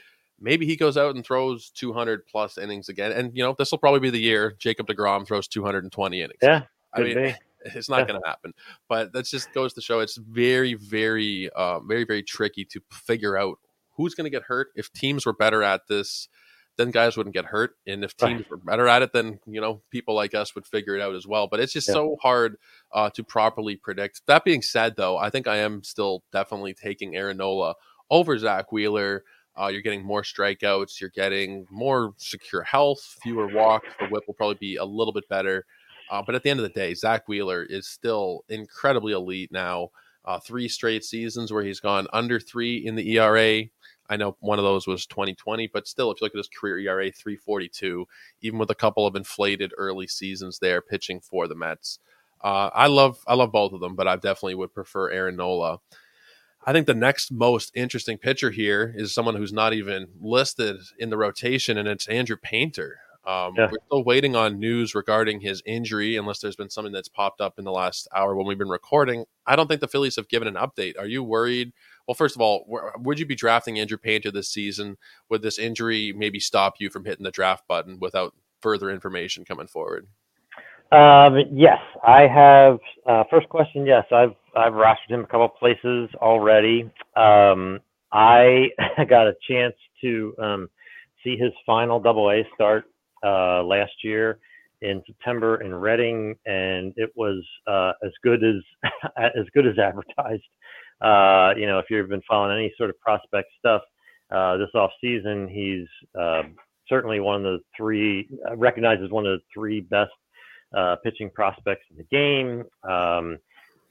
Maybe 0.41 0.66
he 0.66 0.76
goes 0.76 0.97
out 0.97 1.16
and 1.16 1.24
throws 1.24 1.70
200 1.70 2.24
plus 2.26 2.59
innings 2.59 2.89
again, 2.89 3.11
and 3.12 3.36
you 3.36 3.43
know 3.43 3.55
this 3.59 3.70
will 3.72 3.78
probably 3.78 4.01
be 4.01 4.11
the 4.11 4.20
year 4.20 4.55
Jacob 4.59 4.86
deGrom 4.86 5.26
throws 5.26 5.49
220 5.49 6.20
innings. 6.20 6.39
Yeah, 6.43 6.62
I 6.95 7.01
mean, 7.01 7.14
be. 7.14 7.34
It's 7.64 7.88
not 7.88 8.06
going 8.06 8.20
to 8.20 8.26
happen. 8.28 8.52
But 8.88 9.12
that 9.12 9.26
just 9.26 9.52
goes 9.52 9.72
to 9.74 9.80
show 9.80 10.00
it's 10.00 10.16
very, 10.16 10.74
very, 10.74 11.50
uh, 11.54 11.80
very, 11.80 12.04
very 12.04 12.22
tricky 12.22 12.64
to 12.66 12.80
figure 12.90 13.36
out 13.36 13.59
who's 13.96 14.14
going 14.14 14.24
to 14.24 14.30
get 14.30 14.44
hurt. 14.44 14.68
If 14.76 14.92
teams 14.92 15.26
were 15.26 15.32
better 15.32 15.62
at 15.62 15.88
this, 15.88 16.28
then 16.76 16.92
guys 16.92 17.16
wouldn't 17.16 17.34
get 17.34 17.46
hurt, 17.46 17.76
and 17.88 18.04
if 18.04 18.14
Right. 18.22 18.36
teams 18.36 18.48
were 18.48 18.56
better 18.56 18.86
at 18.86 19.02
it, 19.02 19.12
then 19.12 19.40
you 19.46 19.61
know 19.61 19.82
people 19.90 20.14
like 20.14 20.32
us 20.32 20.54
would 20.54 20.64
figure 20.64 20.94
it 20.94 21.02
out 21.02 21.16
as 21.16 21.26
well. 21.26 21.48
But 21.48 21.59
it's 21.59 21.72
just 21.72 21.88
Yeah. 21.88 21.94
so 21.94 22.16
hard 22.22 22.56
uh, 22.92 23.11
to 23.11 23.24
properly 23.24 23.74
predict. 23.74 24.24
That 24.26 24.44
being 24.44 24.62
said, 24.62 24.94
though, 24.94 25.16
I 25.18 25.28
think 25.28 25.48
I 25.48 25.56
am 25.56 25.82
still 25.82 26.22
definitely 26.30 26.74
taking 26.74 27.16
Aaron 27.16 27.38
Nola 27.38 27.74
over 28.11 28.38
Zack 28.38 28.70
Wheeler. 28.70 29.24
Uh, 29.61 29.66
you're 29.66 29.82
getting 29.82 30.04
more 30.04 30.22
strikeouts. 30.22 31.00
You're 31.00 31.11
getting 31.11 31.66
more 31.68 32.14
secure 32.16 32.62
health, 32.62 33.16
fewer 33.24 33.48
walks. 33.48 33.88
The 33.98 34.06
whip 34.06 34.22
will 34.28 34.34
probably 34.34 34.54
be 34.61 34.76
a 34.76 34.84
little 34.84 35.12
bit 35.12 35.28
better. 35.28 35.66
Uh, 36.11 36.22
but 36.24 36.34
at 36.34 36.42
the 36.42 36.50
end 36.50 36.61
of 36.61 36.64
the 36.64 36.80
day, 36.80 36.94
Zack 36.94 37.28
Wheeler 37.28 37.62
is 37.62 37.86
still 37.86 38.44
incredibly 38.48 39.12
elite 39.12 39.52
now. 39.52 39.90
Uh, 40.24 40.38
three 40.38 40.68
straight 40.68 41.04
seasons 41.04 41.52
where 41.52 41.62
he's 41.62 41.80
gone 41.80 42.06
under 42.12 42.38
three 42.38 42.76
in 42.76 42.96
the 42.96 43.16
ERA. 43.16 43.64
I 44.11 44.16
know 44.16 44.36
one 44.40 44.59
of 44.59 44.64
those 44.64 44.86
was 44.86 45.06
2020, 45.06 45.68
but 45.72 45.86
still, 45.86 46.11
if 46.11 46.20
you 46.20 46.24
look 46.24 46.34
at 46.34 46.38
his 46.38 46.48
career 46.48 46.78
ERA, 46.78 47.11
342, 47.11 48.06
even 48.42 48.59
with 48.59 48.70
a 48.70 48.74
couple 48.74 49.06
of 49.06 49.16
inflated 49.16 49.72
early 49.76 50.06
seasons 50.06 50.59
there 50.59 50.80
pitching 50.80 51.20
for 51.20 51.46
the 51.46 51.54
Mets. 51.54 51.98
Uh, 52.42 52.70
I 52.72 52.86
love 52.86 53.18
I 53.26 53.34
love 53.34 53.52
both 53.52 53.72
of 53.72 53.80
them, 53.80 53.96
but 53.96 54.06
I 54.06 54.16
definitely 54.16 54.54
would 54.54 54.72
prefer 54.72 55.11
Aaron 55.11 55.36
Nola. 55.36 55.78
I 56.66 56.72
think 56.72 56.86
the 56.86 56.94
next 56.94 57.32
most 57.32 57.72
interesting 57.74 58.18
pitcher 58.18 58.50
here 58.50 58.92
is 58.96 59.14
someone 59.14 59.36
who's 59.36 59.52
not 59.52 59.72
even 59.72 60.09
listed 60.20 60.76
in 60.98 61.11
the 61.11 61.16
rotation, 61.16 61.78
and 61.78 61.88
it's 61.88 62.09
Andrew 62.09 62.36
Painter. 62.36 62.98
Um, 63.27 63.55
yeah. 63.57 63.69
We're 63.71 63.79
still 63.87 64.05
waiting 64.05 64.37
on 64.37 64.59
news 64.59 64.95
regarding 64.95 65.41
his 65.41 65.62
injury, 65.66 66.16
unless 66.16 66.39
there's 66.39 66.57
been 66.57 66.71
something 66.71 66.93
that's 66.93 67.09
popped 67.09 67.41
up 67.41 67.59
in 67.59 67.64
the 67.64 67.73
last 67.73 68.09
hour 68.14 68.35
when 68.35 68.47
we've 68.47 68.59
been 68.59 68.69
recording. 68.69 69.25
I 69.47 69.55
don't 69.55 69.66
think 69.66 69.81
the 69.81 69.89
Phillies 69.89 70.16
have 70.16 70.29
given 70.29 70.49
an 70.49 70.55
update. 70.55 70.99
Are 70.99 71.07
you 71.07 71.23
worried? 71.23 71.73
Well, 72.07 72.14
first 72.14 72.37
of 72.37 72.41
all, 72.41 72.66
would 73.01 73.19
you 73.19 73.27
be 73.27 73.35
drafting 73.35 73.79
Andrew 73.79 73.99
Painter 73.99 74.31
this 74.31 74.51
season? 74.51 74.97
Would 75.29 75.43
this 75.43 75.59
injury 75.59 76.14
maybe 76.16 76.41
stop 76.41 76.77
you 76.79 76.89
from 76.89 77.05
hitting 77.05 77.25
the 77.25 77.31
draft 77.31 77.69
button 77.69 77.99
without 78.01 78.35
further 78.62 78.91
information 78.91 79.45
coming 79.45 79.66
forward? 79.66 80.07
Um, 80.91 81.37
yes, 81.53 81.81
I 82.07 82.23
have. 82.23 82.79
Uh, 83.07 83.25
first 83.31 83.49
question, 83.51 83.85
yes, 83.85 84.07
I've 84.11 84.35
I've 84.57 84.73
rostered 84.73 85.11
him 85.11 85.21
a 85.21 85.27
couple 85.27 85.49
places 85.51 86.09
already. 86.16 86.91
Um, 87.14 87.81
I 88.11 88.71
got 89.09 89.27
a 89.27 89.35
chance 89.47 89.75
to 90.01 90.35
um, 90.43 90.71
see 91.23 91.37
his 91.37 91.53
final 91.66 92.01
Double 92.01 92.31
A 92.31 92.43
start 92.55 92.87
uh, 93.25 93.62
last 93.62 93.93
year 94.03 94.39
in 94.81 95.03
September 95.07 95.61
in 95.61 95.75
Reading, 95.75 96.37
and 96.47 96.93
it 96.97 97.11
was 97.16 97.45
uh, 97.66 97.93
as 98.05 98.12
good 98.23 98.45
as 98.45 98.62
as 99.16 99.45
good 99.55 99.66
as 99.66 99.79
advertised. 99.79 100.43
Uh, 101.01 101.55
you 101.57 101.66
know, 101.66 101.79
if 101.79 101.87
you've 101.91 102.09
been 102.09 102.23
following 102.29 102.57
any 102.57 102.73
sort 102.77 102.91
of 102.91 102.99
prospect 103.01 103.49
stuff 103.59 103.83
uh, 104.31 104.57
this 104.57 104.69
off 104.75 104.91
season, 105.01 105.49
he's 105.49 105.87
uh, 106.21 106.43
certainly 106.89 107.21
one 107.21 107.37
of 107.37 107.43
the 107.43 107.59
three 107.77 108.29
uh, 108.49 108.57
recognized 108.57 109.03
as 109.03 109.11
one 109.11 109.27
of 109.27 109.39
the 109.39 109.45
three 109.55 109.81
best 109.81 110.11
uh, 110.77 110.97
pitching 111.05 111.31
prospects 111.31 111.85
in 111.91 111.97
the 111.97 112.05
game. 112.05 112.64
Um, 112.89 113.39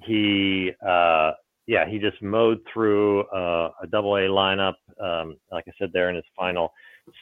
he, 0.04 0.72
uh, 0.86 1.32
yeah, 1.66 1.90
he 1.90 1.98
just 1.98 2.22
mowed 2.22 2.60
through 2.72 3.22
a 3.22 3.88
double 3.90 4.16
A 4.16 4.28
lineup, 4.28 4.76
um, 5.02 5.38
like 5.52 5.66
I 5.68 5.72
said 5.80 5.90
there 5.92 6.10
in 6.10 6.16
his 6.16 6.26
final 6.36 6.72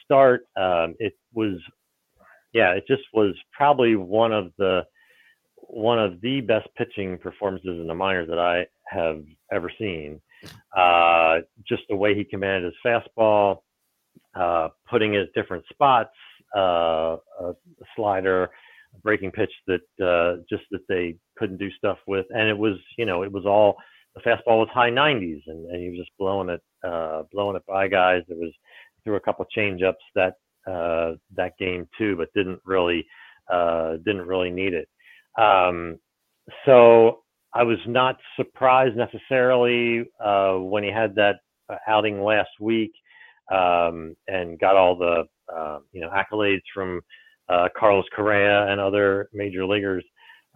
start. 0.04 0.42
Um, 0.56 0.94
it 0.98 1.14
was, 1.32 1.54
yeah, 2.56 2.70
it 2.70 2.86
just 2.88 3.02
was 3.12 3.34
probably 3.52 3.96
one 3.96 4.32
of 4.32 4.50
the 4.56 4.80
one 5.56 5.98
of 5.98 6.22
the 6.22 6.40
best 6.40 6.66
pitching 6.74 7.18
performances 7.18 7.78
in 7.78 7.86
the 7.86 7.94
minors 7.94 8.28
that 8.30 8.38
I 8.38 8.66
have 8.88 9.22
ever 9.52 9.70
seen. 9.78 10.22
Uh, 10.74 11.40
just 11.68 11.82
the 11.90 11.96
way 11.96 12.14
he 12.14 12.24
commanded 12.24 12.72
his 12.72 12.74
fastball, 12.84 13.58
uh, 14.34 14.68
putting 14.88 15.14
it 15.14 15.22
at 15.22 15.32
different 15.34 15.64
spots, 15.70 16.14
uh, 16.56 17.16
a 17.40 17.52
slider, 17.94 18.44
a 18.44 18.98
breaking 19.02 19.32
pitch 19.32 19.52
that 19.66 19.82
uh, 20.02 20.42
just 20.48 20.62
that 20.70 20.88
they 20.88 21.16
couldn't 21.36 21.58
do 21.58 21.70
stuff 21.72 21.98
with, 22.06 22.24
and 22.30 22.48
it 22.48 22.56
was 22.56 22.78
you 22.96 23.04
know 23.04 23.22
it 23.22 23.30
was 23.30 23.44
all 23.44 23.76
the 24.14 24.22
fastball 24.22 24.60
was 24.60 24.68
high 24.72 24.88
90s, 24.90 25.42
and, 25.46 25.66
and 25.70 25.82
he 25.82 25.90
was 25.90 25.98
just 25.98 26.16
blowing 26.18 26.48
it 26.48 26.62
uh, 26.82 27.24
blowing 27.32 27.56
it 27.56 27.66
by 27.66 27.86
guys. 27.86 28.22
There 28.28 28.38
was 28.38 28.52
threw 29.04 29.16
a 29.16 29.20
couple 29.20 29.44
change 29.44 29.82
ups 29.82 30.02
that 30.14 30.36
uh, 30.66 31.12
that 31.34 31.52
game 31.58 31.88
too, 31.98 32.16
but 32.16 32.28
didn't 32.34 32.60
really 32.64 33.06
uh, 33.52 33.96
didn't 34.04 34.26
really 34.26 34.50
need 34.50 34.74
it. 34.74 34.88
Um, 35.40 35.98
so 36.64 37.22
I 37.54 37.62
was 37.62 37.78
not 37.86 38.16
surprised 38.36 38.96
necessarily 38.96 40.04
uh, 40.24 40.54
when 40.54 40.84
he 40.84 40.90
had 40.90 41.14
that 41.16 41.36
uh, 41.68 41.76
outing 41.88 42.22
last 42.22 42.50
week 42.60 42.92
um, 43.52 44.14
and 44.28 44.58
got 44.58 44.76
all 44.76 44.96
the 44.96 45.24
uh, 45.54 45.78
you 45.92 46.00
know 46.00 46.10
accolades 46.10 46.62
from 46.74 47.00
uh, 47.48 47.68
Carlos 47.78 48.04
Correa 48.14 48.66
and 48.70 48.80
other 48.80 49.28
major 49.32 49.64
leaguers. 49.66 50.04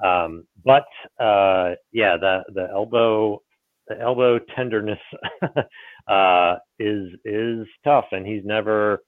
Um, 0.05 0.45
but 0.65 0.85
uh, 1.23 1.75
yeah, 1.93 2.17
the 2.19 2.43
the 2.55 2.69
elbow 2.73 3.41
the 3.89 3.99
elbow 4.01 4.39
tenderness 4.57 4.99
is 6.79 7.09
is 7.25 7.67
tough, 7.85 8.07
and 8.13 8.27
he's 8.27 8.45
never 8.45 9.03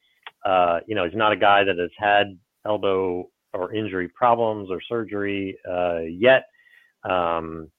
uh, 0.45 0.81
you 0.87 0.95
know 0.95 1.05
he's 1.05 1.17
not 1.17 1.33
a 1.33 1.37
guy 1.37 1.65
that 1.65 1.79
has 1.79 1.91
had 1.99 2.39
elbow 2.67 3.29
or 3.55 3.75
injury 3.75 4.09
problems 4.09 4.71
or 4.71 4.81
surgery 4.89 5.57
uh, 5.71 6.01
yet. 6.01 6.45
Um, 7.09 7.71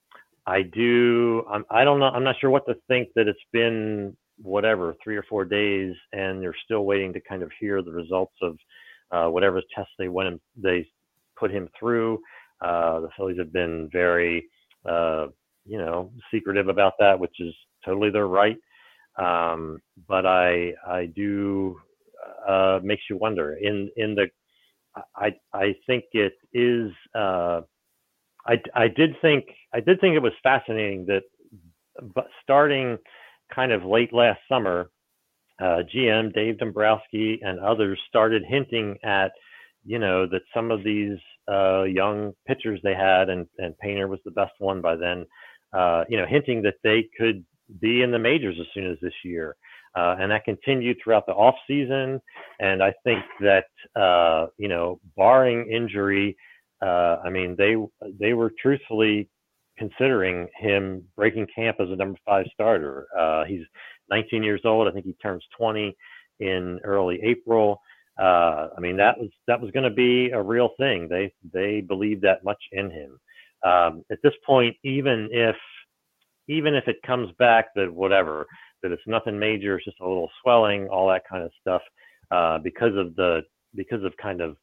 I 0.46 0.62
do. 0.64 1.44
I'm, 1.50 1.66
I 1.72 1.84
don't 1.84 2.00
know. 2.00 2.08
I'm 2.08 2.24
not 2.24 2.36
sure 2.40 2.50
what 2.50 2.66
to 2.68 2.76
think 2.88 3.10
that 3.16 3.28
it's 3.28 3.40
been 3.52 4.16
whatever 4.42 4.96
three 5.04 5.16
or 5.16 5.24
four 5.24 5.46
days, 5.46 5.96
and 6.12 6.42
they're 6.42 6.56
still 6.66 6.86
waiting 6.86 7.14
to 7.14 7.22
kind 7.22 7.44
of 7.44 7.52
hear 7.60 7.82
the 7.82 7.92
results 7.92 8.36
of 8.42 8.58
uh, 9.12 9.30
whatever 9.30 9.62
tests 9.76 9.94
they 9.98 10.10
went 10.10 10.28
and 10.30 10.40
they 10.58 10.86
put 11.38 11.52
him 11.52 11.70
through. 11.80 12.20
Uh, 12.62 13.02
the 13.02 13.10
Phillies 13.16 13.38
have 13.38 13.54
been 13.54 13.90
very, 13.92 14.46
uh, 14.90 15.28
you 15.66 15.78
know, 15.78 16.12
secretive 16.32 16.68
about 16.68 16.94
that, 17.00 17.20
which 17.20 17.36
is 17.40 17.54
totally 17.86 18.10
their 18.10 18.28
right. 18.28 18.58
Um, 19.18 19.80
but 20.08 20.26
I, 20.26 20.74
I 20.88 21.06
do 21.16 21.78
uh, 22.48 22.80
makes 22.84 23.04
you 23.10 23.18
wonder. 23.18 23.56
In 23.62 23.90
in 23.98 24.16
the, 24.16 24.28
I 25.16 25.34
I 25.54 25.76
think 25.88 26.06
it 26.14 26.34
is. 26.54 26.92
Uh, 27.16 27.62
I 28.48 28.62
I 28.76 28.88
did 28.88 29.16
think 29.22 29.46
I 29.74 29.80
did 29.80 30.00
think 30.02 30.16
it 30.16 30.22
was 30.22 30.34
fascinating 30.44 31.06
that, 31.08 31.24
but 32.16 32.28
starting 32.42 32.98
kind 33.54 33.72
of 33.72 33.84
late 33.84 34.14
last 34.14 34.40
summer, 34.50 34.90
uh, 35.62 35.82
GM 35.94 36.34
Dave 36.34 36.58
Dombrowski 36.60 37.40
and 37.42 37.60
others 37.60 38.00
started 38.08 38.44
hinting 38.48 38.98
at, 39.04 39.32
you 39.86 40.00
know, 40.00 40.26
that 40.28 40.42
some 40.54 40.72
of 40.72 40.84
these 40.84 41.18
uh, 41.52 41.84
young 41.84 42.34
pitchers 42.48 42.80
they 42.84 42.96
had, 42.96 43.30
and, 43.30 43.48
and 43.58 43.78
Painter 43.78 44.08
was 44.08 44.20
the 44.26 44.32
best 44.32 44.54
one 44.60 44.82
by 44.82 44.96
then, 44.96 45.26
uh, 45.74 46.04
you 46.10 46.18
know, 46.18 46.26
hinting 46.26 46.62
that 46.64 46.76
they 46.84 47.08
could 47.18 47.44
be 47.80 48.02
in 48.02 48.12
the 48.12 48.20
majors 48.20 48.58
as 48.60 48.68
soon 48.74 48.90
as 48.90 48.98
this 49.02 49.14
year. 49.24 49.56
Uh, 49.96 50.16
and 50.20 50.32
that 50.32 50.44
continued 50.44 50.98
throughout 51.04 51.26
the 51.26 51.34
off 51.34 51.56
season. 51.68 52.20
And 52.60 52.82
I 52.82 52.94
think 53.04 53.24
that, 53.42 53.66
uh, 54.00 54.48
you 54.58 54.68
know, 54.68 55.00
barring 55.16 55.70
injury, 55.72 56.36
uh, 56.82 57.18
I 57.24 57.30
mean, 57.30 57.56
they 57.58 57.76
they 58.20 58.34
were 58.34 58.52
truthfully 58.62 59.30
considering 59.78 60.48
him 60.58 61.04
breaking 61.16 61.48
camp 61.56 61.78
as 61.80 61.90
a 61.90 61.96
number 61.96 62.18
five 62.26 62.46
starter. 62.54 63.08
Uh, 63.18 63.44
he's 63.46 63.64
19 64.10 64.44
years 64.44 64.62
old. 64.66 64.88
I 64.88 64.92
think 64.92 65.06
he 65.06 65.14
turns 65.14 65.44
20 65.58 65.96
in 66.40 66.80
early 66.84 67.20
April. 67.24 67.80
Uh, 68.20 68.68
I 68.78 68.80
mean, 68.80 68.98
that 68.98 69.18
was 69.18 69.30
that 69.48 69.60
was 69.60 69.72
going 69.72 69.90
to 69.90 69.96
be 69.96 70.30
a 70.32 70.42
real 70.42 70.70
thing. 70.78 71.08
They 71.08 71.34
they 71.52 71.82
believe 71.82 72.22
that 72.22 72.44
much 72.44 72.62
in 72.72 72.92
him. 72.92 73.20
Um, 73.64 74.04
at 74.12 74.20
this 74.24 74.34
point, 74.46 74.76
even 74.84 75.30
if 75.32 75.56
even 76.48 76.76
if 76.76 76.88
it 76.88 76.98
comes 77.06 77.30
back 77.40 77.68
that 77.76 77.94
whatever 77.94 78.46
that 78.82 78.92
it's 78.92 79.02
nothing 79.08 79.40
major, 79.40 79.78
it's 79.78 79.86
just 79.86 80.00
a 80.02 80.08
little 80.08 80.30
swelling, 80.42 80.88
all 80.90 81.08
that 81.08 81.24
kind 81.30 81.44
of 81.44 81.52
stuff, 81.62 81.82
uh, 82.32 82.60
because 82.60 82.96
of 82.96 83.16
the 83.16 83.42
because 83.76 84.04
of 84.04 84.14
kind 84.22 84.42
of 84.42 84.58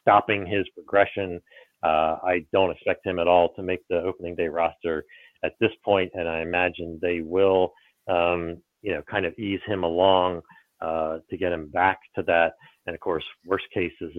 stopping 0.00 0.46
his 0.46 0.66
progression. 0.74 1.40
Uh, 1.82 2.16
I 2.24 2.44
don't 2.52 2.70
expect 2.70 3.06
him 3.06 3.18
at 3.18 3.28
all 3.28 3.52
to 3.54 3.62
make 3.62 3.80
the 3.88 3.98
opening 3.98 4.34
day 4.34 4.48
roster 4.48 5.04
at 5.44 5.52
this 5.60 5.72
point, 5.84 6.10
and 6.14 6.28
I 6.28 6.40
imagine 6.40 6.98
they 7.02 7.20
will 7.20 7.72
um, 8.08 8.58
you 8.82 8.92
know, 8.94 9.02
kind 9.10 9.26
of 9.26 9.34
ease 9.38 9.60
him 9.66 9.84
along 9.84 10.40
uh, 10.80 11.18
to 11.28 11.36
get 11.36 11.52
him 11.52 11.68
back 11.68 11.98
to 12.14 12.22
that. 12.24 12.52
And 12.86 12.94
of 12.94 13.00
course, 13.00 13.24
worst 13.44 13.64
case 13.74 13.92
is 14.00 14.12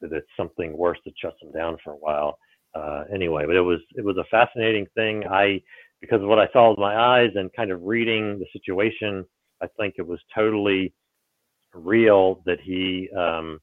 that 0.00 0.12
it's 0.12 0.26
something 0.36 0.76
worse 0.76 0.98
that 1.04 1.14
shuts 1.20 1.36
him 1.42 1.52
down 1.52 1.78
for 1.82 1.94
a 1.94 1.96
while. 1.96 2.38
Uh, 2.74 3.04
anyway, 3.12 3.46
but 3.46 3.56
it 3.56 3.62
was 3.62 3.80
it 3.96 4.04
was 4.04 4.16
a 4.16 4.24
fascinating 4.30 4.86
thing. 4.94 5.24
I 5.26 5.60
because 6.00 6.22
of 6.22 6.28
what 6.28 6.38
I 6.38 6.48
saw 6.52 6.70
with 6.70 6.78
my 6.78 6.96
eyes 6.96 7.30
and 7.34 7.52
kind 7.52 7.70
of 7.70 7.82
reading 7.82 8.38
the 8.38 8.46
situation, 8.52 9.24
I 9.62 9.66
think 9.78 9.94
it 9.98 10.06
was 10.06 10.20
totally 10.34 10.92
real 11.74 12.42
that 12.46 12.60
he, 12.60 13.08
um, 13.16 13.60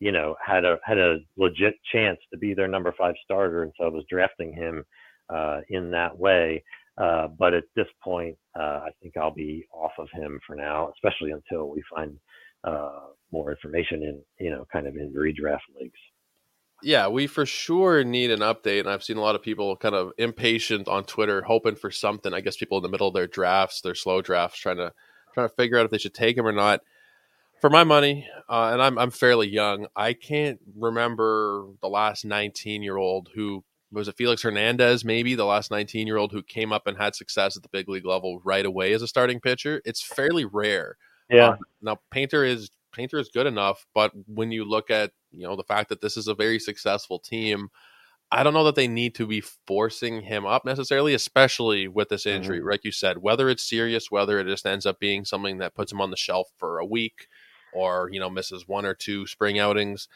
you 0.00 0.12
know, 0.12 0.36
had 0.44 0.64
a 0.64 0.78
had 0.84 0.98
a 0.98 1.18
legit 1.36 1.74
chance 1.92 2.18
to 2.32 2.38
be 2.38 2.54
their 2.54 2.68
number 2.68 2.94
five 2.96 3.14
starter, 3.24 3.62
and 3.62 3.72
so 3.78 3.84
I 3.84 3.88
was 3.88 4.04
drafting 4.08 4.52
him 4.52 4.84
uh, 5.28 5.60
in 5.68 5.90
that 5.90 6.16
way. 6.16 6.62
Uh, 6.96 7.28
but 7.28 7.54
at 7.54 7.64
this 7.76 7.86
point, 8.02 8.36
uh, 8.58 8.80
I 8.86 8.90
think 9.00 9.16
I'll 9.16 9.34
be 9.34 9.64
off 9.72 9.92
of 9.98 10.08
him 10.12 10.40
for 10.46 10.56
now, 10.56 10.90
especially 10.94 11.30
until 11.30 11.68
we 11.68 11.82
find 11.94 12.18
uh, 12.64 13.00
more 13.30 13.52
information 13.52 14.02
in, 14.02 14.20
you 14.40 14.50
know, 14.50 14.66
kind 14.72 14.86
of 14.86 14.96
in 14.96 15.12
redraft 15.12 15.60
leagues. 15.80 15.98
Yeah, 16.82 17.08
we 17.08 17.26
for 17.26 17.44
sure 17.44 18.04
need 18.04 18.30
an 18.30 18.40
update. 18.40 18.80
And 18.80 18.88
I've 18.88 19.02
seen 19.02 19.16
a 19.16 19.20
lot 19.20 19.34
of 19.34 19.42
people 19.42 19.76
kind 19.76 19.94
of 19.94 20.12
impatient 20.18 20.86
on 20.86 21.04
Twitter, 21.04 21.42
hoping 21.42 21.74
for 21.74 21.90
something. 21.90 22.32
I 22.32 22.40
guess 22.40 22.56
people 22.56 22.78
in 22.78 22.82
the 22.82 22.88
middle 22.88 23.08
of 23.08 23.14
their 23.14 23.26
drafts, 23.26 23.80
their 23.80 23.94
slow 23.94 24.22
drafts, 24.22 24.60
trying 24.60 24.76
to 24.76 24.92
trying 25.34 25.48
to 25.48 25.54
figure 25.54 25.78
out 25.78 25.84
if 25.84 25.90
they 25.90 25.98
should 25.98 26.14
take 26.14 26.36
him 26.36 26.46
or 26.46 26.52
not. 26.52 26.80
For 27.60 27.68
my 27.68 27.82
money, 27.82 28.28
uh, 28.48 28.70
and 28.72 28.80
I'm 28.80 28.96
I'm 28.98 29.10
fairly 29.10 29.48
young, 29.48 29.88
I 29.96 30.12
can't 30.12 30.60
remember 30.76 31.66
the 31.82 31.88
last 31.88 32.24
19 32.24 32.82
year 32.82 32.96
old 32.96 33.30
who 33.34 33.64
was 33.90 34.06
it 34.06 34.16
Felix 34.16 34.42
Hernandez, 34.42 35.04
maybe 35.04 35.34
the 35.34 35.44
last 35.44 35.72
19 35.72 36.06
year 36.06 36.18
old 36.18 36.30
who 36.30 36.42
came 36.42 36.72
up 36.72 36.86
and 36.86 36.96
had 36.96 37.16
success 37.16 37.56
at 37.56 37.64
the 37.64 37.68
big 37.70 37.88
league 37.88 38.06
level 38.06 38.40
right 38.44 38.64
away 38.64 38.92
as 38.92 39.02
a 39.02 39.08
starting 39.08 39.40
pitcher. 39.40 39.82
It's 39.84 40.02
fairly 40.02 40.44
rare. 40.44 40.96
Yeah. 41.28 41.48
Uh, 41.48 41.56
now 41.82 41.96
Painter 42.12 42.44
is 42.44 42.70
Painter 42.92 43.18
is 43.18 43.30
good 43.32 43.46
enough, 43.46 43.86
but 43.94 44.12
when 44.26 44.50
you 44.52 44.64
look 44.64 44.90
at 44.90 45.12
you 45.30 45.46
know 45.46 45.56
the 45.56 45.64
fact 45.64 45.88
that 45.88 46.00
this 46.00 46.16
is 46.16 46.28
a 46.28 46.34
very 46.34 46.58
successful 46.58 47.18
team, 47.18 47.68
I 48.30 48.42
don't 48.42 48.54
know 48.54 48.64
that 48.64 48.74
they 48.74 48.88
need 48.88 49.14
to 49.16 49.26
be 49.26 49.40
forcing 49.66 50.22
him 50.22 50.46
up 50.46 50.64
necessarily, 50.64 51.14
especially 51.14 51.88
with 51.88 52.08
this 52.08 52.26
injury. 52.26 52.58
Mm-hmm. 52.58 52.68
Like 52.68 52.84
you 52.84 52.92
said, 52.92 53.18
whether 53.18 53.48
it's 53.48 53.68
serious, 53.68 54.10
whether 54.10 54.38
it 54.38 54.46
just 54.46 54.66
ends 54.66 54.86
up 54.86 54.98
being 55.00 55.24
something 55.24 55.58
that 55.58 55.74
puts 55.74 55.92
him 55.92 56.00
on 56.00 56.10
the 56.10 56.16
shelf 56.16 56.48
for 56.56 56.78
a 56.78 56.86
week, 56.86 57.28
or 57.72 58.08
you 58.12 58.20
know 58.20 58.30
misses 58.30 58.66
one 58.66 58.84
or 58.84 58.94
two 58.94 59.26
spring 59.26 59.58
outings. 59.58 60.08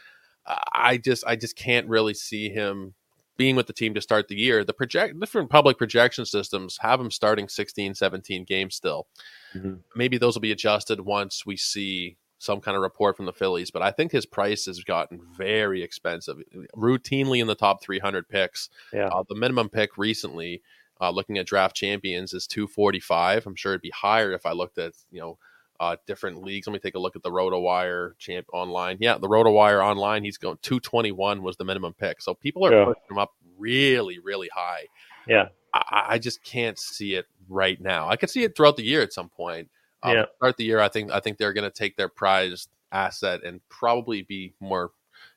I 0.72 0.96
just 0.96 1.24
I 1.26 1.36
just 1.36 1.56
can't 1.56 1.88
really 1.88 2.14
see 2.14 2.48
him 2.48 2.94
being 3.36 3.56
with 3.56 3.66
the 3.66 3.72
team 3.72 3.94
to 3.94 4.00
start 4.00 4.28
the 4.28 4.36
year. 4.36 4.64
The 4.64 4.72
project 4.72 5.18
different 5.18 5.50
public 5.50 5.78
projection 5.78 6.26
systems 6.26 6.78
have 6.80 7.00
him 7.00 7.10
starting 7.10 7.48
16, 7.48 7.94
17 7.94 8.44
games 8.44 8.74
still. 8.74 9.06
Mm-hmm. 9.54 9.74
Maybe 9.96 10.18
those 10.18 10.34
will 10.34 10.42
be 10.42 10.52
adjusted 10.52 11.00
once 11.00 11.46
we 11.46 11.56
see 11.56 12.16
some 12.42 12.60
kind 12.60 12.76
of 12.76 12.82
report 12.82 13.16
from 13.16 13.26
the 13.26 13.32
Phillies, 13.32 13.70
but 13.70 13.82
I 13.82 13.92
think 13.92 14.10
his 14.10 14.26
price 14.26 14.66
has 14.66 14.82
gotten 14.82 15.20
very 15.36 15.82
expensive, 15.82 16.38
routinely 16.76 17.40
in 17.40 17.46
the 17.46 17.54
top 17.54 17.80
300 17.82 18.28
picks. 18.28 18.68
Yeah. 18.92 19.06
Uh, 19.06 19.22
the 19.28 19.36
minimum 19.36 19.68
pick 19.68 19.96
recently, 19.96 20.60
uh, 21.00 21.10
looking 21.10 21.38
at 21.38 21.46
draft 21.46 21.76
champions, 21.76 22.34
is 22.34 22.48
245. 22.48 23.46
I'm 23.46 23.54
sure 23.54 23.72
it'd 23.72 23.80
be 23.80 23.90
higher 23.90 24.32
if 24.32 24.44
I 24.44 24.52
looked 24.52 24.78
at, 24.78 24.94
you 25.12 25.20
know, 25.20 25.38
uh, 25.78 25.96
different 26.04 26.42
leagues. 26.42 26.66
Let 26.66 26.72
me 26.72 26.80
take 26.80 26.96
a 26.96 26.98
look 26.98 27.14
at 27.14 27.22
the 27.22 27.30
RotoWire 27.30 28.18
champ 28.18 28.48
online. 28.52 28.96
Yeah, 28.98 29.18
the 29.18 29.28
RotoWire 29.28 29.80
online, 29.80 30.24
he's 30.24 30.36
going 30.36 30.58
221 30.62 31.42
was 31.42 31.56
the 31.56 31.64
minimum 31.64 31.94
pick. 31.94 32.20
So 32.20 32.34
people 32.34 32.66
are 32.66 32.72
yeah. 32.72 32.84
pushing 32.86 33.02
him 33.08 33.18
up 33.18 33.30
really, 33.56 34.18
really 34.18 34.50
high. 34.52 34.86
Yeah. 35.28 35.48
I, 35.72 36.06
I, 36.10 36.18
just 36.18 36.42
can't 36.42 36.78
see 36.78 37.14
it 37.14 37.26
right 37.48 37.80
now. 37.80 38.08
I 38.08 38.16
could 38.16 38.30
see 38.30 38.42
it 38.42 38.56
throughout 38.56 38.76
the 38.76 38.82
year 38.82 39.00
at 39.00 39.12
some 39.12 39.28
point. 39.28 39.70
Um, 40.02 40.14
yeah. 40.14 40.24
Start 40.36 40.56
the 40.56 40.64
year, 40.64 40.80
I 40.80 40.88
think 40.88 41.10
I 41.12 41.20
think 41.20 41.38
they're 41.38 41.52
going 41.52 41.70
to 41.70 41.76
take 41.76 41.96
their 41.96 42.08
prized 42.08 42.68
asset 42.90 43.42
and 43.44 43.60
probably 43.68 44.22
be 44.22 44.54
more, 44.60 44.92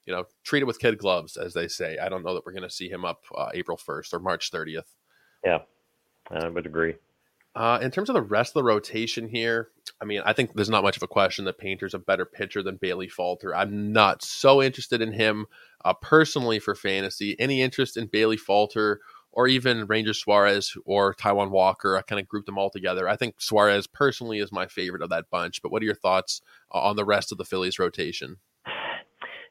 you 0.05 0.13
know, 0.13 0.25
treat 0.43 0.61
it 0.61 0.65
with 0.65 0.79
kid 0.79 0.97
gloves, 0.97 1.37
as 1.37 1.53
they 1.53 1.67
say. 1.67 1.97
I 1.97 2.09
don't 2.09 2.23
know 2.23 2.33
that 2.33 2.45
we're 2.45 2.51
going 2.51 2.63
to 2.63 2.69
see 2.69 2.89
him 2.89 3.05
up 3.05 3.23
uh, 3.35 3.49
April 3.53 3.77
1st 3.77 4.13
or 4.13 4.19
March 4.19 4.51
30th. 4.51 4.83
Yeah, 5.43 5.59
I 6.31 6.47
would 6.47 6.65
agree. 6.65 6.95
Uh, 7.55 7.79
in 7.81 7.89
terms 7.89 8.09
of 8.09 8.15
the 8.15 8.21
rest 8.21 8.49
of 8.49 8.55
the 8.55 8.63
rotation 8.63 9.29
here, 9.29 9.69
I 10.01 10.05
mean, 10.05 10.21
I 10.25 10.33
think 10.33 10.53
there's 10.53 10.69
not 10.69 10.83
much 10.83 10.97
of 10.97 11.03
a 11.03 11.07
question 11.07 11.45
that 11.45 11.57
Painter's 11.57 11.93
a 11.93 11.99
better 11.99 12.25
pitcher 12.25 12.61
than 12.61 12.75
Bailey 12.75 13.07
Falter. 13.07 13.55
I'm 13.55 13.93
not 13.93 14.21
so 14.21 14.61
interested 14.61 15.01
in 15.01 15.13
him 15.13 15.45
uh, 15.85 15.93
personally 15.93 16.59
for 16.59 16.75
fantasy. 16.75 17.39
Any 17.39 17.61
interest 17.61 17.95
in 17.95 18.07
Bailey 18.07 18.35
Falter 18.35 18.99
or 19.35 19.47
even 19.47 19.85
Ranger 19.85 20.13
Suarez 20.13 20.75
or 20.85 21.13
Taijuan 21.13 21.51
Walker. 21.51 21.97
I 21.97 22.01
kind 22.01 22.19
of 22.19 22.27
grouped 22.27 22.47
them 22.47 22.57
all 22.57 22.69
together. 22.69 23.07
I 23.07 23.17
think 23.17 23.35
Suarez 23.37 23.85
personally 23.85 24.39
is 24.39 24.51
my 24.51 24.65
favorite 24.65 25.01
of 25.01 25.09
that 25.09 25.29
bunch. 25.29 25.61
But 25.61 25.71
what 25.71 25.81
are 25.81 25.85
your 25.85 25.93
thoughts 25.93 26.41
uh, 26.73 26.79
on 26.79 26.95
the 26.95 27.05
rest 27.05 27.31
of 27.31 27.37
the 27.37 27.45
Phillies 27.45 27.77
rotation? 27.77 28.37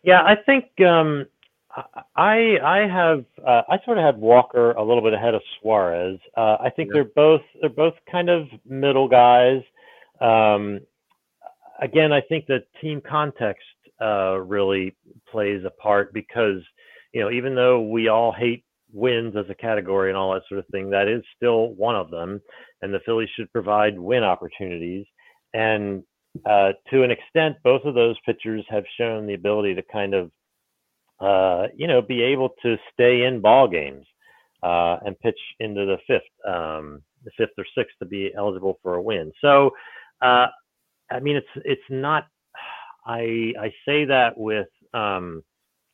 Yeah, 0.03 0.23
I 0.23 0.37
think 0.37 0.65
um, 0.81 1.27
I 2.17 2.59
I 2.63 2.89
have 2.91 3.25
uh, 3.47 3.63
I 3.69 3.79
sort 3.85 3.99
of 3.99 4.05
have 4.05 4.17
Walker 4.17 4.73
a 4.73 4.83
little 4.83 5.03
bit 5.03 5.13
ahead 5.13 5.35
of 5.35 5.43
Suarez. 5.61 6.19
Uh, 6.37 6.57
I 6.61 6.71
think 6.71 6.89
yeah. 6.89 6.95
they're 6.95 7.13
both 7.17 7.43
they're 7.61 7.71
both 7.71 7.95
kind 8.11 8.29
of 8.29 8.49
middle 8.67 9.09
guys. 9.09 9.63
Um, 10.21 10.81
again, 11.81 12.13
I 12.13 12.21
think 12.21 12.47
the 12.47 12.65
team 12.81 13.01
context 13.01 13.65
uh, 14.01 14.39
really 14.41 14.95
plays 15.31 15.65
a 15.65 15.71
part 15.71 16.13
because 16.13 16.63
you 17.13 17.21
know 17.21 17.31
even 17.31 17.55
though 17.55 17.83
we 17.83 18.09
all 18.09 18.33
hate 18.33 18.65
wins 18.95 19.35
as 19.37 19.45
a 19.51 19.55
category 19.55 20.09
and 20.09 20.17
all 20.17 20.33
that 20.33 20.43
sort 20.49 20.61
of 20.61 20.67
thing. 20.69 20.89
That 20.89 21.09
is 21.09 21.23
still 21.37 21.75
one 21.75 21.97
of 21.97 22.11
them, 22.11 22.41
and 22.81 22.95
the 22.95 23.01
Phillies 23.05 23.29
should 23.37 23.53
provide 23.53 23.99
win 23.99 24.23
opportunities. 24.23 25.05
And 25.53 26.03
uh, 26.47 26.73
to 26.91 27.03
an 27.03 27.11
extent, 27.11 27.57
both 27.63 27.85
of 27.85 27.95
those 27.95 28.17
pitchers 28.25 28.65
have 28.69 28.85
shown 28.99 29.27
the 29.27 29.35
ability 29.35 29.75
to 29.75 29.83
kind 29.93 30.15
of, 30.15 30.31
uh, 31.21 31.69
you 31.77 31.87
know, 31.87 32.01
be 32.01 32.23
able 32.23 32.51
to 32.63 32.77
stay 32.93 33.25
in 33.25 33.41
ball 33.41 33.69
games 33.69 34.07
uh, 34.63 34.99
and 35.05 35.19
pitch 35.21 35.39
into 35.61 35.85
the 35.85 35.99
fifth, 36.07 36.23
um, 36.49 37.03
the 37.25 37.31
fifth 37.37 37.53
or 37.59 37.65
sixth 37.77 37.95
to 37.99 38.07
be 38.07 38.33
eligible 38.37 38.79
for 38.83 38.95
a 38.95 39.03
win. 39.03 39.33
So, 39.41 39.71
uh, 40.23 40.47
I 41.11 41.21
mean, 41.21 41.37
it's 41.37 41.65
it's 41.65 41.83
not. 41.91 42.27
I 43.07 43.53
I 43.61 43.73
say 43.87 44.07
that 44.07 44.33
with 44.37 44.69
um, 44.95 45.43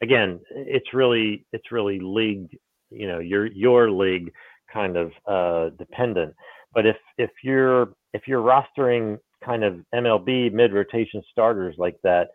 again, 0.03 0.41
it's 0.51 0.95
really 0.95 1.45
it's 1.53 1.73
really 1.73 1.99
league 2.01 2.49
you 2.91 3.07
know 3.07 3.18
your 3.18 3.47
your 3.47 3.91
league 3.91 4.32
kind 4.72 4.97
of 4.97 5.12
uh, 5.26 5.70
dependent. 5.78 6.34
But 6.74 6.86
if 6.86 6.97
if 7.18 7.30
you're 7.43 7.95
if 8.12 8.22
you're 8.26 8.43
rostering 8.43 9.18
kind 9.45 9.64
of 9.64 9.80
MLB 9.95 10.53
mid 10.53 10.72
rotation 10.72 11.22
starters 11.30 11.74
like 11.78 11.97
that, 12.03 12.28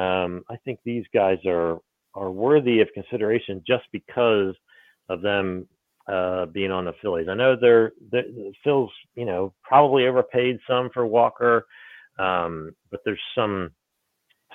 um, 0.00 0.42
I 0.50 0.56
think 0.64 0.80
these 0.84 1.04
guys 1.12 1.38
are 1.46 1.78
are 2.14 2.30
worthy 2.30 2.80
of 2.80 2.88
consideration 2.94 3.62
just 3.66 3.84
because 3.92 4.54
of 5.08 5.22
them 5.22 5.66
uh, 6.08 6.46
being 6.46 6.70
on 6.70 6.84
the 6.84 6.92
Phillies. 7.00 7.28
I 7.30 7.34
know 7.34 7.56
they're, 7.60 7.92
the 8.10 8.52
Phil's 8.64 8.90
you 9.14 9.24
know 9.24 9.54
probably 9.62 10.06
overpaid 10.06 10.58
some 10.68 10.90
for 10.92 11.06
Walker, 11.06 11.66
um, 12.18 12.72
but 12.90 13.00
there's 13.04 13.20
some 13.34 13.70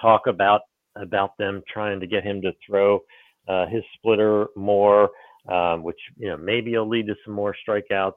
talk 0.02 0.28
about 0.28 0.62
about 0.98 1.38
them 1.38 1.62
trying 1.72 2.00
to 2.00 2.08
get 2.08 2.24
him 2.24 2.42
to 2.42 2.52
throw 2.66 3.00
uh, 3.48 3.66
his 3.68 3.84
splitter 3.98 4.48
more 4.56 5.10
um, 5.50 5.84
which 5.84 6.00
you 6.18 6.28
know 6.28 6.38
maybe 6.38 6.78
will 6.78 6.88
lead 6.88 7.08
to 7.08 7.16
some 7.26 7.34
more 7.34 7.56
strikeouts. 7.68 8.14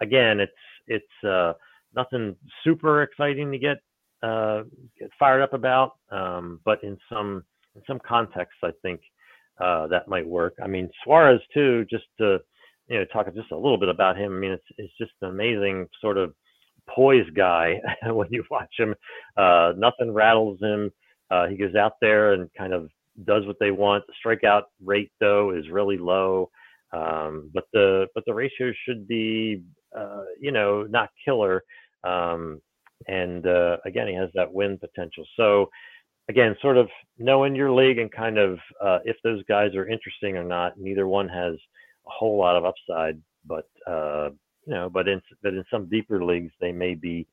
Again, 0.00 0.40
it's 0.40 0.52
it's 0.86 1.24
uh, 1.26 1.54
nothing 1.94 2.36
super 2.62 3.02
exciting 3.02 3.52
to 3.52 3.58
get 3.58 3.78
uh, 4.22 4.62
get 4.98 5.10
fired 5.18 5.42
up 5.42 5.52
about, 5.52 5.92
um, 6.10 6.60
but 6.64 6.82
in 6.82 6.96
some 7.12 7.44
in 7.74 7.82
some 7.86 8.00
contexts, 8.06 8.60
I 8.62 8.70
think 8.82 9.00
uh, 9.60 9.86
that 9.88 10.08
might 10.08 10.26
work. 10.26 10.54
I 10.62 10.66
mean, 10.66 10.90
Suarez 11.02 11.40
too. 11.52 11.84
Just 11.90 12.04
to 12.18 12.38
you 12.88 12.98
know 12.98 13.04
talk 13.06 13.26
just 13.34 13.52
a 13.52 13.56
little 13.56 13.78
bit 13.78 13.88
about 13.88 14.16
him. 14.16 14.36
I 14.36 14.38
mean, 14.38 14.52
it's 14.52 14.66
it's 14.78 14.92
just 14.98 15.12
an 15.22 15.30
amazing 15.30 15.88
sort 16.00 16.18
of 16.18 16.34
poise 16.88 17.28
guy 17.34 17.80
when 18.06 18.28
you 18.30 18.44
watch 18.50 18.74
him. 18.78 18.94
Uh, 19.36 19.72
nothing 19.76 20.12
rattles 20.12 20.58
him. 20.60 20.90
Uh, 21.30 21.46
he 21.46 21.56
goes 21.56 21.74
out 21.74 21.94
there 22.00 22.34
and 22.34 22.50
kind 22.56 22.72
of 22.72 22.90
does 23.24 23.46
what 23.46 23.56
they 23.60 23.70
want. 23.70 24.04
The 24.06 24.14
strikeout 24.24 24.62
rate 24.82 25.12
though 25.20 25.50
is 25.50 25.68
really 25.70 25.98
low, 25.98 26.50
um, 26.92 27.50
but 27.54 27.64
the 27.72 28.06
but 28.14 28.24
the 28.26 28.34
ratio 28.34 28.72
should 28.84 29.06
be 29.06 29.62
uh, 29.96 30.24
you 30.40 30.52
know 30.52 30.82
not 30.84 31.10
killer. 31.24 31.62
Um, 32.02 32.60
and 33.06 33.46
uh, 33.46 33.78
again, 33.84 34.08
he 34.08 34.14
has 34.14 34.30
that 34.34 34.52
win 34.52 34.78
potential. 34.78 35.24
So 35.36 35.68
again, 36.28 36.56
sort 36.60 36.76
of 36.76 36.88
knowing 37.18 37.54
your 37.54 37.72
league 37.72 37.98
and 37.98 38.10
kind 38.10 38.38
of 38.38 38.58
uh, 38.82 38.98
if 39.04 39.16
those 39.22 39.42
guys 39.44 39.74
are 39.74 39.88
interesting 39.88 40.36
or 40.36 40.44
not. 40.44 40.78
Neither 40.78 41.06
one 41.06 41.28
has 41.28 41.54
a 41.54 42.10
whole 42.10 42.38
lot 42.38 42.56
of 42.56 42.64
upside, 42.64 43.20
but 43.46 43.66
uh, 43.86 44.30
you 44.66 44.74
know, 44.74 44.88
but 44.88 45.08
in 45.08 45.20
but 45.42 45.54
in 45.54 45.64
some 45.70 45.88
deeper 45.88 46.24
leagues, 46.24 46.52
they 46.60 46.72
may 46.72 46.94
be 46.94 47.26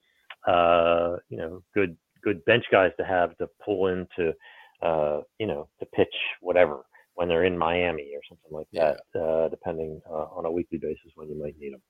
uh, 0.47 1.15
you 1.29 1.37
know 1.37 1.63
good 1.73 1.95
good 2.23 2.43
bench 2.45 2.65
guys 2.71 2.91
to 2.99 3.05
have 3.05 3.35
to 3.37 3.47
pull 3.63 3.87
into 3.87 4.33
uh, 4.81 5.21
you 5.39 5.47
know, 5.47 5.67
to 5.79 5.85
pitch 5.85 6.13
whatever 6.41 6.81
when 7.15 7.27
they're 7.27 7.45
in 7.45 7.57
Miami 7.57 8.13
or 8.15 8.21
something 8.27 8.51
like 8.51 8.67
that, 8.73 9.01
yeah. 9.13 9.21
uh, 9.21 9.49
depending 9.49 10.01
uh, 10.09 10.27
on 10.35 10.45
a 10.45 10.51
weekly 10.51 10.77
basis 10.77 11.11
when 11.15 11.29
you 11.29 11.39
might 11.39 11.57
need 11.59 11.73
them. 11.73 11.81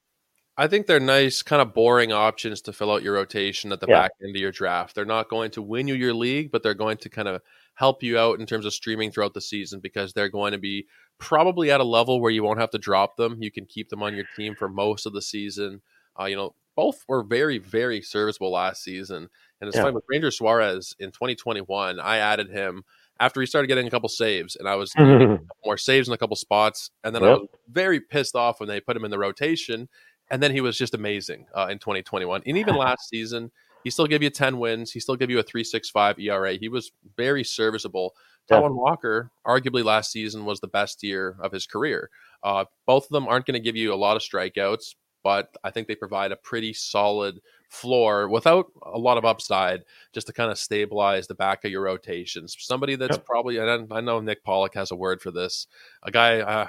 I 0.58 0.68
think 0.68 0.86
they're 0.86 1.00
nice, 1.00 1.42
kind 1.42 1.62
of 1.62 1.74
boring 1.74 2.12
options 2.12 2.62
to 2.64 2.74
fill 2.74 2.92
out 2.92 3.04
your 3.04 3.14
rotation 3.14 3.72
at 3.72 3.80
the 3.80 3.88
yeah. 3.88 4.02
back 4.02 4.12
end 4.22 4.36
of 4.36 4.42
your 4.42 4.52
draft. 4.52 4.94
They're 4.94 5.06
not 5.06 5.30
going 5.30 5.52
to 5.52 5.62
win 5.62 5.88
you 5.88 5.96
your 5.96 6.14
league, 6.14 6.52
but 6.52 6.62
they're 6.62 6.74
going 6.74 6.98
to 6.98 7.10
kind 7.10 7.28
of 7.28 7.42
help 7.76 8.04
you 8.04 8.18
out 8.18 8.40
in 8.40 8.46
terms 8.46 8.66
of 8.66 8.74
streaming 8.74 9.12
throughout 9.12 9.34
the 9.34 9.42
season 9.42 9.80
because 9.80 10.14
they're 10.14 10.30
going 10.30 10.52
to 10.52 10.58
be 10.58 10.88
probably 11.18 11.72
at 11.72 11.80
a 11.80 11.86
level 11.86 12.20
where 12.20 12.32
you 12.32 12.44
won't 12.44 12.60
have 12.60 12.72
to 12.72 12.78
drop 12.78 13.16
them. 13.16 13.42
You 13.42 13.52
can 13.52 13.66
keep 13.66 13.90
them 13.90 14.04
on 14.04 14.14
your 14.14 14.26
team 14.36 14.56
for 14.56 14.68
most 14.68 15.06
of 15.06 15.14
the 15.14 15.22
season. 15.22 15.82
Uh, 16.20 16.26
you 16.26 16.36
know, 16.36 16.54
both 16.82 17.06
were 17.08 17.22
very, 17.22 17.60
very 17.60 18.02
serviceable 18.02 18.52
last 18.52 18.84
season. 18.84 19.30
And 19.60 19.68
it's 19.68 19.78
yeah. 19.78 19.84
funny 19.84 19.94
with 19.94 20.04
Ranger 20.10 20.32
Suarez 20.32 20.96
in 20.98 21.12
2021, 21.12 22.00
I 22.00 22.18
added 22.18 22.50
him 22.50 22.84
after 23.20 23.40
he 23.40 23.46
started 23.46 23.68
getting 23.68 23.86
a 23.86 23.92
couple 23.92 24.10
saves, 24.10 24.56
and 24.56 24.68
I 24.68 24.74
was 24.74 24.92
more 25.66 25.78
saves 25.78 26.08
in 26.08 26.14
a 26.16 26.18
couple 26.18 26.36
spots, 26.36 26.90
and 27.04 27.14
then 27.14 27.22
yep. 27.22 27.30
I 27.30 27.34
was 27.34 27.48
very 27.70 28.00
pissed 28.00 28.36
off 28.36 28.60
when 28.60 28.68
they 28.68 28.82
put 28.82 28.98
him 28.98 29.06
in 29.06 29.12
the 29.12 29.20
rotation, 29.20 29.90
and 30.32 30.42
then 30.42 30.50
he 30.50 30.60
was 30.60 30.76
just 30.76 30.96
amazing 30.96 31.46
uh, 31.56 31.68
in 31.70 31.78
2021, 31.78 32.42
and 32.48 32.58
even 32.58 32.76
last 32.88 33.10
season. 33.10 33.52
He 33.84 33.90
still 33.90 34.06
gave 34.06 34.22
you 34.22 34.30
10 34.30 34.60
wins. 34.60 34.92
He 34.92 35.00
still 35.00 35.16
gave 35.16 35.32
you 35.32 35.40
a 35.40 35.44
3.65 35.44 36.20
ERA. 36.20 36.54
He 36.54 36.70
was 36.70 36.92
very 37.18 37.44
serviceable. 37.44 38.14
Yeah. 38.48 38.60
Walker, 38.60 39.32
arguably 39.44 39.84
last 39.84 40.12
season, 40.12 40.46
was 40.46 40.60
the 40.60 40.68
best 40.68 41.02
year 41.02 41.36
of 41.40 41.52
his 41.52 41.66
career. 41.66 42.12
Uh, 42.44 42.66
both 42.86 43.06
of 43.06 43.10
them 43.10 43.28
aren't 43.28 43.48
going 43.48 43.54
to 43.54 43.60
give 43.60 43.76
you 43.76 43.92
a 43.92 43.96
lot 43.96 44.18
of 44.18 44.22
strikeouts, 44.22 44.94
but 45.24 45.56
I 45.64 45.72
think 45.72 45.88
they 45.88 45.96
provide 45.96 46.32
a 46.32 46.36
pretty 46.36 46.74
solid 46.74 47.42
floor 47.70 48.28
without 48.28 48.72
a 48.82 48.98
lot 48.98 49.18
of 49.18 49.24
upside 49.24 49.84
just 50.14 50.28
to 50.28 50.34
kind 50.34 50.52
of 50.52 50.58
stabilize 50.58 51.28
the 51.28 51.36
back 51.36 51.64
of 51.64 51.72
your 51.72 51.84
rotations. 51.84 52.56
Somebody 52.60 52.96
that's 52.96 53.18
yep. 53.18 53.26
probably, 53.26 53.58
and 53.58 53.92
I 53.92 54.02
know 54.02 54.20
Nick 54.20 54.44
Pollack 54.44 54.74
has 54.76 54.92
a 54.92 54.96
word 54.96 55.22
for 55.22 55.32
this. 55.32 55.68
A 56.04 56.12
guy, 56.12 56.40
uh, 56.40 56.68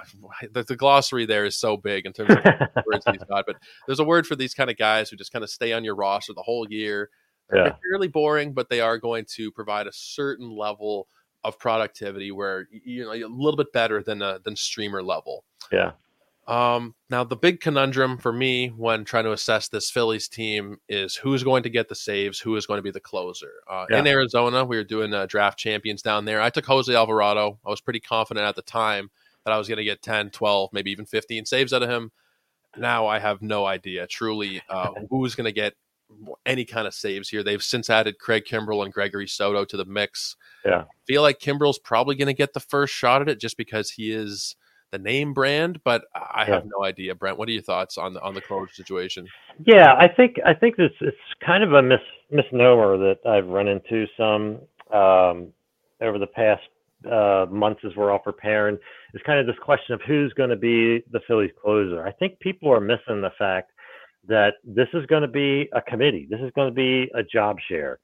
the, 0.53 0.63
the, 0.63 0.77
glossary 0.77 1.27
there 1.27 1.45
is 1.45 1.57
so 1.57 1.77
big 1.77 2.07
in 2.07 2.13
terms 2.13 2.31
of 2.31 2.45
words 2.87 3.05
he's 3.11 3.25
got, 3.25 3.47
but 3.47 3.57
there's 3.87 4.01
a 4.01 4.05
word 4.05 4.27
for 4.27 4.37
these 4.37 4.55
kind 4.55 4.71
of 4.71 4.77
guys 4.77 5.11
who 5.11 5.17
just 5.17 5.33
kind 5.33 5.43
of 5.43 5.51
stay 5.51 5.73
on 5.73 5.83
your 5.85 5.97
roster 5.97 6.33
the 6.35 6.43
whole 6.43 6.67
year. 6.71 7.11
Yeah. 7.53 7.65
They're 7.65 7.79
fairly 7.91 8.09
boring, 8.09 8.53
but 8.53 8.71
they 8.71 8.81
are 8.81 8.97
going 8.97 9.25
to 9.35 9.51
provide 9.51 9.87
a 9.87 9.93
certain 9.93 10.51
level 10.51 11.09
of 11.45 11.59
productivity 11.59 12.31
where 12.31 12.69
you 12.71 13.05
know 13.05 13.13
a 13.13 13.27
little 13.27 13.57
bit 13.57 13.73
better 13.73 14.03
than 14.03 14.23
a, 14.23 14.39
than 14.45 14.57
streamer 14.57 15.03
level. 15.03 15.45
Yeah. 15.73 15.93
Um, 16.49 16.95
now, 17.09 17.23
the 17.23 17.37
big 17.37 17.61
conundrum 17.61 18.19
for 18.19 18.33
me 18.33 18.69
when 18.69 19.05
trying 19.05 19.25
to 19.25 19.33
assess 19.33 19.69
this 19.69 19.91
Phillies 19.91 20.29
team 20.29 20.79
is 20.89 21.15
who's 21.15 21.45
going 21.45 21.63
to 21.63 21.71
get 21.71 21.89
the 21.89 21.95
saves, 21.95 22.41
who 22.41 22.57
is 22.57 22.67
going 22.67 22.79
to 22.79 22.83
be 22.83 22.91
the 22.91 23.01
closer. 23.01 23.51
Uh, 23.71 23.87
yeah. 23.89 24.01
In 24.01 24.07
Arizona, 24.07 24.65
we 24.65 24.77
were 24.77 24.85
doing 24.85 25.15
uh, 25.15 25.27
draft 25.27 25.59
champions 25.59 26.03
down 26.03 26.25
there. 26.25 26.41
I 26.41 26.51
took 26.51 26.67
Jose 26.67 26.93
Alvarado. 26.93 27.59
I 27.65 27.71
was 27.71 27.81
pretty 27.81 28.01
confident 28.01 28.47
at 28.47 28.57
the 28.57 28.63
time 28.63 29.11
that 29.45 29.53
I 29.53 29.59
was 29.59 29.69
going 29.69 29.79
to 29.79 29.85
get 29.85 30.03
10, 30.03 30.31
12, 30.31 30.71
maybe 30.73 30.91
even 30.91 31.07
15 31.07 31.45
saves 31.45 31.73
out 31.73 31.83
of 31.83 31.91
him. 31.91 32.11
Now 32.77 33.07
I 33.07 33.19
have 33.19 33.43
no 33.43 33.67
idea 33.67 34.07
truly 34.07 34.63
uh, 34.69 34.91
who's 35.11 35.35
going 35.35 35.45
to 35.45 35.53
get 35.53 35.75
any 36.45 36.65
kind 36.65 36.87
of 36.87 36.95
saves 36.95 37.29
here. 37.29 37.43
They've 37.43 37.63
since 37.63 37.89
added 37.89 38.19
Craig 38.19 38.45
Kimbrel 38.49 38.85
and 38.85 38.93
Gregory 38.93 39.29
Soto 39.29 39.65
to 39.65 39.77
the 39.77 39.85
mix. 39.85 40.37
Yeah. 40.65 40.83
I 40.83 40.87
feel 41.07 41.23
like 41.23 41.39
Kimbrel's 41.39 41.79
probably 41.79 42.17
going 42.17 42.27
to 42.27 42.35
get 42.35 42.53
the 42.53 42.61
first 42.61 42.93
shot 42.95 43.23
at 43.23 43.29
it 43.29 43.41
just 43.41 43.57
because 43.57 43.91
he 43.91 44.13
is 44.13 44.57
the 44.93 44.99
name 44.99 45.33
brand, 45.33 45.81
but 45.85 46.05
I 46.15 46.45
have 46.45 46.65
no 46.67 46.85
idea. 46.85 47.15
Brent, 47.15 47.39
what 47.39 47.49
are 47.49 47.53
your 47.53 47.63
thoughts 47.63 47.99
on 47.99 48.13
the 48.15 48.21
on 48.23 48.35
the 48.35 48.41
closure 48.41 48.73
situation? 48.73 49.27
Yeah, 49.65 49.95
I 49.99 50.07
think 50.07 50.37
I 50.47 50.55
think 50.55 50.77
this 50.77 50.93
it's 51.01 51.17
kind 51.45 51.65
of 51.65 51.73
a 51.73 51.83
mis, 51.83 51.99
misnomer 52.31 52.99
that 52.99 53.27
I've 53.27 53.49
run 53.49 53.69
into 53.69 54.07
some 54.17 54.61
um, 54.97 55.49
over 56.01 56.19
the 56.19 56.27
past 56.27 56.63
uh, 57.11 57.47
months 57.51 57.81
as 57.85 57.97
we're 57.97 58.13
all 58.13 58.19
preparing. 58.19 58.79
Is 59.15 59.23
kind 59.25 59.41
of 59.41 59.47
this 59.47 59.57
question 59.63 59.95
of 59.95 60.01
who's 60.07 60.33
going 60.35 60.51
to 60.51 60.57
be 60.57 61.03
the 61.11 61.21
Phillies 61.27 61.51
closer. 61.61 62.07
I 62.07 62.13
think 62.13 62.39
people 62.41 62.71
are 62.71 62.81
missing 62.81 63.23
the 63.23 63.33
fact 63.39 63.73
that 64.29 64.55
this 64.63 64.89
is 64.95 65.05
going 65.07 65.23
to 65.23 65.29
be 65.29 65.69
a 65.73 65.81
committee. 65.81 66.29
This 66.31 66.41
is 66.41 66.53
going 66.55 66.69
to 66.69 66.75
be 66.75 67.11
a 67.15 67.23
job 67.23 67.57
share. 67.69 67.99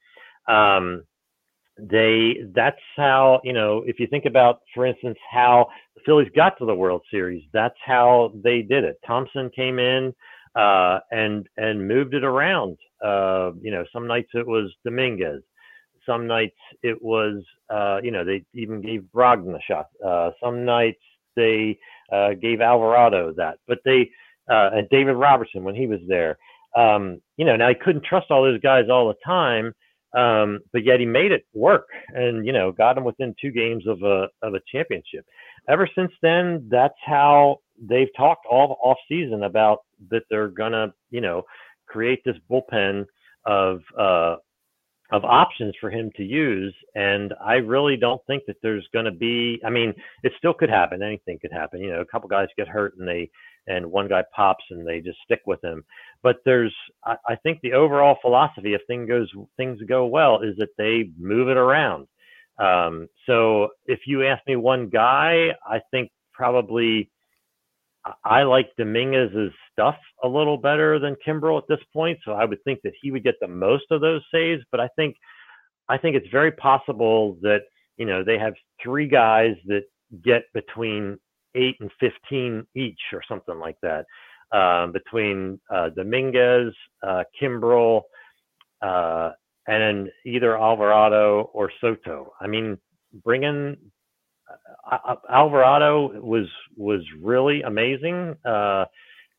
Um, 0.48 1.04
they 1.78 2.36
that's 2.54 2.80
how 2.96 3.40
you 3.44 3.52
know 3.52 3.82
if 3.86 4.00
you 4.00 4.06
think 4.06 4.24
about 4.24 4.60
for 4.74 4.84
instance 4.86 5.16
how 5.30 5.66
the 5.94 6.00
phillies 6.04 6.28
got 6.34 6.58
to 6.58 6.66
the 6.66 6.74
world 6.74 7.02
series 7.10 7.44
that's 7.52 7.76
how 7.84 8.32
they 8.42 8.62
did 8.62 8.84
it. 8.84 8.98
Thomson 9.06 9.50
came 9.54 9.78
in 9.78 10.12
uh, 10.56 10.98
and 11.10 11.48
and 11.56 11.86
moved 11.86 12.14
it 12.14 12.24
around. 12.24 12.76
Uh, 13.04 13.52
you 13.60 13.70
know 13.70 13.84
some 13.92 14.06
nights 14.06 14.30
it 14.34 14.46
was 14.46 14.72
dominguez. 14.84 15.42
Some 16.04 16.26
nights 16.26 16.56
it 16.82 17.00
was 17.00 17.42
uh, 17.70 18.00
you 18.02 18.10
know 18.10 18.24
they 18.24 18.44
even 18.54 18.80
gave 18.80 19.04
brogdon 19.14 19.54
a 19.54 19.60
shot. 19.62 19.86
Uh, 20.04 20.30
some 20.42 20.64
nights 20.64 21.00
they 21.36 21.78
uh, 22.12 22.30
gave 22.40 22.60
alvarado 22.60 23.32
that. 23.36 23.58
But 23.68 23.78
they 23.84 24.10
uh, 24.50 24.70
and 24.72 24.88
david 24.90 25.12
robertson 25.14 25.62
when 25.62 25.74
he 25.76 25.86
was 25.86 26.00
there. 26.08 26.38
Um, 26.76 27.20
you 27.36 27.44
know 27.44 27.56
now 27.56 27.68
he 27.68 27.74
couldn't 27.74 28.04
trust 28.04 28.30
all 28.30 28.42
those 28.42 28.60
guys 28.60 28.86
all 28.90 29.08
the 29.08 29.14
time 29.24 29.72
um, 30.16 30.60
but 30.72 30.84
yet 30.84 31.00
he 31.00 31.06
made 31.06 31.32
it 31.32 31.44
work 31.54 31.86
and, 32.08 32.46
you 32.46 32.52
know, 32.52 32.72
got 32.72 32.96
him 32.96 33.04
within 33.04 33.34
two 33.40 33.50
games 33.50 33.86
of 33.86 34.02
a, 34.02 34.28
of 34.42 34.54
a 34.54 34.60
championship. 34.72 35.24
Ever 35.68 35.88
since 35.94 36.12
then, 36.22 36.66
that's 36.70 36.98
how 37.04 37.58
they've 37.80 38.08
talked 38.16 38.46
all 38.50 38.78
off 38.82 38.96
season 39.08 39.42
about 39.44 39.78
that 40.10 40.22
they're 40.30 40.48
to, 40.72 40.92
you 41.10 41.20
know, 41.20 41.42
create 41.86 42.20
this 42.24 42.36
bullpen 42.50 43.04
of, 43.46 43.80
uh, 43.98 44.36
of 45.10 45.24
options 45.24 45.74
for 45.80 45.90
him 45.90 46.10
to 46.16 46.22
use. 46.22 46.74
And 46.94 47.32
I 47.42 47.54
really 47.54 47.96
don't 47.96 48.20
think 48.26 48.44
that 48.46 48.56
there's 48.62 48.86
going 48.92 49.06
to 49.06 49.10
be, 49.10 49.60
I 49.64 49.70
mean, 49.70 49.94
it 50.22 50.32
still 50.36 50.52
could 50.52 50.68
happen. 50.68 51.02
Anything 51.02 51.38
could 51.40 51.52
happen. 51.52 51.80
You 51.80 51.92
know, 51.92 52.00
a 52.00 52.06
couple 52.06 52.28
guys 52.28 52.48
get 52.56 52.68
hurt 52.68 52.96
and 52.98 53.08
they, 53.08 53.30
and 53.66 53.90
one 53.90 54.08
guy 54.08 54.22
pops 54.34 54.64
and 54.70 54.86
they 54.86 55.00
just 55.00 55.18
stick 55.24 55.40
with 55.46 55.62
him. 55.64 55.84
But 56.22 56.36
there's, 56.44 56.74
I, 57.04 57.16
I 57.26 57.36
think 57.36 57.60
the 57.62 57.72
overall 57.72 58.18
philosophy, 58.20 58.74
if 58.74 58.82
things 58.86 59.08
goes 59.08 59.30
things 59.56 59.78
go 59.88 60.06
well, 60.06 60.42
is 60.42 60.56
that 60.58 60.76
they 60.76 61.10
move 61.18 61.48
it 61.48 61.56
around. 61.56 62.06
Um, 62.58 63.08
so 63.26 63.68
if 63.86 64.00
you 64.06 64.26
ask 64.26 64.46
me 64.46 64.56
one 64.56 64.88
guy, 64.88 65.48
I 65.66 65.80
think 65.90 66.10
probably 66.32 67.10
I 68.24 68.42
like 68.42 68.70
Dominguez's 68.76 69.52
stuff 69.72 69.96
a 70.22 70.28
little 70.28 70.56
better 70.56 70.98
than 70.98 71.16
Kimbrel 71.26 71.58
at 71.58 71.68
this 71.68 71.84
point. 71.92 72.18
So 72.24 72.32
I 72.32 72.44
would 72.44 72.62
think 72.64 72.80
that 72.84 72.92
he 73.00 73.10
would 73.10 73.24
get 73.24 73.36
the 73.40 73.48
most 73.48 73.84
of 73.90 74.00
those 74.00 74.22
saves. 74.32 74.62
But 74.70 74.80
I 74.80 74.88
think 74.96 75.16
I 75.88 75.98
think 75.98 76.16
it's 76.16 76.28
very 76.30 76.52
possible 76.52 77.38
that 77.42 77.62
you 77.96 78.06
know 78.06 78.22
they 78.24 78.38
have 78.38 78.54
three 78.82 79.08
guys 79.08 79.54
that 79.66 79.82
get 80.24 80.44
between 80.54 81.18
eight 81.54 81.76
and 81.80 81.90
15 82.00 82.66
each 82.74 83.00
or 83.12 83.22
something 83.28 83.58
like 83.58 83.76
that 83.82 84.04
um, 84.52 84.92
between 84.92 85.60
uh, 85.70 85.90
Dominguez, 85.90 86.72
uh, 87.02 87.24
Kimbrel, 87.40 88.02
uh, 88.82 89.32
and 89.66 90.08
either 90.24 90.56
Alvarado 90.58 91.50
or 91.52 91.70
Soto. 91.80 92.32
I 92.40 92.46
mean, 92.46 92.78
bringing 93.24 93.72
uh, 93.72 93.97
uh, 94.90 95.14
Alvarado 95.30 96.20
was 96.20 96.46
was 96.76 97.00
really 97.20 97.62
amazing 97.62 98.36
uh, 98.44 98.84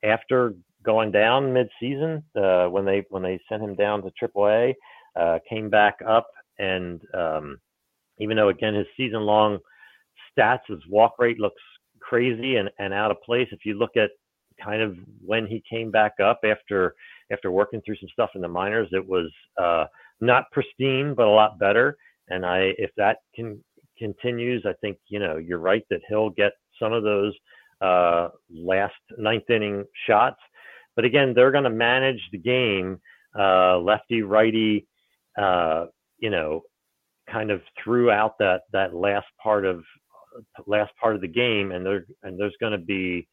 after 0.03 0.53
going 0.83 1.11
down 1.11 1.53
mid-season 1.53 2.23
when 2.33 2.85
they 2.85 3.05
when 3.09 3.23
they 3.23 3.39
sent 3.49 3.61
him 3.63 3.75
down 3.75 4.01
to 4.03 4.11
AAA. 4.21 4.73
came 5.49 5.69
back 5.69 5.97
up 6.07 6.27
and 6.59 7.01
um, 7.13 7.57
even 8.19 8.37
though 8.37 8.49
again 8.49 8.75
his 8.75 8.87
season-long 8.97 9.59
stats, 10.37 10.59
his 10.67 10.79
walk 10.89 11.13
rate 11.19 11.39
looks 11.39 11.61
crazy 11.99 12.57
and, 12.57 12.69
and 12.79 12.93
out 12.93 13.11
of 13.11 13.21
place. 13.25 13.47
If 13.51 13.59
you 13.65 13.77
look 13.77 13.95
at 13.95 14.11
kind 14.63 14.81
of 14.81 14.97
when 15.25 15.47
he 15.47 15.63
came 15.69 15.89
back 15.91 16.13
up 16.21 16.41
after 16.43 16.93
after 17.31 17.51
working 17.51 17.81
through 17.85 17.95
some 17.97 18.09
stuff 18.11 18.31
in 18.35 18.41
the 18.41 18.47
minors, 18.47 18.89
it 18.91 19.05
was 19.05 19.31
uh, 19.61 19.85
not 20.21 20.51
pristine, 20.51 21.13
but 21.15 21.27
a 21.27 21.31
lot 21.31 21.59
better. 21.59 21.95
And 22.29 22.45
I, 22.45 22.73
if 22.77 22.91
that 22.97 23.17
can 23.35 23.63
continues, 23.99 24.65
I 24.65 24.73
think 24.81 24.97
you 25.07 25.19
know 25.19 25.37
you're 25.37 25.59
right 25.59 25.83
that 25.89 26.01
he'll 26.07 26.29
get 26.31 26.53
some 26.81 26.93
of 26.93 27.03
those 27.03 27.33
uh, 27.81 28.29
last 28.51 28.95
ninth 29.17 29.49
inning 29.49 29.85
shots. 30.07 30.39
But 30.95 31.05
again, 31.05 31.33
they're 31.33 31.51
going 31.51 31.63
to 31.63 31.69
manage 31.69 32.21
the 32.31 32.37
game, 32.37 32.99
uh, 33.37 33.77
lefty 33.79 34.21
righty, 34.21 34.87
uh, 35.37 35.85
you 36.17 36.29
know, 36.29 36.61
kind 37.31 37.51
of 37.51 37.61
throughout 37.81 38.37
that 38.39 38.61
that 38.73 38.93
last 38.93 39.27
part 39.41 39.65
of 39.65 39.83
last 40.67 40.91
part 41.01 41.15
of 41.15 41.21
the 41.21 41.27
game, 41.27 41.71
and 41.71 41.85
there 41.85 42.05
and 42.23 42.39
there's 42.39 42.55
going 42.59 42.73
to 42.73 42.85
be, 42.85 43.27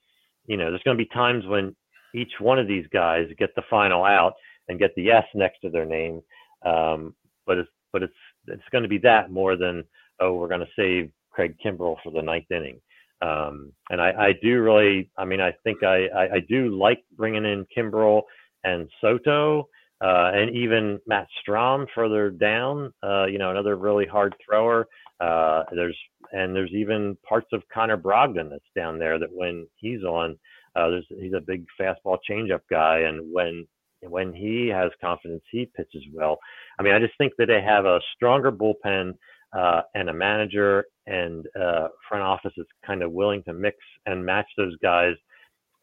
you 0.46 0.56
know, 0.56 0.70
there's 0.70 0.82
going 0.84 0.96
to 0.96 1.02
be 1.04 1.10
times 1.10 1.46
when 1.46 1.74
each 2.14 2.32
one 2.38 2.58
of 2.58 2.68
these 2.68 2.86
guys 2.92 3.26
get 3.38 3.50
the 3.56 3.62
final 3.68 4.04
out 4.04 4.34
and 4.68 4.78
get 4.78 4.94
the 4.96 5.10
S 5.10 5.24
next 5.34 5.60
to 5.60 5.70
their 5.70 5.86
name. 5.86 6.20
Um, 6.64 7.14
but 7.46 7.58
it's 7.58 7.70
but 7.92 8.02
it's 8.02 8.14
it's 8.48 8.68
going 8.70 8.82
to 8.82 8.88
be 8.88 8.98
that 8.98 9.30
more 9.30 9.56
than 9.56 9.84
oh 10.20 10.34
we're 10.34 10.48
going 10.48 10.60
to 10.60 10.66
save 10.76 11.10
Craig 11.30 11.56
Kimbrel 11.64 11.96
for 12.02 12.10
the 12.10 12.22
ninth 12.22 12.50
inning. 12.50 12.80
Um, 13.22 13.72
and 13.90 14.00
I, 14.00 14.10
I 14.10 14.32
do 14.42 14.60
really, 14.60 15.10
I 15.16 15.24
mean, 15.24 15.40
I 15.40 15.52
think 15.64 15.82
I, 15.82 16.06
I, 16.08 16.34
I 16.34 16.40
do 16.48 16.76
like 16.76 17.02
bringing 17.16 17.44
in 17.44 17.66
Kimbrel 17.76 18.22
and 18.64 18.88
Soto. 19.00 19.68
Uh, 20.02 20.30
and 20.34 20.54
even 20.54 20.98
Matt 21.06 21.26
Strahm 21.40 21.86
further 21.94 22.28
down, 22.28 22.92
uh, 23.02 23.24
you 23.24 23.38
know, 23.38 23.50
another 23.50 23.76
really 23.76 24.04
hard 24.04 24.34
thrower. 24.44 24.86
Uh, 25.20 25.62
there's 25.74 25.96
and 26.32 26.54
there's 26.54 26.72
even 26.72 27.16
parts 27.26 27.46
of 27.54 27.62
Connor 27.72 27.96
Brogdon 27.96 28.50
that's 28.50 28.64
down 28.74 28.98
there 28.98 29.18
that 29.18 29.32
when 29.32 29.66
he's 29.76 30.02
on, 30.02 30.38
uh, 30.74 30.90
he's 31.08 31.32
a 31.32 31.40
big 31.40 31.64
fastball 31.80 32.18
changeup 32.30 32.60
guy, 32.70 32.98
and 33.00 33.32
when 33.32 33.66
when 34.02 34.34
he 34.34 34.68
has 34.68 34.90
confidence, 35.00 35.42
he 35.50 35.70
pitches 35.74 36.04
well. 36.12 36.38
I 36.78 36.82
mean, 36.82 36.92
I 36.92 36.98
just 36.98 37.16
think 37.16 37.32
that 37.38 37.46
they 37.46 37.62
have 37.62 37.86
a 37.86 38.00
stronger 38.14 38.52
bullpen 38.52 39.14
uh, 39.56 39.82
and 39.94 40.10
a 40.10 40.14
manager 40.14 40.84
and 41.06 41.46
uh, 41.58 41.88
front 42.08 42.22
office 42.22 42.52
is 42.56 42.66
kind 42.84 43.02
of 43.02 43.12
willing 43.12 43.42
to 43.44 43.52
mix 43.52 43.76
and 44.04 44.24
match 44.24 44.46
those 44.56 44.76
guys 44.82 45.14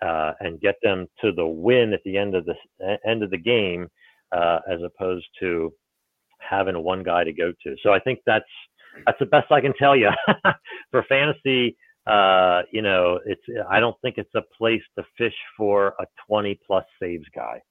uh, 0.02 0.34
and 0.42 0.60
get 0.60 0.76
them 0.84 1.08
to 1.22 1.32
the 1.32 1.46
win 1.46 1.94
at 1.94 2.02
the 2.04 2.18
end 2.18 2.36
of 2.36 2.46
the 2.46 2.98
end 3.08 3.24
of 3.24 3.32
the 3.32 3.38
game, 3.38 3.88
uh, 4.32 4.60
as 4.72 4.80
opposed 4.86 5.26
to 5.40 5.74
having 6.38 6.82
one 6.84 7.04
guy 7.04 7.24
to 7.24 7.34
go 7.34 7.52
to. 7.64 7.76
So 7.82 7.92
I 7.92 8.00
think 8.00 8.20
that's 8.26 8.46
that's 9.06 9.20
the 9.20 9.26
best 9.26 9.52
I 9.52 9.62
can 9.62 9.74
tell 9.80 9.96
you 9.96 10.10
for 10.92 11.04
fantasy. 11.08 11.78
Uh, 12.06 12.64
you 12.72 12.82
know, 12.82 13.20
it's 13.26 13.42
I 13.70 13.80
don't 13.80 13.96
think 14.02 14.18
it's 14.18 14.36
a 14.36 14.42
place 14.58 14.82
to 14.98 15.06
fish 15.18 15.36
for 15.58 15.96
a 16.00 16.06
20 16.28 16.60
plus 16.68 16.84
saves 17.02 17.26
guy. 17.34 17.62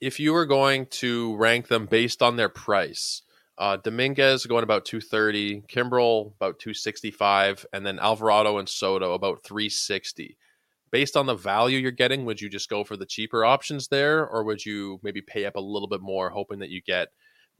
If 0.00 0.20
you 0.20 0.32
were 0.32 0.46
going 0.46 0.86
to 0.86 1.36
rank 1.36 1.68
them 1.68 1.86
based 1.86 2.22
on 2.22 2.36
their 2.36 2.48
price, 2.48 3.22
uh, 3.58 3.76
Dominguez 3.76 4.46
going 4.46 4.64
about 4.64 4.84
230, 4.84 5.62
Kimbrel 5.62 6.32
about 6.36 6.58
265, 6.58 7.66
and 7.72 7.86
then 7.86 7.98
Alvarado 7.98 8.58
and 8.58 8.68
Soto 8.68 9.14
about 9.14 9.44
360. 9.44 10.36
Based 10.90 11.16
on 11.16 11.26
the 11.26 11.34
value 11.34 11.78
you're 11.78 11.90
getting, 11.90 12.24
would 12.24 12.40
you 12.40 12.48
just 12.48 12.68
go 12.68 12.84
for 12.84 12.96
the 12.96 13.06
cheaper 13.06 13.44
options 13.44 13.88
there, 13.88 14.26
or 14.26 14.44
would 14.44 14.64
you 14.64 15.00
maybe 15.02 15.20
pay 15.20 15.44
up 15.44 15.56
a 15.56 15.60
little 15.60 15.88
bit 15.88 16.00
more, 16.00 16.30
hoping 16.30 16.60
that 16.60 16.70
you 16.70 16.80
get 16.82 17.08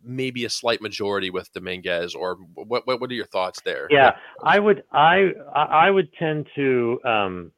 maybe 0.02 0.44
a 0.44 0.50
slight 0.50 0.80
majority 0.80 1.30
with 1.30 1.52
Dominguez, 1.52 2.14
or 2.14 2.36
what? 2.54 2.86
What, 2.86 3.00
what 3.00 3.10
are 3.10 3.14
your 3.14 3.26
thoughts 3.26 3.60
there? 3.64 3.88
Yeah, 3.90 4.12
I 4.42 4.60
would. 4.60 4.84
I 4.92 5.32
I 5.52 5.90
would 5.90 6.12
tend 6.14 6.46
to. 6.54 7.00
Um, 7.04 7.52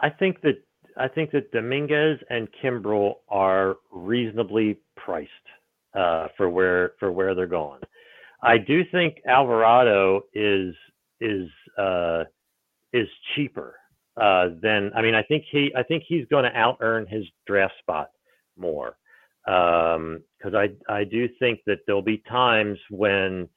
I 0.00 0.08
think 0.08 0.40
that 0.42 0.62
I 0.96 1.08
think 1.08 1.30
that 1.32 1.52
Dominguez 1.52 2.18
and 2.30 2.48
Kimbrel 2.62 3.16
are 3.28 3.76
reasonably 3.90 4.78
priced 4.96 5.30
uh, 5.96 6.28
for 6.36 6.48
where 6.48 6.92
for 6.98 7.12
where 7.12 7.34
they're 7.34 7.46
going. 7.46 7.80
I 8.42 8.58
do 8.58 8.82
think 8.92 9.16
Alvarado 9.26 10.22
is 10.34 10.74
is 11.20 11.48
uh, 11.78 12.24
is 12.92 13.08
cheaper 13.34 13.76
uh, 14.20 14.48
then 14.62 14.90
I 14.94 15.02
mean 15.02 15.14
I 15.14 15.22
think 15.22 15.44
he 15.50 15.72
I 15.76 15.82
think 15.82 16.04
he's 16.06 16.26
going 16.30 16.44
to 16.44 16.58
out 16.58 16.78
earn 16.80 17.06
his 17.06 17.24
draft 17.46 17.74
spot 17.80 18.08
more 18.56 18.96
because 19.44 19.96
um, 19.96 20.56
I 20.56 20.70
I 20.88 21.04
do 21.04 21.28
think 21.38 21.60
that 21.66 21.80
there'll 21.86 22.02
be 22.02 22.22
times 22.28 22.78
when 22.90 23.48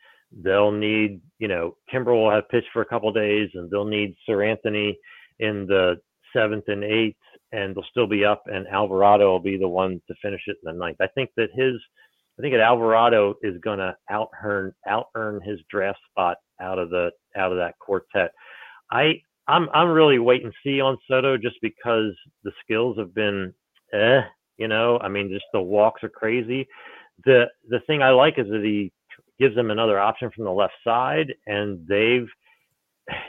they'll 0.43 0.71
need 0.71 1.21
you 1.39 1.47
know 1.47 1.77
Kimbrel 1.91 2.23
will 2.23 2.31
have 2.31 2.49
pitched 2.49 2.67
for 2.73 2.81
a 2.81 2.85
couple 2.85 3.11
days 3.13 3.49
and 3.53 3.71
they'll 3.71 3.85
need 3.85 4.15
Seranthony 4.27 4.95
in 5.39 5.65
the 5.65 5.95
seventh 6.35 6.65
and 6.67 6.83
eighth 6.83 7.15
and 7.53 7.73
they'll 7.73 7.85
still 7.89 8.05
be 8.05 8.25
up 8.25 8.43
and 8.47 8.67
Alvarado 8.67 9.31
will 9.31 9.39
be 9.39 9.57
the 9.57 9.67
one 9.67 10.01
to 10.07 10.13
finish 10.21 10.41
it 10.47 10.57
in 10.63 10.73
the 10.73 10.77
ninth. 10.77 10.97
I 10.99 11.07
think 11.07 11.29
that 11.37 11.49
his 11.55 11.75
I 12.39 12.41
think 12.41 12.53
that 12.53 12.61
Alvarado 12.61 13.35
is 13.41 13.59
going 13.61 13.79
to 13.79 13.93
out 14.09 14.29
earn 14.41 14.73
out 14.87 15.07
earn 15.15 15.41
his 15.41 15.59
draft 15.69 15.99
spot 16.09 16.37
out 16.61 16.79
of 16.79 16.89
the 16.89 17.11
out 17.35 17.51
of 17.51 17.57
that 17.57 17.77
quartet. 17.79 18.31
I 18.91 19.21
I'm 19.47 19.67
I'm 19.73 19.89
really 19.89 20.19
wait 20.19 20.45
and 20.45 20.53
see 20.63 20.79
on 20.79 20.97
Soto 21.09 21.37
just 21.37 21.57
because 21.61 22.13
the 22.45 22.51
skills 22.63 22.97
have 22.97 23.13
been 23.13 23.53
eh, 23.93 24.21
you 24.57 24.69
know. 24.69 24.99
I 25.01 25.09
mean, 25.09 25.29
just 25.29 25.45
the 25.51 25.59
walks 25.59 26.01
are 26.03 26.09
crazy. 26.09 26.65
The 27.25 27.45
the 27.67 27.81
thing 27.87 28.01
I 28.01 28.11
like 28.11 28.39
is 28.39 28.47
that 28.47 28.63
he 28.63 28.93
gives 29.37 29.55
them 29.55 29.69
another 29.69 29.99
option 29.99 30.31
from 30.33 30.45
the 30.45 30.51
left 30.51 30.75
side, 30.81 31.33
and 31.45 31.85
they've 31.89 32.27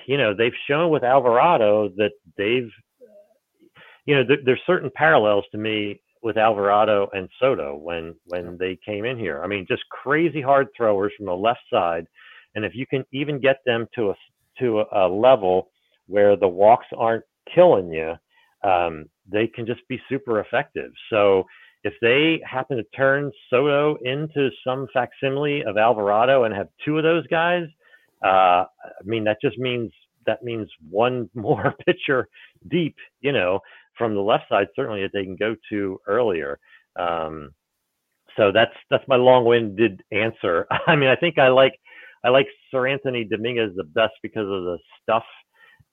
you 0.07 0.19
know 0.19 0.35
they've 0.37 0.53
shown 0.69 0.91
with 0.91 1.03
Alvarado 1.03 1.89
that 1.97 2.13
they've 2.37 2.71
you 4.07 4.15
know 4.15 4.25
th- 4.25 4.41
there's 4.45 4.61
certain 4.69 4.91
parallels 4.95 5.47
to 5.51 5.59
me 5.59 6.01
with 6.23 6.37
Alvarado 6.37 7.09
and 7.13 7.29
Soto 7.39 7.77
when 7.77 8.15
when 8.27 8.57
they 8.59 8.79
came 8.85 9.05
in 9.05 9.19
here. 9.19 9.43
I 9.43 9.47
mean, 9.47 9.67
just 9.69 9.83
crazy 9.91 10.41
hard 10.41 10.69
throwers 10.77 11.13
from 11.17 11.27
the 11.27 11.35
left 11.35 11.61
side, 11.73 12.07
and 12.55 12.65
if 12.65 12.75
you 12.75 12.87
can 12.87 13.05
even 13.13 13.41
get 13.41 13.59
them 13.65 13.87
to 13.95 14.11
a 14.11 14.15
to 14.59 14.85
a, 14.93 15.09
level 15.09 15.71
where 16.07 16.37
the 16.37 16.49
walks 16.49 16.87
aren't 16.97 17.25
killing 17.55 17.91
you, 17.93 18.15
um, 18.63 19.07
they 19.31 19.47
can 19.47 19.65
just 19.65 19.81
be 19.89 20.01
super 20.09 20.41
effective. 20.41 20.91
So 21.09 21.45
if 21.85 21.95
they 22.03 22.43
happen 22.45 22.77
to 22.77 22.85
turn 22.95 23.33
Soto 23.49 23.97
into 24.03 24.51
some 24.65 24.87
facsimile 24.93 25.65
of 25.65 25.79
Alvarado 25.79 26.45
and 26.45 26.55
have 26.55 26.69
two 26.85 26.99
of 26.99 27.05
those 27.05 27.27
guys, 27.29 27.65
uh, 28.23 28.65
I 28.67 29.05
mean 29.05 29.25
that 29.25 29.39
just 29.43 29.59
means 29.59 29.91
that 30.27 30.43
means 30.43 30.69
one 30.91 31.31
more 31.35 31.75
pitcher 31.87 32.29
deep, 32.69 32.97
you 33.21 33.33
know, 33.33 33.61
from 34.01 34.15
the 34.15 34.21
left 34.21 34.49
side 34.49 34.69
certainly 34.75 35.03
that 35.03 35.11
they 35.15 35.25
can 35.25 35.37
go 35.37 35.55
to 35.71 36.01
earlier. 36.09 36.59
Um, 36.99 37.51
so 38.37 38.51
that's 38.53 38.75
that's 38.91 39.07
my 39.07 39.17
long-winded 39.17 40.03
answer. 40.11 40.67
I 40.87 40.97
mean, 40.97 41.11
I 41.11 41.17
think 41.17 41.39
I 41.39 41.49
like 41.49 41.75
I 42.25 42.31
like 42.31 42.49
Seranthony 42.75 43.29
Dominguez 43.29 43.71
the 43.77 43.85
best 43.85 44.15
because 44.23 44.47
of 44.47 44.65
the 44.65 44.79
stuff 45.03 45.25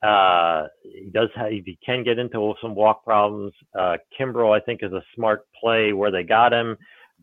uh, 0.04 0.68
he 0.84 1.10
does 1.12 1.30
have, 1.36 1.50
he 1.52 1.78
can 1.86 2.04
get 2.04 2.20
into 2.20 2.54
some 2.62 2.76
walk 2.76 3.04
problems. 3.04 3.54
Uh, 3.78 3.98
Kimbrel, 4.18 4.56
I 4.56 4.64
think, 4.64 4.82
is 4.84 4.92
a 4.92 5.04
smart 5.16 5.42
play 5.60 5.94
where 5.94 6.12
they 6.12 6.24
got 6.24 6.54
him, 6.54 6.78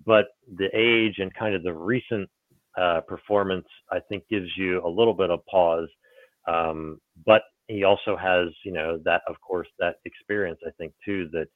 but 0.05 0.27
the 0.57 0.69
age 0.75 1.17
and 1.19 1.33
kind 1.35 1.55
of 1.55 1.63
the 1.63 1.73
recent 1.73 2.29
uh, 2.77 3.01
performance, 3.03 3.67
I 3.93 4.01
think, 4.09 4.25
gives 4.29 4.49
you 4.57 4.85
a 4.85 4.89
little 4.89 5.15
bit 5.15 5.31
of 5.31 5.47
pause. 5.47 5.89
Um, 6.49 6.99
but 7.25 7.43
he 7.69 7.85
also 7.85 8.17
has, 8.17 8.49
you 8.65 8.73
know, 8.73 8.99
that 9.05 9.23
of 9.29 9.37
course 9.41 9.69
that 9.79 9.97
experience. 10.05 10.61
I 10.67 10.71
think 10.79 10.93
too 11.05 11.29
that 11.33 11.49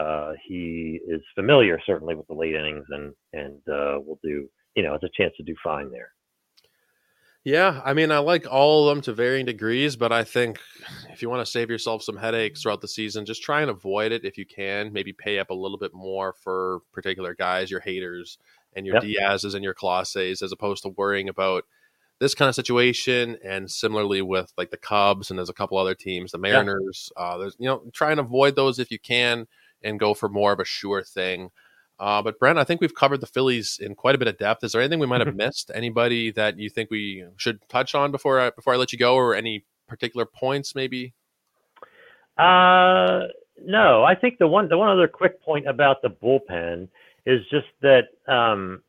uh, 0.00 0.32
he 0.46 1.00
is 1.08 1.20
familiar 1.34 1.78
certainly 1.86 2.14
with 2.14 2.26
the 2.26 2.34
late 2.34 2.54
innings 2.54 2.86
and 2.90 3.12
and 3.32 3.60
uh, 3.68 3.98
will 4.00 4.18
do, 4.22 4.48
you 4.74 4.82
know, 4.82 4.94
it's 4.94 5.04
a 5.04 5.10
chance 5.16 5.34
to 5.36 5.42
do 5.42 5.54
fine 5.62 5.90
there. 5.90 6.10
Yeah, 7.44 7.82
I 7.84 7.92
mean, 7.92 8.10
I 8.10 8.18
like 8.18 8.50
all 8.50 8.88
of 8.88 8.94
them 8.94 9.02
to 9.02 9.12
varying 9.12 9.44
degrees, 9.44 9.96
but 9.96 10.12
I 10.12 10.24
think 10.24 10.58
if 11.10 11.20
you 11.20 11.28
want 11.28 11.44
to 11.44 11.50
save 11.50 11.68
yourself 11.68 12.02
some 12.02 12.16
headaches 12.16 12.62
throughout 12.62 12.80
the 12.80 12.88
season, 12.88 13.26
just 13.26 13.42
try 13.42 13.60
and 13.60 13.70
avoid 13.70 14.12
it 14.12 14.24
if 14.24 14.38
you 14.38 14.46
can. 14.46 14.94
Maybe 14.94 15.12
pay 15.12 15.38
up 15.38 15.50
a 15.50 15.54
little 15.54 15.76
bit 15.76 15.92
more 15.92 16.32
for 16.42 16.80
particular 16.94 17.34
guys, 17.34 17.70
your 17.70 17.82
Haders, 17.82 18.38
and 18.74 18.86
your 18.86 18.94
yep. 18.94 19.04
Diaz's 19.04 19.52
and 19.52 19.62
your 19.62 19.74
Clases, 19.74 20.40
as 20.40 20.52
opposed 20.52 20.84
to 20.84 20.88
worrying 20.96 21.28
about 21.28 21.64
this 22.20 22.34
kind 22.34 22.48
of 22.48 22.54
situation. 22.54 23.38
And 23.44 23.70
similarly 23.70 24.22
with 24.22 24.52
like 24.56 24.70
the 24.70 24.76
Cubs 24.76 25.30
and 25.30 25.38
there's 25.38 25.48
a 25.48 25.54
couple 25.54 25.78
other 25.78 25.94
teams, 25.94 26.32
the 26.32 26.38
Mariners. 26.38 27.10
Yeah. 27.16 27.22
Uh, 27.22 27.38
there's 27.38 27.56
you 27.58 27.66
know 27.66 27.82
try 27.92 28.10
and 28.10 28.20
avoid 28.20 28.56
those 28.56 28.78
if 28.78 28.90
you 28.90 28.98
can, 28.98 29.46
and 29.82 30.00
go 30.00 30.14
for 30.14 30.28
more 30.28 30.52
of 30.52 30.60
a 30.60 30.64
sure 30.64 31.02
thing. 31.02 31.50
Uh, 31.98 32.20
but 32.20 32.38
Brent, 32.38 32.58
I 32.58 32.64
think 32.64 32.80
we've 32.80 32.94
covered 32.94 33.20
the 33.20 33.26
Phillies 33.26 33.78
in 33.80 33.94
quite 33.94 34.16
a 34.16 34.18
bit 34.18 34.26
of 34.26 34.36
depth. 34.36 34.64
Is 34.64 34.72
there 34.72 34.80
anything 34.80 34.98
we 34.98 35.06
might 35.06 35.20
have 35.20 35.28
mm-hmm. 35.28 35.36
missed? 35.38 35.70
Anybody 35.72 36.32
that 36.32 36.58
you 36.58 36.68
think 36.68 36.90
we 36.90 37.24
should 37.36 37.60
touch 37.68 37.94
on 37.94 38.10
before 38.10 38.40
I, 38.40 38.50
before 38.50 38.74
I 38.74 38.76
let 38.76 38.92
you 38.92 38.98
go, 38.98 39.14
or 39.14 39.34
any 39.34 39.64
particular 39.86 40.26
points 40.26 40.74
maybe? 40.74 41.14
Uh, 42.36 43.28
no. 43.64 44.02
I 44.02 44.16
think 44.20 44.38
the 44.38 44.48
one 44.48 44.68
the 44.68 44.76
one 44.76 44.88
other 44.88 45.06
quick 45.06 45.40
point 45.40 45.68
about 45.68 46.02
the 46.02 46.08
bullpen 46.08 46.88
is 47.26 47.40
just 47.48 47.68
that 47.82 48.08
um, 48.26 48.82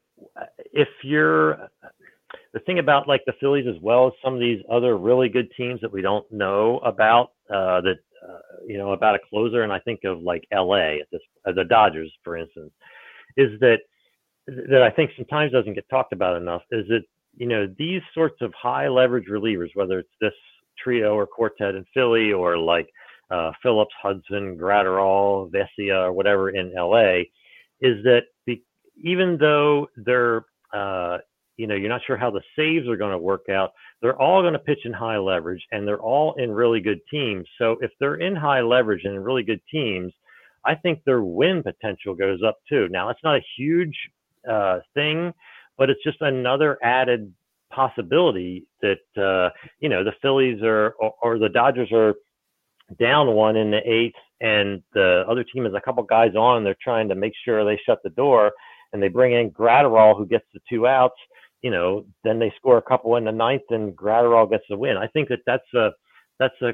if 0.73 0.89
you're 1.03 1.69
the 2.55 2.61
thing 2.61 2.79
about 2.79 3.07
like 3.07 3.21
the 3.27 3.33
Phillies 3.39 3.67
as 3.67 3.79
well 3.83 4.07
as 4.07 4.13
some 4.23 4.33
of 4.33 4.39
these 4.39 4.63
other 4.71 4.97
really 4.97 5.29
good 5.29 5.51
teams 5.55 5.79
that 5.81 5.91
we 5.91 6.01
don't 6.01 6.25
know 6.31 6.79
about 6.79 7.33
uh, 7.49 7.81
that 7.81 7.97
uh, 8.27 8.39
you 8.65 8.79
know 8.79 8.93
about 8.93 9.13
a 9.13 9.19
closer, 9.29 9.61
and 9.61 9.71
I 9.71 9.79
think 9.79 9.99
of 10.05 10.21
like 10.21 10.47
L.A. 10.51 11.01
at 11.01 11.07
this 11.11 11.21
uh, 11.45 11.51
the 11.51 11.65
Dodgers, 11.65 12.11
for 12.23 12.35
instance 12.37 12.71
is 13.37 13.59
that 13.59 13.79
that 14.47 14.83
I 14.83 14.91
think 14.91 15.11
sometimes 15.15 15.51
doesn't 15.51 15.73
get 15.73 15.89
talked 15.89 16.13
about 16.13 16.37
enough 16.37 16.61
is 16.71 16.87
that 16.87 17.01
you 17.35 17.47
know 17.47 17.67
these 17.77 18.01
sorts 18.13 18.41
of 18.41 18.53
high 18.53 18.87
leverage 18.87 19.27
relievers, 19.29 19.69
whether 19.73 19.99
it's 19.99 20.09
this 20.21 20.33
trio 20.81 21.15
or 21.15 21.25
quartet 21.25 21.75
in 21.75 21.85
Philly 21.93 22.31
or 22.31 22.57
like 22.57 22.87
uh, 23.31 23.51
Phillips, 23.63 23.93
Hudson, 24.01 24.57
Graterol, 24.57 25.51
Vesia, 25.51 26.05
or 26.05 26.13
whatever 26.13 26.49
in 26.51 26.73
LA, 26.75 27.21
is 27.81 28.03
that 28.03 28.23
the, 28.45 28.61
even 29.03 29.37
though 29.39 29.87
they're 29.97 30.45
uh, 30.73 31.17
you 31.57 31.67
know 31.67 31.75
you're 31.75 31.89
not 31.89 32.01
sure 32.05 32.17
how 32.17 32.31
the 32.31 32.41
saves 32.55 32.87
are 32.87 32.97
going 32.97 33.11
to 33.11 33.17
work 33.17 33.49
out, 33.49 33.71
they're 34.01 34.19
all 34.21 34.41
going 34.41 34.53
to 34.53 34.59
pitch 34.59 34.85
in 34.85 34.93
high 34.93 35.17
leverage 35.17 35.65
and 35.71 35.87
they're 35.87 36.01
all 36.01 36.33
in 36.35 36.51
really 36.51 36.81
good 36.81 36.99
teams. 37.09 37.47
So 37.57 37.77
if 37.81 37.91
they're 37.99 38.15
in 38.15 38.35
high 38.35 38.61
leverage 38.61 39.05
and 39.05 39.15
in 39.15 39.23
really 39.23 39.43
good 39.43 39.61
teams, 39.71 40.13
I 40.65 40.75
think 40.75 41.03
their 41.03 41.21
win 41.21 41.63
potential 41.63 42.15
goes 42.15 42.41
up 42.45 42.57
too. 42.67 42.87
Now, 42.89 43.09
it's 43.09 43.23
not 43.23 43.37
a 43.37 43.45
huge 43.57 43.95
uh, 44.49 44.79
thing, 44.93 45.33
but 45.77 45.89
it's 45.89 46.03
just 46.03 46.21
another 46.21 46.77
added 46.83 47.31
possibility 47.71 48.67
that 48.81 49.21
uh, 49.21 49.49
you 49.79 49.89
know 49.89 50.03
the 50.03 50.13
Phillies 50.21 50.61
are 50.63 50.91
or, 50.99 51.13
or, 51.21 51.39
the 51.39 51.49
Dodgers 51.49 51.91
are 51.91 52.15
down 52.99 53.33
one 53.33 53.55
in 53.55 53.71
the 53.71 53.81
eighth, 53.89 54.15
and 54.41 54.81
the 54.93 55.23
other 55.29 55.43
team 55.43 55.65
has 55.65 55.73
a 55.73 55.81
couple 55.81 56.03
guys 56.03 56.35
on. 56.35 56.57
And 56.57 56.65
they're 56.65 56.77
trying 56.81 57.09
to 57.09 57.15
make 57.15 57.33
sure 57.43 57.63
they 57.63 57.79
shut 57.85 57.99
the 58.03 58.09
door, 58.11 58.51
and 58.93 59.01
they 59.01 59.07
bring 59.07 59.33
in 59.33 59.51
Graterol 59.51 60.17
who 60.17 60.25
gets 60.25 60.45
the 60.53 60.59
two 60.69 60.87
outs. 60.87 61.15
You 61.61 61.71
know, 61.71 62.05
then 62.23 62.39
they 62.39 62.53
score 62.57 62.77
a 62.77 62.81
couple 62.81 63.15
in 63.15 63.25
the 63.25 63.31
ninth, 63.31 63.63
and 63.69 63.95
Graterol 63.95 64.49
gets 64.49 64.65
the 64.69 64.77
win. 64.77 64.97
I 64.97 65.07
think 65.07 65.29
that 65.29 65.39
that's 65.45 65.73
a 65.73 65.89
that's 66.39 66.61
a 66.61 66.73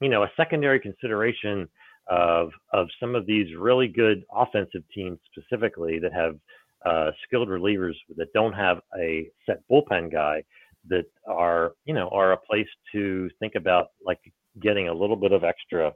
you 0.00 0.08
know 0.08 0.24
a 0.24 0.32
secondary 0.36 0.80
consideration 0.80 1.68
of 2.08 2.50
of 2.72 2.88
some 2.98 3.14
of 3.14 3.26
these 3.26 3.54
really 3.56 3.88
good 3.88 4.24
offensive 4.34 4.82
teams 4.94 5.18
specifically 5.30 5.98
that 6.00 6.12
have 6.12 6.36
uh, 6.84 7.12
skilled 7.26 7.48
relievers 7.48 7.94
that 8.16 8.32
don't 8.32 8.52
have 8.52 8.78
a 8.98 9.28
set 9.46 9.60
bullpen 9.70 10.10
guy 10.10 10.42
that 10.88 11.04
are 11.28 11.72
you 11.84 11.94
know 11.94 12.08
are 12.08 12.32
a 12.32 12.36
place 12.36 12.66
to 12.92 13.30
think 13.38 13.54
about 13.54 13.88
like 14.04 14.20
getting 14.60 14.88
a 14.88 14.92
little 14.92 15.16
bit 15.16 15.32
of 15.32 15.44
extra 15.44 15.92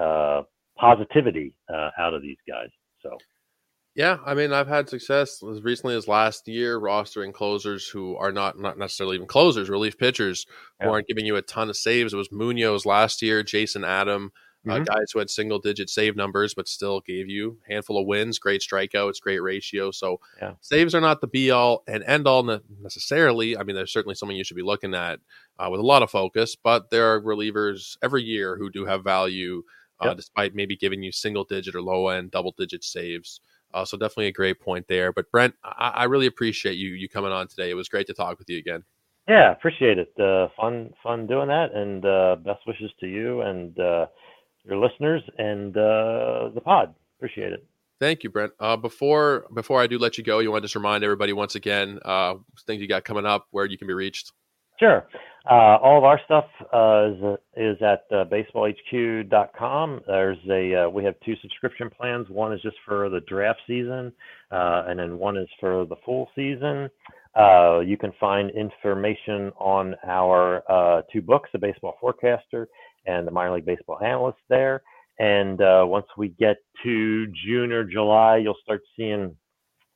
uh, 0.00 0.42
positivity 0.76 1.52
uh, 1.72 1.90
out 1.98 2.14
of 2.14 2.22
these 2.22 2.38
guys. 2.46 2.68
So. 3.02 3.16
Yeah, 3.98 4.18
I 4.24 4.34
mean, 4.34 4.52
I've 4.52 4.68
had 4.68 4.88
success 4.88 5.42
as 5.42 5.60
recently 5.64 5.96
as 5.96 6.06
last 6.06 6.46
year 6.46 6.78
rostering 6.78 7.34
closers 7.34 7.88
who 7.88 8.14
are 8.14 8.30
not 8.30 8.56
not 8.56 8.78
necessarily 8.78 9.16
even 9.16 9.26
closers, 9.26 9.68
relief 9.68 9.98
pitchers 9.98 10.46
yeah. 10.78 10.86
who 10.86 10.92
aren't 10.92 11.08
giving 11.08 11.26
you 11.26 11.34
a 11.34 11.42
ton 11.42 11.68
of 11.68 11.76
saves. 11.76 12.12
It 12.14 12.16
was 12.16 12.30
Munoz 12.30 12.86
last 12.86 13.22
year, 13.22 13.42
Jason 13.42 13.82
Adam, 13.82 14.30
uh, 14.68 14.70
mm-hmm. 14.70 14.82
uh, 14.82 14.84
guys 14.84 15.10
who 15.12 15.18
had 15.18 15.30
single 15.30 15.58
digit 15.58 15.90
save 15.90 16.14
numbers 16.14 16.54
but 16.54 16.68
still 16.68 17.00
gave 17.00 17.28
you 17.28 17.58
a 17.68 17.72
handful 17.72 18.00
of 18.00 18.06
wins, 18.06 18.38
great 18.38 18.60
strikeouts, 18.60 19.20
great 19.20 19.42
ratio. 19.42 19.90
So 19.90 20.20
yeah. 20.40 20.52
saves 20.60 20.94
are 20.94 21.00
not 21.00 21.20
the 21.20 21.26
be 21.26 21.50
all 21.50 21.82
and 21.88 22.04
end 22.04 22.28
all 22.28 22.44
necessarily. 22.80 23.56
I 23.56 23.64
mean, 23.64 23.74
there's 23.74 23.92
certainly 23.92 24.14
something 24.14 24.36
you 24.36 24.44
should 24.44 24.56
be 24.56 24.62
looking 24.62 24.94
at 24.94 25.18
uh, 25.58 25.70
with 25.72 25.80
a 25.80 25.84
lot 25.84 26.04
of 26.04 26.10
focus, 26.12 26.54
but 26.54 26.90
there 26.90 27.12
are 27.12 27.20
relievers 27.20 27.96
every 28.00 28.22
year 28.22 28.56
who 28.58 28.70
do 28.70 28.84
have 28.84 29.02
value, 29.02 29.64
uh, 30.00 30.10
yep. 30.10 30.18
despite 30.18 30.54
maybe 30.54 30.76
giving 30.76 31.02
you 31.02 31.10
single 31.10 31.42
digit 31.42 31.74
or 31.74 31.82
low 31.82 32.06
end 32.06 32.30
double 32.30 32.54
digit 32.56 32.84
saves. 32.84 33.40
Uh, 33.74 33.84
so 33.84 33.96
definitely 33.96 34.26
a 34.26 34.32
great 34.32 34.60
point 34.60 34.86
there. 34.88 35.12
But 35.12 35.30
Brent, 35.30 35.54
I-, 35.64 35.92
I 35.96 36.04
really 36.04 36.26
appreciate 36.26 36.74
you 36.74 36.90
you 36.90 37.08
coming 37.08 37.32
on 37.32 37.48
today. 37.48 37.70
It 37.70 37.74
was 37.74 37.88
great 37.88 38.06
to 38.08 38.14
talk 38.14 38.38
with 38.38 38.48
you 38.48 38.58
again. 38.58 38.84
Yeah, 39.28 39.52
appreciate 39.52 39.98
it. 39.98 40.12
Uh, 40.18 40.48
fun, 40.56 40.94
fun 41.02 41.26
doing 41.26 41.48
that, 41.48 41.74
and 41.74 42.04
uh, 42.04 42.36
best 42.36 42.66
wishes 42.66 42.90
to 43.00 43.06
you 43.06 43.42
and 43.42 43.78
uh, 43.78 44.06
your 44.64 44.78
listeners 44.78 45.22
and 45.36 45.76
uh, 45.76 46.48
the 46.54 46.62
pod. 46.64 46.94
Appreciate 47.18 47.52
it. 47.52 47.66
Thank 48.00 48.22
you, 48.22 48.30
Brent. 48.30 48.52
Uh, 48.60 48.76
before 48.76 49.46
before 49.54 49.82
I 49.82 49.86
do 49.86 49.98
let 49.98 50.16
you 50.16 50.24
go, 50.24 50.38
you 50.38 50.50
want 50.50 50.62
to 50.62 50.66
just 50.66 50.76
remind 50.76 51.04
everybody 51.04 51.32
once 51.32 51.56
again 51.56 51.98
uh, 52.04 52.36
things 52.66 52.80
you 52.80 52.88
got 52.88 53.04
coming 53.04 53.26
up, 53.26 53.48
where 53.50 53.66
you 53.66 53.76
can 53.76 53.86
be 53.86 53.94
reached. 53.94 54.32
Sure. 54.78 55.06
Uh, 55.48 55.78
all 55.82 55.96
of 55.96 56.04
our 56.04 56.20
stuff 56.26 56.44
uh, 56.74 57.08
is, 57.08 57.38
is 57.56 57.82
at 57.82 58.04
uh, 58.14 58.26
baseballhq.com. 58.26 60.00
There's 60.06 60.36
a 60.50 60.84
uh, 60.84 60.90
we 60.90 61.02
have 61.04 61.14
two 61.24 61.36
subscription 61.40 61.88
plans. 61.88 62.28
One 62.28 62.52
is 62.52 62.60
just 62.60 62.76
for 62.86 63.08
the 63.08 63.20
draft 63.20 63.60
season, 63.66 64.12
uh, 64.52 64.84
and 64.88 64.98
then 64.98 65.18
one 65.18 65.38
is 65.38 65.48
for 65.58 65.86
the 65.86 65.96
full 66.04 66.28
season. 66.36 66.90
Uh, 67.34 67.80
you 67.80 67.96
can 67.96 68.12
find 68.20 68.50
information 68.50 69.50
on 69.58 69.94
our 70.06 71.02
two 71.10 71.22
books, 71.22 71.48
The 71.54 71.58
Baseball 71.58 71.96
Forecaster 71.98 72.68
and 73.06 73.26
The 73.26 73.30
Minor 73.30 73.54
League 73.54 73.64
Baseball 73.64 73.98
Analyst 74.04 74.38
there. 74.50 74.82
And 75.18 75.58
once 75.88 76.06
we 76.18 76.28
get 76.28 76.56
to 76.82 77.26
June 77.46 77.72
or 77.72 77.84
July, 77.84 78.36
you'll 78.36 78.56
start 78.62 78.82
seeing 78.96 79.34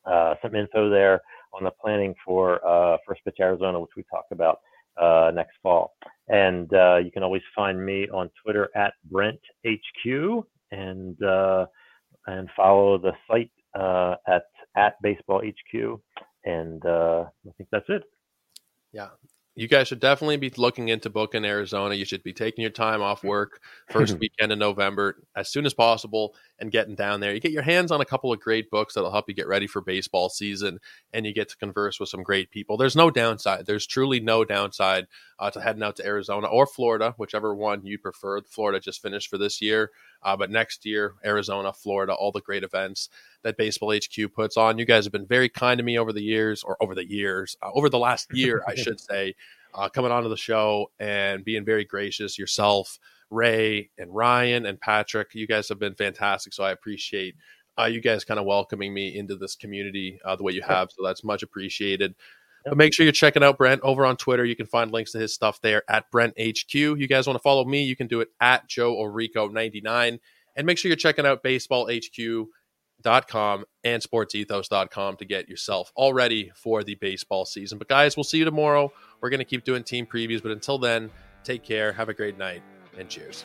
some 0.06 0.54
info 0.54 0.88
there 0.88 1.20
on 1.52 1.64
the 1.64 1.72
planning 1.72 2.14
for 2.24 2.60
First 3.06 3.20
Pitch 3.24 3.36
Arizona, 3.40 3.78
which 3.78 3.90
we 3.96 4.04
talked 4.04 4.32
about 4.32 4.60
uh, 5.00 5.30
next 5.34 5.56
fall. 5.62 5.94
And 6.28 6.72
uh, 6.74 6.96
you 6.96 7.10
can 7.10 7.22
always 7.22 7.42
find 7.54 7.84
me 7.84 8.08
on 8.08 8.30
Twitter 8.42 8.70
at 8.74 8.94
BrentHQ 9.12 10.44
and 10.70 11.22
uh, 11.22 11.66
and 12.26 12.48
follow 12.56 12.98
the 12.98 13.12
site 13.28 13.50
uh, 13.78 14.16
at 14.26 14.44
at 14.76 14.94
BaseballHQ. 15.04 16.00
And 16.44 16.84
uh, 16.84 17.24
I 17.46 17.52
think 17.56 17.68
that's 17.70 17.88
it. 17.88 18.02
Yeah, 18.92 19.08
you 19.54 19.68
guys 19.68 19.88
should 19.88 20.00
definitely 20.00 20.38
be 20.38 20.50
looking 20.56 20.88
into 20.88 21.10
booking 21.10 21.44
Arizona. 21.44 21.94
You 21.94 22.06
should 22.06 22.22
be 22.22 22.32
taking 22.32 22.62
your 22.62 22.70
time 22.70 23.02
off 23.02 23.18
mm-hmm. 23.18 23.28
work 23.28 23.60
first 23.90 24.18
weekend 24.20 24.50
in 24.50 24.58
November 24.58 25.22
as 25.36 25.50
soon 25.50 25.66
as 25.66 25.74
possible 25.74 26.34
and 26.58 26.72
getting 26.72 26.94
down 26.94 27.20
there. 27.20 27.34
You 27.34 27.40
get 27.40 27.52
your 27.52 27.62
hands 27.62 27.90
on 27.90 28.00
a 28.00 28.06
couple 28.06 28.32
of 28.32 28.40
great 28.40 28.70
books 28.70 28.94
that'll 28.94 29.12
help 29.12 29.26
you 29.28 29.34
get 29.34 29.48
ready 29.48 29.66
for 29.66 29.82
baseball 29.82 30.30
season, 30.30 30.78
and 31.12 31.26
you 31.26 31.34
get 31.34 31.48
to 31.50 31.56
converse 31.56 32.00
with 32.00 32.08
some 32.08 32.22
great 32.22 32.50
people. 32.50 32.76
There's 32.76 32.96
no 32.96 33.10
downside. 33.10 33.66
There's 33.66 33.86
truly 33.86 34.20
no 34.20 34.44
downside 34.44 35.06
uh, 35.42 35.50
to 35.50 35.60
heading 35.60 35.82
out 35.82 35.96
to 35.96 36.06
Arizona 36.06 36.46
or 36.46 36.68
Florida, 36.68 37.14
whichever 37.16 37.52
one 37.52 37.84
you 37.84 37.98
prefer. 37.98 38.40
Florida 38.42 38.78
just 38.78 39.02
finished 39.02 39.28
for 39.28 39.38
this 39.38 39.60
year, 39.60 39.90
uh, 40.22 40.36
but 40.36 40.52
next 40.52 40.86
year, 40.86 41.14
Arizona, 41.24 41.72
Florida, 41.72 42.14
all 42.14 42.30
the 42.30 42.40
great 42.40 42.62
events 42.62 43.08
that 43.42 43.56
Baseball 43.56 43.92
HQ 43.92 44.32
puts 44.32 44.56
on. 44.56 44.78
You 44.78 44.84
guys 44.84 45.04
have 45.04 45.12
been 45.12 45.26
very 45.26 45.48
kind 45.48 45.78
to 45.78 45.82
me 45.82 45.98
over 45.98 46.12
the 46.12 46.22
years, 46.22 46.62
or 46.62 46.76
over 46.80 46.94
the 46.94 47.10
years, 47.10 47.56
uh, 47.60 47.70
over 47.74 47.88
the 47.88 47.98
last 47.98 48.28
year, 48.32 48.62
I 48.68 48.74
should 48.76 49.00
say, 49.00 49.34
uh, 49.74 49.88
coming 49.88 50.12
onto 50.12 50.28
the 50.28 50.36
show 50.36 50.92
and 51.00 51.44
being 51.44 51.64
very 51.64 51.84
gracious. 51.84 52.38
Yourself, 52.38 53.00
Ray, 53.28 53.90
and 53.98 54.14
Ryan, 54.14 54.64
and 54.64 54.80
Patrick, 54.80 55.34
you 55.34 55.48
guys 55.48 55.68
have 55.70 55.80
been 55.80 55.96
fantastic. 55.96 56.52
So 56.52 56.62
I 56.62 56.70
appreciate 56.70 57.34
uh, 57.76 57.86
you 57.86 58.00
guys 58.00 58.24
kind 58.24 58.38
of 58.38 58.46
welcoming 58.46 58.94
me 58.94 59.18
into 59.18 59.34
this 59.34 59.56
community 59.56 60.20
uh, 60.24 60.36
the 60.36 60.44
way 60.44 60.52
you 60.52 60.62
have. 60.62 60.92
So 60.92 61.02
that's 61.04 61.24
much 61.24 61.42
appreciated. 61.42 62.14
But 62.64 62.76
make 62.76 62.94
sure 62.94 63.04
you're 63.04 63.12
checking 63.12 63.42
out 63.42 63.58
Brent 63.58 63.80
over 63.82 64.04
on 64.04 64.16
Twitter. 64.16 64.44
You 64.44 64.56
can 64.56 64.66
find 64.66 64.92
links 64.92 65.12
to 65.12 65.18
his 65.18 65.34
stuff 65.34 65.60
there 65.60 65.82
at 65.88 66.10
Brent 66.10 66.34
HQ. 66.40 66.74
You 66.74 67.08
guys 67.08 67.26
want 67.26 67.36
to 67.36 67.42
follow 67.42 67.64
me? 67.64 67.82
You 67.82 67.96
can 67.96 68.06
do 68.06 68.20
it 68.20 68.28
at 68.40 68.68
Joe 68.68 68.94
Orrico99. 68.94 70.18
And 70.54 70.66
make 70.66 70.78
sure 70.78 70.88
you're 70.88 70.96
checking 70.96 71.26
out 71.26 71.42
baseballhq.com 71.42 73.64
and 73.84 74.02
sportsethos.com 74.02 75.16
to 75.16 75.24
get 75.24 75.48
yourself 75.48 75.90
all 75.96 76.12
ready 76.12 76.52
for 76.54 76.84
the 76.84 76.94
baseball 76.96 77.44
season. 77.44 77.78
But 77.78 77.88
guys, 77.88 78.16
we'll 78.16 78.24
see 78.24 78.38
you 78.38 78.44
tomorrow. 78.44 78.92
We're 79.20 79.30
going 79.30 79.38
to 79.38 79.44
keep 79.44 79.64
doing 79.64 79.82
team 79.82 80.06
previews. 80.06 80.42
But 80.42 80.52
until 80.52 80.78
then, 80.78 81.10
take 81.44 81.64
care. 81.64 81.92
Have 81.92 82.08
a 82.08 82.14
great 82.14 82.38
night 82.38 82.62
and 82.98 83.08
cheers. 83.08 83.44